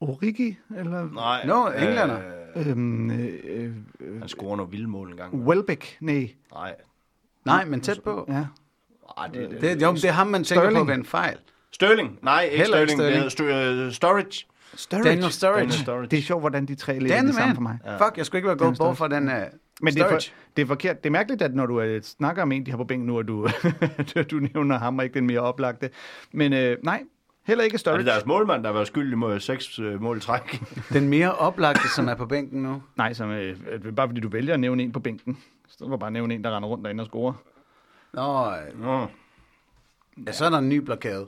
Origi? 0.00 0.58
Eller? 0.76 1.08
Nej. 1.14 1.46
Nå, 1.46 1.66
englænder. 1.70 2.18
Øhm, 2.56 3.10
øh, 3.10 3.72
øh, 4.00 4.18
Han 4.18 4.28
scorer 4.28 4.56
noget 4.56 4.72
vildmål 4.72 5.10
en 5.10 5.16
gang. 5.16 5.34
Welbeck? 5.34 5.96
Nej. 6.00 6.30
Nej. 6.52 6.74
Nej, 7.44 7.64
men 7.64 7.80
tæt 7.80 8.00
på. 8.04 8.24
Ja. 8.28 8.44
Ej, 9.18 9.26
det, 9.26 9.50
det, 9.50 9.60
Det, 9.60 9.82
jo, 9.82 9.92
det 9.94 10.04
er 10.04 10.12
ham, 10.12 10.26
man 10.26 10.44
tænker 10.44 10.62
Sterling. 10.62 10.78
på 10.86 10.90
ved 10.90 10.94
en 10.94 11.04
fejl. 11.04 11.36
Sterling. 11.72 12.18
Nej, 12.22 12.42
ikke 12.42 12.56
Heller 12.56 12.78
ikke 12.78 12.92
Sterling. 12.92 13.14
Det 13.14 13.46
hedder 13.46 13.82
St- 13.84 13.86
uh, 13.86 13.92
Storage. 13.92 14.46
Sturridge. 14.76 15.08
Daniel 15.08 15.32
Sturridge. 15.32 15.58
Daniel 15.60 15.72
Sturridge. 15.72 16.06
Det 16.10 16.18
er 16.18 16.22
sjovt, 16.22 16.42
hvordan 16.42 16.66
de 16.66 16.74
tre 16.74 16.98
ligger 16.98 17.22
det 17.22 17.34
samme 17.34 17.54
for 17.54 17.62
mig. 17.62 17.78
Ja. 17.84 18.06
Fuck, 18.06 18.16
jeg 18.16 18.26
skulle 18.26 18.38
ikke 18.38 18.48
være 18.48 18.56
gået 18.56 18.78
bort 18.78 18.96
fra 18.96 19.08
den 19.08 19.28
uh, 19.28 19.32
Men 19.82 19.94
det 19.94 20.02
er, 20.02 20.08
for, 20.08 20.18
det 20.56 20.62
er 20.62 20.66
forkert. 20.66 21.04
Det 21.04 21.08
er 21.08 21.12
mærkeligt, 21.12 21.42
at 21.42 21.54
når 21.54 21.66
du 21.66 21.80
øh, 21.80 22.02
snakker 22.02 22.42
om 22.42 22.52
en, 22.52 22.66
de 22.66 22.70
har 22.70 22.78
på 22.78 22.84
bænken 22.84 23.06
nu, 23.06 23.18
at 23.18 23.26
du, 23.28 23.48
du 24.30 24.36
nævner 24.54 24.78
ham 24.78 24.98
og 24.98 25.04
ikke 25.04 25.14
den 25.14 25.26
mere 25.26 25.40
oplagte. 25.40 25.90
Men 26.32 26.52
øh, 26.52 26.76
nej, 26.82 27.02
heller 27.46 27.64
ikke 27.64 27.72
det 27.72 27.80
Sturridge. 27.80 28.10
er 28.10 28.14
deres 28.14 28.26
målmand, 28.26 28.64
der 28.64 28.70
var 28.70 28.84
skyldig 28.84 29.18
mod 29.18 29.40
seks 29.40 29.78
øh, 29.78 30.02
mål 30.02 30.20
træk. 30.20 30.62
Den 30.92 31.08
mere 31.08 31.32
oplagte, 31.34 31.88
som 31.88 32.08
er 32.08 32.14
på 32.14 32.26
bænken 32.26 32.62
nu. 32.62 32.82
Nej, 32.96 33.12
som, 33.12 33.30
øh, 33.30 33.56
øh, 33.70 33.94
bare 33.94 34.08
fordi 34.08 34.20
du 34.20 34.28
vælger 34.28 34.54
at 34.54 34.60
nævne 34.60 34.82
en 34.82 34.92
på 34.92 35.00
bænken. 35.00 35.38
Så 35.68 35.76
du 35.80 35.88
kan 35.88 35.98
bare 35.98 36.10
nævne 36.10 36.34
en, 36.34 36.44
der 36.44 36.56
render 36.56 36.68
rundt 36.68 36.84
derinde 36.84 37.02
og 37.02 37.06
scorer. 37.06 37.32
Nå, 38.12 38.46
øh, 38.50 38.80
Nå, 38.82 39.06
ja, 40.26 40.32
så 40.32 40.44
er 40.44 40.50
der 40.50 40.58
en 40.58 40.68
ny 40.68 40.76
blokade. 40.78 41.26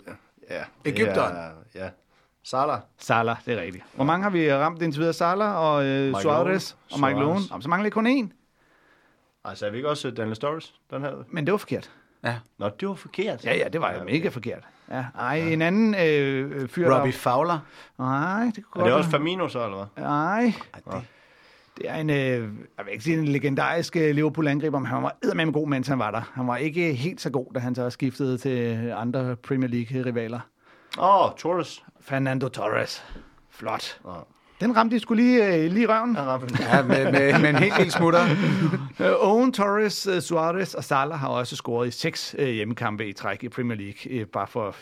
ja. 0.51 0.63
Egypteren. 0.85 1.35
Det 1.35 1.43
er- 1.75 1.85
Ja. 1.85 1.91
Salah. 2.45 2.81
Salah, 2.99 3.37
det 3.47 3.55
er 3.59 3.63
rigtigt. 3.63 3.85
Hvor 3.95 4.05
mange 4.05 4.23
har 4.23 4.31
vi 4.31 4.53
ramt 4.53 4.83
indtil 4.83 4.99
videre? 5.01 5.13
Salah 5.13 5.57
og 5.57 5.85
øh, 5.87 6.07
Mike 6.07 6.21
Suarez 6.21 6.75
og 6.93 7.01
Mike. 7.01 7.21
Lowen. 7.21 7.43
Så 7.61 7.69
mangler 7.69 7.91
kun 7.91 8.07
én. 8.07 8.29
Altså, 9.45 9.67
er 9.67 9.71
vi 9.71 9.77
ikke 9.77 9.89
også 9.89 10.11
Daniel 10.11 10.37
Storage? 10.37 10.73
Den 10.91 11.03
her? 11.03 11.13
Men 11.31 11.47
det 11.47 11.53
var 11.53 11.59
forkert. 11.59 11.91
Ja. 12.25 12.37
Nå, 12.59 12.69
det 12.81 12.89
var 12.89 12.95
forkert. 12.95 13.45
Ja, 13.45 13.57
ja, 13.57 13.69
det 13.69 13.81
var 13.81 13.93
jo 13.93 14.05
mega 14.05 14.29
forkert. 14.29 14.63
Ja. 14.91 15.05
Ej, 15.19 15.37
en 15.39 15.63
anden 15.63 15.95
øh, 15.95 16.63
øh, 16.63 16.69
fyr, 16.69 16.95
Robbie 16.95 17.13
Fowler. 17.13 17.59
der... 17.99 18.03
Nej, 18.05 18.45
det 18.57 18.65
kunne 18.65 18.81
Er 18.85 18.85
godt 18.85 18.85
det 18.87 18.93
også 18.93 19.11
Firmino 19.11 19.49
så, 19.49 19.65
eller 19.65 19.77
hvad? 19.95 20.05
Nej. 20.05 20.53
det- 20.75 21.03
Det 21.79 21.91
er 21.91 21.95
en, 21.95 22.11
øh, 22.11 22.17
jeg 22.79 22.85
vil 22.85 22.93
ikke 22.93 23.05
sige 23.05 23.19
en 23.19 23.29
legendarisk 23.29 23.97
øh, 23.97 24.15
Liverpool-angriber, 24.15 24.79
men 24.79 24.87
han 24.87 25.03
var 25.03 25.17
eddermame 25.23 25.53
god, 25.53 25.69
mens 25.69 25.89
han 25.89 25.99
var 25.99 26.11
der. 26.11 26.31
Han 26.35 26.47
var 26.47 26.57
ikke 26.57 26.95
helt 26.95 27.21
så 27.21 27.31
god, 27.31 27.53
da 27.55 27.59
han 27.61 27.75
så 27.75 27.91
skiftede 27.91 28.39
til 28.39 28.91
andre 28.97 29.37
Premier 29.37 29.69
League-rivaler. 29.71 30.41
Åh, 30.99 31.25
oh, 31.27 31.31
Torres. 31.37 31.85
Fernando 32.01 32.49
Torres. 32.49 33.05
Flot. 33.51 34.01
Nå. 34.05 34.11
Den 34.61 34.77
ramte 34.77 34.97
de 34.97 35.01
skulle 35.01 35.23
lige, 35.23 35.57
øh, 35.65 35.73
lige 35.73 35.87
røven. 35.89 36.15
Ja, 36.61 36.83
med, 36.83 37.13
med, 37.13 37.41
med 37.41 37.51
en 37.51 37.57
helt 37.57 37.77
lille 37.79 37.93
smutter. 37.93 38.21
Øh, 39.01 39.13
Owen, 39.29 39.53
Torres, 39.53 40.07
øh, 40.07 40.23
Suarez 40.23 40.75
og 40.75 40.85
Salah 40.85 41.19
har 41.19 41.29
også 41.29 41.57
scoret 41.57 41.89
i 41.89 41.91
seks 41.91 42.35
øh, 42.39 42.49
hjemmekampe 42.49 43.09
i 43.09 43.13
træk 43.13 43.45
i 43.45 43.49
Premier 43.49 43.77
League. 43.77 44.13
Øh, 44.13 44.27
bare 44.27 44.47
for, 44.47 44.77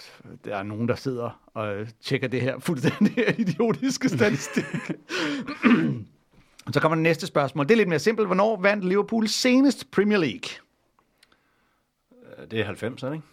der 0.44 0.56
er 0.56 0.62
nogen, 0.62 0.88
der 0.88 0.94
sidder 0.94 1.40
og 1.54 1.76
øh, 1.76 1.88
tjekker 2.02 2.28
det 2.28 2.40
her 2.40 2.58
fuldstændig 2.58 3.24
idiotiske 3.40 4.08
statistik. 4.08 4.64
Så 6.72 6.80
kommer 6.80 6.96
det 6.96 7.02
næste 7.02 7.26
spørgsmål. 7.26 7.66
Det 7.66 7.72
er 7.72 7.76
lidt 7.76 7.88
mere 7.88 7.98
simpelt. 7.98 8.28
Hvornår 8.28 8.60
vandt 8.60 8.84
Liverpool 8.84 9.28
senest 9.28 9.90
Premier 9.90 10.18
League? 10.18 10.48
Det 12.50 12.60
er 12.60 12.64
90, 12.64 13.02
er 13.02 13.08
det 13.08 13.16
ikke? 13.16 13.26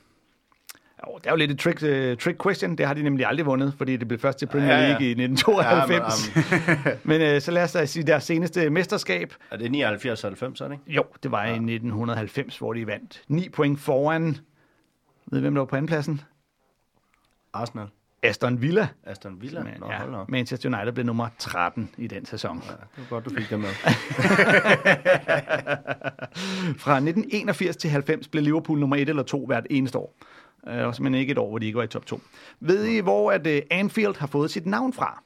Jo, 1.07 1.17
det 1.17 1.27
er 1.27 1.31
jo 1.31 1.35
lidt 1.35 1.51
et 1.51 1.59
trick, 1.59 1.81
uh, 1.83 2.17
trick 2.17 2.43
question. 2.43 2.75
Det 2.75 2.85
har 2.85 2.93
de 2.93 3.03
nemlig 3.03 3.25
aldrig 3.25 3.45
vundet, 3.45 3.73
fordi 3.77 3.97
det 3.97 4.07
blev 4.07 4.19
først 4.19 4.39
til 4.39 4.45
Premier 4.45 4.69
Ja, 4.73 4.81
ja. 4.81 4.87
League 4.87 5.07
i 5.07 5.11
1992. 5.11 6.31
Ja, 6.35 6.97
men, 7.03 7.19
men 7.21 7.35
uh, 7.35 7.41
så 7.41 7.51
lad 7.51 7.63
os 7.63 7.71
da 7.71 7.85
sige 7.85 8.03
deres 8.03 8.23
seneste 8.23 8.69
mesterskab. 8.69 9.33
Er 9.51 9.57
det 9.57 9.71
79 9.71 10.21
90, 10.21 10.61
er 10.61 10.67
det 10.67 10.73
ikke? 10.73 10.83
Jo, 10.87 11.03
det 11.23 11.31
var 11.31 11.43
ja. 11.43 11.49
i 11.49 11.53
1990, 11.53 12.57
hvor 12.57 12.73
de 12.73 12.87
vandt. 12.87 13.21
9 13.27 13.49
point 13.49 13.79
foran. 13.79 14.37
Ved 15.31 15.39
I, 15.39 15.41
hvem 15.41 15.53
der 15.53 15.61
var 15.61 15.65
på 15.65 15.75
andenpladsen? 15.75 16.21
Arsenal. 17.53 17.87
Aston 18.23 18.61
Villa. 18.61 18.87
Aston 19.03 19.41
Villa. 19.41 19.63
Men, 19.63 19.73
Nå, 19.79 19.91
ja, 19.91 19.97
hold 19.97 20.15
op. 20.15 20.29
Manchester 20.29 20.77
United 20.77 20.93
blev 20.93 21.05
nummer 21.05 21.27
13 21.39 21.89
i 21.97 22.07
den 22.07 22.25
sæson. 22.25 22.63
Ja, 22.65 22.71
det 22.71 22.79
var 22.97 23.05
godt, 23.09 23.25
du 23.25 23.29
fik 23.29 23.49
det 23.49 23.59
med. 23.59 23.69
Fra 26.83 26.93
1981 26.95 27.75
til 27.77 27.89
90 27.89 28.27
blev 28.27 28.43
Liverpool 28.43 28.79
nummer 28.79 28.95
1 28.95 29.09
eller 29.09 29.23
2 29.23 29.45
hvert 29.45 29.67
eneste 29.69 29.97
år. 29.97 30.15
Uh, 30.68 30.74
også 30.74 31.03
men 31.03 31.16
ikke 31.16 31.32
et 31.32 31.38
år, 31.38 31.49
hvor 31.49 31.59
de 31.59 31.66
ikke 31.66 31.78
var 31.78 31.84
i 31.84 31.88
top 31.88 32.05
2. 32.05 32.22
Ved 32.59 32.86
I, 32.86 32.99
hvor 32.99 33.32
at, 33.32 33.47
uh, 33.47 33.53
Anfield 33.72 34.20
har 34.20 34.28
fået 34.28 34.51
sit 34.51 34.66
navn 34.66 34.93
fra? 34.93 35.24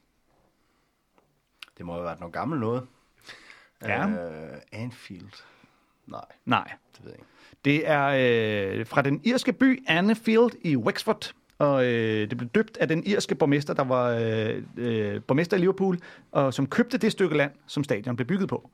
Det 1.78 1.86
må 1.86 1.94
have 1.94 2.04
været 2.04 2.20
noget 2.20 2.34
gammelt 2.34 2.62
noget. 2.62 2.88
Ja. 3.82 4.06
Uh, 4.06 4.58
Anfield. 4.72 5.44
Nej, 6.08 6.26
Nej, 6.46 6.72
det 6.98 7.06
ved 7.06 7.12
jeg 7.12 7.20
ikke. 7.20 7.28
Det 7.66 7.90
er 7.90 8.06
øh, 8.80 8.86
fra 8.86 9.02
den 9.02 9.22
irske 9.24 9.54
by 9.54 9.84
Anfield 9.88 10.52
i 10.62 10.76
Wexford, 10.76 11.34
og 11.58 11.86
øh, 11.86 12.30
det 12.30 12.38
blev 12.38 12.50
døbt 12.50 12.78
af 12.78 12.88
den 12.88 13.04
irske 13.06 13.36
borgmester, 13.36 13.74
der 13.74 13.84
var 13.84 14.10
øh, 14.10 14.64
øh, 14.78 15.22
borgmester 15.22 15.58
i 15.58 15.60
Liverpool, 15.60 16.00
og 16.32 16.54
som 16.54 16.68
købte 16.68 16.98
det 16.98 17.12
stykke 17.12 17.38
land, 17.38 17.52
som 17.68 17.84
stadion 17.84 18.16
blev 18.16 18.28
bygget 18.28 18.50
på. 18.50 18.70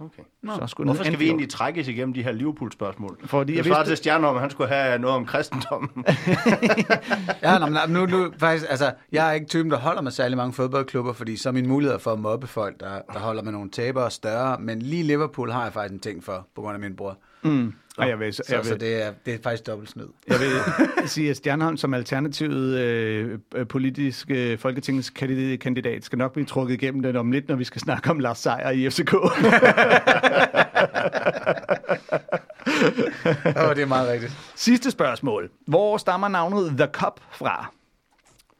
Okay. 0.00 0.22
Så 0.60 0.66
skulle 0.66 0.86
Hvorfor 0.88 1.04
skal 1.04 1.18
vi 1.18 1.24
egentlig 1.26 1.48
trækkes 1.50 1.88
igennem 1.88 2.14
de 2.14 2.22
her 2.22 2.32
Liverpool-spørgsmål? 2.32 3.18
Fordi 3.24 3.52
det 3.52 3.56
jeg 3.56 3.64
svarer 3.64 3.78
vidste- 3.78 3.90
til 3.90 3.96
Stjernholm, 3.96 4.36
at 4.36 4.40
han 4.40 4.50
skulle 4.50 4.68
have 4.68 4.98
noget 4.98 5.16
om 5.16 5.26
kristendommen. 5.26 5.90
Ja, 7.42 7.58
nå, 7.58 7.66
men 7.66 7.78
nu, 7.88 8.06
nu, 8.06 8.32
faktisk, 8.38 8.66
altså, 8.70 8.92
jeg 9.12 9.28
er 9.28 9.32
ikke 9.32 9.46
typen, 9.46 9.70
der 9.70 9.78
holder 9.78 10.02
med 10.02 10.10
særlig 10.10 10.36
mange 10.36 10.52
fodboldklubber, 10.52 11.12
fordi 11.12 11.36
så 11.36 11.48
er 11.48 11.52
mine 11.52 11.68
muligheder 11.68 11.98
for 11.98 12.12
at 12.12 12.18
mobbe 12.18 12.46
folk, 12.46 12.80
der, 12.80 13.00
der 13.12 13.18
holder 13.18 13.42
med 13.42 13.52
nogle 13.52 13.70
tabere 13.70 14.10
større. 14.10 14.58
Men 14.60 14.82
lige 14.82 15.02
Liverpool 15.02 15.50
har 15.50 15.62
jeg 15.64 15.72
faktisk 15.72 15.92
en 15.94 16.00
ting 16.00 16.24
for, 16.24 16.46
på 16.54 16.60
grund 16.62 16.74
af 16.74 16.80
min 16.80 16.96
bror. 16.96 17.16
Mm. 17.42 17.74
Og 17.98 18.08
jeg 18.08 18.20
vil, 18.20 18.34
Så, 18.34 18.42
jeg, 18.48 18.64
så 18.64 18.70
vil, 18.70 18.80
det, 18.80 19.02
er, 19.02 19.12
det 19.26 19.34
er 19.34 19.38
faktisk 19.42 19.66
dobbelt 19.66 19.90
snyd. 19.90 20.06
jeg 20.28 20.36
vil 20.40 20.48
sige, 21.08 21.30
at 21.30 21.36
Stjernholm 21.36 21.76
som 21.76 21.94
alternativet 21.94 22.78
øh, 22.78 23.38
øh, 23.54 23.66
politisk 23.66 24.30
øh, 24.30 24.58
folketingskandidat 24.58 26.04
skal 26.04 26.18
nok 26.18 26.32
blive 26.32 26.46
trukket 26.46 26.74
igennem 26.74 27.02
den 27.02 27.16
om 27.16 27.32
lidt, 27.32 27.48
når 27.48 27.56
vi 27.56 27.64
skal 27.64 27.80
snakke 27.80 28.10
om 28.10 28.18
Lars 28.18 28.38
Seier 28.38 28.70
i 28.70 28.90
FCK. 28.90 29.14
Åh, 33.56 33.68
oh, 33.68 33.74
det 33.76 33.82
er 33.82 33.86
meget 33.86 34.08
rigtigt. 34.08 34.32
Sidste 34.54 34.90
spørgsmål. 34.90 35.50
Hvor 35.66 35.96
stammer 35.96 36.28
navnet 36.28 36.74
The 36.78 36.86
Cup 36.92 37.20
fra? 37.32 37.72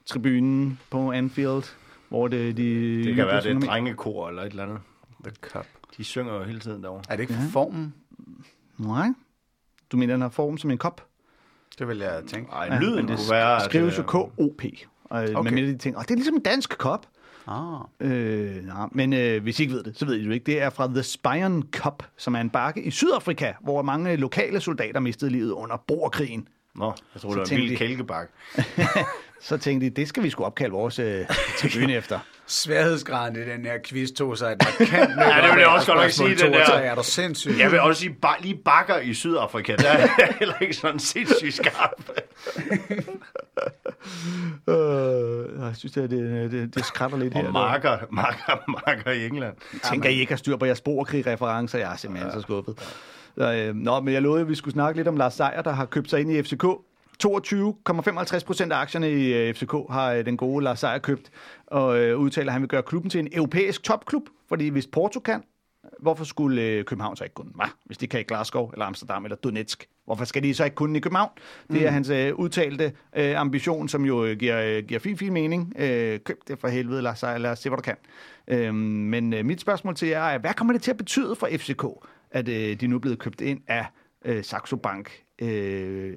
Tribunen 0.06 0.78
på 0.90 1.12
Anfield, 1.12 1.62
hvor 2.08 2.28
det, 2.28 2.56
de... 2.56 3.04
det 3.04 3.14
kan 3.14 3.26
være, 3.26 3.42
det 3.42 3.56
er 3.56 3.60
drengekor 3.60 4.28
eller 4.28 4.42
et 4.42 4.50
eller 4.50 4.62
andet. 4.62 4.78
The 5.24 5.32
Cup. 5.40 5.66
De 5.96 6.04
synger 6.04 6.34
jo 6.34 6.42
hele 6.42 6.60
tiden 6.60 6.82
derovre. 6.82 7.02
Er 7.08 7.16
det 7.16 7.22
ikke 7.22 7.34
formen? 7.52 7.94
Nej. 8.78 9.08
Du 9.92 9.96
mener, 9.96 10.14
den 10.14 10.22
har 10.22 10.28
form 10.28 10.58
som 10.58 10.70
en 10.70 10.78
kop? 10.78 11.06
Det 11.78 11.88
vil 11.88 11.98
jeg 11.98 12.22
tænke. 12.26 12.52
Ej, 12.52 12.64
Ja, 12.70 12.78
lyden 12.78 12.96
men 12.96 13.08
det 13.08 13.16
kunne 13.16 13.30
være... 13.30 13.60
skrives 13.60 13.98
jo 13.98 14.02
øh, 14.02 14.08
K-O-P. 14.08 14.64
Og 15.04 15.20
okay. 15.22 15.34
Okay. 15.34 15.52
med 15.52 15.62
de 15.66 15.78
ting. 15.78 15.96
Og 15.96 16.02
det 16.02 16.10
er 16.10 16.14
ligesom 16.14 16.34
en 16.34 16.40
dansk 16.42 16.78
kop. 16.78 17.06
Ah. 17.46 17.80
Øh, 18.00 18.64
nej, 18.66 18.88
men 18.92 19.12
øh, 19.12 19.42
hvis 19.42 19.58
I 19.58 19.62
ikke 19.62 19.74
ved 19.74 19.82
det, 19.82 19.98
så 19.98 20.04
ved 20.06 20.14
I 20.14 20.18
det 20.20 20.26
jo 20.26 20.30
ikke. 20.32 20.44
Det 20.46 20.62
er 20.62 20.70
fra 20.70 20.86
The 20.86 21.02
Spion 21.02 21.62
Cup, 21.72 22.02
som 22.16 22.34
er 22.34 22.40
en 22.40 22.50
bakke 22.50 22.82
i 22.82 22.90
Sydafrika, 22.90 23.52
hvor 23.60 23.82
mange 23.82 24.16
lokale 24.16 24.60
soldater 24.60 25.00
mistede 25.00 25.30
livet 25.30 25.50
under 25.50 25.76
borgerkrigen. 25.88 26.48
Nå, 26.74 26.94
jeg 27.14 27.20
tror, 27.22 27.30
Så 27.32 27.40
det 27.40 27.50
var 27.50 27.56
en 27.56 27.62
vild 27.62 27.70
de- 27.70 27.76
kælkebak. 27.76 28.28
Så 29.42 29.56
tænkte 29.58 29.86
de, 29.86 29.90
det 29.96 30.08
skal 30.08 30.22
vi 30.22 30.30
sgu 30.30 30.44
opkalde 30.44 30.72
vores 30.72 30.98
øh, 30.98 31.26
tribune 31.58 31.94
efter. 32.00 32.18
Sværhedsgraden 32.46 33.36
i 33.36 33.40
den 33.40 33.64
her 33.64 33.78
quiz 33.86 34.10
tog 34.10 34.38
sig 34.38 34.52
et 34.52 34.56
markant 34.80 35.08
løb 35.10 35.18
Ja, 35.26 35.46
det 35.46 35.54
vil 35.54 35.60
jeg 35.60 35.68
også 35.68 35.92
og 35.92 35.96
godt 35.96 36.04
nok 36.04 36.10
sige, 36.10 36.46
den 36.46 36.52
der- 36.52 36.64
Er 36.74 36.94
du 36.94 37.02
sindssyg? 37.02 37.58
Jeg 37.58 37.70
vil 37.70 37.80
også 37.80 38.00
sige, 38.00 38.14
bare 38.22 38.36
lige 38.40 38.58
bakker 38.64 38.98
i 38.98 39.14
Sydafrika, 39.14 39.76
der 39.76 39.88
er 39.90 40.08
heller 40.38 40.54
ikke 40.60 40.74
sådan 40.74 40.98
sindssygt 40.98 41.54
skarp. 41.54 41.92
Øh, 44.68 45.60
jeg 45.60 45.72
synes, 45.76 45.92
det, 45.92 46.10
det, 46.10 46.50
det, 46.52 46.74
det 46.74 46.84
skrætter 46.84 47.18
lidt 47.18 47.34
her. 47.34 47.46
Og 47.46 47.52
marker, 47.52 47.98
marker, 48.10 48.80
marker 48.86 49.10
i 49.10 49.26
England. 49.26 49.54
Jeg 49.72 49.80
tænker, 49.90 50.08
I 50.08 50.14
ikke 50.20 50.32
har 50.32 50.36
styr 50.36 50.56
på 50.56 50.64
jeres 50.64 50.80
borgerkrig-referencer. 50.80 51.78
Jeg 51.78 51.92
er 51.92 51.96
simpelthen 51.96 52.28
ja. 52.30 52.34
så 52.36 52.42
skuffet. 52.42 52.74
Så, 53.38 53.52
øh, 53.52 53.74
nå, 53.74 54.00
men 54.00 54.14
jeg 54.14 54.22
lovede, 54.22 54.40
at 54.40 54.48
vi 54.48 54.54
skulle 54.54 54.72
snakke 54.72 54.98
lidt 54.98 55.08
om 55.08 55.16
Lars 55.16 55.34
Seier, 55.34 55.62
der 55.62 55.70
har 55.72 55.84
købt 55.84 56.10
sig 56.10 56.20
ind 56.20 56.32
i 56.32 56.42
FCK. 56.42 56.64
22,55 57.26 58.44
procent 58.44 58.72
af 58.72 58.76
aktierne 58.76 59.10
i 59.10 59.34
øh, 59.34 59.54
FCK 59.54 59.72
har 59.90 60.12
øh, 60.12 60.26
den 60.26 60.36
gode 60.36 60.64
Lars 60.64 60.80
Seier 60.80 60.98
købt, 60.98 61.30
og 61.66 61.98
øh, 61.98 62.18
udtaler, 62.18 62.48
at 62.48 62.52
han 62.52 62.62
vil 62.62 62.68
gøre 62.68 62.82
klubben 62.82 63.10
til 63.10 63.20
en 63.20 63.28
europæisk 63.32 63.82
topklub, 63.82 64.22
fordi 64.48 64.68
hvis 64.68 64.86
Porto 64.86 65.20
kan, 65.20 65.42
hvorfor 65.98 66.24
skulle 66.24 66.62
øh, 66.62 66.84
København 66.84 67.16
så 67.16 67.24
ikke 67.24 67.34
kunne? 67.34 67.50
Hva? 67.54 67.64
Hvis 67.84 67.98
de 67.98 68.06
kan 68.06 68.20
i 68.20 68.22
Glasgow, 68.22 68.70
eller 68.70 68.86
Amsterdam, 68.86 69.24
eller 69.24 69.36
Donetsk, 69.36 69.88
hvorfor 70.04 70.24
skal 70.24 70.42
de 70.42 70.54
så 70.54 70.64
ikke 70.64 70.74
kunne 70.74 70.98
i 70.98 71.00
København? 71.00 71.30
Det 71.72 71.86
er 71.86 71.90
hans 71.90 72.08
øh, 72.08 72.34
udtalte 72.34 72.92
øh, 73.16 73.40
ambition, 73.40 73.88
som 73.88 74.04
jo 74.04 74.24
øh, 74.24 74.36
giver, 74.36 74.60
øh, 74.62 74.84
giver 74.84 75.00
fin, 75.00 75.16
fin 75.16 75.32
mening. 75.32 75.74
Øh, 75.78 76.20
køb 76.20 76.38
det 76.48 76.58
for 76.58 76.68
helvede, 76.68 77.02
Lars 77.02 77.18
Seier, 77.18 77.38
lad 77.38 77.50
os 77.50 77.58
se, 77.58 77.68
hvad 77.68 77.76
du 77.76 77.82
kan. 77.82 77.96
Øh, 78.48 78.74
men 78.74 79.32
øh, 79.32 79.44
mit 79.44 79.60
spørgsmål 79.60 79.94
til 79.94 80.08
jer 80.08 80.24
er, 80.24 80.38
hvad 80.38 80.54
kommer 80.54 80.72
det 80.72 80.82
til 80.82 80.90
at 80.90 80.96
betyde 80.96 81.36
for 81.36 81.48
FCK, 81.56 81.84
at 82.30 82.48
øh, 82.48 82.80
de 82.80 82.86
nu 82.86 82.96
er 82.96 83.00
blevet 83.00 83.18
købt 83.18 83.40
ind 83.40 83.60
af 83.66 83.86
øh, 84.24 84.44
Saxo 84.44 84.76
Bank, 84.76 85.22
øh, 85.38 86.16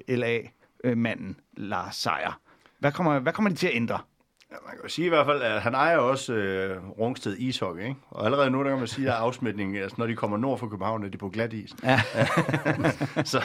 LA-manden 0.84 1.36
Lars 1.56 1.96
Seier? 1.96 2.40
Hvad 2.78 2.92
kommer, 2.92 3.18
hvad 3.18 3.32
kommer 3.32 3.50
de 3.50 3.56
til 3.56 3.66
at 3.66 3.74
ændre? 3.76 3.98
Ja, 4.50 4.56
man 4.66 4.70
kan 4.74 4.80
jo 4.82 4.88
sige 4.88 5.06
i 5.06 5.08
hvert 5.08 5.26
fald, 5.26 5.42
at 5.42 5.62
han 5.62 5.74
ejer 5.74 5.96
også 5.98 6.32
øh, 6.32 6.88
Rungsted 6.88 7.36
Ishockey, 7.38 7.82
ikke? 7.82 7.96
Og 8.10 8.24
allerede 8.24 8.50
nu, 8.50 8.62
der 8.64 8.68
kan 8.70 8.78
man 8.78 8.86
sige, 8.86 9.04
at 9.06 9.10
der 9.10 9.16
er 9.18 9.20
afsmitning, 9.20 9.76
altså 9.78 9.94
når 9.98 10.06
de 10.06 10.16
kommer 10.16 10.36
nord 10.36 10.58
for 10.58 10.68
København, 10.68 11.04
er 11.04 11.08
de 11.08 11.18
på 11.18 11.28
glat 11.28 11.52
is. 11.52 11.70
Ja. 11.82 12.00
Så 13.24 13.44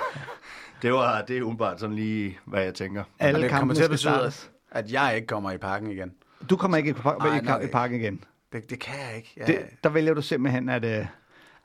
det, 0.82 0.94
var, 0.94 1.22
det 1.22 1.38
er 1.38 1.42
umiddelbart 1.42 1.80
sådan 1.80 1.96
lige, 1.96 2.40
hvad 2.46 2.64
jeg 2.64 2.74
tænker. 2.74 3.02
Og 3.02 3.08
Alle 3.20 3.42
det 3.42 3.52
kommer 3.52 3.74
til 3.74 3.84
at 3.84 3.90
betyde, 3.90 4.32
at 4.72 4.92
jeg 4.92 5.16
ikke 5.16 5.28
kommer 5.28 5.52
i 5.52 5.58
parken 5.58 5.92
igen. 5.92 6.12
Du 6.50 6.56
kommer 6.58 6.78
ikke 6.78 6.90
i, 6.90 6.94
par- 6.94 7.18
Nej, 7.18 7.38
i, 7.38 7.42
nej. 7.42 7.60
i 7.62 7.68
parken 7.68 8.00
igen. 8.00 8.24
Det, 8.54 8.70
det 8.70 8.80
kan 8.80 8.94
jeg 9.10 9.18
ikke. 9.18 9.34
Jeg, 9.38 9.48
Det, 9.48 9.60
der 9.84 9.90
vælger 9.90 10.14
du 10.14 10.22
simpelthen, 10.22 10.70
at... 10.70 10.86
Øh, 10.86 11.06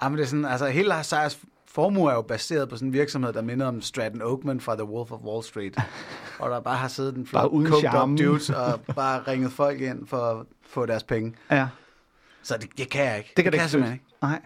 Ja, 0.02 0.08
men 0.08 0.18
det 0.18 0.24
er 0.24 0.28
sådan, 0.28 0.44
altså 0.44 0.66
hele 0.68 0.88
Lars 0.88 1.06
Seiers 1.06 1.40
formue 1.76 2.10
er 2.10 2.14
jo 2.14 2.22
baseret 2.22 2.68
på 2.68 2.76
sådan 2.76 2.88
en 2.88 2.92
virksomhed, 2.92 3.32
der 3.32 3.42
minder 3.42 3.66
om 3.66 3.80
Stratton 3.82 4.22
Oakman 4.22 4.60
fra 4.60 4.74
The 4.74 4.84
Wolf 4.84 5.12
of 5.12 5.20
Wall 5.20 5.44
Street. 5.44 5.76
og 6.40 6.50
der 6.50 6.60
bare 6.60 6.76
har 6.76 6.88
siddet 6.88 7.16
en 7.16 7.26
flot 7.26 7.50
coked 7.50 8.02
up 8.02 8.18
dudes 8.18 8.50
og 8.50 8.80
bare 8.80 9.22
ringet 9.28 9.52
folk 9.52 9.80
ind 9.80 10.06
for 10.06 10.16
at 10.16 10.46
få 10.68 10.86
deres 10.86 11.02
penge. 11.02 11.34
Ja, 11.50 11.68
Så 12.42 12.56
det, 12.60 12.68
det 12.78 12.90
kan 12.90 13.04
jeg 13.04 13.18
ikke. 13.18 13.32
det 13.36 13.44
kan 13.44 13.52
det, 13.52 13.58
jeg 13.58 13.64
ikke 13.64 13.70
simpelthen 13.70 13.94
ikke. 13.94 14.04
Nej. 14.22 14.40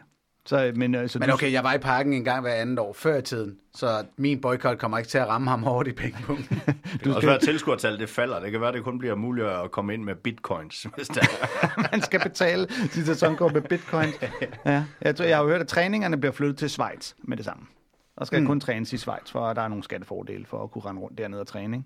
Så, 0.46 0.72
men, 0.74 0.94
øh, 0.94 1.08
så 1.08 1.18
Men 1.18 1.28
du- 1.28 1.34
okay, 1.34 1.52
jeg 1.52 1.64
var 1.64 1.74
i 1.74 1.78
parken 1.78 2.12
en 2.12 2.24
gang 2.24 2.40
hver 2.40 2.52
andet 2.54 2.78
år 2.78 2.92
før 2.92 3.16
i 3.18 3.22
tiden, 3.22 3.56
så 3.74 4.04
min 4.16 4.40
boykot 4.40 4.78
kommer 4.78 4.98
ikke 4.98 5.08
til 5.10 5.18
at 5.18 5.28
ramme 5.28 5.50
ham 5.50 5.62
hårdt 5.62 5.88
i 5.88 5.92
pengepunkten. 5.92 6.60
Det 6.92 7.00
kan 7.02 7.12
også 7.14 7.26
være, 7.26 7.36
at 7.36 7.42
tilskuertallet 7.42 8.00
det 8.00 8.08
falder. 8.08 8.40
Det 8.40 8.50
kan 8.50 8.60
være, 8.60 8.68
at 8.68 8.74
det 8.74 8.84
kun 8.84 8.98
bliver 8.98 9.14
muligt 9.14 9.46
at 9.46 9.70
komme 9.70 9.94
ind 9.94 10.04
med 10.04 10.14
bitcoins. 10.14 10.82
Hvis 10.96 11.08
der 11.08 11.20
er. 11.62 11.88
man 11.92 12.02
skal 12.02 12.20
betale 12.20 12.66
sit 12.90 13.06
sæsonkort 13.06 13.52
med 13.52 13.62
bitcoin. 13.62 14.08
Ja. 14.66 14.84
Jeg, 15.02 15.16
tror, 15.16 15.24
jeg 15.24 15.36
har 15.36 15.42
jo 15.44 15.48
hørt, 15.50 15.60
at 15.60 15.68
træningerne 15.68 16.16
bliver 16.20 16.32
flyttet 16.32 16.58
til 16.58 16.70
Schweiz 16.70 17.12
med 17.22 17.36
det 17.36 17.44
samme. 17.44 17.62
Der 18.18 18.24
skal 18.24 18.40
mm. 18.40 18.46
kun 18.46 18.60
trænes 18.60 18.92
i 18.92 18.96
Schweiz, 18.96 19.30
for 19.30 19.52
der 19.52 19.62
er 19.62 19.68
nogle 19.68 19.84
skattefordele 19.84 20.46
for 20.46 20.62
at 20.64 20.70
kunne 20.70 20.84
rende 20.84 21.00
rundt 21.02 21.18
dernede 21.18 21.40
og 21.40 21.46
træne. 21.46 21.82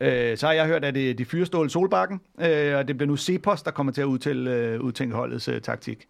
ikke? 0.00 0.30
Øh, 0.30 0.36
så 0.38 0.46
har 0.46 0.52
jeg 0.52 0.66
hørt, 0.66 0.84
at 0.84 0.94
det, 0.94 1.18
de 1.18 1.24
fyrestål 1.24 1.70
Solbakken, 1.70 2.20
øh, 2.40 2.76
og 2.76 2.88
det 2.88 2.96
bliver 2.96 3.06
nu 3.08 3.16
Cepos, 3.16 3.62
der 3.62 3.70
kommer 3.70 3.92
til 3.92 4.00
at 4.00 4.04
udtælle, 4.06 4.50
øh, 4.54 4.80
udtænke 4.80 5.16
holdets 5.16 5.48
øh, 5.48 5.60
taktik. 5.60 6.06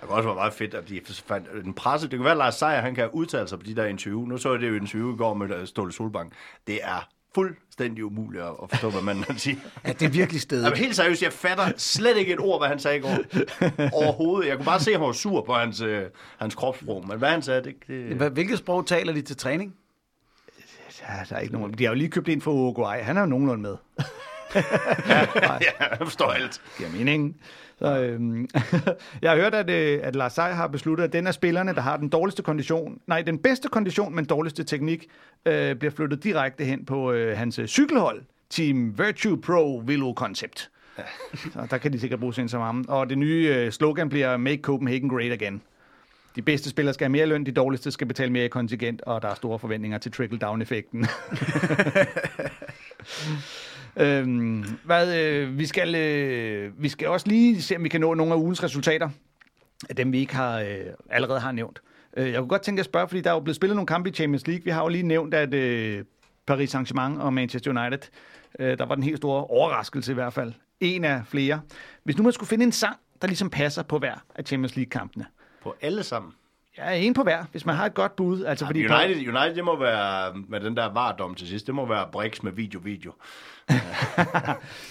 Det 0.00 0.08
kunne 0.08 0.16
også 0.16 0.28
være 0.28 0.34
meget 0.34 0.52
fedt, 0.52 0.74
at 0.74 0.88
de 0.88 1.00
fandt 1.26 1.66
en 1.66 1.74
presse. 1.74 2.08
Det 2.08 2.18
kan 2.18 2.24
være, 2.24 2.32
at 2.32 2.38
Lars 2.38 2.54
Seier, 2.54 2.80
han 2.80 2.94
kan 2.94 3.08
udtale 3.12 3.48
sig 3.48 3.58
på 3.58 3.66
de 3.66 3.76
der 3.76 3.84
interview. 3.84 4.24
Nu 4.24 4.38
så 4.38 4.52
jeg 4.52 4.60
det 4.60 4.68
jo 4.68 4.74
i 4.74 4.76
interview 4.76 5.14
i 5.14 5.16
går 5.16 5.34
med 5.34 5.56
øh, 5.56 5.66
Ståle 5.66 5.92
Solbank. 5.92 6.32
Det 6.66 6.78
er 6.82 7.08
fuldstændig 7.34 8.04
umuligt 8.04 8.42
at 8.44 8.70
forstå, 8.70 8.90
hvad 8.90 9.02
man 9.02 9.24
siger. 9.38 9.56
ja, 9.86 9.92
det 9.92 10.02
er 10.02 10.10
virkelig 10.10 10.40
stedet. 10.40 10.64
Jamen, 10.64 10.78
helt 10.78 10.96
seriøst, 10.96 11.22
jeg 11.22 11.32
fatter 11.32 11.72
slet 11.76 12.16
ikke 12.16 12.32
et 12.32 12.40
ord, 12.40 12.60
hvad 12.60 12.68
han 12.68 12.78
sagde 12.78 12.96
i 12.96 13.00
går. 13.00 13.18
Overhovedet. 13.92 14.48
Jeg 14.48 14.56
kunne 14.56 14.64
bare 14.64 14.80
se, 14.80 14.90
at 14.90 14.98
han 14.98 15.06
var 15.06 15.12
sur 15.12 15.42
på 15.42 15.54
hans, 15.54 15.80
øh, 15.80 16.04
hans 16.38 16.54
kropssprog. 16.54 17.08
Men 17.08 17.18
hvad 17.18 17.30
han 17.30 17.42
sagde, 17.42 17.62
det... 17.62 17.74
det... 17.88 18.30
Hvilket 18.32 18.58
sprog 18.58 18.86
taler 18.86 19.12
de 19.12 19.22
til 19.22 19.36
træning? 19.36 19.74
Ja, 21.08 21.14
der 21.28 21.36
er 21.36 21.40
ikke 21.40 21.54
nogen. 21.54 21.72
De 21.78 21.84
har 21.84 21.90
jo 21.90 21.96
lige 21.96 22.10
købt 22.10 22.28
ind 22.28 22.40
for 22.40 22.52
Uruguay. 22.52 22.98
Han 23.00 23.16
er 23.16 23.20
jo 23.20 23.26
nogenlunde 23.26 23.62
med. 23.62 23.76
ja, 25.08 25.26
jeg 25.90 25.98
forstår 26.00 26.30
alt. 26.30 26.62
giver 26.78 26.90
mening. 26.90 27.36
Så, 27.80 28.00
øhm, 28.00 28.48
jeg 29.22 29.30
har 29.30 29.36
hørt, 29.36 29.54
at, 29.54 29.70
øh, 29.70 30.00
at 30.02 30.16
Lars 30.16 30.32
Seier 30.32 30.54
har 30.54 30.66
besluttet, 30.66 31.04
at 31.04 31.12
den 31.12 31.26
af 31.26 31.34
spillerne, 31.34 31.74
der 31.74 31.80
har 31.80 31.96
den 31.96 32.08
dårligste 32.08 32.42
kondition, 32.42 33.00
nej, 33.06 33.22
den 33.22 33.38
bedste 33.38 33.68
kondition, 33.68 34.14
men 34.14 34.24
dårligste 34.24 34.64
teknik, 34.64 35.06
øh, 35.46 35.76
bliver 35.76 35.92
flyttet 35.92 36.24
direkte 36.24 36.64
hen 36.64 36.84
på 36.84 37.12
øh, 37.12 37.38
hans 37.38 37.58
øh, 37.58 37.66
cykelhold, 37.66 38.22
Team 38.50 38.98
Virtue 38.98 39.40
Pro 39.40 39.82
Velo 39.86 40.12
Concept. 40.16 40.70
Så 41.52 41.66
der 41.70 41.78
kan 41.78 41.92
de 41.92 42.00
sikkert 42.00 42.20
bruge 42.20 42.34
sin 42.34 42.48
som 42.48 42.60
ham. 42.60 42.84
Og 42.88 43.10
det 43.10 43.18
nye 43.18 43.54
øh, 43.56 43.72
slogan 43.72 44.08
bliver 44.08 44.36
Make 44.36 44.62
Copenhagen 44.62 45.10
Great 45.10 45.32
Again. 45.32 45.62
De 46.36 46.42
bedste 46.42 46.70
spillere 46.70 46.94
skal 46.94 47.04
have 47.04 47.12
mere 47.12 47.26
løn, 47.26 47.46
de 47.46 47.52
dårligste 47.52 47.90
skal 47.90 48.06
betale 48.06 48.32
mere 48.32 48.44
i 48.44 48.48
kontingent, 48.48 49.02
og 49.02 49.22
der 49.22 49.28
er 49.28 49.34
store 49.34 49.58
forventninger 49.58 49.98
til 49.98 50.12
trickle-down-effekten. 50.12 51.06
øhm, 53.96 54.64
hvad, 54.84 55.18
øh, 55.18 55.58
vi, 55.58 55.66
skal, 55.66 55.94
øh, 55.94 56.82
vi 56.82 56.88
skal 56.88 57.08
også 57.08 57.28
lige 57.28 57.62
se, 57.62 57.76
om 57.76 57.84
vi 57.84 57.88
kan 57.88 58.00
nå 58.00 58.14
nogle 58.14 58.32
af 58.32 58.36
ugens 58.36 58.62
resultater, 58.62 59.08
af 59.88 59.96
dem 59.96 60.12
vi 60.12 60.18
ikke 60.18 60.34
har 60.34 60.60
øh, 60.60 60.76
allerede 61.10 61.40
har 61.40 61.52
nævnt. 61.52 61.82
Øh, 62.16 62.32
jeg 62.32 62.38
kunne 62.38 62.48
godt 62.48 62.62
tænke 62.62 62.80
at 62.80 62.86
spørge, 62.86 63.08
fordi 63.08 63.20
der 63.20 63.30
er 63.30 63.34
jo 63.34 63.40
blevet 63.40 63.56
spillet 63.56 63.76
nogle 63.76 63.86
kampe 63.86 64.10
i 64.10 64.12
Champions 64.12 64.46
League. 64.46 64.64
Vi 64.64 64.70
har 64.70 64.82
jo 64.82 64.88
lige 64.88 65.02
nævnt, 65.02 65.34
at 65.34 65.54
øh, 65.54 66.04
Paris 66.46 66.74
Saint-Germain 66.74 67.20
og 67.20 67.32
Manchester 67.32 67.70
United, 67.70 68.08
øh, 68.58 68.78
der 68.78 68.86
var 68.86 68.94
den 68.94 69.04
helt 69.04 69.16
store 69.16 69.44
overraskelse 69.44 70.12
i 70.12 70.14
hvert 70.14 70.32
fald. 70.32 70.52
En 70.80 71.04
af 71.04 71.22
flere. 71.26 71.60
Hvis 72.04 72.16
nu 72.16 72.22
man 72.22 72.32
skulle 72.32 72.48
finde 72.48 72.64
en 72.64 72.72
sang, 72.72 72.96
der 73.22 73.26
ligesom 73.26 73.50
passer 73.50 73.82
på 73.82 73.98
hver 73.98 74.24
af 74.34 74.44
Champions 74.44 74.76
League-kampene. 74.76 75.26
På 75.62 75.74
alle 75.80 76.02
sammen. 76.02 76.32
Ja, 76.78 76.90
en 76.90 77.14
på 77.14 77.22
hver, 77.22 77.44
hvis 77.50 77.66
man 77.66 77.76
har 77.76 77.86
et 77.86 77.94
godt 77.94 78.16
bud. 78.16 78.44
Altså, 78.44 78.66
fordi 78.66 78.86
United, 78.86 79.16
United, 79.16 79.54
det 79.54 79.64
må 79.64 79.78
være 79.78 80.34
med 80.48 80.60
den 80.60 80.76
der 80.76 80.92
vardom 80.92 81.34
til 81.34 81.48
sidst. 81.48 81.66
Det 81.66 81.74
må 81.74 81.86
være 81.86 82.08
Brix 82.12 82.42
med 82.42 82.52
video-video. 82.52 83.12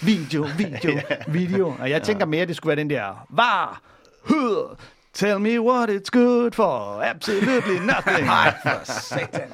Video, 0.02 0.48
video, 0.58 1.00
video. 1.40 1.76
Og 1.80 1.90
jeg 1.90 2.04
tænker 2.04 2.26
mere, 2.26 2.42
at 2.42 2.48
det 2.48 2.56
skulle 2.56 2.70
være 2.70 2.80
den 2.84 2.90
der, 2.90 3.26
var, 3.30 3.82
hør, 4.30 4.76
tell 5.14 5.40
me 5.40 5.60
what 5.60 5.90
it's 5.90 6.10
good 6.10 6.52
for, 6.52 7.04
absolutely 7.04 7.80
nothing. 7.94 8.26
Nej, 8.26 8.54
for 8.64 8.92
satan. 8.92 9.52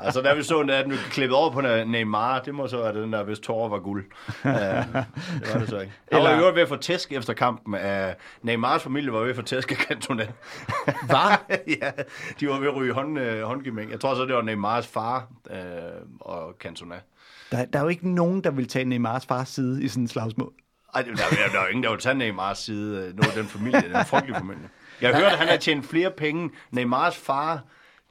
Altså, 0.00 0.20
da 0.20 0.34
vi 0.34 0.42
så 0.42 0.62
den, 0.62 0.70
at 0.70 0.84
den 0.84 0.94
klippet 1.10 1.36
over 1.36 1.50
på 1.50 1.60
Neymar, 1.60 2.38
det 2.40 2.54
må 2.54 2.68
så 2.68 2.76
være 2.76 3.02
den 3.02 3.12
der, 3.12 3.22
hvis 3.22 3.38
tårer 3.38 3.68
var 3.68 3.78
guld. 3.78 4.04
Uh, 4.44 4.50
det 4.50 5.52
var 5.52 5.58
det 5.58 5.68
så 5.68 5.78
ikke. 5.80 5.92
Han 6.12 6.22
var 6.22 6.36
jo 6.36 6.46
ved 6.46 6.62
at 6.62 6.68
få 6.68 6.76
tæsk 6.76 7.12
efter 7.12 7.32
kampen. 7.32 7.74
Uh, 7.74 7.80
Neymars 8.42 8.82
familie 8.82 9.12
var 9.12 9.20
ved 9.20 9.30
at 9.30 9.36
få 9.36 9.42
tæsk 9.42 9.72
af 9.72 9.76
Cantona. 9.76 10.26
Hvad? 11.06 11.56
ja, 11.82 11.90
de 12.40 12.48
var 12.48 12.58
ved 12.58 12.68
at 12.68 12.76
ryge 12.76 12.92
hånd, 12.92 13.18
uh, 13.18 13.40
håndgivning. 13.40 13.90
Jeg 13.90 14.00
tror 14.00 14.14
så, 14.14 14.24
det 14.24 14.34
var 14.34 14.42
Neymars 14.42 14.86
far 14.86 15.28
uh, 15.50 15.56
og 16.20 16.54
Cantona. 16.60 16.94
Der, 17.52 17.64
der 17.64 17.78
er 17.78 17.82
jo 17.82 17.88
ikke 17.88 18.08
nogen, 18.08 18.44
der 18.44 18.50
vil 18.50 18.68
tage 18.68 18.84
Neymars 18.84 19.26
fars 19.26 19.48
side 19.48 19.82
i 19.82 19.88
sådan 19.88 20.04
en 20.04 20.08
slagsmål. 20.08 20.52
Ej, 20.94 21.02
der, 21.02 21.14
der, 21.14 21.22
der 21.52 21.58
er 21.58 21.62
jo 21.62 21.68
ingen, 21.68 21.82
der 21.84 21.90
vil 21.90 21.98
tage 21.98 22.14
Neymars 22.14 22.58
side. 22.58 23.06
øh, 23.08 23.16
Nu 23.16 23.22
er 23.22 23.34
den 23.40 23.46
familie, 23.46 23.80
den 23.94 24.04
frygtelige 24.06 24.36
familie. 24.36 24.68
Jeg 25.00 25.10
har 25.14 25.20
hørt, 25.22 25.32
at 25.32 25.38
han 25.38 25.48
har 25.48 25.56
tjent 25.56 25.86
flere 25.86 26.10
penge. 26.10 26.50
Neymars 26.70 27.16
far 27.16 27.62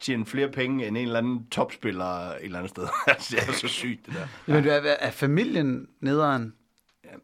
tjent 0.01 0.29
flere 0.29 0.47
penge 0.49 0.88
end 0.88 0.97
en 0.97 1.03
eller 1.05 1.17
anden 1.19 1.47
topspiller 1.49 2.05
et 2.29 2.36
eller 2.43 2.57
andet 2.57 2.69
sted. 2.69 2.88
Altså, 3.07 3.36
det 3.36 3.49
er 3.49 3.53
så 3.53 3.67
sygt, 3.67 4.05
det 4.05 4.13
der. 4.13 4.53
Men 4.53 4.67
er, 4.67 4.95
er 4.99 5.11
familien 5.11 5.88
nederen? 6.01 6.53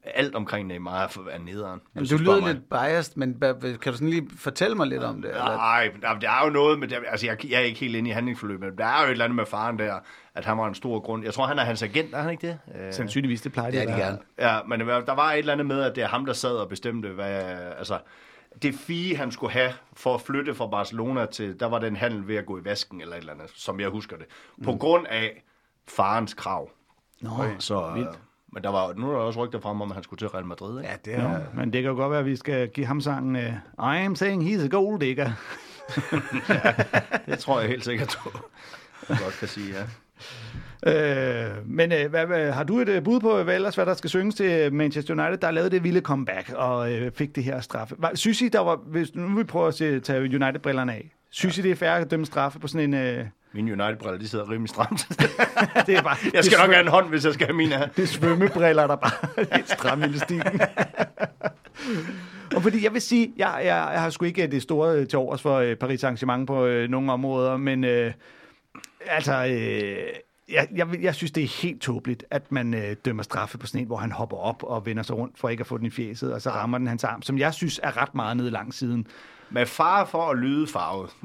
Alt 0.03 0.35
omkring 0.35 0.67
Neymar 0.67 1.03
er 1.03 1.27
er 1.31 1.39
nederen. 1.39 1.79
Jamen, 1.95 2.09
du 2.09 2.17
lyder 2.17 2.39
mig. 2.41 2.53
lidt 2.53 2.69
biased, 2.69 3.13
men 3.17 3.39
kan 3.61 3.77
du 3.85 3.93
sådan 3.93 4.09
lige 4.09 4.29
fortælle 4.37 4.75
mig 4.75 4.87
lidt 4.87 5.03
om 5.03 5.21
det? 5.21 5.29
Eller? 5.31 5.45
Nej, 5.45 5.91
der 6.21 6.29
er 6.29 6.45
jo 6.45 6.49
noget 6.49 6.79
med. 6.79 6.93
Altså, 7.11 7.25
jeg, 7.25 7.45
jeg 7.51 7.55
er 7.61 7.65
ikke 7.65 7.79
helt 7.79 7.95
inde 7.95 8.09
i 8.09 8.13
handlingsforløbet, 8.13 8.69
men 8.69 8.77
der 8.77 8.85
er 8.85 8.99
jo 9.01 9.05
et 9.05 9.11
eller 9.11 9.25
andet 9.25 9.35
med 9.35 9.45
faren 9.45 9.79
der, 9.79 9.99
at 10.39 10.45
han 10.45 10.57
var 10.57 10.67
en 10.67 10.75
stor 10.75 10.99
grund. 10.99 11.23
Jeg 11.23 11.33
tror, 11.33 11.45
han 11.45 11.59
er 11.59 11.63
hans 11.63 11.83
agent, 11.83 12.13
er 12.13 12.21
han 12.21 12.31
ikke 12.31 12.47
det? 12.47 12.59
Øh, 12.87 12.93
Sandsynligvis, 12.93 13.41
det 13.41 13.51
plejer 13.51 13.71
det 13.71 13.77
Ja, 13.77 13.81
at 13.81 13.87
de 13.87 13.93
være. 13.93 14.05
gerne. 14.05 14.17
Ja, 14.39 14.59
men 14.67 14.79
det 14.79 14.87
der 14.87 15.15
var 15.15 15.31
et 15.31 15.37
eller 15.39 15.53
andet 15.53 15.65
med, 15.67 15.81
at 15.81 15.95
det 15.95 16.03
er 16.03 16.07
ham, 16.07 16.25
der 16.25 16.33
sad 16.33 16.51
og 16.55 16.69
bestemte, 16.69 17.09
hvad, 17.09 17.31
altså, 17.77 17.99
det 18.61 18.75
fee, 18.75 19.15
han 19.15 19.31
skulle 19.31 19.53
have 19.53 19.71
for 19.93 20.15
at 20.15 20.21
flytte 20.21 20.55
fra 20.55 20.67
Barcelona 20.67 21.25
til, 21.25 21.59
der 21.59 21.65
var 21.65 21.79
den 21.79 21.95
handel 21.95 22.27
ved 22.27 22.35
at 22.35 22.45
gå 22.45 22.57
i 22.59 22.65
vasken, 22.65 23.01
eller 23.01 23.13
et 23.15 23.19
eller 23.19 23.33
andet, 23.33 23.51
som 23.55 23.79
jeg 23.79 23.89
husker 23.89 24.17
det. 24.17 24.25
På 24.63 24.75
grund 24.75 25.05
af 25.09 25.43
farens 25.87 26.33
krav. 26.33 26.69
Nå, 27.21 27.29
Så, 27.59 27.91
vildt. 27.95 28.19
Men 28.53 28.63
der 28.63 28.69
var, 28.69 28.93
nu 28.93 29.09
er 29.09 29.13
der 29.13 29.19
også 29.19 29.45
rygter 29.45 29.59
frem 29.59 29.81
om, 29.81 29.91
at 29.91 29.95
han 29.95 30.03
skulle 30.03 30.17
til 30.17 30.27
Real 30.27 30.45
Madrid, 30.45 30.79
ikke? 30.79 30.89
Ja, 30.91 30.95
det 31.05 31.15
er... 31.15 31.31
Nå, 31.31 31.39
men 31.53 31.73
det 31.73 31.81
kan 31.81 31.91
jo 31.91 31.97
godt 31.97 32.11
være, 32.11 32.19
at 32.19 32.25
vi 32.25 32.35
skal 32.35 32.69
give 32.69 32.85
ham 32.85 33.01
sangen 33.01 33.35
uh, 33.35 33.41
I 33.95 33.97
am 34.05 34.15
saying 34.15 34.43
he's 34.43 34.63
a 34.63 34.67
gold 34.67 34.99
digger. 34.99 35.31
Det 37.25 37.39
tror 37.39 37.59
jeg 37.59 37.69
helt 37.69 37.83
sikkert, 37.85 38.19
du 39.09 39.13
godt 39.23 39.37
kan 39.39 39.47
sige, 39.47 39.75
ja. 39.77 39.83
Øh, 40.87 41.49
men 41.65 41.91
øh, 41.91 42.09
hvad, 42.09 42.25
hvad, 42.25 42.51
har 42.51 42.63
du 42.63 42.79
et 42.79 42.89
øh, 42.89 43.03
bud 43.03 43.19
på, 43.19 43.43
hvad 43.43 43.55
ellers, 43.55 43.75
hvad 43.75 43.85
der 43.85 43.93
skal 43.93 44.09
synges 44.09 44.35
til 44.35 44.73
Manchester 44.73 45.13
United, 45.13 45.37
der 45.37 45.51
lavede 45.51 45.69
det 45.69 45.83
vilde 45.83 46.01
comeback 46.01 46.53
og 46.55 46.93
øh, 46.93 47.11
fik 47.11 47.35
det 47.35 47.43
her 47.43 47.61
straffe? 47.61 47.95
Var, 47.97 48.11
synes 48.13 48.41
I, 48.41 48.49
der 48.49 48.59
var, 48.59 48.75
hvis 48.75 49.15
nu 49.15 49.37
vi 49.37 49.43
prøve 49.43 49.67
at 49.67 49.73
se, 49.73 49.99
tage 49.99 50.21
United-brillerne 50.21 50.93
af, 50.93 51.11
synes 51.29 51.57
I, 51.57 51.61
det 51.61 51.71
er 51.71 51.75
fair 51.75 51.91
at 51.91 52.11
dømme 52.11 52.25
straffe 52.25 52.59
på 52.59 52.67
sådan 52.67 52.93
en... 52.93 53.01
Øh, 53.01 53.25
Mine 53.53 53.71
United-briller, 53.71 54.19
de 54.19 54.27
sidder 54.27 54.51
rimelig 54.51 54.69
stramt. 54.69 55.07
det 55.87 55.97
er 55.97 56.01
bare, 56.01 56.17
jeg 56.33 56.43
skal 56.43 56.57
nok 56.57 56.69
have 56.69 56.81
en 56.81 56.87
hånd, 56.87 57.09
hvis 57.09 57.25
jeg 57.25 57.33
skal 57.33 57.47
have 57.47 57.57
mine 57.57 57.89
det 57.95 58.03
er 58.03 58.07
svømmebriller, 58.07 58.87
der 58.87 58.95
bare 58.95 59.45
er 59.51 59.61
stramme 59.65 60.05
i 60.05 60.09
elastikken. 60.09 60.61
Og 62.55 62.61
fordi 62.61 62.83
jeg 62.83 62.93
vil 62.93 63.01
sige, 63.01 63.33
jeg, 63.37 63.53
jeg, 63.57 63.89
jeg 63.93 64.01
har 64.01 64.09
sgu 64.09 64.25
ikke 64.25 64.47
det 64.47 64.61
store 64.61 64.95
øh, 64.95 65.07
til 65.07 65.19
overs 65.19 65.41
for 65.41 65.55
øh, 65.55 65.75
Paris 65.75 66.03
Saint-Germain 66.03 66.45
på 66.45 66.65
øh, 66.65 66.89
nogle 66.89 67.11
områder, 67.11 67.57
men 67.57 67.83
øh, 67.83 68.11
altså, 69.05 69.45
øh, 69.45 70.13
jeg, 70.49 70.67
jeg, 70.75 71.01
jeg 71.01 71.15
synes, 71.15 71.31
det 71.31 71.43
er 71.43 71.61
helt 71.61 71.81
tåbeligt, 71.81 72.23
at 72.31 72.51
man 72.51 72.73
øh, 72.73 72.95
dømmer 73.05 73.23
straffe 73.23 73.57
på 73.57 73.67
sådan 73.67 73.81
en, 73.81 73.87
hvor 73.87 73.97
han 73.97 74.11
hopper 74.11 74.37
op 74.37 74.63
og 74.63 74.85
vender 74.85 75.03
sig 75.03 75.17
rundt 75.17 75.39
for 75.39 75.49
ikke 75.49 75.61
at 75.61 75.67
få 75.67 75.77
den 75.77 75.85
i 75.85 75.89
fjeset, 75.89 76.33
og 76.33 76.41
så 76.41 76.49
rammer 76.49 76.77
den 76.77 76.87
hans 76.87 77.03
arm, 77.03 77.21
som 77.21 77.37
jeg 77.37 77.53
synes 77.53 77.79
er 77.83 77.97
ret 77.97 78.15
meget 78.15 78.37
nede 78.37 78.51
langs 78.51 78.77
siden. 78.77 79.07
Med 79.49 79.65
fare 79.65 80.07
for 80.07 80.29
at 80.29 80.37
lyde 80.37 80.67
farvet. 80.67 81.09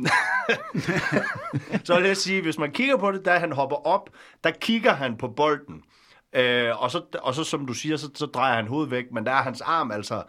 så 1.87 1.99
vil 1.99 2.07
jeg 2.07 2.17
sige, 2.17 2.43
hvis 2.43 2.59
man 2.59 2.73
kigger 2.73 2.97
på 2.97 3.13
det, 3.13 3.25
da 3.25 3.39
han 3.39 3.53
hopper 3.53 3.87
op, 3.87 4.11
der 4.45 4.51
kigger 4.51 4.93
han 4.93 5.17
på 5.17 5.29
bolden. 5.29 5.83
Øh, 6.33 6.83
og, 6.83 6.91
så, 6.91 7.03
og 7.23 7.35
så, 7.35 7.45
som 7.45 7.67
du 7.67 7.73
siger, 7.73 7.97
så, 7.97 8.11
så 8.15 8.27
drejer 8.27 8.57
han 8.57 8.67
hovedet 8.67 8.91
væk, 8.91 9.05
men 9.13 9.27
der 9.27 9.33
er 9.33 9.43
hans 9.43 9.61
arm 9.61 9.91
altså, 9.91 10.23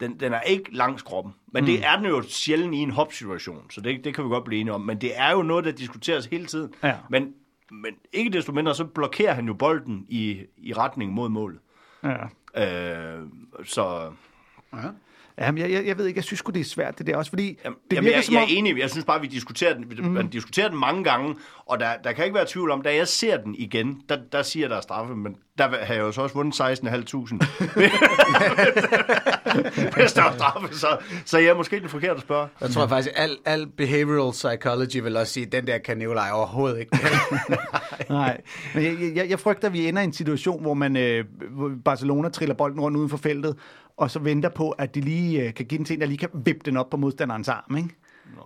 den, 0.00 0.20
den 0.20 0.32
er 0.32 0.40
ikke 0.40 0.76
langs 0.76 1.02
kroppen. 1.02 1.34
Men 1.52 1.62
mm. 1.62 1.66
det 1.66 1.86
er 1.86 1.96
den 1.96 2.06
jo 2.06 2.22
sjældent 2.22 2.74
i 2.74 2.78
en 2.78 2.90
hopsituation, 2.90 3.70
så 3.70 3.80
det, 3.80 4.04
det 4.04 4.14
kan 4.14 4.24
vi 4.24 4.28
godt 4.28 4.44
blive 4.44 4.60
enige 4.60 4.74
om. 4.74 4.80
Men 4.80 5.00
det 5.00 5.18
er 5.18 5.30
jo 5.32 5.42
noget, 5.42 5.64
der 5.64 5.70
diskuteres 5.70 6.26
hele 6.26 6.46
tiden. 6.46 6.72
Ja. 6.82 6.96
Men, 7.10 7.34
men 7.70 7.94
ikke 8.12 8.30
desto 8.30 8.52
mindre, 8.52 8.74
så 8.74 8.84
blokerer 8.84 9.34
han 9.34 9.46
jo 9.46 9.54
bolden 9.54 10.06
i, 10.08 10.42
i 10.56 10.72
retning 10.72 11.12
mod 11.12 11.28
målet. 11.28 11.58
Ja. 12.04 13.16
Øh, 13.16 13.26
så 13.64 14.12
Ja. 14.72 14.88
Jamen, 15.38 15.58
jeg, 15.58 15.70
jeg, 15.70 15.86
jeg 15.86 15.98
ved 15.98 16.06
ikke, 16.06 16.18
jeg 16.18 16.24
synes 16.24 16.42
det 16.42 16.60
er 16.60 16.64
svært, 16.64 16.98
det 16.98 17.06
der 17.06 17.16
også, 17.16 17.30
fordi 17.30 17.58
Jamen, 17.64 17.78
det 17.90 17.96
jamen, 17.96 18.04
virker 18.04 18.16
jeg, 18.16 18.24
som 18.24 18.34
jeg 18.34 18.42
om... 18.42 18.48
er 18.50 18.56
enig, 18.56 18.78
jeg 18.78 18.90
synes 18.90 19.04
bare, 19.04 19.20
vi 19.20 19.26
diskuterer 19.26 19.74
den, 19.74 19.84
mm. 19.98 20.04
man 20.04 20.28
diskuterer 20.28 20.68
den 20.68 20.78
mange 20.78 21.04
gange, 21.04 21.34
og 21.66 21.80
der, 21.80 21.88
der 22.04 22.12
kan 22.12 22.24
ikke 22.24 22.34
være 22.34 22.46
tvivl 22.48 22.70
om, 22.70 22.82
da 22.82 22.94
jeg 22.94 23.08
ser 23.08 23.36
den 23.36 23.54
igen, 23.54 24.02
der, 24.08 24.18
der 24.32 24.42
siger 24.42 24.68
der 24.68 24.76
er 24.76 24.80
straffe, 24.80 25.14
men 25.14 25.36
der 25.58 25.84
har 25.84 25.94
jeg 25.94 26.00
jo 26.00 26.12
så 26.12 26.22
også 26.22 26.34
vundet 26.34 26.60
16.500. 26.60 26.64
Hvis 29.96 30.12
der 30.12 30.22
er 30.22 30.32
straffe, 30.36 30.74
så, 30.74 30.98
så 31.24 31.38
jeg 31.38 31.48
er 31.48 31.54
måske 31.54 31.80
den 31.80 31.88
forkerte 31.88 32.14
at 32.14 32.20
spørge. 32.20 32.48
Jeg 32.60 32.70
tror 32.70 32.86
faktisk, 32.86 33.10
al, 33.16 33.36
al 33.44 33.66
behavioral 33.66 34.32
psychology 34.32 35.02
vil 35.02 35.16
også 35.16 35.32
sige, 35.32 35.46
at 35.46 35.52
den 35.52 35.66
der 35.66 35.78
kan 35.78 35.98
Nikolaj 35.98 36.30
overhovedet 36.32 36.78
ikke. 36.78 36.98
Nej, 38.10 38.40
men 38.74 38.84
jeg, 38.84 39.16
jeg, 39.16 39.30
jeg 39.30 39.40
frygter, 39.40 39.68
at 39.68 39.72
vi 39.72 39.88
ender 39.88 40.02
i 40.02 40.04
en 40.04 40.12
situation, 40.12 40.62
hvor 40.62 40.74
man 40.74 40.96
øh, 40.96 41.24
Barcelona 41.84 42.28
triller 42.28 42.54
bolden 42.54 42.80
rundt 42.80 42.96
uden 42.96 43.08
for 43.08 43.16
feltet, 43.16 43.56
og 44.00 44.10
så 44.10 44.18
venter 44.18 44.48
på, 44.48 44.70
at 44.70 44.94
de 44.94 45.00
lige 45.00 45.42
øh, 45.46 45.54
kan 45.54 45.66
give 45.66 45.78
den 45.78 45.84
til 45.84 45.94
en, 45.94 46.00
der 46.00 46.06
lige 46.06 46.18
kan 46.18 46.28
vippe 46.34 46.60
den 46.64 46.76
op 46.76 46.90
på 46.90 46.96
modstanderens 46.96 47.48
arm, 47.48 47.76
ikke? 47.76 47.88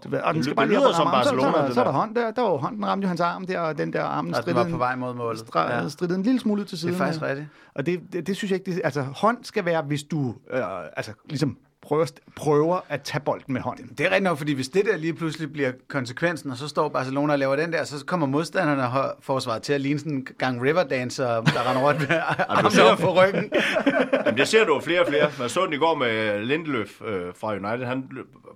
Ved, 0.08 0.18
og 0.20 0.34
den 0.34 0.36
Det 0.36 0.44
skal 0.44 0.56
bare 0.56 0.66
det 0.66 0.70
lige 0.74 0.86
op 0.88 0.94
som 0.94 1.06
armen. 1.06 1.24
så, 1.24 1.28
så, 1.30 1.34
Barcelona, 1.36 1.58
så, 1.62 1.66
det 1.66 1.74
så 1.74 1.80
er 1.80 1.84
der 1.84 1.90
der. 1.92 1.98
hånd 1.98 2.14
der, 2.14 2.30
der 2.30 2.42
var 2.42 2.56
hånden 2.56 2.86
ramte 2.86 3.04
jo 3.04 3.08
hans 3.08 3.20
arm 3.20 3.46
der, 3.46 3.60
og 3.60 3.78
den 3.78 3.92
der 3.92 4.02
armen 4.04 4.34
Og 4.34 4.46
den 4.46 4.54
var 4.54 4.68
på 4.70 4.76
vej 4.76 4.96
mod 4.96 5.14
målet. 5.14 5.38
stra- 5.40 5.72
Ja. 5.72 5.88
strittede 5.88 6.18
en 6.18 6.24
lille 6.24 6.40
smule 6.40 6.60
ud 6.60 6.66
til 6.66 6.78
siden. 6.78 6.94
faktisk 6.94 7.22
øh. 7.22 7.28
rigtigt. 7.28 7.48
Og 7.74 7.86
det, 7.86 8.00
det, 8.12 8.26
det, 8.26 8.36
synes 8.36 8.50
jeg 8.50 8.58
ikke, 8.60 8.70
det, 8.72 8.80
altså 8.84 9.02
hånd 9.02 9.38
skal 9.42 9.64
være, 9.64 9.82
hvis 9.82 10.02
du 10.02 10.34
øh, 10.50 10.60
altså, 10.96 11.12
ligesom 11.28 11.56
prøver, 11.84 12.06
prøver 12.36 12.80
at 12.88 13.02
tage 13.02 13.20
bolden 13.20 13.52
med 13.52 13.60
hånden. 13.60 13.88
Det 13.88 14.00
er 14.00 14.04
rigtigt 14.04 14.22
nok, 14.22 14.38
fordi 14.38 14.52
hvis 14.52 14.68
det 14.68 14.84
der 14.84 14.96
lige 14.96 15.14
pludselig 15.14 15.52
bliver 15.52 15.72
konsekvensen, 15.88 16.50
og 16.50 16.56
så 16.56 16.68
står 16.68 16.88
Barcelona 16.88 17.32
og 17.32 17.38
laver 17.38 17.56
den 17.56 17.72
der, 17.72 17.84
så 17.84 18.04
kommer 18.06 18.26
modstanderne 18.26 18.88
og 18.88 19.14
forsvaret 19.20 19.62
til 19.62 19.72
at 19.72 19.80
ligne 19.80 19.98
sådan 19.98 20.12
en 20.12 20.26
gang 20.38 20.62
Riverdancer, 20.62 21.26
der 21.26 21.70
render 21.70 21.82
rundt 21.88 22.00
med 22.00 22.08
armene 22.48 22.96
på 23.00 23.22
ryggen. 23.22 23.52
Jamen, 24.26 24.38
det 24.38 24.48
ser 24.48 24.64
du 24.64 24.74
jo 24.74 24.80
flere 24.80 25.00
og 25.00 25.06
flere. 25.08 25.30
Man 25.38 25.48
så 25.48 25.64
den 25.64 25.72
i 25.72 25.76
går 25.76 25.94
med 25.94 26.44
Lindeløf 26.44 27.02
øh, 27.06 27.34
fra 27.34 27.52
United. 27.52 27.86
Han 27.86 28.08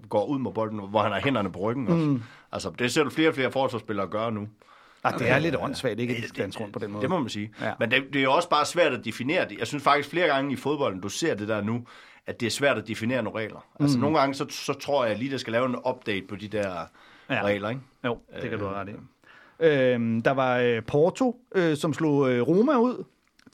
går 0.08 0.26
ud 0.26 0.38
med 0.38 0.52
bolden, 0.52 0.80
hvor 0.90 1.02
han 1.02 1.12
har 1.12 1.20
hænderne 1.20 1.52
på 1.52 1.58
ryggen 1.58 1.88
også. 1.88 2.06
Mm. 2.06 2.22
Altså, 2.52 2.70
det 2.78 2.92
ser 2.92 3.04
du 3.04 3.10
flere 3.10 3.28
og 3.28 3.34
flere 3.34 3.52
forsvarsspillere 3.52 4.06
gøre 4.06 4.32
nu. 4.32 4.48
Ah, 5.04 5.18
det 5.18 5.30
er 5.30 5.38
lidt 5.38 5.56
åndssvagt, 5.56 6.00
ikke? 6.00 6.14
At 6.16 6.22
de 6.22 6.42
danse 6.42 6.60
rundt 6.60 6.72
på 6.72 6.78
den 6.78 6.90
måde. 6.90 7.02
Det 7.02 7.10
må 7.10 7.18
man 7.18 7.28
sige. 7.28 7.50
Ja. 7.62 7.72
Men 7.78 7.90
det, 7.90 8.04
det 8.12 8.18
er 8.18 8.22
jo 8.22 8.32
også 8.32 8.48
bare 8.48 8.64
svært 8.64 8.92
at 8.92 9.04
definere 9.04 9.48
det. 9.48 9.58
Jeg 9.58 9.66
synes 9.66 9.84
faktisk 9.84 10.08
flere 10.08 10.26
gange 10.26 10.52
i 10.52 10.56
fodbolden, 10.56 11.00
du 11.00 11.08
ser 11.08 11.34
det 11.34 11.48
der 11.48 11.60
nu, 11.62 11.86
at 12.28 12.40
det 12.40 12.46
er 12.46 12.50
svært 12.50 12.78
at 12.78 12.88
definere 12.88 13.22
nogle 13.22 13.38
regler. 13.38 13.66
Altså 13.80 13.98
nogle 13.98 14.18
gange, 14.18 14.34
så, 14.34 14.46
så 14.48 14.72
tror 14.72 15.04
jeg 15.04 15.18
lige, 15.18 15.30
der 15.30 15.36
skal 15.36 15.52
lave 15.52 15.66
en 15.66 15.76
update 15.88 16.26
på 16.28 16.36
de 16.36 16.48
der 16.48 16.72
Ja. 17.30 17.42
regler, 17.44 17.68
ikke? 17.68 17.80
Jo, 18.04 18.18
det 18.42 18.50
kan 18.50 18.58
du 18.58 18.64
have 18.66 18.76
ret 18.80 18.88
i. 18.88 18.92
Øhm, 19.60 20.22
der 20.22 20.30
var 20.30 20.58
øh, 20.58 20.82
Porto, 20.82 21.40
øh, 21.54 21.76
som 21.76 21.92
slog 21.92 22.30
øh, 22.30 22.42
Roma 22.42 22.76
ud. 22.76 23.04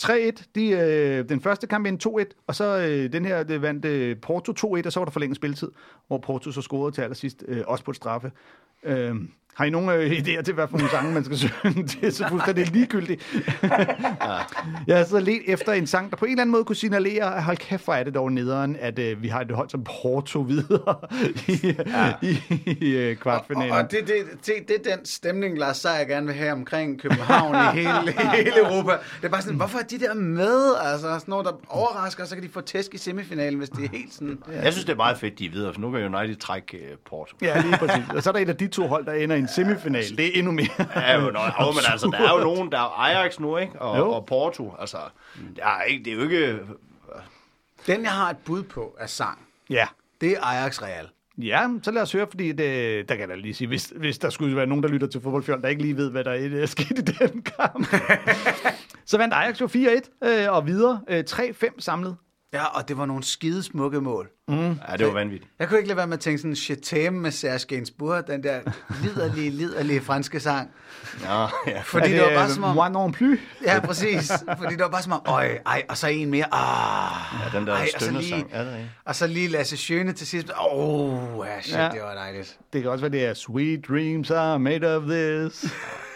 3-1. 0.03 0.45
De, 0.55 0.69
øh, 0.71 1.29
den 1.29 1.41
første 1.41 1.67
kamp 1.67 1.87
ind 1.87 2.07
2-1, 2.31 2.45
og 2.47 2.55
så 2.55 2.65
øh, 2.79 3.13
den 3.13 3.25
her 3.25 3.43
det 3.43 3.63
vandt 3.63 3.85
øh, 3.85 4.17
Porto 4.17 4.53
2-1, 4.77 4.87
og 4.87 4.93
så 4.93 5.01
var 5.01 5.05
der 5.05 5.13
forlænget 5.13 5.37
spilletid, 5.37 5.71
hvor 6.07 6.19
Porto 6.19 6.53
så 6.53 6.63
scorede 6.63 6.95
til 6.95 7.03
allersidst, 7.03 7.45
øh, 7.49 7.63
også 7.67 7.85
på 7.85 7.91
et 7.91 7.97
straffe. 7.97 8.33
Øh, 8.83 9.15
har 9.55 9.65
I 9.65 9.71
nogle 9.71 9.95
øh, 9.95 10.11
idéer 10.11 10.43
til, 10.43 10.55
hvad 10.55 10.69
for 10.69 10.79
nogle 10.79 10.91
sange, 10.91 11.15
man 11.15 11.25
skal 11.25 11.39
synge? 11.39 11.83
Det 11.93 11.99
er 12.03 12.11
så 12.11 12.29
fuldstændig 12.29 12.67
ligegyldigt. 12.73 13.23
Jeg 14.87 14.97
har 14.97 15.05
så 15.05 15.21
let 15.21 15.43
efter 15.47 15.73
en 15.73 15.87
sang, 15.87 16.11
der 16.11 16.17
på 16.17 16.25
en 16.25 16.31
eller 16.31 16.43
anden 16.43 16.53
måde 16.53 16.65
kunne 16.65 16.77
signalere, 16.77 17.37
at 17.37 17.43
hold 17.43 17.57
kæft, 17.57 17.85
hvor 17.85 17.95
er 17.95 18.05
det 18.05 18.15
dog 18.15 18.33
nederen, 18.33 18.77
at 18.81 18.99
øh, 18.99 19.23
vi 19.23 19.29
har 19.29 19.41
et 19.41 19.51
hold 19.51 19.69
som 19.69 19.85
Porto 19.85 20.41
videre 20.41 20.97
i, 21.49 21.75
ja. 21.87 22.13
i, 22.23 22.39
i 22.81 22.97
øh, 22.97 23.11
Og, 23.11 23.17
kvartfinalen. 23.23 23.73
og 23.73 23.91
det, 23.91 24.01
det, 24.07 24.17
det, 24.47 24.55
det 24.69 24.87
er 24.87 24.97
den 24.97 25.07
stemning, 25.07 25.59
Lars 25.59 25.77
Seier 25.77 26.05
gerne 26.05 26.27
vil 26.27 26.35
have 26.35 26.53
omkring 26.53 27.01
København 27.01 27.55
i 27.55 27.81
hele, 27.81 28.13
hele 28.33 28.59
Europa. 28.59 28.93
Det 28.93 29.25
er 29.25 29.29
bare 29.29 29.43
sådan, 29.43 29.57
hvorfor 29.57 29.79
er 29.79 29.83
de 29.83 29.99
der 29.99 30.15
med? 30.15 30.75
Altså, 30.83 31.07
sådan 31.07 31.23
noget, 31.27 31.47
der 31.47 31.53
overrasker, 31.69 32.25
så 32.25 32.35
kan 32.35 32.45
de 32.45 32.49
få 32.49 32.61
tæsk 32.61 32.95
i 32.95 32.99
semifinalen, 32.99 33.59
hvis 33.59 33.69
det 33.69 33.85
er 33.85 33.89
helt 33.93 34.15
sådan... 34.15 34.39
Jeg 34.63 34.73
synes, 34.73 34.85
det 34.85 34.93
er 34.93 34.97
meget 34.97 35.19
fedt, 35.19 35.39
de 35.39 35.47
er 35.47 35.51
videre, 35.51 35.73
for 35.75 35.81
nu 35.81 35.91
kan 35.91 36.15
United 36.15 36.37
trække 36.37 36.77
uh, 36.77 36.99
Porto. 37.11 37.37
Ja, 37.43 37.61
lige 37.61 37.77
præcis. 37.79 38.05
Og 38.15 38.23
så 38.23 38.31
er 38.31 38.33
der 38.33 38.41
et 38.41 38.49
af 38.49 38.57
de 38.57 38.67
to 38.67 38.87
hold, 38.87 39.07
der 39.07 39.13
ender 39.13 39.37
i 39.37 39.44
en 39.45 39.49
semifinal. 39.49 40.17
Det 40.17 40.27
er 40.27 40.31
endnu 40.39 40.53
mere. 40.53 40.67
Ja, 40.97 41.15
jo, 41.15 41.31
nå, 41.31 41.41
jo, 41.61 41.71
men 41.73 41.81
altså, 41.93 42.09
der 42.13 42.29
er 42.29 42.39
jo 42.39 42.45
nogen, 42.45 42.73
der 42.73 42.79
er 42.79 42.99
Ajax 43.01 43.39
nu, 43.41 43.57
ikke? 43.57 43.79
Og, 43.83 43.99
Jo. 43.99 44.11
og 44.11 44.27
Porto, 44.27 44.75
altså, 44.81 44.97
der 45.57 45.67
er 45.67 45.83
ikke, 45.83 46.05
det 46.05 46.13
er 46.13 46.17
jo 46.17 46.23
ikke... 46.23 46.59
Den, 47.87 48.03
jeg 48.03 48.11
har 48.11 48.31
et 48.31 48.37
bud 48.45 48.63
på 48.63 48.97
af 49.01 49.11
sang, 49.11 49.39
Ja. 49.71 49.87
det 50.21 50.31
er 50.33 50.41
Ajax 50.45 50.83
Real. 50.83 51.09
Ja, 51.39 51.69
så 51.83 51.91
lad 51.91 52.03
os 52.03 52.13
høre, 52.13 52.27
fordi 52.31 52.53
det, 52.53 53.09
der 53.09 53.15
kan 53.15 53.21
jeg 53.21 53.29
da 53.29 53.35
lige 53.35 53.55
sige, 53.55 53.69
hvis, 53.69 53.93
hvis 53.97 54.19
der 54.19 54.31
skulle 54.31 54.57
være 54.57 54.67
nogen, 54.67 54.83
der 54.83 54.89
lytter 54.89 55.07
til 55.07 55.21
fodboldfjold, 55.21 55.63
der 55.63 55.69
ikke 55.69 55.83
lige 55.83 55.97
ved, 55.97 56.11
hvad 56.11 56.25
der 56.25 56.31
er 56.31 56.63
er 56.63 56.67
sket 56.67 56.91
i 56.99 57.03
den 57.03 57.43
kamp. 57.43 57.87
så 59.07 59.19
vandt 59.19 59.35
Ajax 59.35 59.61
jo 59.61 59.67
4-1 59.67 60.29
øh, 60.29 60.53
og 60.53 60.67
videre. 60.67 61.01
Øh, 61.09 61.25
3-5 61.31 61.65
samlet. 61.79 62.17
Ja, 62.55 62.65
og 62.65 62.89
det 62.89 62.99
var 62.99 63.07
nogle 63.07 63.23
skide 63.25 63.63
smukke 63.63 64.01
mål. 64.01 64.29
Ja, 64.49 64.55
det 64.99 65.07
var 65.07 65.13
vanvittigt. 65.13 65.51
Jeg 65.59 65.69
kunne 65.69 65.79
ikke 65.79 65.89
lade 65.89 65.97
være 65.97 66.07
med 66.07 66.15
at 66.15 66.21
tænke 66.21 66.39
sådan, 66.39 66.57
Chatham 66.57 67.13
med 67.15 67.31
Serge 67.31 67.67
Gainsbourg, 67.69 68.27
den 68.27 68.43
der 68.43 68.61
liderlige, 69.03 69.51
liderlige 69.61 70.01
franske 70.01 70.41
sang. 70.41 70.71
Ja, 71.23 71.47
ja. 71.67 71.81
Fordi 71.85 72.09
det, 72.09 72.19
Er 72.19 72.23
var 72.23 72.35
bare 72.35 72.51
som 72.51 72.65
om... 72.65 72.75
Moi 72.75 72.89
non 72.91 73.13
plus. 73.13 73.39
Ja, 73.65 73.81
præcis. 73.81 74.33
Fordi 74.59 74.75
det 74.75 74.83
var 74.83 74.89
bare 74.89 75.03
som 75.03 75.13
om, 75.13 75.23
øj, 75.27 75.59
ej, 75.67 75.83
og 75.89 75.97
så 75.97 76.07
en 76.09 76.31
mere. 76.31 76.55
Ah, 76.55 77.53
Ja, 77.53 77.59
den 77.59 77.67
der 77.67 77.75
ej, 77.75 77.89
og 77.95 78.01
så 78.01 78.11
lige. 78.11 78.47
Ja, 78.53 78.65
det 78.65 78.91
og 79.05 79.15
så 79.15 79.27
lige 79.27 79.49
Lasse 79.49 79.77
Schøne 79.77 80.13
til 80.13 80.27
sidst. 80.27 80.51
Åh, 80.73 81.37
oh, 81.39 81.47
ja, 81.47 81.61
shit, 81.63 81.77
ja. 81.77 81.89
det 81.89 82.03
var 82.03 82.15
dejligt. 82.15 82.59
Det 82.73 82.83
kan 82.83 82.91
også 82.91 83.03
være, 83.03 83.13
det 83.13 83.25
er 83.25 83.35
Sweet 83.35 83.89
dreams 83.89 84.31
are 84.31 84.59
made 84.59 84.97
of 84.97 85.03
this. 85.03 85.65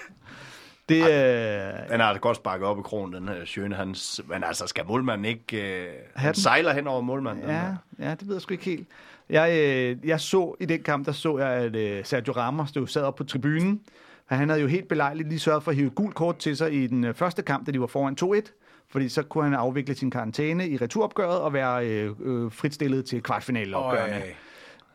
Det 0.88 1.14
er... 1.14 1.86
Den 1.90 2.00
har 2.00 2.18
godt 2.18 2.36
sparket 2.36 2.66
op 2.66 2.78
i 2.78 2.82
kronen, 2.82 3.14
den 3.14 3.28
her 3.28 3.44
Sjøne. 3.44 3.74
Han, 3.74 3.94
s- 3.94 4.20
men 4.28 4.44
altså, 4.44 4.66
skal 4.66 4.84
målmanden 4.86 5.24
ikke... 5.24 5.82
Øh, 5.82 5.88
han 6.16 6.34
sejler 6.34 6.72
hen 6.72 6.86
over 6.86 7.00
målmanden. 7.00 7.42
den 7.44 7.50
Ja, 7.50 7.62
ja, 7.98 8.10
det 8.14 8.28
ved 8.28 8.34
jeg 8.34 8.42
sgu 8.42 8.52
ikke 8.54 8.64
helt. 8.64 8.88
Jeg, 9.30 9.50
øh, 9.52 10.08
jeg 10.08 10.20
så 10.20 10.56
i 10.60 10.64
den 10.64 10.82
kamp, 10.82 11.06
der 11.06 11.12
så 11.12 11.38
jeg, 11.38 11.48
at 11.48 11.76
øh, 11.76 12.04
Sergio 12.04 12.32
Ramos 12.32 12.68
stod 12.68 12.86
sad 12.86 13.02
op 13.02 13.14
på 13.16 13.24
tribunen. 13.24 13.80
Han 14.26 14.48
havde 14.48 14.60
jo 14.60 14.66
helt 14.66 14.88
belejligt 14.88 15.28
lige 15.28 15.38
sørget 15.38 15.62
for 15.62 15.70
at 15.70 15.76
hive 15.76 15.90
gult 15.90 16.14
kort 16.14 16.36
til 16.38 16.56
sig 16.56 16.72
i 16.72 16.86
den 16.86 17.04
øh, 17.04 17.14
første 17.14 17.42
kamp, 17.42 17.66
da 17.66 17.70
de 17.72 17.80
var 17.80 17.86
foran 17.86 18.16
2-1. 18.22 18.52
Fordi 18.90 19.08
så 19.08 19.22
kunne 19.22 19.44
han 19.44 19.54
afvikle 19.54 19.94
sin 19.94 20.10
karantæne 20.10 20.68
i 20.68 20.76
returopgøret 20.76 21.38
og 21.40 21.52
være 21.52 21.86
øh, 21.86 22.10
øh, 22.20 22.52
fritstillet 22.52 23.04
til 23.04 23.22
kvartfinaleopgørene. 23.22 24.14
Øj. 24.16 24.20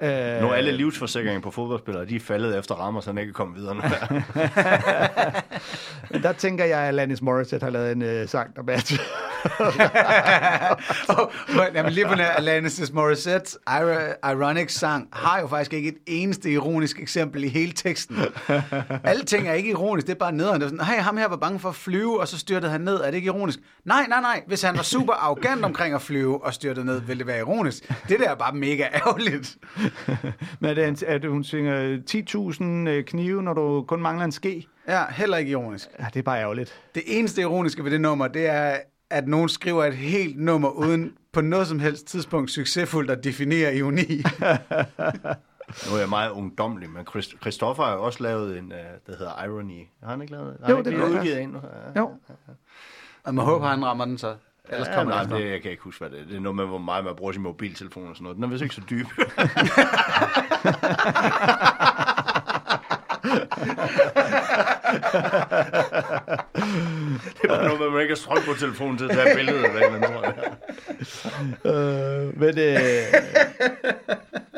Øh, 0.02 0.42
Nu 0.42 0.52
alle 0.52 0.72
livsforsikringer 0.72 1.42
på 1.42 1.52
fodboldspillere, 1.52 2.06
de 2.06 2.16
er 2.16 2.20
faldet 2.20 2.60
efter 2.60 2.76
rammer, 2.76 3.02
så 3.02 3.10
han 3.10 3.18
ikke 3.18 3.34
kommet 3.34 3.58
videre 3.58 3.76
nu. 3.76 3.82
men 6.12 6.24
der 6.24 6.32
tænker 6.32 6.66
jeg, 6.66 6.80
at 6.80 6.88
Alanis 6.88 7.22
Morissette 7.22 7.64
har 7.64 7.72
lavet 7.72 7.92
en 7.92 8.02
øh, 8.02 8.28
sang, 8.28 8.56
der 8.56 8.64
matcher. 8.64 8.98
oh, 11.10 11.28
men, 11.56 11.66
jamen, 11.76 11.94
lige 11.94 12.06
på 12.08 12.16
nær 12.16 12.30
Alanis 12.32 12.80
Morissette's 12.80 13.56
Ira- 13.70 14.30
Ironic 14.32 14.72
sang 14.74 15.08
har 15.14 15.40
jo 15.40 15.48
faktisk 15.48 15.74
ikke 15.74 15.90
et 15.90 15.98
eneste 16.08 16.52
ironisk 16.52 17.00
eksempel 17.00 17.44
i 17.44 17.48
hele 17.48 17.72
teksten. 17.72 18.18
Alle 19.04 19.24
ting 19.24 19.48
er 19.48 19.54
ikke 19.54 19.70
ironisk, 19.70 20.08
det 20.08 20.14
er 20.14 20.18
bare 20.20 20.32
nederen. 20.32 20.62
Det 20.62 20.66
er 20.66 20.70
sådan, 20.70 20.86
hey, 20.86 21.00
ham 21.02 21.18
her 21.18 21.28
var 21.28 21.36
bange 21.38 21.60
for 21.60 21.70
at 21.70 21.76
flyve, 21.76 22.20
og 22.22 22.28
så 22.28 22.40
styrtede 22.40 22.72
han 22.72 22.82
ned. 22.82 22.96
Er 22.96 23.06
det 23.06 23.14
ikke 23.14 23.26
ironisk? 23.26 23.60
Nej, 23.86 24.06
nej, 24.10 24.22
nej. 24.22 24.42
Hvis 24.48 24.62
han 24.62 24.78
var 24.78 24.84
super 24.84 25.14
arrogant 25.14 25.66
omkring 25.66 25.96
at 25.96 26.02
flyve 26.02 26.44
og 26.46 26.54
styrtede 26.54 26.86
ned, 26.86 27.02
ville 27.02 27.20
det 27.20 27.28
være 27.28 27.40
ironisk. 27.40 27.92
Det 28.10 28.20
der 28.20 28.30
er 28.30 28.36
bare 28.36 28.56
mega 28.56 28.84
ærgerligt. 28.94 29.56
Men 30.60 30.70
er 30.70 30.74
det, 30.74 31.04
at 31.04 31.26
hun 31.26 31.44
synger 31.44 31.98
10.000 32.86 32.90
øh, 32.90 33.04
knive, 33.06 33.44
når 33.44 33.54
du 33.54 33.86
kun 33.88 34.02
mangler 34.02 34.26
en 34.26 34.32
ske? 34.32 34.68
Ja, 34.88 35.04
heller 35.12 35.38
ikke 35.38 35.52
ironisk. 35.52 35.90
Ja, 36.00 36.06
det 36.14 36.20
er 36.20 36.24
bare 36.24 36.40
ærgerligt. 36.40 36.82
Det 36.96 37.04
eneste 37.08 37.42
ironiske 37.42 37.84
ved 37.84 37.92
det 37.92 38.02
nummer, 38.02 38.28
det 38.28 38.48
er, 38.48 38.78
at 39.10 39.28
nogen 39.28 39.50
skriver 39.50 39.86
et 39.86 39.94
helt 39.96 40.40
nummer 40.40 40.70
uden 40.70 41.14
på 41.34 41.42
noget 41.42 41.68
som 41.68 41.80
helst 41.80 42.08
tidspunkt 42.08 42.52
succesfuldt 42.52 43.12
at 43.12 43.24
definere 43.24 43.76
ironi. 43.76 44.04
nu 45.90 45.96
er 45.96 46.00
jeg 46.00 46.10
meget 46.10 46.32
ungdomlig, 46.32 46.90
men 46.90 47.06
Christ- 47.10 47.40
Christoffer 47.42 47.84
har 47.84 47.94
jo 47.94 48.04
også 48.04 48.24
lavet 48.24 48.58
en, 48.58 48.66
uh, 48.66 48.78
der 49.08 49.18
hedder 49.18 49.44
Irony. 49.46 49.82
Har 50.04 50.10
han 50.10 50.22
ikke 50.22 50.34
lavet 50.34 50.58
det? 50.60 50.70
Jo, 50.70 50.82
det 50.82 50.96
godt 51.00 51.12
udgivet 51.12 51.42
en? 51.42 51.56
Ja. 51.96 52.00
Jo. 52.02 52.12
Og 53.24 53.36
man 53.36 53.46
håber, 53.46 53.68
han 53.68 53.86
rammer 53.86 54.06
den 54.06 54.18
så. 54.18 54.36
Ellers 54.70 54.88
Ja, 54.88 54.94
kommer 54.96 55.14
nej, 55.14 55.24
det, 55.24 55.32
det, 55.32 55.52
jeg 55.52 55.62
kan 55.62 55.72
ikke 55.72 55.84
huske, 55.84 56.00
hvad 56.00 56.10
det 56.10 56.20
er. 56.20 56.26
Det 56.28 56.36
er 56.36 56.40
noget 56.40 56.56
med, 56.56 56.66
hvor 56.66 56.78
meget 56.78 57.06
man 57.06 57.16
bruger 57.16 57.32
sin 57.32 57.42
mobiltelefon 57.42 58.08
og 58.08 58.16
sådan 58.16 58.24
noget. 58.24 58.36
Den 58.36 58.44
er 58.44 58.48
vist 58.48 58.64
ikke 58.64 58.76
så 58.76 58.82
dyb. 58.90 59.08
det 67.42 67.50
var 67.50 67.64
noget 67.64 67.80
med, 67.80 67.88
at 67.88 67.94
man 67.94 68.02
ikke 68.02 68.12
har 68.12 68.16
strøm 68.16 68.38
på 68.46 68.54
telefonen 68.60 68.98
til 68.98 69.06
at 69.06 69.12
tage 69.12 69.36
billeder 69.36 69.70
eller 69.70 69.90
noget. 70.00 70.04
tror 70.06 70.24
jeg. 70.24 70.36
Øh, 71.66 72.40
men 72.40 72.60
øh, 72.60 72.78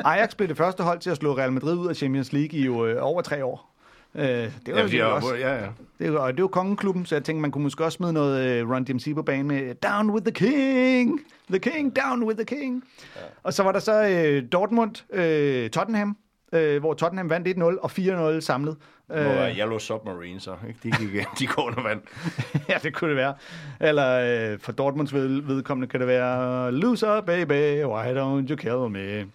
Ajax 0.04 0.34
blev 0.34 0.48
det 0.48 0.56
første 0.56 0.82
hold 0.82 0.98
til 0.98 1.10
at 1.10 1.16
slå 1.16 1.36
Real 1.38 1.52
Madrid 1.52 1.78
ud 1.78 1.88
af 1.88 1.96
Champions 1.96 2.32
League 2.32 2.58
i 2.58 2.64
jo, 2.64 2.86
øh, 2.86 2.96
over 3.00 3.22
tre 3.22 3.44
år. 3.44 3.75
Øh, 4.18 4.26
det 4.66 4.74
var 4.74 4.88
Ja, 4.92 5.06
også, 5.06 5.34
ja, 5.34 5.54
ja. 5.54 5.68
det 5.98 6.12
var, 6.12 6.18
og 6.18 6.32
det 6.34 6.42
var 6.42 6.48
kongeklubben, 6.48 7.06
så 7.06 7.14
jeg 7.14 7.24
tænkte, 7.24 7.40
man 7.40 7.50
kunne 7.50 7.64
måske 7.64 7.84
også 7.84 7.96
smide 7.96 8.12
noget 8.12 8.46
øh, 8.60 8.70
Run 8.70 8.84
DMC 8.84 9.14
på 9.14 9.22
banen 9.22 9.46
med 9.46 9.74
Down 9.74 10.10
with 10.10 10.24
the 10.24 10.32
King, 10.32 11.20
the 11.50 11.58
King, 11.58 11.96
down 11.96 12.22
with 12.22 12.36
the 12.38 12.56
King. 12.56 12.84
Ja. 13.16 13.20
Og 13.42 13.52
så 13.54 13.62
var 13.62 13.72
der 13.72 13.78
så 13.78 14.08
øh, 14.08 14.42
Dortmund, 14.52 15.14
øh, 15.14 15.70
Tottenham, 15.70 16.16
øh, 16.52 16.80
hvor 16.80 16.94
Tottenham 16.94 17.30
vandt 17.30 17.48
1-0 17.48 17.62
og 17.62 17.90
4-0 18.36 18.40
samlet. 18.40 18.76
Det 19.08 19.16
må 19.16 19.32
være 19.32 19.54
Yellow 19.58 19.78
Submarine, 19.78 20.40
så. 20.40 20.54
Ikke? 20.68 20.80
De, 20.82 20.90
gik, 20.90 21.26
de 21.38 21.46
går 21.46 21.62
under 21.66 21.82
vand. 21.82 22.00
ja, 22.68 22.74
det 22.82 22.94
kunne 22.94 23.08
det 23.10 23.16
være. 23.16 23.34
Eller 23.80 24.52
øh, 24.52 24.58
for 24.58 24.72
Dortmunds 24.72 25.14
ved, 25.14 25.42
vedkommende 25.42 25.88
kan 25.88 26.00
det 26.00 26.08
være 26.08 26.72
Loser, 26.72 27.20
baby, 27.20 27.84
why 27.84 28.04
don't 28.16 28.50
you 28.50 28.56
kill 28.56 28.90
me? 28.90 29.26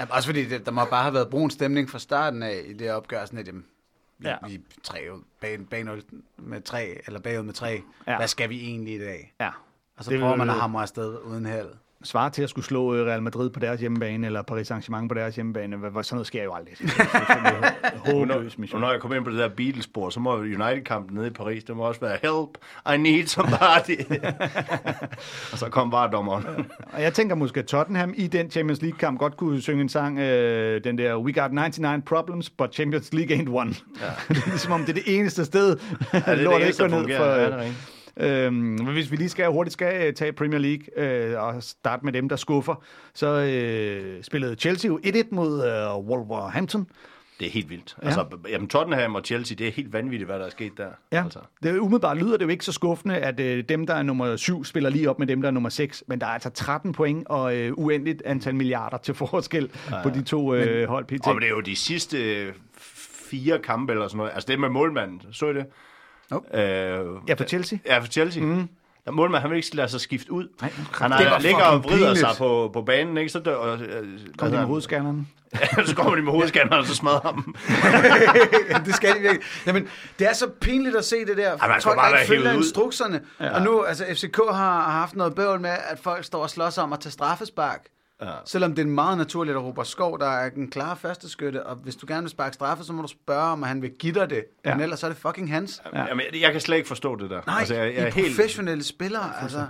Ja, 0.00 0.04
også 0.10 0.28
fordi 0.28 0.44
det, 0.44 0.66
der 0.66 0.72
må 0.72 0.84
bare 0.90 1.02
have 1.02 1.14
været 1.14 1.28
brun 1.28 1.50
stemning 1.50 1.90
fra 1.90 1.98
starten 1.98 2.42
af 2.42 2.56
i 2.66 2.72
det 2.72 2.90
opgør, 2.92 3.24
sådan 3.24 3.38
at 3.38 3.46
jamen, 3.46 3.64
vi, 4.18 4.28
Ja. 4.28 4.36
vi 4.48 4.60
tre, 4.82 4.98
bag, 5.40 5.68
bag 5.70 5.84
med 6.36 6.62
tre, 6.62 7.00
eller 7.06 7.20
bagud 7.20 7.42
med 7.42 7.54
tre. 7.54 7.82
Ja. 8.06 8.16
Hvad 8.16 8.28
skal 8.28 8.48
vi 8.48 8.60
egentlig 8.60 8.94
i 8.94 8.98
dag? 8.98 9.34
Ja. 9.40 9.50
Og 9.96 10.04
så 10.04 10.10
Det 10.10 10.20
prøver 10.20 10.36
man 10.36 10.50
at 10.50 10.56
hamre 10.56 10.82
afsted 10.82 11.18
uden 11.18 11.46
held. 11.46 11.68
Svarer 12.04 12.28
til 12.28 12.42
at 12.42 12.50
skulle 12.50 12.64
slå 12.64 12.94
øh, 12.94 13.06
Real 13.06 13.22
Madrid 13.22 13.50
på 13.50 13.60
deres 13.60 13.80
hjemmebane, 13.80 14.26
eller 14.26 14.42
Paris 14.42 14.70
Saint-Germain 14.70 15.08
på 15.08 15.14
deres 15.14 15.34
hjemmebane. 15.34 15.76
Hvad, 15.76 16.04
sådan 16.04 16.16
noget 16.16 16.26
sker 16.26 16.44
jo 16.44 16.54
aldrig. 16.54 16.74
Det 16.78 16.90
er 16.98 18.12
håbløs 18.12 18.58
mission. 18.58 18.80
når 18.80 18.90
jeg 18.90 19.00
kommer 19.00 19.16
ind 19.16 19.24
på 19.24 19.30
det 19.30 19.38
der 19.38 19.48
Beatles-spor, 19.48 20.10
så 20.10 20.20
må 20.20 20.36
United-kampen 20.36 21.16
nede 21.16 21.26
i 21.26 21.30
Paris, 21.30 21.64
det 21.64 21.76
må 21.76 21.82
også 21.82 22.00
være 22.00 22.18
Help, 22.22 22.58
I 22.94 22.96
need 22.96 23.26
somebody. 23.26 24.20
og 25.52 25.58
så 25.58 25.68
kom 25.70 25.90
bare 25.90 26.10
dommeren. 26.10 26.44
Og 26.92 27.02
jeg 27.02 27.14
tænker 27.14 27.34
måske, 27.34 27.60
at 27.60 27.66
Tottenham 27.66 28.14
i 28.16 28.26
den 28.26 28.50
Champions 28.50 28.82
League-kamp 28.82 29.18
godt 29.18 29.36
kunne 29.36 29.60
synge 29.60 29.82
en 29.82 29.88
sang, 29.88 30.18
øh, 30.18 30.84
den 30.84 30.98
der 30.98 31.16
We 31.16 31.32
got 31.32 31.52
99 31.52 32.04
problems, 32.06 32.50
but 32.50 32.74
Champions 32.74 33.12
League 33.12 33.36
ain't 33.36 33.50
one. 33.50 33.74
Ja. 34.00 34.06
det 34.34 34.42
er 34.44 34.50
ligesom 34.50 34.72
om 34.72 34.80
det 34.80 34.88
er 34.88 34.94
det 34.94 35.18
eneste 35.18 35.44
sted, 35.44 35.76
ja, 36.12 36.18
det 36.18 36.38
lort 36.38 36.62
eneste, 36.62 36.84
ikke 36.84 36.94
går 36.94 37.02
ned 37.02 37.16
for... 37.16 37.24
Ja, 37.24 37.44
det 37.44 37.66
er. 37.66 37.72
Øhm, 38.20 38.54
men 38.54 38.86
hvis 38.86 39.10
vi 39.10 39.16
lige 39.16 39.28
skal 39.28 39.46
hurtigt 39.50 39.72
skal 39.72 40.06
øh, 40.06 40.14
tage 40.14 40.32
Premier 40.32 40.58
League 40.58 40.86
øh, 40.96 41.42
og 41.42 41.62
starte 41.62 42.04
med 42.04 42.12
dem, 42.12 42.28
der 42.28 42.36
skuffer, 42.36 42.84
så 43.14 43.26
øh, 43.26 44.22
spillede 44.22 44.54
Chelsea 44.54 44.88
jo 44.88 45.00
1-1 45.04 45.22
mod 45.30 45.64
øh, 45.66 46.08
Wolverhampton. 46.08 46.86
Det 47.40 47.46
er 47.46 47.50
helt 47.50 47.70
vildt. 47.70 47.96
Ja. 48.02 48.06
Altså, 48.06 48.24
jamen, 48.48 48.68
Tottenham 48.68 49.14
og 49.14 49.22
Chelsea, 49.24 49.54
det 49.54 49.68
er 49.68 49.72
helt 49.72 49.92
vanvittigt, 49.92 50.28
hvad 50.28 50.38
der 50.38 50.46
er 50.46 50.50
sket 50.50 50.72
der. 50.76 50.88
Ja, 51.12 51.22
Altså. 51.24 51.38
det 51.62 51.78
umiddelbart 51.78 52.16
lyder 52.18 52.36
det 52.36 52.44
jo 52.44 52.50
ikke 52.50 52.64
så 52.64 52.72
skuffende, 52.72 53.16
at 53.16 53.40
øh, 53.40 53.64
dem, 53.68 53.86
der 53.86 53.94
er 53.94 54.02
nummer 54.02 54.36
7, 54.36 54.64
spiller 54.64 54.90
lige 54.90 55.10
op 55.10 55.18
med 55.18 55.26
dem, 55.26 55.40
der 55.42 55.48
er 55.48 55.52
nummer 55.52 55.68
6. 55.68 56.04
Men 56.06 56.20
der 56.20 56.26
er 56.26 56.30
altså 56.30 56.50
13 56.50 56.92
point 56.92 57.26
og 57.28 57.56
øh, 57.56 57.72
uendeligt 57.76 58.22
antal 58.24 58.54
milliarder 58.54 58.96
til 58.98 59.14
forskel 59.14 59.70
ja, 59.90 59.96
ja. 59.96 60.02
på 60.02 60.10
de 60.10 60.22
to 60.22 60.54
øh, 60.54 60.88
hold 60.88 61.04
PT. 61.04 61.26
Og 61.26 61.40
det 61.40 61.44
er 61.44 61.50
jo 61.50 61.60
de 61.60 61.76
sidste 61.76 62.46
fire 63.30 63.58
kampe 63.58 63.92
eller 63.92 64.08
sådan 64.08 64.16
noget. 64.16 64.30
Altså 64.34 64.46
det 64.48 64.60
med 64.60 64.68
målmanden, 64.68 65.22
så 65.32 65.46
I 65.50 65.54
det? 65.54 65.66
Nope. 66.30 66.58
Øh, 66.60 67.06
Ja, 67.28 67.34
for 67.34 67.44
Chelsea. 67.44 67.78
Ja, 67.86 67.98
for 67.98 68.06
Chelsea. 68.06 68.42
Mm. 68.42 68.68
Der 69.04 69.12
målmand, 69.12 69.40
han 69.40 69.50
vil 69.50 69.56
ikke 69.56 69.76
lade 69.76 69.88
sig 69.88 70.00
skifte 70.00 70.32
ud. 70.32 70.48
Nej, 70.60 70.70
han 70.92 71.10
var 71.10 71.38
ligger 71.38 71.64
og 71.64 71.84
vrider 71.84 72.14
sig 72.14 72.28
på, 72.38 72.70
på 72.72 72.82
banen, 72.82 73.16
ikke? 73.16 73.28
Så 73.28 73.38
dør, 73.38 73.54
og, 73.54 73.78
øh, 73.78 74.18
Kom 74.38 74.50
de 74.50 74.56
med 74.56 74.64
hovedskanneren. 74.64 75.28
så 75.86 75.94
kommer 75.96 76.14
de 76.14 76.22
med 76.22 76.32
hovedskanneren, 76.32 76.80
og 76.80 76.86
så 76.86 76.94
smadrer 76.94 77.20
ham. 77.20 77.54
det 78.86 78.94
skal 78.94 79.14
de 79.14 79.20
virkelig. 79.20 79.42
Jamen, 79.66 79.88
det 80.18 80.28
er 80.28 80.32
så 80.32 80.48
pinligt 80.60 80.96
at 80.96 81.04
se 81.04 81.16
det 81.24 81.36
der. 81.36 81.50
man 81.50 81.80
skal 81.80 81.82
folk 81.82 81.98
bare 81.98 82.12
ikke 82.12 82.26
følger 82.26 82.52
instrukserne. 82.52 83.20
Ja. 83.40 83.54
Og 83.54 83.62
nu, 83.62 83.82
altså 83.82 84.04
FCK 84.14 84.36
har, 84.36 84.54
har 84.54 84.90
haft 84.90 85.16
noget 85.16 85.34
bøvl 85.34 85.60
med, 85.60 85.70
at 85.70 85.98
folk 86.02 86.24
står 86.24 86.42
og 86.42 86.50
slås 86.50 86.78
om 86.78 86.92
at 86.92 87.00
tage 87.00 87.12
straffespark. 87.12 87.80
Ja. 88.20 88.32
Selvom 88.44 88.74
det 88.74 88.82
er 88.82 88.86
meget 88.86 89.18
naturligt, 89.18 89.56
at 89.56 89.62
Robert 89.62 89.86
Skov, 89.86 90.18
der 90.18 90.26
er 90.26 90.50
den 90.50 90.70
klare 90.70 90.96
første 90.96 91.28
skytte, 91.28 91.66
og 91.66 91.76
hvis 91.76 91.96
du 91.96 92.06
gerne 92.08 92.22
vil 92.22 92.30
sparke 92.30 92.54
straffe, 92.54 92.84
så 92.84 92.92
må 92.92 93.02
du 93.02 93.08
spørge, 93.08 93.52
om 93.52 93.62
han 93.62 93.82
vil 93.82 93.90
give 93.90 94.14
dig 94.14 94.30
det. 94.30 94.44
Ja. 94.64 94.74
Men 94.74 94.82
ellers 94.82 95.00
så 95.00 95.06
er 95.06 95.10
det 95.10 95.18
fucking 95.18 95.50
hans. 95.50 95.82
Ja. 95.92 96.06
Jamen, 96.06 96.26
jeg, 96.32 96.40
jeg 96.40 96.52
kan 96.52 96.60
slet 96.60 96.76
ikke 96.76 96.88
forstå 96.88 97.16
det 97.16 97.30
der. 97.30 97.40
Nej, 97.46 97.58
altså, 97.58 97.74
jeg, 97.74 97.94
jeg 97.94 98.04
er 98.04 98.10
helt, 98.10 98.36
professionelle 98.36 98.84
spillere, 98.84 99.42
altså. 99.42 99.58
Jamen, 99.58 99.68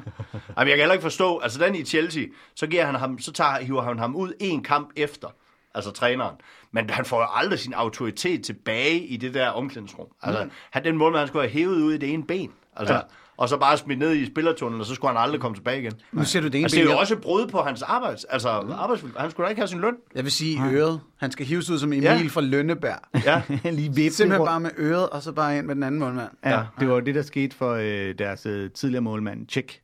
jeg 0.57 0.67
kan 0.67 0.79
heller 0.79 0.93
ikke 0.93 1.03
forstå, 1.03 1.39
altså 1.39 1.59
den 1.59 1.75
i 1.75 1.85
Chelsea, 1.85 2.25
så, 2.55 2.67
giver 2.67 2.87
han 2.87 2.95
ham, 2.95 3.19
så 3.19 3.33
tager, 3.33 3.59
hiver 3.59 3.83
han 3.83 3.99
ham 3.99 4.17
ud 4.17 4.33
en 4.41 4.63
kamp 4.63 4.91
efter, 4.97 5.29
altså 5.75 5.91
træneren. 5.91 6.37
Men 6.73 6.91
han 6.91 7.05
får 7.05 7.21
jo 7.21 7.27
aldrig 7.35 7.59
sin 7.59 7.75
autoritet 7.75 8.45
tilbage 8.45 8.99
i 8.99 9.17
det 9.17 9.35
der 9.35 9.49
omklædningsrum. 9.49 10.07
Altså, 10.23 10.45
mm. 10.45 10.51
han, 10.71 10.85
den 10.85 10.97
måde, 10.97 11.19
han 11.19 11.29
skulle 11.29 11.43
have 11.43 11.53
hævet 11.53 11.77
ud 11.77 11.93
i 11.93 11.99
det 11.99 12.13
ene 12.13 12.25
ben. 12.25 12.53
Altså, 12.77 12.95
ja. 12.95 13.01
Og 13.37 13.49
så 13.49 13.57
bare 13.57 13.77
smidt 13.79 13.99
ned 13.99 14.15
i 14.17 14.27
spillertunnelen, 14.27 14.81
og 14.81 14.87
så 14.87 14.95
skulle 14.95 15.13
han 15.15 15.23
aldrig 15.23 15.41
komme 15.41 15.57
tilbage 15.57 15.81
igen. 15.81 15.93
Nu 16.13 16.25
ser 16.25 16.41
du 16.41 16.47
det 16.47 16.55
ene 16.55 16.65
Altså, 16.65 16.77
det 16.77 16.87
er 16.87 16.93
jo 16.93 16.99
også 16.99 17.15
et 17.15 17.21
brud 17.21 17.47
på 17.47 17.59
hans 17.61 17.83
arbejds, 17.83 18.25
altså, 18.25 18.49
arbejdsvilkår. 18.49 19.21
Han 19.21 19.31
skulle 19.31 19.45
da 19.45 19.51
ikke 19.51 19.61
have 19.61 19.69
sin 19.69 19.81
løn. 19.81 19.95
Jeg 20.15 20.25
vil 20.25 20.33
sige 20.33 20.61
øret. 20.73 21.01
Han 21.17 21.31
skal 21.31 21.47
hives 21.47 21.71
ud 21.71 21.79
som 21.79 21.93
Emil 21.93 22.03
Ja. 22.03 22.27
fra 22.31 22.41
Lønneberg. 22.41 22.99
Ja. 23.25 23.43
lige 23.71 23.95
vippe 23.95 24.15
Simpelthen 24.17 24.47
bare 24.47 24.61
med 24.61 24.71
øret, 24.79 25.09
og 25.11 25.23
så 25.23 25.33
bare 25.33 25.59
ind 25.59 25.67
med 25.67 25.75
den 25.75 25.83
anden 25.83 26.01
målmand. 26.01 26.29
Ja, 26.45 26.63
det 26.81 26.89
var 26.89 27.01
det, 27.01 27.15
der 27.15 27.23
skete 27.23 27.57
for 27.57 27.73
øh, 27.73 28.15
deres 28.19 28.47
øh, 28.47 28.71
tidligere 28.71 29.03
målmand, 29.03 29.47
Tjek. 29.47 29.81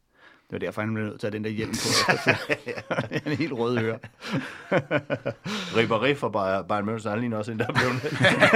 Det 0.53 0.61
var 0.61 0.67
derfor, 0.67 0.81
han 0.81 0.95
blev 0.95 1.07
nødt 1.07 1.21
til 1.21 1.27
at 1.27 1.33
have 1.33 1.37
den 1.39 1.45
der 1.45 1.51
hjelm 1.51 1.71
på. 1.73 2.13
han 3.01 3.21
er 3.33 3.37
helt 3.37 3.53
rød 3.53 3.79
øre. 3.79 3.99
Ribéry 5.77 6.15
fra 6.15 6.29
Bayern- 6.71 6.89
München, 6.89 7.09
han 7.11 7.21
ligner 7.21 7.37
også 7.39 7.53
en, 7.53 7.59
der 7.59 7.67
er 7.69 7.73
blevet 7.73 8.01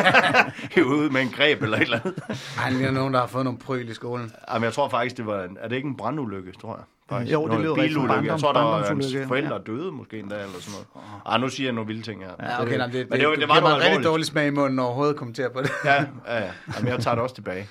hævet 0.75 0.87
ud 0.97 1.11
med 1.11 1.21
en 1.21 1.29
greb 1.29 1.63
eller 1.63 1.77
et 1.77 1.83
eller 1.83 1.99
andet. 2.05 2.23
Han 2.57 2.73
ligner 2.73 2.91
nogen, 2.91 3.15
der 3.15 3.21
har 3.21 3.27
fået 3.27 3.45
nogle 3.45 3.59
pryl 3.59 3.89
i 3.89 3.95
skolen. 3.95 4.33
Jamen, 4.53 4.65
jeg 4.65 4.73
tror 4.73 4.89
faktisk, 4.89 5.17
det 5.17 5.27
var 5.27 5.43
en, 5.45 5.59
er 5.61 5.69
det 5.69 5.77
ikke 5.77 5.89
en 5.89 5.97
brandulykke, 5.97 6.53
tror 6.61 6.75
jeg? 6.77 6.85
Faktisk. 7.11 7.33
Jo, 7.33 7.49
det 7.49 7.61
lyder 7.61 7.71
rigtigt 7.77 7.89
bilulykke. 7.89 8.15
Jeg 8.15 8.35
barndom- 8.35 8.41
tror, 8.41 8.53
der 8.53 8.61
var 8.63 8.85
hans 8.87 9.17
forældre 9.29 9.61
døde 9.67 9.93
måske 9.93 10.19
endda, 10.19 10.35
eller 10.35 10.49
sådan 10.61 10.73
noget. 10.73 10.87
Ej, 11.27 11.39
nu 11.39 11.49
siger 11.49 11.67
jeg 11.67 11.75
nogle 11.75 11.87
vilde 11.87 12.03
ting 12.03 12.21
her. 12.25 12.31
Ja, 12.41 12.63
okay, 12.63 12.81
det, 12.81 12.93
det, 12.93 13.07
Men 13.11 13.21
det 13.21 13.27
var- 13.29 13.35
det, 13.35 13.41
det 13.41 13.41
det 13.41 13.49
var 13.49 13.55
var 13.55 13.61
noget 13.61 13.63
mig 13.63 13.77
rigtig 13.77 13.87
alvorligt. 13.89 14.07
dårlig 14.07 14.27
smag 14.27 14.47
i 14.47 14.51
munden 14.51 14.79
overhovedet 14.79 15.13
at 15.13 15.19
kommentere 15.19 15.51
på 15.51 15.63
det. 15.63 15.71
Ja, 15.85 15.95
ja, 15.95 16.05
ja. 16.45 16.51
Jamen, 16.77 16.93
jeg 16.93 17.01
tager 17.01 17.15
det 17.15 17.23
også 17.23 17.35
tilbage. 17.35 17.69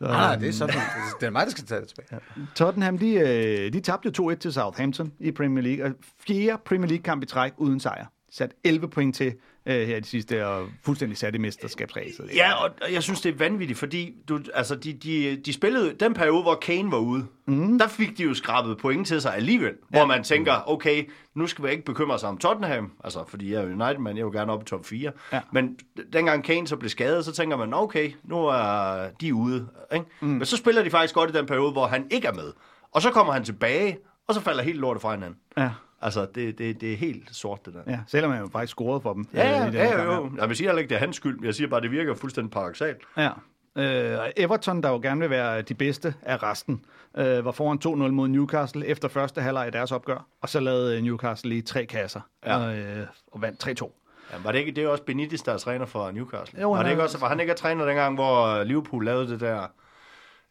Nej, 0.00 0.10
nej, 0.10 0.36
det 0.36 0.48
er 0.48 0.52
sådan. 0.52 0.74
Det 1.20 1.26
er 1.26 1.30
mig, 1.30 1.44
der 1.44 1.50
skal 1.50 1.64
tage 1.64 1.80
det 1.80 1.88
tilbage. 1.88 2.20
Tottenham, 2.54 2.98
de, 2.98 3.14
øh, 3.14 3.72
de 3.72 3.80
tabte 3.80 4.12
jo 4.18 4.30
2-1 4.30 4.34
til 4.34 4.52
Southampton 4.52 5.12
i 5.20 5.30
Premier 5.30 5.62
League, 5.62 5.84
og 5.84 5.92
fjerde 6.26 6.62
Premier 6.64 6.88
League-kamp 6.88 7.22
i 7.22 7.26
træk 7.26 7.52
uden 7.56 7.80
sejr. 7.80 8.06
Sat 8.30 8.54
11 8.64 8.88
point 8.88 9.16
til 9.16 9.34
øh, 9.66 9.86
her 9.86 9.96
i 9.96 10.00
de 10.00 10.06
sidste, 10.06 10.46
og 10.46 10.68
fuldstændig 10.84 11.18
sat 11.18 11.34
i 11.34 11.38
mesterskabsræset. 11.38 12.30
Ja, 12.34 12.64
og 12.64 12.70
og 12.82 12.92
jeg 12.92 13.02
synes, 13.02 13.20
det 13.20 13.34
er 13.34 13.38
vanvittigt, 13.38 13.78
fordi 13.78 14.14
du, 14.28 14.40
altså, 14.54 14.74
de, 14.74 14.92
de, 14.92 15.36
de 15.36 15.52
spillede 15.52 15.94
den 16.00 16.14
periode, 16.14 16.42
hvor 16.42 16.54
Kane 16.54 16.92
var 16.92 16.98
ude. 16.98 17.26
Mm. 17.46 17.78
Der 17.78 17.88
fik 17.88 18.18
de 18.18 18.22
jo 18.22 18.34
skrabet 18.34 18.78
point 18.78 19.06
til 19.06 19.20
sig 19.20 19.34
alligevel, 19.34 19.72
ja. 19.92 19.98
hvor 19.98 20.06
man 20.06 20.24
tænker, 20.24 20.52
okay, 20.66 21.10
nu 21.34 21.46
skal 21.46 21.64
vi 21.64 21.70
ikke 21.70 21.84
bekymre 21.84 22.18
sig 22.18 22.28
om 22.28 22.38
Tottenham, 22.38 22.92
altså, 23.04 23.24
fordi 23.28 23.52
jeg 23.52 23.62
er 23.62 23.66
United, 23.66 23.98
men 23.98 24.16
jeg 24.16 24.26
vil 24.26 24.32
gerne 24.32 24.52
op 24.52 24.62
i 24.62 24.64
top 24.64 24.86
4. 24.86 25.12
Ja. 25.32 25.40
Men 25.52 25.78
dengang 26.12 26.44
Kane 26.44 26.68
så 26.68 26.76
blev 26.76 26.88
skadet, 26.88 27.24
så 27.24 27.32
tænker 27.32 27.56
man, 27.56 27.74
okay, 27.74 28.12
nu 28.24 28.46
er 28.46 29.08
de 29.20 29.34
ude. 29.34 29.68
Ikke? 29.94 30.06
Mm. 30.20 30.28
Men 30.28 30.44
så 30.44 30.56
spiller 30.56 30.82
de 30.82 30.90
faktisk 30.90 31.14
godt 31.14 31.30
i 31.30 31.32
den 31.32 31.46
periode, 31.46 31.72
hvor 31.72 31.86
han 31.86 32.06
ikke 32.10 32.28
er 32.28 32.32
med. 32.32 32.52
Og 32.92 33.02
så 33.02 33.10
kommer 33.10 33.32
han 33.32 33.44
tilbage, 33.44 33.98
og 34.28 34.34
så 34.34 34.40
falder 34.40 34.62
helt 34.62 34.78
lortet 34.78 35.02
fra 35.02 35.14
hinanden. 35.14 35.38
Ja, 35.56 35.70
Altså, 36.02 36.26
det, 36.34 36.58
det, 36.58 36.80
det 36.80 36.92
er 36.92 36.96
helt 36.96 37.28
sort, 37.36 37.66
det 37.66 37.74
der. 37.74 37.80
ja, 37.86 38.00
selvom 38.06 38.32
han 38.32 38.40
jo 38.40 38.48
faktisk 38.52 38.70
scorede 38.70 39.00
for 39.00 39.12
dem. 39.12 39.26
Ja, 39.34 39.66
øh, 39.68 39.74
ja, 39.74 39.82
i 39.84 39.88
ja, 39.90 40.02
jo, 40.04 40.12
jo. 40.12 40.30
Jeg 40.38 40.48
vil 40.48 40.56
sige 40.56 40.66
heller 40.66 40.78
ikke, 40.80 40.88
det 40.88 40.94
er 40.94 40.98
hans 41.00 41.16
skyld. 41.16 41.44
Jeg 41.44 41.54
siger 41.54 41.68
bare, 41.68 41.80
det 41.80 41.90
virker 41.90 42.14
fuldstændig 42.14 42.50
paradoxalt. 42.50 42.98
Ja. 43.16 43.30
Øh, 43.78 44.18
Everton, 44.36 44.82
der 44.82 44.88
jo 44.90 44.98
gerne 45.02 45.20
vil 45.20 45.30
være 45.30 45.62
de 45.62 45.74
bedste 45.74 46.14
af 46.22 46.42
resten, 46.42 46.84
øh, 47.16 47.44
var 47.44 47.50
foran 47.52 47.78
2-0 48.08 48.12
mod 48.12 48.28
Newcastle 48.28 48.86
efter 48.86 49.08
første 49.08 49.40
halvleg 49.40 49.66
af 49.66 49.72
deres 49.72 49.92
opgør, 49.92 50.26
og 50.40 50.48
så 50.48 50.60
lavede 50.60 51.02
Newcastle 51.02 51.48
lige 51.48 51.62
tre 51.62 51.84
kasser 51.86 52.20
Ja. 52.46 52.56
og, 52.56 52.76
øh, 52.78 53.06
og 53.32 53.42
vandt 53.42 53.60
3-2. 53.82 53.92
Ja, 54.32 54.36
var 54.44 54.52
det 54.52 54.58
ikke 54.58 54.72
det 54.72 54.84
er 54.84 54.88
også 54.88 55.02
Benitez, 55.04 55.42
der 55.42 55.52
er 55.52 55.58
træner 55.58 55.86
for 55.86 56.10
Newcastle? 56.10 56.60
Jo, 56.60 56.70
var, 56.72 56.78
det 56.78 56.86
er- 56.86 56.90
ikke 56.90 57.02
også, 57.02 57.18
var 57.18 57.28
han 57.28 57.40
ikke 57.40 57.54
træner 57.54 57.84
dengang, 57.84 58.14
hvor 58.14 58.64
Liverpool 58.64 59.04
lavede 59.04 59.28
det 59.28 59.40
der 59.40 59.66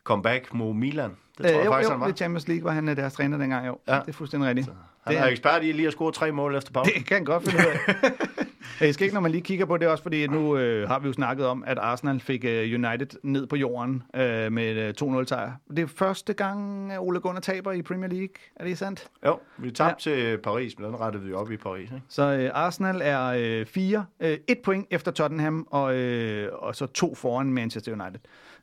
comeback 0.04 0.54
mod 0.54 0.74
Milan? 0.74 1.10
Det 1.38 1.46
tror 1.46 1.46
Øh, 1.50 1.56
jeg 1.56 1.66
jo, 1.66 1.72
faktisk, 1.72 1.89
jo, 1.89 1.98
han 1.98 2.02
var. 2.08 2.12
Champions 2.16 2.48
League 2.48 2.64
var 2.64 2.72
han 2.72 2.89
øh, 2.89 2.96
deres 2.96 3.14
træner 3.14 3.38
dengang, 3.38 3.68
jo. 3.68 3.78
Ja. 3.88 3.93
Det 4.00 4.08
er 4.08 4.12
fuldstændig 4.14 4.50
rigtigt. 4.50 4.68
Han 4.68 4.76
det, 5.08 5.20
er 5.20 5.26
ekspert 5.26 5.64
i 5.64 5.72
lige 5.72 5.88
at 5.88 5.93
score 5.93 6.12
tre 6.12 6.32
mål 6.32 6.56
efter 6.56 6.72
pause. 6.72 6.91
det 6.97 7.06
kan 7.06 7.26
godt 7.26 7.43
finde 7.43 7.68
ud 7.68 7.72
af. 7.72 8.12
Jeg 8.82 8.93
skal 8.93 9.03
ikke, 9.03 9.14
når 9.14 9.22
man 9.22 9.32
lige 9.32 9.41
kigger 9.41 9.66
på 9.66 9.78
det 9.78 9.88
også, 9.88 10.03
fordi 10.03 10.28
nu 10.28 10.58
øh, 10.58 10.88
har 10.88 10.99
vi 10.99 11.08
jo 11.08 11.14
snakket 11.14 11.45
om, 11.45 11.64
at 11.68 11.78
Arsenal 11.78 12.20
fik 12.20 12.45
øh, 12.45 12.62
United 12.64 13.08
ned 13.24 13.47
på 13.47 13.56
jorden 13.56 14.03
øh, 14.16 14.51
med 14.51 14.76
øh, 15.03 15.20
2-0 15.22 15.26
sejr. 15.26 15.51
Det 15.70 15.80
er 15.80 15.88
første 15.88 16.34
gang, 16.34 16.91
at 16.91 16.99
Ole 16.99 17.20
Gunnar 17.20 17.41
taber 17.41 17.72
i 17.72 17.82
Premier 17.82 18.10
League. 18.10 18.36
Er 18.56 18.64
det 18.64 18.78
sandt? 18.78 19.08
Jo, 19.26 19.39
vi 19.58 19.72
tabte 19.72 20.10
ja. 20.10 20.16
til 20.16 20.38
Paris, 20.38 20.80
men 20.80 20.88
den 20.88 20.99
rettede 20.99 21.24
vi 21.24 21.34
op 21.34 21.51
i 21.51 21.58
Paris. 21.58 21.82
Ikke? 21.82 22.01
Så 22.10 22.24
øh, 22.24 22.51
Arsenal 22.53 23.01
er 23.03 23.26
øh, 23.26 23.66
fire, 23.66 24.06
øh, 24.20 24.38
et 24.47 24.60
point 24.64 24.88
efter 24.91 25.12
Tottenham, 25.12 25.68
og, 25.72 25.95
øh, 25.95 26.49
og 26.53 26.76
så 26.76 26.86
to 26.86 27.16
foran 27.16 27.53
Manchester 27.53 27.91
United. 27.91 28.20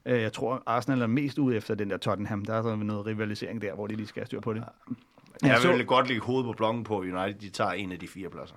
Øh, 0.07 0.23
jeg 0.23 0.33
tror, 0.33 0.63
Arsenal 0.67 1.03
er 1.03 1.07
mest 1.07 1.39
ude 1.39 1.57
efter 1.57 1.75
den 1.75 1.91
der 1.91 1.97
Tottenham. 1.97 2.45
Der 2.45 2.55
er 2.55 2.63
så 2.63 2.77
noget 2.77 3.07
rivalisering 3.07 3.63
der, 3.63 3.75
hvor 3.75 3.87
de 3.87 3.95
lige 3.95 4.07
skal 4.07 4.21
have 4.21 4.27
styr 4.27 4.41
på 4.41 4.53
det. 4.53 4.65
Jeg 5.43 5.51
Jeg 5.51 5.59
så- 5.61 5.73
vil 5.73 5.87
godt 5.87 6.09
lægge 6.09 6.23
hovedet 6.23 6.45
på 6.47 6.53
blokken 6.53 6.85
på 6.85 6.99
United. 6.99 7.35
De 7.41 7.51
tager 7.51 7.71
en 7.71 7.93
af 7.93 7.99
de 7.99 8.09
fire 8.09 8.31
pladser. 8.31 8.57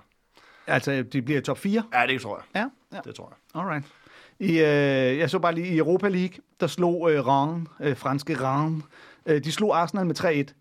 Altså, 0.66 1.02
de 1.02 1.22
bliver 1.22 1.40
top 1.40 1.58
4. 1.58 1.82
Ja, 1.94 2.06
det 2.06 2.20
tror 2.20 2.36
jeg. 2.54 2.60
Ja, 2.62 2.96
ja. 2.96 3.00
Det 3.04 3.14
tror 3.14 3.32
jeg. 3.54 3.60
Alright. 3.62 3.86
I, 4.38 4.50
øh, 4.50 5.18
jeg 5.18 5.30
så 5.30 5.38
bare 5.38 5.54
lige 5.54 5.66
i 5.66 5.78
Europa 5.78 6.08
League, 6.08 6.34
der 6.60 6.66
slog 6.66 7.12
øh, 7.12 7.26
Rennes, 7.26 7.68
øh, 7.80 7.96
franske 7.96 8.36
Rennes, 8.40 8.84
øh, 9.26 9.44
de 9.44 9.52
slog 9.52 9.78
Arsenal 9.80 10.06
med 10.06 10.14
3-1. 10.14 10.54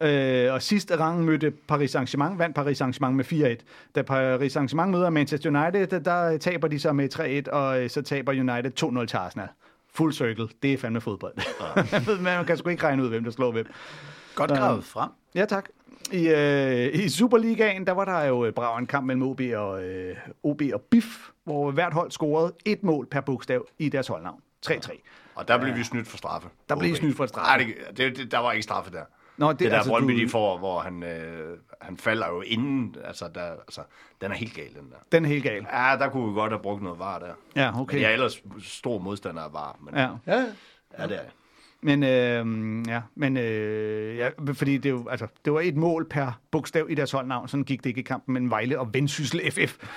Ja. 0.00 0.46
Øh, 0.48 0.54
og 0.54 0.62
sidst 0.62 0.92
Rennes 1.00 1.26
mødte 1.26 1.50
Paris 1.50 1.96
Saint-Germain, 1.96 2.38
vandt 2.38 2.54
Paris 2.56 2.80
Saint-Germain 2.82 3.10
med 3.16 3.24
4-1. 3.24 3.64
Da 3.94 4.02
Paris 4.02 4.56
Saint-Germain 4.56 4.86
møder 4.90 5.10
Manchester 5.10 5.62
United, 5.62 5.86
der, 5.86 5.98
der 5.98 6.38
taber 6.38 6.68
de 6.68 6.78
så 6.80 6.92
med 6.92 7.44
3-1, 7.48 7.52
og 7.52 7.82
øh, 7.82 7.90
så 7.90 8.02
taber 8.02 8.32
United 8.32 9.00
2-0 9.00 9.06
til 9.06 9.16
Arsenal. 9.16 9.48
Full 9.94 10.12
circle. 10.12 10.48
Det 10.62 10.72
er 10.72 10.78
fandme 10.78 11.00
fodbold. 11.00 11.34
Ja. 11.92 12.00
Man 12.20 12.44
kan 12.44 12.56
sgu 12.56 12.68
ikke 12.68 12.82
regne 12.86 13.02
ud, 13.02 13.08
hvem 13.08 13.24
der 13.24 13.30
slår 13.30 13.52
hvem. 13.52 13.66
Godt 14.34 14.50
gravet 14.50 14.84
frem. 14.84 15.10
Ja, 15.34 15.44
tak. 15.44 15.68
I, 16.12 16.28
øh, 16.28 16.94
I 17.04 17.08
Superligaen, 17.08 17.86
der 17.86 17.92
var 17.92 18.04
der 18.04 18.24
jo 18.24 18.44
øh, 18.44 18.52
brav 18.52 18.78
en 18.78 18.86
kamp 18.86 19.06
mellem 19.06 19.22
OB 19.22 19.40
og, 19.56 19.84
øh, 19.84 20.16
OB 20.42 20.62
og 20.74 20.80
BIF, 20.80 21.30
hvor 21.44 21.70
hvert 21.70 21.92
hold 21.92 22.10
scorede 22.10 22.52
et 22.64 22.82
mål 22.82 23.06
per 23.06 23.20
bogstav 23.20 23.66
i 23.78 23.88
deres 23.88 24.06
holdnavn. 24.08 24.40
3-3. 24.66 25.00
Og 25.34 25.48
der 25.48 25.58
blev 25.58 25.74
vi 25.76 25.84
snydt 25.84 26.08
for 26.08 26.16
straffe. 26.16 26.48
Der 26.68 26.76
blev 26.76 26.90
OB. 26.92 26.96
snydt 26.96 27.16
for 27.16 27.26
straffe. 27.26 27.64
Nej, 27.64 27.74
det, 27.96 28.16
det, 28.16 28.30
der 28.32 28.38
var 28.38 28.52
ikke 28.52 28.62
straffe 28.62 28.92
der. 28.92 29.04
Nå, 29.36 29.52
Det, 29.52 29.58
det 29.58 29.70
der 29.70 29.76
altså, 29.76 29.90
Brøndby, 29.90 30.12
du- 30.12 30.18
de 30.18 30.28
får, 30.28 30.58
hvor 30.58 30.80
han, 30.80 31.02
øh, 31.02 31.58
han 31.80 31.96
falder 31.96 32.28
jo 32.28 32.40
inden, 32.40 32.96
altså, 33.04 33.28
der, 33.34 33.50
altså, 33.52 33.80
den 34.20 34.30
er 34.30 34.34
helt 34.36 34.54
gal, 34.54 34.68
den 34.68 34.90
der. 34.90 34.96
Den 35.12 35.24
er 35.24 35.28
helt 35.28 35.42
gal. 35.42 35.66
Ja, 35.72 35.96
der 35.98 36.08
kunne 36.08 36.28
vi 36.28 36.34
godt 36.34 36.52
have 36.52 36.62
brugt 36.62 36.82
noget 36.82 36.98
var 36.98 37.18
der. 37.18 37.32
Ja, 37.56 37.68
Okay. 37.68 37.80
okay. 37.80 37.94
Men 37.94 38.02
jeg 38.02 38.08
er 38.08 38.12
ellers 38.14 38.42
stor 38.62 38.98
modstander 38.98 39.42
af 39.42 39.52
var, 39.52 39.76
men 39.80 39.94
ja, 39.94 40.00
Ja. 40.00 40.08
Ja. 40.26 40.44
ja 40.98 41.02
det 41.06 41.16
er 41.16 41.20
jeg. 41.22 41.30
Men, 41.84 42.02
øh, 42.02 42.46
ja, 42.88 43.00
men 43.14 43.36
øh, 43.36 44.16
ja, 44.16 44.28
fordi 44.52 44.78
det, 44.78 44.90
jo, 44.90 45.08
altså, 45.08 45.26
det 45.44 45.52
var 45.52 45.60
et 45.60 45.76
mål 45.76 46.06
per 46.10 46.40
bogstav 46.50 46.86
i 46.90 46.94
deres 46.94 47.10
holdnavn. 47.10 47.48
Sådan 47.48 47.64
gik 47.64 47.84
det 47.84 47.90
ikke 47.90 48.00
i 48.00 48.02
kampen 48.02 48.32
mellem 48.32 48.50
Vejle 48.50 48.78
og 48.80 48.94
Vendsyssel 48.94 49.40
FF. 49.50 49.96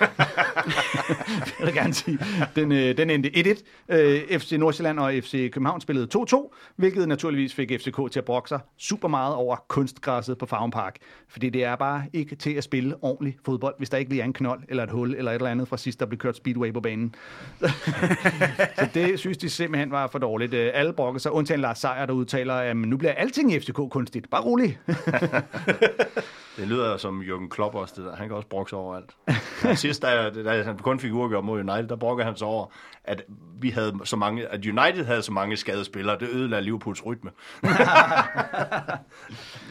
jeg 1.60 1.66
vil 1.66 1.74
gerne 1.74 1.94
sige. 1.94 2.18
Den, 2.56 2.72
øh, 2.72 2.96
den 2.96 3.10
endte 3.10 3.28
1-1. 3.28 3.62
Øh, 3.96 4.38
FC 4.38 4.52
Nordsjælland 4.52 4.98
og 4.98 5.12
FC 5.12 5.50
København 5.52 5.80
spillede 5.80 6.08
2-2, 6.18 6.54
hvilket 6.76 7.08
naturligvis 7.08 7.54
fik 7.54 7.70
FCK 7.80 8.12
til 8.12 8.18
at 8.18 8.24
brokke 8.24 8.48
sig 8.48 8.60
super 8.78 9.08
meget 9.08 9.34
over 9.34 9.56
kunstgræsset 9.68 10.38
på 10.38 10.46
Farven 10.46 10.70
Park. 10.70 10.96
Fordi 11.28 11.50
det 11.50 11.64
er 11.64 11.76
bare 11.76 12.04
ikke 12.12 12.36
til 12.36 12.50
at 12.54 12.64
spille 12.64 12.94
ordentlig 13.02 13.36
fodbold, 13.44 13.74
hvis 13.78 13.90
der 13.90 13.98
ikke 13.98 14.10
lige 14.10 14.20
er 14.20 14.24
en 14.24 14.32
knold 14.32 14.60
eller 14.68 14.82
et 14.82 14.90
hul 14.90 15.14
eller 15.14 15.30
et 15.30 15.34
eller 15.34 15.50
andet 15.50 15.68
fra 15.68 15.76
sidst, 15.76 16.00
der 16.00 16.06
blev 16.06 16.18
kørt 16.18 16.36
speedway 16.36 16.72
på 16.72 16.80
banen. 16.80 17.14
Så 18.78 18.88
det 18.94 19.18
synes 19.18 19.38
de 19.38 19.50
simpelthen 19.50 19.90
var 19.90 20.06
for 20.06 20.18
dårligt. 20.18 20.54
Øh, 20.54 20.70
Alle 20.74 20.92
brokker 20.92 21.20
sig, 21.20 21.32
undtagen 21.32 21.60
Lars 21.60 21.75
Seier, 21.76 22.06
der 22.06 22.12
udtaler, 22.12 22.54
at 22.54 22.76
nu 22.76 22.96
bliver 22.96 23.12
alting 23.12 23.52
i 23.52 23.60
FCK 23.60 23.80
kunstigt. 23.90 24.30
Bare 24.30 24.42
rolig. 24.42 24.78
Det 26.56 26.68
lyder 26.68 26.96
som 26.96 27.20
Jürgen 27.20 27.48
Klopp 27.48 27.74
også, 27.74 27.94
det 27.96 28.04
der. 28.04 28.16
Han 28.16 28.28
kan 28.28 28.36
også 28.36 28.48
brokke 28.48 28.70
sig 28.70 28.78
over 28.78 28.96
alt. 28.96 29.78
Sidst, 29.78 30.02
da, 30.02 30.30
da 30.30 30.62
han 30.62 30.78
kun 30.78 31.00
fik 31.00 31.12
uafgjort 31.12 31.44
mod 31.44 31.60
United, 31.60 31.88
der 31.88 31.96
brokkede 31.96 32.26
han 32.26 32.36
sig 32.36 32.46
over, 32.46 32.66
at 33.04 33.22
vi 33.60 33.70
havde 33.70 33.98
så 34.04 34.16
mange, 34.16 34.46
at 34.46 34.66
United 34.66 35.04
havde 35.04 35.22
så 35.22 35.32
mange 35.32 35.56
skadede 35.56 35.84
spillere. 35.84 36.18
Det 36.18 36.28
ødelagde 36.28 36.64
Liverpools 36.64 37.06
rytme. 37.06 37.30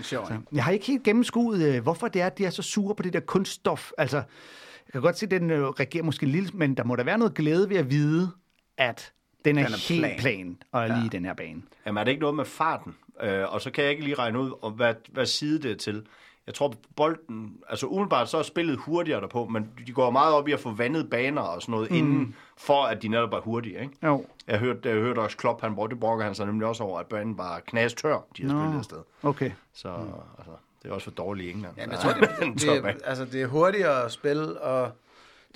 Sjovt. 0.02 0.32
Jeg 0.52 0.64
har 0.64 0.72
ikke 0.72 0.86
helt 0.86 1.04
gennemskuet, 1.04 1.62
øh, 1.62 1.84
hvorfor 1.84 2.08
det 2.08 2.22
er, 2.22 2.26
at 2.26 2.38
de 2.38 2.46
er 2.46 2.50
så 2.50 2.62
sure 2.62 2.96
på 2.96 3.04
det 3.04 3.14
der 3.14 3.20
kunststof. 3.20 3.92
Altså, 3.98 4.18
jeg 4.18 4.92
kan 4.92 5.02
godt 5.02 5.18
se, 5.18 5.26
at 5.26 5.32
den 5.32 5.52
øh, 5.52 5.68
reagerer 5.68 6.04
måske 6.04 6.26
lidt, 6.26 6.54
men 6.54 6.78
der 6.78 6.84
må 6.84 6.96
da 6.96 7.04
være 7.04 7.18
noget 7.18 7.34
glæde 7.34 7.70
ved 7.70 7.78
at 7.78 7.90
vide, 7.90 8.32
at 8.78 9.14
den 9.46 9.58
er, 9.58 9.64
Den 9.66 9.74
er 9.74 9.88
helt 9.90 10.02
plan. 10.06 10.20
plan, 10.20 10.58
og 10.72 10.84
er 10.84 10.88
lige 10.88 11.06
i 11.06 11.10
den 11.10 11.26
her 11.26 11.34
bane. 11.34 11.62
Jamen 11.86 11.98
er 12.00 12.04
det 12.04 12.12
ikke 12.12 12.22
noget 12.22 12.36
med 12.36 12.46
farten? 12.46 12.96
Øh, 13.22 13.54
og 13.54 13.62
så 13.62 13.72
kan 13.72 13.84
jeg 13.84 13.92
ikke 13.92 14.04
lige 14.04 14.16
regne 14.16 14.40
ud, 14.40 14.52
om 14.62 14.72
hvad, 14.74 14.94
hvad 15.12 15.26
side 15.26 15.62
det 15.62 15.72
er 15.72 15.76
til. 15.76 16.06
Jeg 16.48 16.54
tror, 16.54 16.74
bolden, 16.96 17.58
altså 17.70 17.88
umiddelbart 17.88 18.30
så 18.30 18.38
er 18.38 18.44
spillet 18.44 18.78
hurtigere 18.78 19.22
derpå, 19.22 19.46
men 19.46 19.70
de 19.88 19.92
går 19.92 20.10
meget 20.12 20.34
op 20.34 20.48
i 20.48 20.52
at 20.52 20.60
få 20.60 20.72
vandet 20.72 21.10
baner 21.10 21.42
og 21.42 21.62
sådan 21.62 21.72
noget, 21.74 21.92
mm. 21.92 21.98
inden 21.98 22.36
for 22.58 22.84
at 22.84 23.02
de 23.02 23.08
netop 23.08 23.34
er 23.34 23.40
hurtige, 23.40 23.80
ikke? 23.82 23.94
Jo, 24.04 24.26
Jeg 24.48 24.60
hørte, 24.60 24.90
jeg 24.90 24.98
hørte 24.98 25.20
også 25.20 25.38
Klopp, 25.38 25.62
han 25.62 25.76
brugte, 25.76 25.94
det 25.94 26.00
brokker 26.00 26.26
han 26.26 26.36
sig 26.36 26.46
nemlig 26.46 26.68
også 26.68 26.84
over, 26.84 27.00
at 27.00 27.06
banen 27.06 27.38
var 27.38 27.62
knastør, 27.68 28.26
de 28.38 28.44
har 28.48 28.54
Nå. 28.54 28.60
spillet 28.60 28.78
afsted. 28.80 28.98
okay. 29.24 29.52
Så 29.74 29.88
altså, 30.38 30.52
det 30.84 30.90
er 30.90 30.94
også 30.94 31.04
for 31.06 31.12
dårligt 31.12 31.48
i 31.48 31.52
England. 31.52 31.74
Ja, 31.78 31.86
men 31.86 31.92
jeg 31.92 32.00
tror, 32.00 32.12
det, 32.14 32.30
det, 32.40 32.84
det, 32.84 33.02
altså, 33.04 33.26
det 33.26 33.42
er 33.42 33.48
hurtigere 33.48 34.04
at 34.06 34.12
spille, 34.12 34.62
og... 34.62 34.92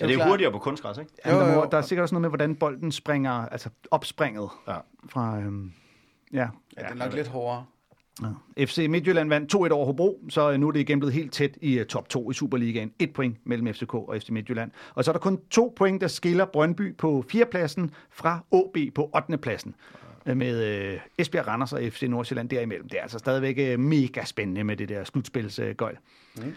Ja, 0.01 0.05
det 0.07 0.11
er 0.13 0.17
klart- 0.17 0.30
hurtigere 0.30 0.51
på 0.51 0.59
kunstgræs, 0.59 0.97
ikke? 0.97 1.11
Jo, 1.27 1.31
Jo, 1.39 1.45
jo. 1.45 1.67
der 1.71 1.77
er 1.77 1.81
sikkert 1.81 2.03
også 2.03 2.15
noget 2.15 2.21
med, 2.21 2.30
hvordan 2.30 2.55
bolden 2.55 2.91
springer, 2.91 3.31
altså 3.31 3.69
opspringet 3.91 4.49
Ja. 4.67 4.76
fra... 5.09 5.38
Øhm, 5.39 5.71
ja. 6.34 6.38
Ja, 6.39 6.81
det 6.84 6.89
er 6.91 6.95
nok 6.95 7.13
lidt 7.13 7.27
hårdere. 7.27 7.65
Ja. 8.57 8.65
FC 8.65 8.85
Midtjylland 8.89 9.30
vandt 9.30 9.55
2-1 9.55 9.71
over 9.71 9.85
Hobro, 9.85 10.19
så 10.30 10.57
nu 10.57 10.67
er 10.67 10.71
det 10.71 10.80
igen 10.80 10.99
blevet 10.99 11.13
helt 11.13 11.34
tæt 11.34 11.57
i 11.61 11.80
uh, 11.80 11.85
top 11.85 12.09
2 12.09 12.31
i 12.31 12.34
Superligaen. 12.34 12.91
Et 12.99 13.13
point 13.13 13.38
mellem 13.45 13.73
FCK 13.73 13.93
og 13.93 14.15
FC 14.19 14.30
Midtjylland. 14.30 14.71
Og 14.95 15.03
så 15.03 15.11
er 15.11 15.13
der 15.13 15.19
kun 15.19 15.39
to 15.51 15.73
point, 15.76 16.01
der 16.01 16.07
skiller 16.07 16.45
Brøndby 16.45 16.97
på 16.97 17.26
4. 17.31 17.45
pladsen 17.45 17.91
fra 18.11 18.39
OB 18.51 18.77
på 18.95 19.09
8. 19.15 19.38
pladsen. 19.38 19.76
Øh, 20.26 20.38
Med 20.38 20.93
uh, 20.95 20.99
Esbjerg 21.17 21.47
Randers 21.47 21.73
og 21.73 21.81
FC 21.89 22.03
Nordsjælland 22.09 22.49
derimellem. 22.49 22.89
Det 22.89 22.97
er 22.97 23.01
altså 23.01 23.19
stadigvæk 23.19 23.80
mega 23.80 24.23
spændende 24.26 24.63
med 24.63 24.77
det 24.77 24.89
der 24.89 25.03
slutspilsgøjl. 25.03 25.97
Mm. 26.38 26.55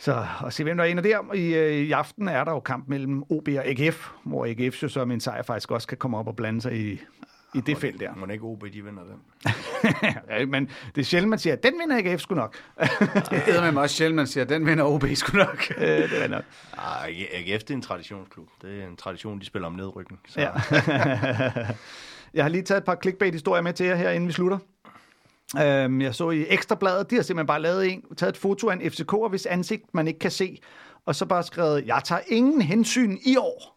Så 0.00 0.26
og 0.40 0.52
se 0.52 0.64
hvem 0.64 0.76
der 0.76 0.84
er 0.84 1.00
der. 1.00 1.34
I, 1.34 1.54
øh, 1.54 1.72
I 1.72 1.92
aften 1.92 2.28
er 2.28 2.44
der 2.44 2.52
jo 2.52 2.60
kamp 2.60 2.88
mellem 2.88 3.22
OB 3.22 3.48
og 3.48 3.66
AGF, 3.66 4.10
hvor 4.24 4.46
AGF 4.46 4.82
jo 4.82 4.88
så 4.88 5.04
med 5.04 5.14
en 5.14 5.20
sejr 5.20 5.42
faktisk 5.42 5.70
også 5.70 5.88
kan 5.88 5.98
komme 5.98 6.18
op 6.18 6.26
og 6.26 6.36
blande 6.36 6.62
sig 6.62 6.76
i, 6.76 7.00
i 7.54 7.60
det 7.60 7.78
felt 7.78 8.00
der. 8.00 8.14
Må 8.14 8.26
ikke 8.26 8.44
OB, 8.44 8.64
de 8.72 8.84
vinder 8.84 9.02
den. 9.02 9.16
ja, 10.30 10.46
men 10.46 10.70
det 10.94 11.00
er 11.00 11.04
sjældent, 11.04 11.30
man 11.30 11.38
siger, 11.38 11.56
den 11.56 11.72
vinder 11.80 12.12
AGF 12.12 12.20
sgu 12.20 12.34
nok. 12.34 12.56
Det 13.30 13.42
er 13.48 13.70
med 13.70 13.82
også 13.82 13.96
sjældent, 13.96 14.16
man 14.16 14.26
siger, 14.26 14.44
den 14.44 14.66
vinder 14.66 14.84
OB 14.84 15.04
sgu 15.14 15.36
nok. 15.36 15.68
Det 15.78 16.24
er 16.24 16.28
nok. 16.28 16.44
Ah, 16.78 17.08
AGF, 17.08 17.62
det 17.62 17.70
er 17.70 17.74
en 17.74 17.82
traditionsklub. 17.82 18.48
Det 18.62 18.82
er 18.82 18.86
en 18.86 18.96
tradition, 18.96 19.40
de 19.40 19.44
spiller 19.44 19.66
om 19.66 19.74
nedrykning. 19.74 20.20
Så 20.28 20.40
Ja. 20.40 20.50
jeg 22.34 22.44
har 22.44 22.48
lige 22.48 22.62
taget 22.62 22.78
et 22.78 22.84
par 22.84 22.98
clickbait-historier 23.02 23.62
med 23.62 23.72
til 23.72 23.86
jer 23.86 23.94
her, 23.94 24.10
inden 24.10 24.28
vi 24.28 24.32
slutter. 24.32 24.58
Øhm, 25.58 26.00
jeg 26.00 26.14
så 26.14 26.30
i 26.30 26.46
Ekstrabladet, 26.48 27.10
de 27.10 27.14
har 27.14 27.22
simpelthen 27.22 27.46
bare 27.46 27.62
lavet 27.62 27.92
en, 27.92 28.04
taget 28.16 28.32
et 28.32 28.36
foto 28.36 28.68
af 28.68 28.74
en 28.74 28.80
FCK'er, 28.80 29.28
hvis 29.28 29.46
ansigt 29.46 29.94
man 29.94 30.08
ikke 30.08 30.18
kan 30.18 30.30
se, 30.30 30.60
og 31.06 31.14
så 31.14 31.26
bare 31.26 31.42
skrevet, 31.42 31.86
jeg 31.86 32.00
tager 32.04 32.22
ingen 32.26 32.62
hensyn 32.62 33.18
i 33.26 33.36
år. 33.36 33.76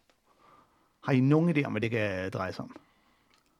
Har 1.04 1.12
I 1.12 1.20
nogen 1.20 1.56
idé 1.56 1.64
om, 1.64 1.72
hvad 1.72 1.80
det 1.80 1.90
kan 1.90 2.30
dreje 2.30 2.52
sig 2.52 2.62
om? 2.62 2.76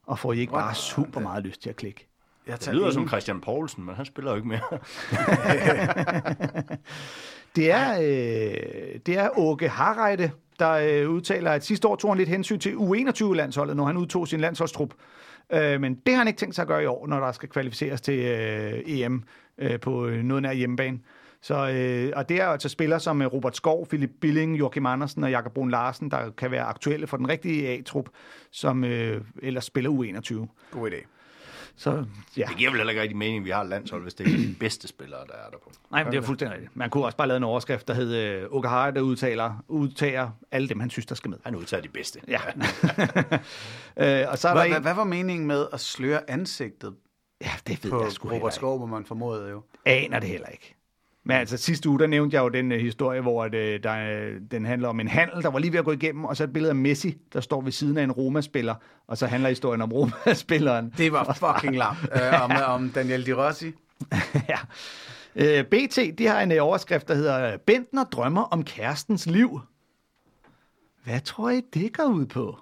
Og 0.06 0.18
får 0.18 0.32
I 0.32 0.38
ikke 0.38 0.52
bare 0.52 0.74
super 0.74 1.20
meget 1.20 1.44
lyst 1.44 1.62
til 1.62 1.70
at 1.70 1.76
klikke? 1.76 2.06
Jeg 2.46 2.60
det 2.60 2.74
lyder 2.74 2.90
som 2.90 3.08
Christian 3.08 3.40
Poulsen, 3.40 3.84
men 3.84 3.94
han 3.94 4.04
spiller 4.04 4.30
jo 4.30 4.36
ikke 4.36 4.48
mere. 4.48 4.60
Det 7.56 7.70
er, 7.70 7.98
øh, 8.00 9.00
det 9.06 9.18
er 9.18 9.38
Åke 9.38 9.68
Harreide, 9.68 10.30
der 10.58 10.70
øh, 10.70 11.10
udtaler, 11.10 11.50
at 11.50 11.64
sidste 11.64 11.88
år 11.88 11.96
tog 11.96 12.10
han 12.10 12.18
lidt 12.18 12.28
hensyn 12.28 12.58
til 12.58 12.74
U21-landsholdet, 12.74 13.76
når 13.76 13.84
han 13.84 13.96
udtog 13.96 14.28
sin 14.28 14.40
landsholdstrup. 14.40 14.94
Øh, 15.52 15.80
men 15.80 15.94
det 15.94 16.14
har 16.14 16.18
han 16.18 16.28
ikke 16.28 16.38
tænkt 16.38 16.54
sig 16.54 16.62
at 16.62 16.68
gøre 16.68 16.82
i 16.82 16.86
år, 16.86 17.06
når 17.06 17.20
der 17.20 17.32
skal 17.32 17.48
kvalificeres 17.48 18.00
til 18.00 18.18
øh, 18.18 18.82
EM 18.86 19.24
øh, 19.58 19.80
på 19.80 20.06
øh, 20.06 20.22
noget 20.22 20.42
nær 20.42 20.52
hjemmebane. 20.52 20.98
Så, 21.40 21.54
øh, 21.54 22.12
og 22.16 22.28
det 22.28 22.40
er 22.40 22.46
altså 22.46 22.68
spillere 22.68 23.00
som 23.00 23.22
øh, 23.22 23.32
Robert 23.32 23.56
Skov, 23.56 23.86
Philip 23.86 24.10
Billing, 24.20 24.58
Joachim 24.58 24.86
Andersen 24.86 25.24
og 25.24 25.30
Jakob 25.30 25.52
Brun 25.54 25.70
Larsen, 25.70 26.10
der 26.10 26.30
kan 26.30 26.50
være 26.50 26.62
aktuelle 26.62 27.06
for 27.06 27.16
den 27.16 27.28
rigtige 27.28 27.68
A-trup, 27.68 28.08
som 28.50 28.84
øh, 28.84 29.20
ellers 29.42 29.64
spiller 29.64 29.90
U21. 29.90 30.46
God 30.70 30.90
idé. 30.90 31.13
Så 31.76 32.04
ja, 32.36 32.46
Det 32.48 32.56
giver 32.56 32.70
vel 32.70 32.78
heller 32.78 32.90
ikke 32.90 33.02
rigtig 33.02 33.16
mening, 33.16 33.38
at 33.38 33.44
vi 33.44 33.50
har 33.50 33.62
et 33.62 33.68
landshold, 33.68 34.02
hvis 34.02 34.14
det 34.14 34.26
er 34.26 34.36
de 34.36 34.56
bedste 34.60 34.88
spillere, 34.88 35.20
der 35.26 35.32
er 35.32 35.50
der 35.50 35.58
på. 35.58 35.72
Nej, 35.90 36.04
men 36.04 36.12
det 36.12 36.18
er 36.18 36.22
fuldstændig 36.22 36.54
rigtigt. 36.54 36.76
Man 36.76 36.90
kunne 36.90 37.04
også 37.04 37.16
bare 37.16 37.28
lave 37.28 37.36
en 37.36 37.44
overskrift, 37.44 37.88
der 37.88 37.94
hed 37.94 38.14
øh, 38.14 38.64
Harreide, 38.64 38.94
der 38.94 39.00
udtaler, 39.00 39.64
udtager 39.68 40.30
alle 40.50 40.68
dem, 40.68 40.80
han 40.80 40.90
synes, 40.90 41.06
der 41.06 41.14
skal 41.14 41.30
med. 41.30 41.38
Han 41.44 41.56
udtager 41.56 41.80
de 41.82 41.88
bedste. 41.88 42.20
Ja. 42.28 42.40
øh, 44.24 44.30
og 44.30 44.38
så 44.38 44.48
er 44.48 44.54
der 44.54 44.66
Hvad, 44.66 44.76
en... 44.76 44.82
hvad, 44.82 44.94
var 44.94 45.04
meningen 45.04 45.46
med 45.46 45.66
at 45.72 45.80
sløre 45.80 46.30
ansigtet 46.30 46.94
Ja, 47.40 47.50
det 47.66 47.84
ved 47.84 47.90
på 47.90 48.02
jeg 48.02 48.12
sgu 48.12 48.28
Robert. 48.28 48.54
Skov, 48.54 48.78
hvor 48.78 48.86
man 48.86 49.04
formodede 49.04 49.50
jo? 49.50 49.62
Aner 49.84 50.20
det 50.20 50.28
heller 50.28 50.48
ikke. 50.48 50.76
Men 51.24 51.36
altså 51.36 51.56
sidste 51.56 51.88
uge, 51.88 51.98
der 51.98 52.06
nævnte 52.06 52.34
jeg 52.34 52.42
jo 52.42 52.48
den 52.48 52.72
uh, 52.72 52.78
historie, 52.78 53.20
hvor 53.20 53.44
at, 53.44 53.54
uh, 53.54 53.60
der, 53.60 54.26
uh, 54.26 54.40
den 54.50 54.64
handler 54.64 54.88
om 54.88 55.00
en 55.00 55.08
handel, 55.08 55.42
der 55.42 55.50
var 55.50 55.58
lige 55.58 55.72
ved 55.72 55.78
at 55.78 55.84
gå 55.84 55.92
igennem, 55.92 56.24
og 56.24 56.36
så 56.36 56.44
et 56.44 56.52
billede 56.52 56.70
af 56.70 56.76
Messi, 56.76 57.18
der 57.32 57.40
står 57.40 57.60
ved 57.60 57.72
siden 57.72 57.98
af 57.98 58.02
en 58.02 58.12
Roma-spiller, 58.12 58.74
og 59.06 59.18
så 59.18 59.26
handler 59.26 59.48
historien 59.48 59.82
om 59.82 59.92
Roma-spilleren. 59.92 60.94
Det 60.96 61.12
var 61.12 61.32
fucking 61.32 61.76
larmt. 61.76 61.98
øh, 62.14 62.42
om, 62.44 62.50
om 62.74 62.90
Daniel 62.90 63.26
Di 63.26 63.32
Rossi. 63.32 63.72
ja. 64.52 64.58
Uh, 65.34 65.66
BT, 65.66 66.18
de 66.18 66.26
har 66.26 66.40
en 66.40 66.52
uh, 66.52 66.58
overskrift, 66.66 67.08
der 67.08 67.14
hedder 67.14 67.56
Bentner 67.56 68.04
drømmer 68.04 68.42
om 68.42 68.64
kærestens 68.64 69.26
liv. 69.26 69.60
Hvad 71.04 71.20
tror 71.20 71.50
I, 71.50 71.60
det 71.74 71.96
går 71.96 72.04
ud 72.04 72.26
på? 72.26 72.58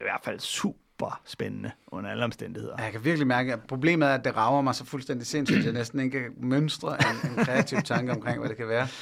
I 0.00 0.02
hvert 0.02 0.20
fald 0.24 0.38
super 0.40 0.78
spændende 1.24 1.70
under 1.86 2.10
alle 2.10 2.24
omstændigheder. 2.24 2.74
Jeg 2.78 2.92
kan 2.92 3.04
virkelig 3.04 3.26
mærke, 3.26 3.52
at 3.52 3.58
problemet 3.68 4.08
er, 4.08 4.14
at 4.14 4.24
det 4.24 4.36
rager 4.36 4.62
mig 4.62 4.74
så 4.74 4.84
fuldstændig 4.84 5.26
sindssygt, 5.26 5.58
at 5.58 5.64
jeg 5.64 5.72
næsten 5.72 6.00
ikke 6.00 6.20
kan 6.20 6.30
mønstre 6.40 6.96
en, 7.00 7.30
en 7.30 7.44
kreativ 7.44 7.78
tanke 7.82 8.12
omkring, 8.12 8.38
hvad 8.38 8.48
det 8.48 8.56
kan 8.56 8.68
være. 8.68 8.88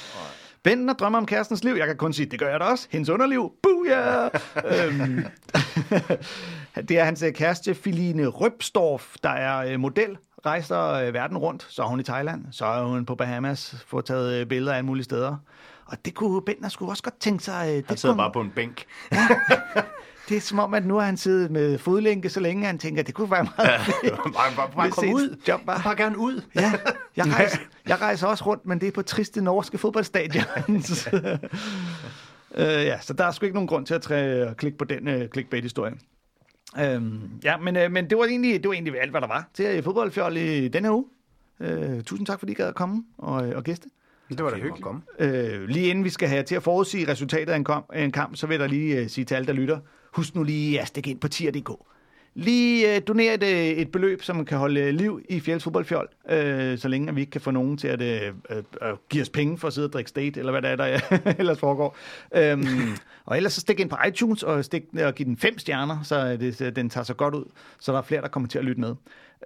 Bentner 0.63 0.93
drømmer 0.93 1.17
om 1.19 1.25
kærestens 1.25 1.63
liv. 1.63 1.73
Jeg 1.73 1.87
kan 1.87 1.97
kun 1.97 2.13
sige, 2.13 2.25
det 2.25 2.39
gør 2.39 2.49
jeg 2.49 2.59
da 2.59 2.65
også. 2.65 2.87
Hendes 2.91 3.09
underliv. 3.09 3.51
Booyah! 3.63 4.29
øhm, 4.85 5.25
det 6.87 6.99
er 6.99 7.03
hans 7.03 7.21
øh, 7.21 7.33
kæreste, 7.33 7.75
Filine 7.75 8.27
Røbstorff, 8.27 9.15
der 9.23 9.29
er 9.29 9.73
øh, 9.73 9.79
model, 9.79 10.17
rejser 10.45 10.91
øh, 10.91 11.13
verden 11.13 11.37
rundt. 11.37 11.65
Så 11.69 11.83
er 11.83 11.87
hun 11.87 11.99
i 11.99 12.03
Thailand, 12.03 12.45
så 12.51 12.65
er 12.65 12.83
hun 12.83 13.05
på 13.05 13.15
Bahamas, 13.15 13.75
får 13.87 14.01
taget 14.01 14.47
billeder 14.47 14.71
af 14.73 14.77
alle 14.77 14.85
mulige 14.85 15.03
steder. 15.03 15.35
Og 15.85 16.05
det 16.05 16.13
kunne 16.13 16.41
Bentner 16.41 16.69
skulle 16.69 16.91
også 16.91 17.03
godt 17.03 17.19
tænke 17.19 17.43
sig. 17.43 17.67
Det, 17.67 17.85
Han 17.87 17.97
sidder 17.97 18.15
kunne, 18.15 18.21
bare 18.21 18.31
på 18.31 18.41
en 18.41 18.51
bænk. 18.55 18.85
Det 20.29 20.37
er 20.37 20.41
som 20.41 20.59
om, 20.59 20.73
at 20.73 20.85
nu 20.85 20.95
har 20.95 21.05
han 21.05 21.17
siddet 21.17 21.51
med 21.51 21.77
fodlænke 21.77 22.29
så 22.29 22.39
længe, 22.39 22.61
at 22.63 22.67
han 22.67 22.77
tænker, 22.79 22.99
at 23.01 23.07
det 23.07 23.15
kunne 23.15 23.31
være 23.31 23.47
meget 23.57 23.79
fedt. 23.81 24.13
bare, 24.23 24.55
bare, 24.55 24.69
bare 24.75 24.85
Hvis 24.87 24.93
kom 24.95 25.09
ud. 25.13 25.37
job 25.47 25.61
bare- 25.65 25.81
bare 25.83 25.95
gerne 25.95 26.17
ud. 26.17 26.41
Ja, 26.55 26.73
jeg 27.17 27.25
rejser, 27.35 27.59
jeg 27.87 28.01
rejser 28.01 28.27
også 28.27 28.45
rundt, 28.45 28.65
men 28.65 28.81
det 28.81 28.87
er 28.87 28.91
på 28.91 29.01
triste 29.01 29.41
norske 29.41 29.77
fodboldstadions. 29.77 31.07
øh, 32.55 32.63
ja, 32.65 32.99
så 33.01 33.13
der 33.13 33.23
er 33.25 33.31
sgu 33.31 33.45
ikke 33.45 33.53
nogen 33.53 33.67
grund 33.67 33.85
til 33.85 33.93
at 33.93 34.01
træ, 34.01 34.45
klikke 34.53 34.77
på 34.77 34.85
den 34.85 35.07
uh, 35.07 35.27
clickbait-historie. 35.33 35.93
Øhm, 36.79 37.19
ja, 37.43 37.57
men, 37.57 37.75
øh, 37.77 37.91
men 37.91 38.09
det 38.09 38.17
var 38.17 38.25
egentlig, 38.25 38.63
det 38.63 38.67
var 38.69 38.73
egentlig 38.73 39.01
alt, 39.01 39.11
hvad 39.11 39.21
der 39.21 39.27
var 39.27 39.49
til 39.53 39.65
øh, 39.65 39.83
fodboldfjold 39.83 40.37
i 40.37 40.67
denne 40.67 40.87
her 40.87 40.95
uge. 40.95 41.05
Øh, 41.59 42.03
tusind 42.03 42.27
tak, 42.27 42.39
fordi 42.39 42.51
I 42.51 42.55
gad 42.55 42.67
at 42.67 42.75
komme 42.75 43.03
og, 43.17 43.47
øh, 43.47 43.55
og 43.57 43.63
gæste. 43.63 43.89
Det 44.29 44.43
var 44.43 44.49
da 44.49 44.55
hyggeligt. 44.55 44.81
komme. 44.83 45.01
Øh, 45.19 45.67
lige 45.67 45.87
inden 45.89 46.03
vi 46.03 46.09
skal 46.09 46.29
have 46.29 46.43
til 46.43 46.55
at 46.55 46.63
forudsige 46.63 47.07
resultatet 47.11 47.53
af 47.53 47.55
en, 47.55 47.63
kom, 47.63 47.83
af 47.93 48.03
en 48.03 48.11
kamp, 48.11 48.35
så 48.35 48.47
vil 48.47 48.53
jeg 48.53 48.59
da 48.59 48.65
lige 48.65 48.95
øh, 48.97 49.09
sige 49.09 49.25
til 49.25 49.35
alle, 49.35 49.47
der 49.47 49.53
lytter, 49.53 49.79
husk 50.11 50.35
nu 50.35 50.43
lige 50.43 50.81
at 50.81 50.87
stikke 50.87 51.09
ind 51.09 51.19
på 51.19 51.27
tier.dk. 51.27 51.69
Lige 52.33 52.95
øh, 52.95 53.01
donere 53.07 53.33
et, 53.33 53.43
øh, 53.43 53.49
et 53.49 53.91
beløb, 53.91 54.23
som 54.23 54.45
kan 54.45 54.57
holde 54.57 54.81
øh, 54.81 54.93
liv 54.93 55.21
i 55.29 55.39
Fjells 55.39 55.63
fodboldfjol, 55.63 56.07
øh, 56.29 56.77
så 56.77 56.87
længe 56.87 57.09
at 57.09 57.15
vi 57.15 57.21
ikke 57.21 57.31
kan 57.31 57.41
få 57.41 57.51
nogen 57.51 57.77
til 57.77 57.87
at 57.87 58.01
øh, 58.01 58.33
øh, 58.49 58.57
øh, 58.57 58.93
give 59.09 59.21
os 59.21 59.29
penge 59.29 59.57
for 59.57 59.67
at 59.67 59.73
sidde 59.73 59.87
og 59.87 59.93
drikke 59.93 60.09
state, 60.09 60.39
eller 60.39 60.51
hvad 60.51 60.61
det 60.61 60.69
er, 60.71 60.75
der 60.75 60.99
ellers 61.39 61.59
foregår. 61.59 61.97
Øhm, 62.35 62.97
og 63.25 63.37
ellers 63.37 63.53
så 63.53 63.61
stik 63.61 63.79
ind 63.79 63.89
på 63.89 63.97
iTunes 64.07 64.43
og, 64.43 64.65
stik, 64.65 64.83
og 65.03 65.15
giv 65.15 65.25
den 65.25 65.37
fem 65.37 65.57
stjerner, 65.57 66.03
så 66.03 66.37
det, 66.37 66.75
den 66.75 66.89
tager 66.89 67.03
sig 67.03 67.17
godt 67.17 67.35
ud, 67.35 67.45
så 67.79 67.91
der 67.91 67.97
er 67.97 68.01
flere, 68.01 68.21
der 68.21 68.27
kommer 68.27 68.49
til 68.49 68.59
at 68.59 68.65
lytte 68.65 68.81
med. 68.81 68.95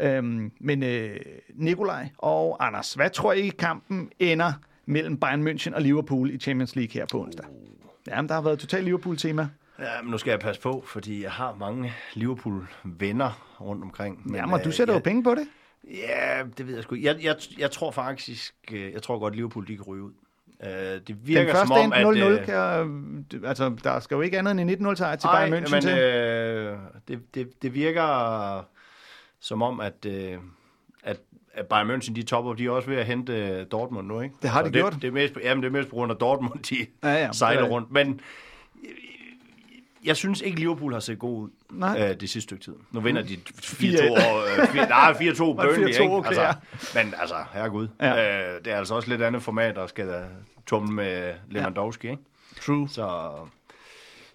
Øhm, 0.02 0.52
men 0.60 0.84
øh, 0.84 1.20
Nikolaj 1.56 2.10
og 2.18 2.68
Anders, 2.68 2.94
hvad 2.94 3.10
tror 3.10 3.34
I 3.34 3.48
kampen 3.48 4.10
ender 4.20 4.54
mellem 4.86 5.18
Bayern 5.18 5.48
München 5.48 5.76
og 5.76 5.82
Liverpool 5.82 6.30
i 6.30 6.38
Champions 6.38 6.76
League 6.76 6.94
her 6.94 7.06
på 7.12 7.22
onsdag? 7.22 7.46
Jamen, 8.08 8.30
der 8.30 8.36
har 8.36 8.42
været 8.42 8.60
totalt 8.60 8.84
Liverpool-tema. 8.84 9.50
Ja, 9.84 10.02
men 10.02 10.12
nu 10.12 10.18
skal 10.18 10.32
jeg 10.32 10.40
passe 10.40 10.62
på, 10.62 10.84
fordi 10.88 11.24
jeg 11.24 11.32
har 11.32 11.56
mange 11.60 11.94
Liverpool-venner 12.14 13.58
rundt 13.62 13.84
omkring. 13.84 14.22
Men, 14.26 14.36
Jamen, 14.36 14.54
og 14.54 14.64
du 14.64 14.70
øh, 14.70 14.74
sætter 14.74 14.94
jo 14.94 14.98
jeg, 14.98 15.04
penge 15.04 15.24
på 15.24 15.36
det. 15.36 15.48
Ja, 15.92 16.44
det 16.58 16.68
ved 16.68 16.74
jeg 16.76 16.84
sgu. 16.84 16.96
Jeg, 16.96 17.18
jeg, 17.24 17.36
jeg 17.58 17.72
tror 17.72 17.92
faktisk, 17.92 18.54
øh, 18.72 18.94
jeg 18.94 19.02
tror 19.02 19.20
godt, 19.20 19.36
Liverpool 19.36 19.68
de 19.68 19.76
kan 19.76 19.86
ryge 19.86 20.04
ud. 20.04 20.12
Øh, 20.64 20.70
Det 21.08 21.28
virker 21.28 21.44
Den 21.44 21.52
første 21.52 21.68
som 21.68 21.78
om, 21.78 21.94
endte 22.08 22.22
0-0, 22.22 22.26
at... 22.26 22.40
øh, 22.40 22.46
kan 22.46 22.54
jeg, 22.54 23.50
altså, 23.50 23.76
der 23.84 24.00
skal 24.00 24.16
jo 24.16 24.22
ikke 24.22 24.40
andet 24.40 24.52
end 24.62 24.72
en 24.72 24.88
1-0 24.88 24.96
sejr 24.96 25.16
til 25.16 25.28
Bayern 25.28 25.54
München 25.54 25.72
men 25.72 25.82
til. 25.82 25.98
øh, 25.98 26.78
det, 27.08 27.36
det, 27.36 27.62
det 27.62 27.74
virker 27.74 28.66
som 29.40 29.62
om, 29.62 29.80
at, 29.80 30.06
øh, 30.06 30.38
at, 31.04 31.20
at 31.54 31.66
Bayern 31.68 31.92
München, 31.92 32.14
de 32.14 32.24
topper, 32.24 32.54
de 32.54 32.66
er 32.66 32.70
også 32.70 32.90
ved 32.90 32.98
at 32.98 33.06
hente 33.06 33.64
Dortmund 33.64 34.08
nu, 34.08 34.22
ikke? 34.22 34.36
Det 34.42 34.50
har 34.50 34.62
de 34.62 34.66
det, 34.66 34.74
gjort. 34.74 34.94
Det 35.02 35.08
er, 35.08 35.12
mest, 35.12 35.34
jamen, 35.44 35.64
det 35.64 35.68
er 35.68 35.72
mest 35.74 35.90
på 35.90 35.96
grund 35.96 36.12
af 36.12 36.18
Dortmund, 36.18 36.60
de 36.64 36.76
Ja, 37.04 37.10
ja, 37.14 37.30
sejler 37.32 37.62
det 37.62 37.68
er- 37.68 37.72
rundt. 37.74 37.92
Men 37.92 38.20
jeg 40.06 40.16
synes 40.16 40.42
ikke, 40.42 40.60
Liverpool 40.60 40.94
har 40.94 41.00
set 41.00 41.20
god 41.20 41.40
ud 41.44 41.50
Nej. 41.72 42.02
øh, 42.02 42.10
det 42.10 42.20
sidste 42.20 42.42
stykke 42.42 42.64
tid. 42.64 42.74
Nu 42.92 43.00
vinder 43.00 43.22
de 43.22 43.38
4-2 43.56 43.58
4-1. 43.58 44.10
over... 44.12 44.44
Øh, 44.62 44.68
fire, 44.68 44.88
nej, 45.00 45.12
4-2 45.14 45.38
Burnley, 45.38 45.88
4-2, 45.88 46.02
ikke? 46.02 46.14
okay, 46.14 46.28
altså, 46.28 46.42
ja. 46.42 46.54
Men 47.04 47.14
altså, 47.20 47.36
herregud. 47.54 47.88
Ja. 48.02 48.14
Ja. 48.14 48.54
Øh, 48.56 48.60
det 48.66 48.74
er 48.74 48.78
altså 48.78 48.96
også 48.96 49.10
lidt 49.10 49.22
andet 49.22 49.44
format, 49.44 49.76
der 49.76 49.88
skal 49.88 50.24
tumle 50.66 50.94
med 50.94 51.34
Lewandowski, 51.50 52.10
ikke? 52.10 52.22
True. 52.62 52.90
Så 52.90 53.30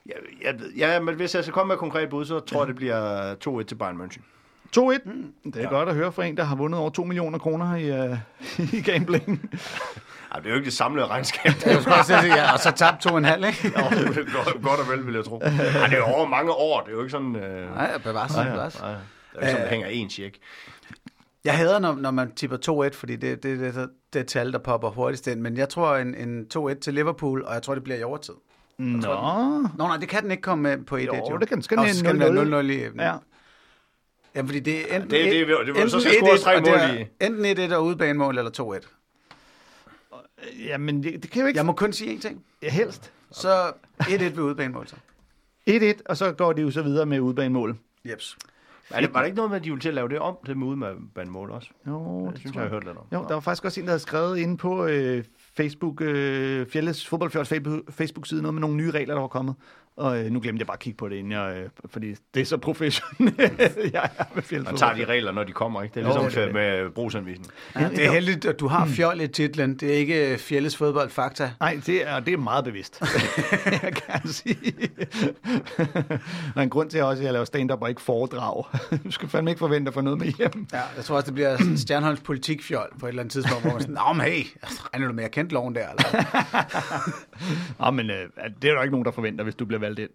ja, 0.07 0.13
jeg, 0.43 0.55
ja, 0.77 1.01
men 1.01 1.15
hvis 1.15 1.35
jeg 1.35 1.45
skal 1.45 1.53
komme 1.53 1.69
med 1.69 1.75
et 1.75 1.81
konkret 1.81 2.09
bud, 2.09 2.25
så 2.25 2.41
tror 2.41 2.61
jeg, 2.61 2.67
det 2.69 2.77
bliver 2.77 3.35
2-1 3.35 3.63
til 3.63 3.75
Bayern 3.75 4.01
München. 4.01 4.21
2-1. 4.77 4.81
Det 5.45 5.57
er 5.57 5.61
Ja. 5.61 5.69
godt 5.69 5.89
at 5.89 5.95
høre 5.95 6.13
fra 6.13 6.25
en, 6.25 6.37
der 6.37 6.45
har 6.45 6.57
vundet 6.57 6.81
over 6.81 6.91
2 6.91 7.05
millioner 7.05 7.39
kroner 7.39 7.77
i, 7.77 8.11
uh, 8.11 8.19
i 8.75 8.81
gambling. 8.83 9.51
Ej, 10.33 10.39
det 10.39 10.47
er 10.47 10.51
jo 10.51 10.57
ikke 10.57 10.65
det 10.65 10.73
samlede 10.73 11.07
regnskab. 11.07 11.53
Jeg 11.67 11.81
skulle 11.83 11.95
også 11.97 12.19
sige, 12.21 12.35
ja, 12.35 12.53
og 12.53 12.59
så 12.59 12.71
tabt 12.71 13.03
to 13.03 13.09
og 13.13 13.19
en 13.19 13.25
halv, 13.25 13.45
ikke? 13.47 13.73
Jo, 13.79 13.91
det 13.91 14.19
er 14.19 14.45
godt, 14.45 14.63
godt 14.63 14.81
og 14.81 14.89
vel, 14.89 15.07
vil 15.07 15.15
jeg 15.15 15.25
tro. 15.25 15.39
Ej, 15.39 15.51
det 15.87 15.93
er 15.93 15.97
jo 15.97 16.05
over 16.05 16.27
mange 16.27 16.53
år. 16.53 16.81
Det 16.81 16.89
er 16.89 16.93
jo 16.93 17.01
ikke 17.01 17.11
sådan... 17.11 17.37
Øh, 17.37 17.75
Nej, 17.75 17.99
bevares, 17.99 18.37
nej, 18.37 18.51
bevares. 18.51 18.81
nej, 18.81 18.91
det 18.91 18.99
er 18.99 19.01
jo 19.35 19.41
ikke 19.41 19.51
sådan, 19.51 19.65
der 19.65 19.71
hænger 19.71 19.87
en 19.89 20.11
check. 20.11 20.37
Jeg 21.45 21.57
hader, 21.57 21.79
når, 21.79 21.95
når 21.95 22.11
man 22.11 22.33
tipper 22.35 22.89
2-1, 22.91 22.95
fordi 22.99 23.17
det, 23.17 23.43
det, 23.43 23.59
det, 23.61 23.75
det, 23.75 23.89
det 24.13 24.21
er 24.21 24.25
tal, 24.25 24.53
der 24.53 24.59
popper 24.59 24.91
hurtigst 24.91 25.27
ind. 25.27 25.41
Men 25.41 25.57
jeg 25.57 25.69
tror 25.69 25.97
en, 25.97 26.15
en 26.15 26.47
2-1 26.57 26.75
til 26.81 26.95
Liverpool, 26.95 27.43
og 27.45 27.55
jeg 27.55 27.63
tror, 27.63 27.75
det 27.75 27.85
bliver 27.85 27.99
i 27.99 28.03
overtid. 28.03 28.35
Nå. 28.79 28.99
Nå 29.79 29.87
nej, 29.87 29.97
det 29.97 30.09
kan 30.09 30.23
den 30.23 30.31
ikke 30.31 30.43
komme 30.43 30.63
med 30.63 30.85
på 30.87 30.97
1-1. 30.97 31.31
Jo, 31.31 31.39
det 31.39 31.49
kan- 31.49 31.57
den 31.57 31.63
skal 31.63 31.79
den 31.79 32.23
0-0. 32.23 32.25
være 32.55 32.63
0-0 32.63 32.65
i... 32.71 32.83
Ja. 32.99 33.13
Ja, 34.35 34.41
fordi 34.41 34.61
det 34.61 34.75
er 34.93 34.97
enten... 34.97 35.11
det- 35.11 35.25
det- 35.25 35.49
det- 35.49 35.59
det- 35.67 35.69
enten 35.69 35.91
så 35.91 36.01
skal 36.01 36.13
scores 36.15 36.43
tre 36.43 36.53
1-1, 36.55 36.57
og 36.59 36.65
det 36.65 36.71
mål 36.73 36.81
er 36.81 36.93
i. 36.93 37.27
Enten 37.27 37.71
1-1 37.73 37.75
og 37.75 37.85
udebanemål, 37.85 38.39
eller 38.39 38.51
2-1. 38.81 38.98
Jamen, 40.67 41.03
det, 41.03 41.23
det 41.23 41.31
kan 41.31 41.41
jo 41.43 41.47
ikke... 41.49 41.59
Jeg 41.59 41.67
må 41.67 41.73
kun 41.73 41.93
sige 41.93 42.17
én 42.17 42.21
ting. 42.21 42.45
Ja, 42.63 42.71
helst. 42.71 43.13
Så 43.31 43.73
1-1 44.03 44.23
ved 44.23 44.39
udebanemål, 44.39 44.87
så. 44.87 44.97
1-1, 45.71 46.01
og 46.07 46.17
så 46.17 46.33
går 46.33 46.53
de 46.53 46.63
jo 46.63 46.71
så 46.71 46.83
videre 46.83 47.07
med 47.07 47.21
udbanemål. 47.21 47.77
Jeps. 48.11 48.39
Er 48.91 49.01
det, 49.01 49.15
var 49.15 49.21
det 49.21 49.27
ikke 49.27 49.37
noget 49.37 49.51
med, 49.51 49.59
at 49.59 49.65
de 49.65 49.71
ville 49.71 49.81
til 49.81 49.89
at 49.89 49.95
lave 49.95 50.09
det 50.09 50.19
om, 50.19 50.37
det 50.47 50.57
med 50.57 50.67
udmandmål 50.67 51.51
også? 51.51 51.69
Jo, 51.87 52.25
Det 52.27 52.33
det 52.33 52.41
synes 52.41 52.53
tror 52.55 52.61
jeg, 52.61 52.65
jeg 52.65 52.71
har 52.71 52.77
hørt 52.77 52.85
lidt 52.85 52.99
om. 52.99 53.05
Jo, 53.13 53.25
der 53.29 53.35
var 53.35 53.41
faktisk 53.41 53.65
også 53.65 53.81
en, 53.81 53.87
der 53.87 53.91
havde 53.91 54.01
skrevet 54.01 54.39
inde 54.39 54.57
på 54.57 54.87
øh, 54.87 55.25
Facebook, 55.57 56.01
øh, 56.01 56.67
Fjelles 56.67 57.07
Fodboldfjords 57.07 57.53
Facebook- 57.53 57.91
Facebook-side, 57.91 58.43
noget 58.43 58.55
med 58.55 58.61
nogle 58.61 58.77
nye 58.77 58.91
regler, 58.91 59.15
der 59.15 59.21
var 59.21 59.29
kommet. 59.29 59.55
Og 59.99 60.19
øh, 60.25 60.31
nu 60.31 60.41
glemte 60.41 60.61
jeg 60.61 60.67
bare 60.67 60.75
at 60.75 60.81
kigge 60.81 60.97
på 60.97 61.09
det, 61.09 61.17
inden 61.17 61.33
jeg, 61.33 61.57
øh, 61.57 61.69
fordi 61.91 62.15
det 62.35 62.41
er 62.41 62.45
så 62.45 62.57
professionelt, 62.57 63.39
jeg 63.93 64.11
er 64.19 64.25
med 64.35 64.43
Fjelles 64.43 64.67
Man 64.67 64.77
tager 64.77 64.95
de 64.95 65.05
regler, 65.05 65.33
når 65.33 65.45
de 65.45 65.53
kommer, 65.53 65.83
ikke? 65.83 65.95
Det 65.95 66.01
er 66.07 66.09
Jo, 66.09 66.13
ligesom 66.23 66.31
det 66.31 66.41
er 66.41 66.45
det. 66.45 66.55
med 66.83 66.91
brugsanvisning. 66.91 67.53
Ja, 67.77 67.89
det 67.89 68.07
er 68.07 68.11
heldigt, 68.13 68.45
at 68.45 68.61
du 68.61 68.67
har 68.69 68.87
fjol 68.87 69.21
i 69.21 69.29
titlen. 69.29 69.77
Det 69.77 69.89
er 69.95 69.95
ikke 69.97 70.39
Fjelles 70.39 70.77
fodbold 70.77 71.11
fakta. 71.11 71.51
Nej, 71.61 71.81
det 71.87 72.09
er, 72.09 72.21
det 72.21 72.33
er 72.33 72.37
meget 72.39 72.65
bevidst, 72.65 73.03
jeg 73.83 73.93
kan 73.95 74.29
sige. 74.29 74.73
der 76.55 76.57
er 76.57 76.61
en 76.61 76.71
grund 76.71 76.91
til 76.91 77.03
også, 77.03 77.21
at 77.21 77.25
jeg 77.25 77.33
laver 77.33 77.45
stand-up 77.45 77.83
og 77.83 77.89
ikke 77.89 78.01
foredrag. 78.03 78.65
du 79.05 79.11
skal 79.11 79.29
fandme 79.29 79.51
ikke 79.51 79.59
forvente 79.59 79.89
at 79.89 79.95
få 79.95 80.01
noget 80.01 80.19
med 80.19 80.27
hjem. 80.27 80.67
Ja, 80.73 80.81
jeg 80.97 81.05
tror 81.05 81.17
også, 81.17 81.27
det 81.27 81.35
bliver 81.35 81.57
sådan 81.57 81.79
Stjernholms 81.79 82.21
politikfjol 82.21 82.89
på 83.01 83.07
et 83.07 83.09
eller 83.11 83.23
andet 83.23 83.33
tidspunkt, 83.33 83.63
hvor 83.63 83.73
man 83.73 83.81
sådan, 83.81 83.95
Nå, 84.07 84.13
men 84.13 84.27
hey, 84.27 84.43
regner 84.63 85.07
du 85.07 85.13
med, 85.13 85.23
jeg 85.25 85.31
kendte 85.31 85.55
loven 85.55 85.75
der? 85.75 85.89
Eller? 85.89 86.25
Nå, 87.85 87.91
men 87.91 88.11
øh, 88.11 88.17
det 88.63 88.71
er 88.71 88.75
der 88.75 88.83
ikke 88.83 88.93
nogen, 88.93 89.05
der 89.05 89.11
forventer, 89.11 89.45
hvis 89.45 89.55
du 89.55 89.65
bliver 89.65 89.81
valgt 89.89 90.01
ind. 90.01 90.11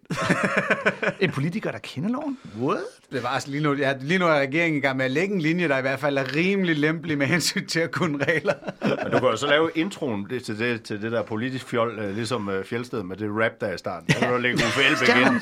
en 1.20 1.30
politiker, 1.30 1.70
der 1.70 1.78
kender 1.78 2.10
loven? 2.10 2.38
What? 2.60 2.78
Det 3.12 3.22
var 3.22 3.28
altså 3.28 3.50
lige 3.50 3.62
nu, 3.62 3.74
ja, 3.74 3.94
lige 4.00 4.18
nu 4.18 4.26
er 4.26 4.40
regeringen 4.40 4.78
i 4.78 4.80
gang 4.80 4.96
med 4.96 5.04
at 5.04 5.10
lægge 5.10 5.34
en 5.34 5.40
linje, 5.40 5.68
der 5.68 5.78
i 5.78 5.80
hvert 5.80 6.00
fald 6.00 6.18
er 6.18 6.36
rimelig 6.36 6.78
lempelig 6.78 7.18
med 7.18 7.26
hensyn 7.26 7.66
til 7.66 7.80
at 7.80 7.90
kunne 7.90 8.24
regler. 8.24 8.54
Men 8.82 9.12
du 9.12 9.18
kan 9.18 9.28
jo 9.28 9.36
så 9.36 9.46
lave 9.46 9.70
introen 9.74 10.26
det, 10.30 10.44
til, 10.44 10.58
det, 10.58 10.82
til 10.82 11.02
det 11.02 11.12
der 11.12 11.22
politisk 11.22 11.68
fjol, 11.68 11.98
øh, 11.98 12.14
ligesom 12.14 12.48
øh, 12.48 12.64
Fjeldsted 12.64 13.02
med 13.02 13.16
det 13.16 13.30
rap, 13.30 13.52
der 13.60 13.66
er 13.66 13.74
i 13.74 13.78
starten. 13.78 14.12
Så 14.12 14.18
kan 14.18 14.32
du 14.32 14.36
lægge 14.36 14.56
Uffe 14.56 14.82
Elbæk 14.82 15.08
ind. 15.16 15.40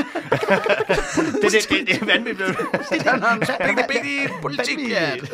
det, 1.42 1.52
det, 1.52 1.68
det, 1.70 1.86
det 1.86 2.02
er 2.02 2.06
vanvittigt. 2.06 2.58
Stjernholms 2.84 3.50
politikfjol. 4.42 5.28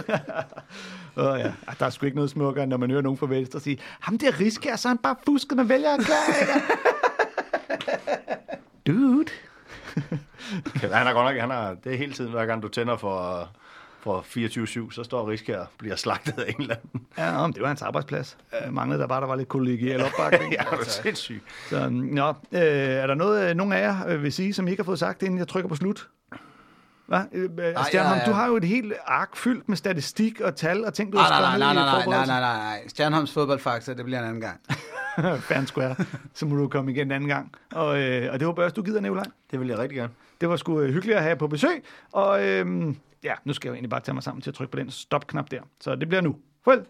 Åh 1.17 1.39
ja, 1.39 1.53
der 1.79 1.87
er 1.87 1.91
sgu 1.91 2.07
ikke 2.07 2.17
noget 2.17 2.31
smukkere, 2.31 2.67
når 2.67 2.77
man 2.77 2.91
hører 2.91 3.03
nogen 3.03 3.19
fra 3.19 3.27
Venstre 3.27 3.61
sige, 3.61 3.79
ham 4.01 4.19
der 4.19 4.41
Riskær, 4.41 4.77
så 4.77 4.89
er 4.89 4.91
han 4.91 4.99
bare 4.99 5.17
fusket 5.27 5.57
med 5.57 5.65
vælgererklæringer. 5.65 6.61
Dude. 8.89 9.31
Han 10.83 11.07
har 11.07 11.13
godt 11.13 11.27
nok, 11.35 11.41
han 11.41 11.51
har, 11.51 11.75
det 11.85 11.93
er 11.93 11.97
hele 11.97 12.13
tiden, 12.13 12.31
hver 12.31 12.47
gang 12.47 12.63
du 12.63 12.69
tænder 12.69 12.97
for, 12.97 13.49
for 14.01 14.21
24-7, 14.89 14.91
så 14.93 15.03
står 15.05 15.31
Riskær 15.31 15.59
og 15.61 15.67
bliver 15.79 15.97
slagtet 15.97 16.39
af 16.39 16.49
en 16.49 16.63
eller 16.63 16.75
anden. 16.75 17.07
Ja, 17.19 17.47
men 17.47 17.53
det 17.53 17.63
var 17.63 17.69
hans 17.69 17.83
arbejdsplads. 17.83 18.37
Jeg 18.63 18.73
manglede 18.73 19.01
der 19.01 19.07
bare, 19.07 19.21
der 19.21 19.27
var 19.27 19.37
lidt 19.37 19.49
kollegial 19.49 20.03
opbakning. 20.03 20.53
Ja, 20.59 20.63
det 20.71 20.87
er 20.87 20.91
sindssygt. 20.91 21.43
Så, 21.71 21.89
nå, 21.89 22.29
øh, 22.29 22.61
er 22.63 23.07
der 23.07 23.15
noget, 23.15 23.51
øh, 23.51 23.57
nogen 23.57 23.73
af 23.73 23.81
jer 23.81 24.09
øh, 24.09 24.23
vil 24.23 24.33
sige, 24.33 24.55
som 24.55 24.69
I 24.69 24.71
ikke 24.71 24.83
har 24.83 24.85
fået 24.85 24.99
sagt, 24.99 25.23
inden 25.23 25.39
jeg 25.39 25.49
trykker 25.49 25.69
på 25.69 25.77
slut? 25.77 26.09
Hvad? 27.09 27.21
Øh, 27.33 27.43
øh, 27.45 27.75
Stjernholm, 27.87 28.19
ja, 28.19 28.25
ja. 28.25 28.31
du 28.31 28.33
har 28.33 28.47
jo 28.47 28.57
et 28.57 28.65
helt 28.65 28.93
ark 29.07 29.37
fyldt 29.37 29.69
med 29.69 29.77
statistik 29.77 30.41
og 30.41 30.57
tal 30.57 30.85
og 30.85 30.95
ting, 30.95 31.13
du 31.13 31.19
har 31.19 31.29
nej, 31.29 31.39
skrevet 31.39 31.59
nej, 31.59 31.75
nej, 31.75 31.83
i 31.83 32.07
nej, 32.07 32.07
nej, 32.07 32.27
nej, 32.27 32.41
nej, 32.41 32.57
nej. 32.57 32.89
Stjernholms 32.89 33.33
fodboldfakta, 33.33 33.95
det 33.95 34.05
bliver 34.05 34.19
en 34.19 34.25
anden 34.25 34.41
gang. 34.41 34.61
And 35.57 35.67
square. 35.67 35.97
Så 36.35 36.47
må 36.47 36.57
du 36.57 36.69
komme 36.69 36.93
igen 36.93 37.07
en 37.07 37.13
anden 37.13 37.29
gang. 37.29 37.53
Og, 37.73 37.99
øh, 37.99 38.33
og 38.33 38.41
det 38.41 38.47
var 38.47 38.53
bare, 38.53 38.69
du 38.71 38.83
gider, 38.83 39.01
Nicolaj. 39.01 39.25
Det 39.51 39.61
vil 39.61 39.69
jeg 39.69 39.79
rigtig 39.79 39.97
gerne. 39.97 40.13
Det 40.41 40.49
var 40.49 40.57
sgu 40.57 40.81
øh, 40.81 40.93
hyggeligt 40.93 41.17
at 41.17 41.23
have 41.23 41.37
på 41.37 41.47
besøg. 41.47 41.85
Og 42.13 42.45
øhm, 42.45 42.97
ja, 43.25 43.33
nu 43.45 43.53
skal 43.53 43.69
jeg 43.69 43.71
jo 43.71 43.75
egentlig 43.75 43.91
bare 43.91 44.01
tage 44.01 44.15
mig 44.15 44.23
sammen 44.23 44.43
til 44.43 44.51
at 44.51 44.55
trykke 44.55 44.71
på 44.71 44.79
den 44.79 44.91
stop-knap 44.91 45.51
der. 45.51 45.61
Så 45.81 45.95
det 45.95 46.09
bliver 46.09 46.21
nu. 46.23 46.37
Farvel. 46.65 46.85